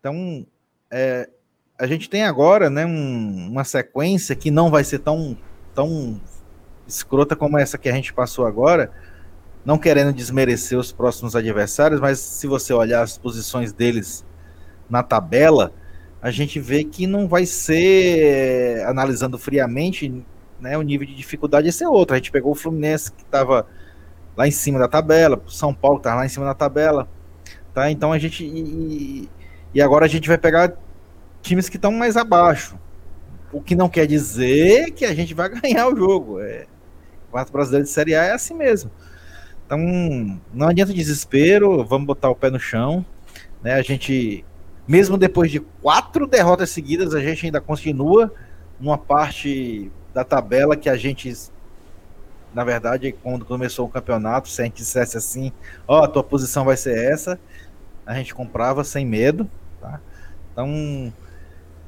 Então, 0.00 0.44
é, 0.90 1.30
a 1.78 1.86
gente 1.86 2.10
tem 2.10 2.24
agora 2.24 2.68
né, 2.68 2.84
um, 2.84 3.48
uma 3.48 3.62
sequência 3.62 4.34
que 4.34 4.50
não 4.50 4.70
vai 4.70 4.82
ser 4.82 4.98
tão, 4.98 5.38
tão 5.78 6.20
escrota 6.88 7.36
como 7.36 7.56
essa 7.56 7.78
que 7.78 7.88
a 7.88 7.92
gente 7.92 8.12
passou 8.12 8.44
agora, 8.44 8.90
não 9.64 9.78
querendo 9.78 10.12
desmerecer 10.12 10.76
os 10.76 10.90
próximos 10.90 11.36
adversários, 11.36 12.00
mas 12.00 12.18
se 12.18 12.48
você 12.48 12.72
olhar 12.72 13.02
as 13.02 13.16
posições 13.16 13.72
deles 13.72 14.24
na 14.90 15.04
tabela, 15.04 15.72
a 16.20 16.32
gente 16.32 16.58
vê 16.58 16.82
que 16.82 17.06
não 17.06 17.28
vai 17.28 17.46
ser, 17.46 18.84
analisando 18.86 19.38
friamente, 19.38 20.24
né, 20.58 20.76
o 20.76 20.82
nível 20.82 21.06
de 21.06 21.14
dificuldade 21.14 21.68
esse 21.68 21.84
é 21.84 21.88
outro. 21.88 22.14
A 22.14 22.18
gente 22.18 22.32
pegou 22.32 22.50
o 22.50 22.56
Fluminense 22.56 23.12
que 23.12 23.22
estava 23.22 23.64
lá 24.36 24.48
em 24.48 24.50
cima 24.50 24.80
da 24.80 24.88
tabela, 24.88 25.40
São 25.46 25.72
Paulo 25.72 25.98
estava 25.98 26.16
lá 26.16 26.26
em 26.26 26.28
cima 26.28 26.44
da 26.44 26.54
tabela, 26.54 27.08
tá? 27.72 27.88
Então 27.88 28.12
a 28.12 28.18
gente 28.18 28.44
e, 28.44 29.28
e 29.72 29.80
agora 29.80 30.06
a 30.06 30.08
gente 30.08 30.26
vai 30.26 30.38
pegar 30.38 30.72
times 31.40 31.68
que 31.68 31.76
estão 31.76 31.92
mais 31.92 32.16
abaixo. 32.16 32.76
O 33.52 33.62
que 33.62 33.74
não 33.74 33.88
quer 33.88 34.06
dizer 34.06 34.90
que 34.92 35.04
a 35.04 35.14
gente 35.14 35.34
vai 35.34 35.48
ganhar 35.60 35.88
o 35.88 35.96
jogo. 35.96 36.40
É, 36.40 36.66
o 37.22 37.26
Campeonato 37.26 37.52
Brasileiro 37.52 37.84
de 37.84 37.90
Série 37.90 38.14
A 38.14 38.24
é 38.24 38.32
assim 38.32 38.54
mesmo. 38.54 38.90
Então, 39.66 40.40
não 40.52 40.68
adianta 40.68 40.94
desespero, 40.94 41.84
vamos 41.84 42.06
botar 42.06 42.30
o 42.30 42.34
pé 42.34 42.50
no 42.50 42.58
chão. 42.58 43.04
Né? 43.62 43.74
A 43.74 43.82
gente, 43.82 44.44
mesmo 44.86 45.18
depois 45.18 45.50
de 45.50 45.60
quatro 45.60 46.26
derrotas 46.26 46.70
seguidas, 46.70 47.14
a 47.14 47.20
gente 47.20 47.46
ainda 47.46 47.60
continua 47.60 48.32
numa 48.80 48.96
parte 48.96 49.90
da 50.14 50.24
tabela 50.24 50.76
que 50.76 50.88
a 50.88 50.96
gente, 50.96 51.32
na 52.54 52.64
verdade, 52.64 53.12
quando 53.22 53.44
começou 53.44 53.86
o 53.86 53.90
campeonato, 53.90 54.48
se 54.48 54.62
a 54.62 54.64
gente 54.64 54.76
dissesse 54.76 55.16
assim, 55.16 55.52
ó, 55.86 56.00
oh, 56.00 56.04
a 56.04 56.08
tua 56.08 56.24
posição 56.24 56.64
vai 56.64 56.76
ser 56.76 56.96
essa, 56.96 57.38
a 58.06 58.14
gente 58.14 58.34
comprava 58.34 58.82
sem 58.84 59.04
medo, 59.04 59.48
tá? 59.80 60.00
Então, 60.52 61.12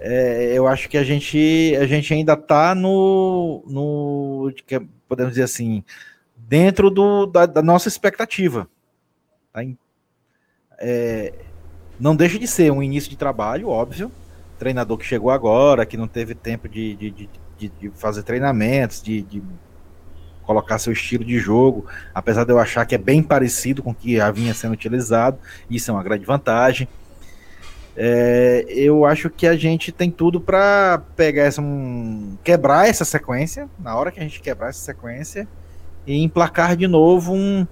é, 0.01 0.53
eu 0.55 0.67
acho 0.67 0.89
que 0.89 0.97
a 0.97 1.05
gente, 1.05 1.77
a 1.79 1.87
gente 1.87 2.13
ainda 2.13 2.33
está 2.33 2.75
no, 2.75 3.63
no, 3.67 4.53
podemos 5.07 5.33
dizer 5.33 5.45
assim, 5.45 5.85
dentro 6.37 6.91
do, 6.91 7.27
da, 7.27 7.45
da 7.45 7.63
nossa 7.63 7.89
expectativa. 7.89 8.69
Tá? 9.53 9.61
É, 10.79 11.35
não 11.99 12.17
deixa 12.17 12.39
de 12.39 12.47
ser 12.49 12.73
um 12.73 12.83
início 12.83 13.11
de 13.11 13.17
trabalho, 13.17 13.69
óbvio. 13.69 14.11
Treinador 14.59 14.97
que 14.97 15.05
chegou 15.05 15.31
agora, 15.31 15.85
que 15.85 15.97
não 15.97 16.09
teve 16.09 16.35
tempo 16.35 16.69
de, 16.69 16.97
de, 16.97 17.11
de, 17.11 17.69
de 17.69 17.91
fazer 17.91 18.23
treinamentos, 18.23 19.03
de, 19.03 19.21
de 19.23 19.43
colocar 20.43 20.79
seu 20.79 20.93
estilo 20.93 21.25
de 21.25 21.39
jogo, 21.39 21.87
apesar 22.15 22.45
de 22.45 22.53
eu 22.53 22.59
achar 22.59 22.85
que 22.85 22.95
é 22.95 22.99
bem 22.99 23.23
parecido 23.23 23.83
com 23.83 23.91
o 23.91 23.95
que 23.95 24.17
já 24.17 24.31
vinha 24.31 24.53
sendo 24.53 24.73
utilizado, 24.73 25.39
isso 25.69 25.91
é 25.91 25.95
uma 25.95 26.03
grande 26.03 26.25
vantagem. 26.25 26.89
É, 27.97 28.65
eu 28.69 29.05
acho 29.05 29.29
que 29.29 29.47
a 29.47 29.57
gente 29.57 29.91
tem 29.91 30.11
tudo 30.11 30.41
para 30.41 31.03
pegar 31.17 31.45
essa, 31.45 31.61
um, 31.61 32.37
quebrar 32.43 32.89
essa 32.89 33.05
sequência, 33.05 33.69
na 33.79 33.97
hora 33.97 34.11
que 34.11 34.21
a 34.21 34.23
gente 34.23 34.41
quebrar 34.41 34.69
essa 34.69 34.81
sequência, 34.81 35.47
e 36.07 36.23
emplacar 36.23 36.77
de 36.77 36.87
novo 36.87 37.35
um, 37.35 37.67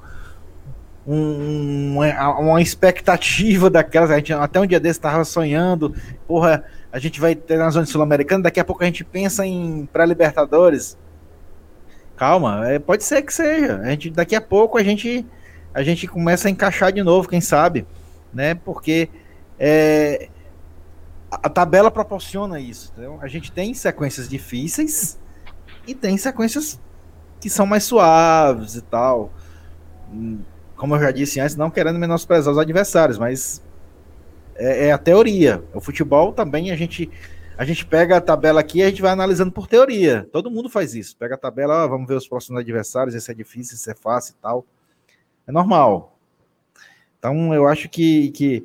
um, 1.07 1.95
uma, 1.97 2.39
uma 2.39 2.63
expectativa 2.63 3.71
daquelas. 3.71 4.11
A 4.11 4.17
gente, 4.17 4.33
até 4.33 4.61
um 4.61 4.67
dia 4.67 4.81
desse 4.81 4.99
estava 4.99 5.25
sonhando, 5.25 5.95
porra, 6.27 6.65
a 6.93 6.99
gente 6.99 7.21
vai 7.21 7.35
ter 7.35 7.57
na 7.59 7.71
zona 7.71 7.87
sul-americana, 7.87 8.45
daqui 8.45 8.61
a 8.61 8.65
pouco 8.65 8.83
a 8.83 8.87
gente 8.87 9.05
pensa 9.05 9.47
em 9.47 9.89
pré-libertadores. 9.93 10.99
Calma, 12.17 12.69
é, 12.69 12.79
pode 12.79 13.05
ser 13.05 13.23
que 13.23 13.33
seja. 13.33 13.79
A 13.79 13.91
gente, 13.91 14.11
daqui 14.11 14.35
a 14.35 14.41
pouco 14.41 14.77
a 14.77 14.83
gente, 14.83 15.25
a 15.73 15.83
gente 15.83 16.09
começa 16.09 16.49
a 16.49 16.51
encaixar 16.51 16.93
de 16.93 17.03
novo, 17.03 17.29
quem 17.29 17.41
sabe, 17.41 17.87
né? 18.35 18.55
Porque 18.57 19.09
é, 19.59 20.29
a 21.31 21.49
tabela 21.49 21.91
proporciona 21.91 22.61
isso. 22.61 22.93
Entendeu? 22.93 23.19
A 23.21 23.29
gente 23.29 23.53
tem 23.53 23.75
sequências 23.75 24.29
difíceis 24.29 25.19
e 25.87 25.95
tem 25.95 26.17
sequências 26.17 26.81
que 27.41 27.51
são 27.51 27.67
mais 27.67 27.85
suaves 27.85 28.75
e 28.75 28.83
tal. 28.83 29.33
Hum, 30.13 30.41
como 30.77 30.95
eu 30.95 31.01
já 31.01 31.11
disse 31.11 31.41
antes, 31.41 31.57
não 31.57 31.71
querendo 31.71 31.99
menosprezar 31.99 32.53
os 32.53 32.59
adversários, 32.59 33.19
mas 33.19 33.63
é, 34.55 34.87
é, 34.87 34.93
a 34.93 34.99
teoria. 34.99 35.63
O 35.75 35.81
futebol 35.81 36.33
também 36.33 36.71
a 36.71 36.77
gente 36.77 37.11
a 37.57 37.65
gente 37.65 37.85
pega 37.85 38.17
a 38.17 38.21
tabela 38.21 38.61
aqui 38.61 38.79
e 38.79 38.83
a 38.85 38.89
gente 38.89 39.03
vai 39.03 39.11
analisando 39.11 39.51
por 39.51 39.67
teoria. 39.67 40.29
Todo 40.33 40.49
mundo 40.49 40.69
faz 40.69 40.95
isso. 40.95 41.17
Pega 41.17 41.35
a 41.35 41.39
tabela, 41.39 41.85
ó, 41.85 41.89
vamos 41.89 42.07
ver 42.07 42.15
os 42.15 42.29
próximos 42.29 42.61
adversários, 42.61 43.17
esse 43.17 43.29
é 43.33 43.35
difícil, 43.35 43.75
esse 43.75 43.91
é 43.91 43.97
fácil 43.97 44.35
e 44.39 44.41
tal. 44.41 44.65
É 45.45 45.51
normal. 45.51 46.17
Então 47.19 47.53
eu 47.53 47.67
acho 47.67 47.89
que, 47.89 48.31
que 48.31 48.65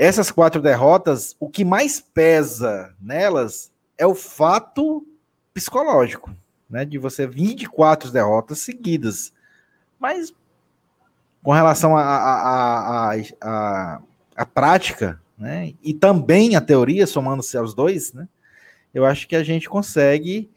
essas 0.00 0.30
quatro 0.30 0.62
derrotas, 0.62 1.36
o 1.38 1.46
que 1.46 1.62
mais 1.62 2.00
pesa 2.00 2.94
nelas 2.98 3.70
é 3.98 4.06
o 4.06 4.14
fato 4.14 5.06
psicológico, 5.52 6.34
né? 6.70 6.86
De 6.86 6.96
você 6.96 7.26
vir 7.26 7.54
de 7.54 7.68
quatro 7.68 8.10
derrotas 8.10 8.60
seguidas. 8.60 9.30
Mas 9.98 10.32
com 11.42 11.52
relação 11.52 11.98
à 11.98 12.02
a, 12.02 13.10
a, 13.10 13.16
a, 13.42 14.02
a, 14.36 14.46
prática, 14.46 15.20
né? 15.36 15.74
E 15.82 15.92
também 15.92 16.56
a 16.56 16.62
teoria, 16.62 17.06
somando-se 17.06 17.58
aos 17.58 17.74
dois, 17.74 18.14
né? 18.14 18.26
Eu 18.94 19.04
acho 19.04 19.28
que 19.28 19.36
a 19.36 19.44
gente 19.44 19.68
consegue 19.68 20.50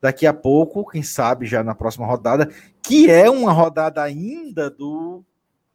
daqui 0.00 0.26
a 0.26 0.32
pouco, 0.32 0.88
quem 0.88 1.02
sabe 1.02 1.44
já 1.44 1.62
na 1.62 1.74
próxima 1.74 2.06
rodada, 2.06 2.48
que 2.80 3.10
é 3.10 3.28
uma 3.28 3.52
rodada 3.52 4.02
ainda 4.02 4.70
do 4.70 5.22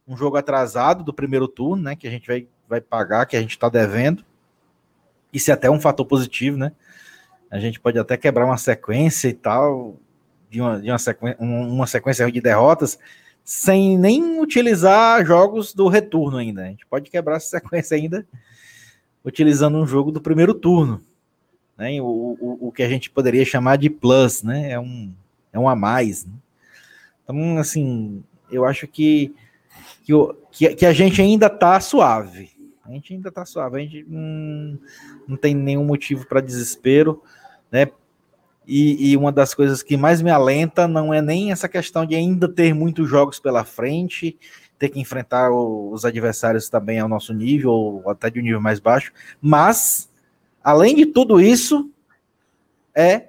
um 0.04 0.16
jogo 0.16 0.36
atrasado 0.36 1.04
do 1.04 1.14
primeiro 1.14 1.46
turno, 1.46 1.84
né? 1.84 1.94
Que 1.94 2.08
a 2.08 2.10
gente 2.10 2.26
vai 2.26 2.48
vai 2.68 2.80
pagar, 2.80 3.26
que 3.26 3.36
a 3.36 3.40
gente 3.40 3.52
está 3.52 3.68
devendo. 3.68 4.24
Isso 5.32 5.50
é 5.50 5.54
até 5.54 5.70
um 5.70 5.80
fator 5.80 6.06
positivo, 6.06 6.56
né? 6.56 6.72
A 7.50 7.58
gente 7.58 7.78
pode 7.78 7.98
até 7.98 8.16
quebrar 8.16 8.46
uma 8.46 8.56
sequência 8.56 9.28
e 9.28 9.32
tal, 9.32 9.96
de 10.50 10.60
uma, 10.60 10.80
de 10.80 10.90
uma, 10.90 10.98
sequência, 10.98 11.36
uma 11.40 11.86
sequência 11.86 12.32
de 12.32 12.40
derrotas, 12.40 12.98
sem 13.44 13.98
nem 13.98 14.40
utilizar 14.40 15.24
jogos 15.24 15.74
do 15.74 15.88
retorno 15.88 16.38
ainda. 16.38 16.62
A 16.62 16.66
gente 16.66 16.86
pode 16.86 17.10
quebrar 17.10 17.36
essa 17.36 17.58
sequência 17.60 17.96
ainda 17.96 18.26
utilizando 19.24 19.78
um 19.78 19.86
jogo 19.86 20.10
do 20.10 20.20
primeiro 20.20 20.54
turno. 20.54 21.00
Né? 21.76 22.00
O, 22.00 22.36
o, 22.40 22.68
o 22.68 22.72
que 22.72 22.82
a 22.82 22.88
gente 22.88 23.10
poderia 23.10 23.44
chamar 23.44 23.76
de 23.76 23.90
plus, 23.90 24.42
né? 24.42 24.70
É 24.70 24.80
um, 24.80 25.12
é 25.52 25.58
um 25.58 25.68
a 25.68 25.74
mais. 25.74 26.24
Né? 26.24 26.32
Então, 27.22 27.58
assim, 27.58 28.22
eu 28.50 28.64
acho 28.64 28.86
que, 28.86 29.34
que, 30.50 30.74
que 30.74 30.86
a 30.86 30.92
gente 30.92 31.20
ainda 31.20 31.46
está 31.46 31.80
suave. 31.80 32.50
A 32.84 32.90
gente 32.90 33.14
ainda 33.14 33.32
tá 33.32 33.44
suave, 33.46 33.78
a 33.78 33.80
gente 33.80 34.04
não, 34.06 34.78
não 35.26 35.36
tem 35.36 35.54
nenhum 35.54 35.84
motivo 35.84 36.26
para 36.26 36.40
desespero, 36.40 37.22
né? 37.72 37.88
E, 38.66 39.10
e, 39.10 39.16
uma 39.16 39.30
das 39.30 39.52
coisas 39.54 39.82
que 39.82 39.96
mais 39.96 40.22
me 40.22 40.30
alenta 40.30 40.88
não 40.88 41.12
é 41.12 41.20
nem 41.20 41.52
essa 41.52 41.68
questão 41.68 42.06
de 42.06 42.14
ainda 42.14 42.48
ter 42.48 42.74
muitos 42.74 43.08
jogos 43.08 43.38
pela 43.38 43.62
frente, 43.62 44.38
ter 44.78 44.88
que 44.88 44.98
enfrentar 44.98 45.50
os 45.52 46.04
adversários 46.04 46.68
também 46.68 46.98
ao 46.98 47.08
nosso 47.08 47.34
nível, 47.34 47.70
ou 47.70 48.10
até 48.10 48.30
de 48.30 48.40
um 48.40 48.42
nível 48.42 48.60
mais 48.60 48.80
baixo, 48.80 49.12
mas, 49.40 50.10
além 50.62 50.96
de 50.96 51.06
tudo 51.06 51.40
isso, 51.40 51.90
é 52.94 53.28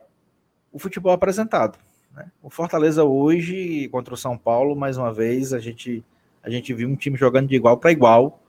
o 0.71 0.79
futebol 0.79 1.11
apresentado. 1.11 1.77
Né? 2.13 2.31
O 2.41 2.49
Fortaleza 2.49 3.03
hoje, 3.03 3.89
contra 3.89 4.13
o 4.13 4.17
São 4.17 4.37
Paulo, 4.37 4.75
mais 4.75 4.97
uma 4.97 5.13
vez, 5.13 5.53
a 5.53 5.59
gente, 5.59 6.03
a 6.41 6.49
gente 6.49 6.73
viu 6.73 6.87
um 6.87 6.95
time 6.95 7.17
jogando 7.17 7.47
de 7.47 7.55
igual 7.55 7.77
para 7.77 7.91
igual, 7.91 8.41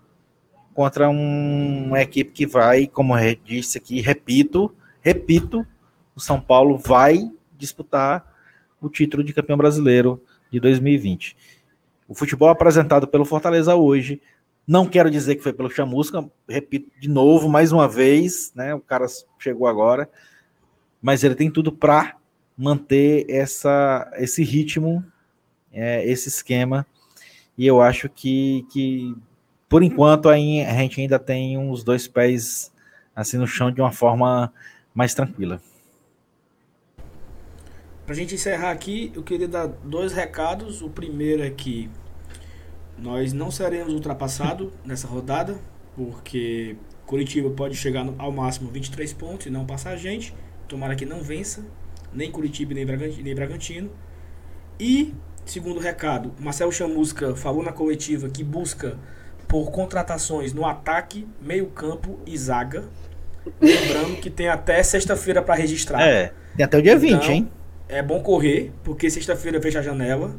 contra 0.76 1.08
um, 1.08 1.86
uma 1.86 2.02
equipe 2.02 2.30
que 2.32 2.46
vai, 2.46 2.86
como 2.86 3.18
eu 3.18 3.34
disse 3.42 3.78
aqui, 3.78 4.02
repito, 4.02 4.70
repito, 5.00 5.66
o 6.14 6.20
São 6.20 6.38
Paulo 6.38 6.76
vai 6.76 7.30
disputar 7.56 8.30
o 8.78 8.90
título 8.90 9.24
de 9.24 9.32
campeão 9.32 9.56
brasileiro 9.56 10.22
de 10.52 10.60
2020. 10.60 11.34
O 12.06 12.14
futebol 12.14 12.50
apresentado 12.50 13.08
pelo 13.08 13.24
Fortaleza 13.24 13.74
hoje, 13.74 14.20
não 14.68 14.86
quero 14.86 15.10
dizer 15.10 15.36
que 15.36 15.42
foi 15.42 15.54
pelo 15.54 15.70
Chamusca, 15.70 16.28
repito 16.46 16.90
de 17.00 17.08
novo, 17.08 17.48
mais 17.48 17.72
uma 17.72 17.88
vez, 17.88 18.52
né? 18.54 18.74
O 18.74 18.80
cara 18.80 19.06
chegou 19.38 19.66
agora, 19.66 20.06
mas 21.00 21.24
ele 21.24 21.34
tem 21.34 21.50
tudo 21.50 21.72
para 21.72 22.16
manter 22.54 23.24
essa, 23.30 24.12
esse 24.16 24.44
ritmo, 24.44 25.02
é, 25.72 26.06
esse 26.06 26.28
esquema, 26.28 26.86
e 27.56 27.66
eu 27.66 27.80
acho 27.80 28.10
que, 28.10 28.66
que 28.70 29.16
por 29.68 29.82
enquanto, 29.82 30.28
a 30.28 30.36
gente 30.36 31.00
ainda 31.00 31.18
tem 31.18 31.58
uns 31.58 31.82
dois 31.82 32.06
pés 32.06 32.72
assim 33.14 33.36
no 33.38 33.46
chão 33.46 33.70
de 33.70 33.80
uma 33.80 33.90
forma 33.90 34.52
mais 34.94 35.14
tranquila. 35.14 35.60
Para 38.04 38.14
a 38.14 38.16
gente 38.16 38.34
encerrar 38.34 38.70
aqui, 38.70 39.10
eu 39.16 39.22
queria 39.22 39.48
dar 39.48 39.66
dois 39.66 40.12
recados. 40.12 40.80
O 40.80 40.88
primeiro 40.88 41.42
é 41.42 41.50
que 41.50 41.90
nós 42.96 43.32
não 43.32 43.50
seremos 43.50 43.92
ultrapassados 43.92 44.72
nessa 44.84 45.08
rodada, 45.08 45.58
porque 45.96 46.76
Curitiba 47.04 47.50
pode 47.50 47.74
chegar 47.74 48.06
ao 48.18 48.30
máximo 48.30 48.70
23 48.70 49.12
pontos 49.14 49.46
e 49.46 49.50
não 49.50 49.66
passar 49.66 49.90
a 49.90 49.96
gente. 49.96 50.32
Tomara 50.68 50.94
que 50.94 51.04
não 51.04 51.20
vença, 51.20 51.64
nem 52.12 52.30
Curitiba 52.30 52.74
nem 52.74 52.86
Bragantino. 53.34 53.90
E, 54.78 55.12
segundo 55.44 55.80
recado, 55.80 56.32
Marcelo 56.38 56.70
Chamusca 56.70 57.34
falou 57.34 57.62
na 57.62 57.72
coletiva 57.72 58.28
que 58.28 58.44
busca 58.44 58.98
por 59.48 59.70
contratações 59.70 60.52
no 60.52 60.66
ataque, 60.66 61.26
meio-campo 61.40 62.18
e 62.26 62.36
zaga. 62.36 62.84
Lembrando 63.60 64.16
que 64.16 64.28
tem 64.28 64.48
até 64.48 64.82
sexta-feira 64.82 65.40
para 65.40 65.54
registrar. 65.54 66.02
É, 66.02 66.32
tem 66.56 66.64
até 66.64 66.78
o 66.78 66.82
dia 66.82 66.96
20, 66.98 67.12
Então, 67.12 67.30
hein? 67.30 67.50
É 67.88 68.02
bom 68.02 68.20
correr, 68.20 68.72
porque 68.82 69.08
sexta-feira 69.08 69.60
fecha 69.62 69.78
a 69.78 69.82
janela. 69.82 70.34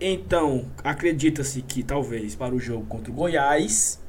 Então, 0.00 0.66
acredita-se 0.82 1.62
que 1.62 1.82
talvez 1.82 2.34
para 2.34 2.54
o 2.54 2.60
jogo 2.60 2.86
contra 2.86 3.10
o 3.10 3.14
Goiás 3.14 4.00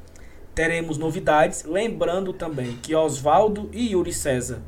teremos 0.54 0.98
novidades. 0.98 1.64
Lembrando 1.64 2.32
também 2.32 2.78
que 2.82 2.94
Oswaldo 2.94 3.70
e 3.72 3.92
Yuri 3.92 4.12
César 4.12 4.60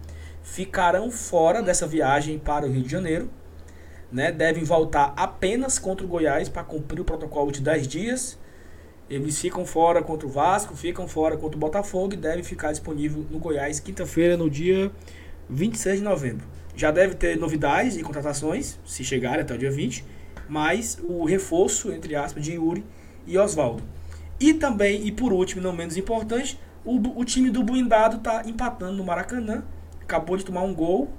ficarão 0.42 1.10
fora 1.10 1.62
dessa 1.62 1.86
viagem 1.86 2.38
para 2.38 2.66
o 2.66 2.70
Rio 2.70 2.82
de 2.82 2.90
Janeiro. 2.90 3.30
Né? 4.10 4.32
Devem 4.32 4.64
voltar 4.64 5.12
apenas 5.16 5.78
contra 5.78 6.04
o 6.04 6.08
Goiás 6.08 6.48
para 6.48 6.64
cumprir 6.64 7.00
o 7.00 7.04
protocolo 7.04 7.52
de 7.52 7.60
10 7.60 7.88
dias. 7.88 8.38
Eles 9.10 9.40
ficam 9.40 9.66
fora 9.66 10.00
contra 10.02 10.24
o 10.24 10.30
Vasco, 10.30 10.76
ficam 10.76 11.08
fora 11.08 11.36
contra 11.36 11.56
o 11.56 11.60
Botafogo 11.60 12.14
e 12.14 12.16
devem 12.16 12.44
ficar 12.44 12.70
disponível 12.70 13.26
no 13.28 13.40
Goiás 13.40 13.80
quinta-feira, 13.80 14.36
no 14.36 14.48
dia 14.48 14.90
26 15.48 15.98
de 15.98 16.04
novembro. 16.04 16.46
Já 16.76 16.92
deve 16.92 17.16
ter 17.16 17.36
novidades 17.36 17.96
e 17.96 18.02
contratações, 18.04 18.78
se 18.86 19.02
chegarem 19.02 19.40
até 19.40 19.52
o 19.52 19.58
dia 19.58 19.70
20, 19.70 20.04
mas 20.48 20.96
o 21.02 21.24
reforço, 21.24 21.90
entre 21.90 22.14
aspas, 22.14 22.44
de 22.44 22.52
Yuri 22.52 22.84
e 23.26 23.36
Oswaldo. 23.36 23.82
E 24.38 24.54
também, 24.54 25.04
e 25.04 25.10
por 25.10 25.32
último, 25.32 25.60
não 25.60 25.72
menos 25.72 25.96
importante, 25.96 26.56
o, 26.84 27.20
o 27.20 27.24
time 27.24 27.50
do 27.50 27.64
Blindado 27.64 28.16
está 28.16 28.42
empatando 28.46 28.96
no 28.96 29.04
Maracanã. 29.04 29.64
Acabou 30.00 30.36
de 30.36 30.44
tomar 30.44 30.62
um 30.62 30.72
gol. 30.72 31.10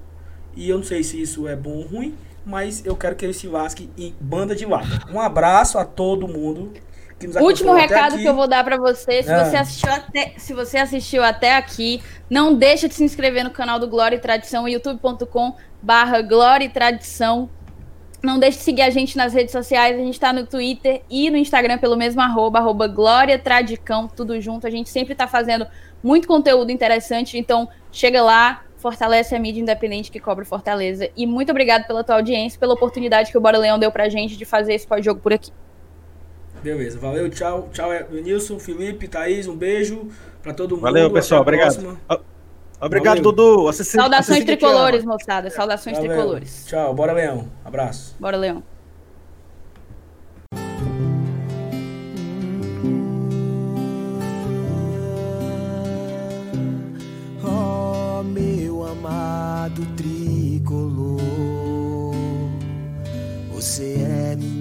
E 0.55 0.69
eu 0.69 0.77
não 0.77 0.83
sei 0.83 1.03
se 1.03 1.21
isso 1.21 1.47
é 1.47 1.55
bom 1.55 1.71
ou 1.71 1.83
ruim, 1.83 2.15
mas 2.45 2.85
eu 2.85 2.95
quero 2.95 3.15
que 3.15 3.25
ele 3.25 3.33
se 3.33 3.47
lasque 3.47 3.89
em 3.97 4.15
banda 4.19 4.55
de 4.55 4.65
lata. 4.65 5.05
Um 5.11 5.19
abraço 5.19 5.77
a 5.77 5.85
todo 5.85 6.27
mundo 6.27 6.73
que 7.21 7.27
nos 7.27 7.35
Último 7.37 7.73
recado 7.73 8.17
que 8.17 8.25
eu 8.25 8.35
vou 8.35 8.47
dar 8.47 8.63
pra 8.63 8.77
você, 8.77 9.23
se 9.23 9.31
Ah. 9.31 9.45
você 9.45 9.55
assistiu 9.55 9.91
até, 9.91 10.33
se 10.37 10.53
você 10.53 10.77
assistiu 10.77 11.23
até 11.23 11.55
aqui, 11.55 12.01
não 12.29 12.53
deixa 12.53 12.87
de 12.87 12.93
se 12.93 13.03
inscrever 13.03 13.43
no 13.43 13.51
canal 13.51 13.79
do 13.79 13.87
Glória 13.87 14.15
e 14.15 14.19
Tradição, 14.19 14.67
youtube.com 14.67 15.55
barra 15.81 16.21
Glória 16.21 16.65
e 16.65 16.69
Tradição. 16.69 17.49
Não 18.23 18.37
deixe 18.37 18.57
de 18.59 18.63
seguir 18.63 18.83
a 18.83 18.89
gente 18.89 19.17
nas 19.17 19.33
redes 19.33 19.51
sociais, 19.51 19.95
a 19.97 20.03
gente 20.03 20.19
tá 20.19 20.31
no 20.31 20.45
Twitter 20.45 21.01
e 21.09 21.29
no 21.31 21.37
Instagram 21.37 21.79
pelo 21.79 21.97
mesmo 21.97 22.21
arroba, 22.21 22.59
arroba 22.59 22.87
Glória 22.87 23.39
Tradicão, 23.39 24.07
tudo 24.07 24.39
junto. 24.39 24.67
A 24.67 24.69
gente 24.69 24.89
sempre 24.89 25.15
tá 25.15 25.27
fazendo 25.27 25.65
muito 26.03 26.27
conteúdo 26.27 26.71
interessante, 26.71 27.37
então 27.37 27.67
chega 27.91 28.21
lá, 28.21 28.61
fortalece 28.77 29.35
a 29.35 29.39
mídia 29.39 29.61
independente 29.61 30.11
que 30.11 30.19
cobre 30.19 30.45
Fortaleza. 30.45 31.09
E 31.15 31.25
muito 31.25 31.49
obrigado 31.49 31.85
pela 31.87 32.03
tua 32.03 32.15
audiência, 32.15 32.59
pela 32.59 32.73
oportunidade 32.73 33.31
que 33.31 33.37
o 33.37 33.41
Bora 33.41 33.57
Leão 33.57 33.79
deu 33.79 33.91
pra 33.91 34.07
gente 34.09 34.37
de 34.37 34.45
fazer 34.45 34.73
esse 34.73 34.85
pós-jogo 34.85 35.19
por 35.19 35.33
aqui. 35.33 35.51
Beleza, 36.63 36.99
valeu, 36.99 37.27
tchau, 37.29 37.69
tchau, 37.73 37.89
Nilson, 38.11 38.59
Felipe, 38.59 39.07
Thaís, 39.07 39.47
um 39.47 39.55
beijo 39.55 40.09
pra 40.43 40.53
todo 40.53 40.75
mundo. 40.75 40.83
Valeu, 40.83 41.09
pessoal, 41.11 41.41
até 41.41 41.49
a 41.49 41.53
obrigado. 41.53 41.81
próxima. 41.81 42.21
Obrigado, 42.79 43.17
Valeu. 43.17 43.31
Dudu. 43.31 43.73
Saudações 43.73 44.43
tricolores, 44.43 45.03
moçada. 45.03 45.49
Saudações 45.49 45.97
Valeu. 45.97 46.11
tricolores. 46.11 46.65
Tchau, 46.67 46.93
bora 46.93 47.13
Leão, 47.13 47.47
abraço. 47.65 48.15
Bora, 48.19 48.37
Leão. 48.37 48.63
Oh, 57.43 58.23
meu 58.23 58.83
amado 58.85 59.85
tricolor, 59.95 61.21
você 63.51 63.95
é 64.31 64.35
minha 64.35 64.60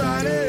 Sempre 0.00 0.39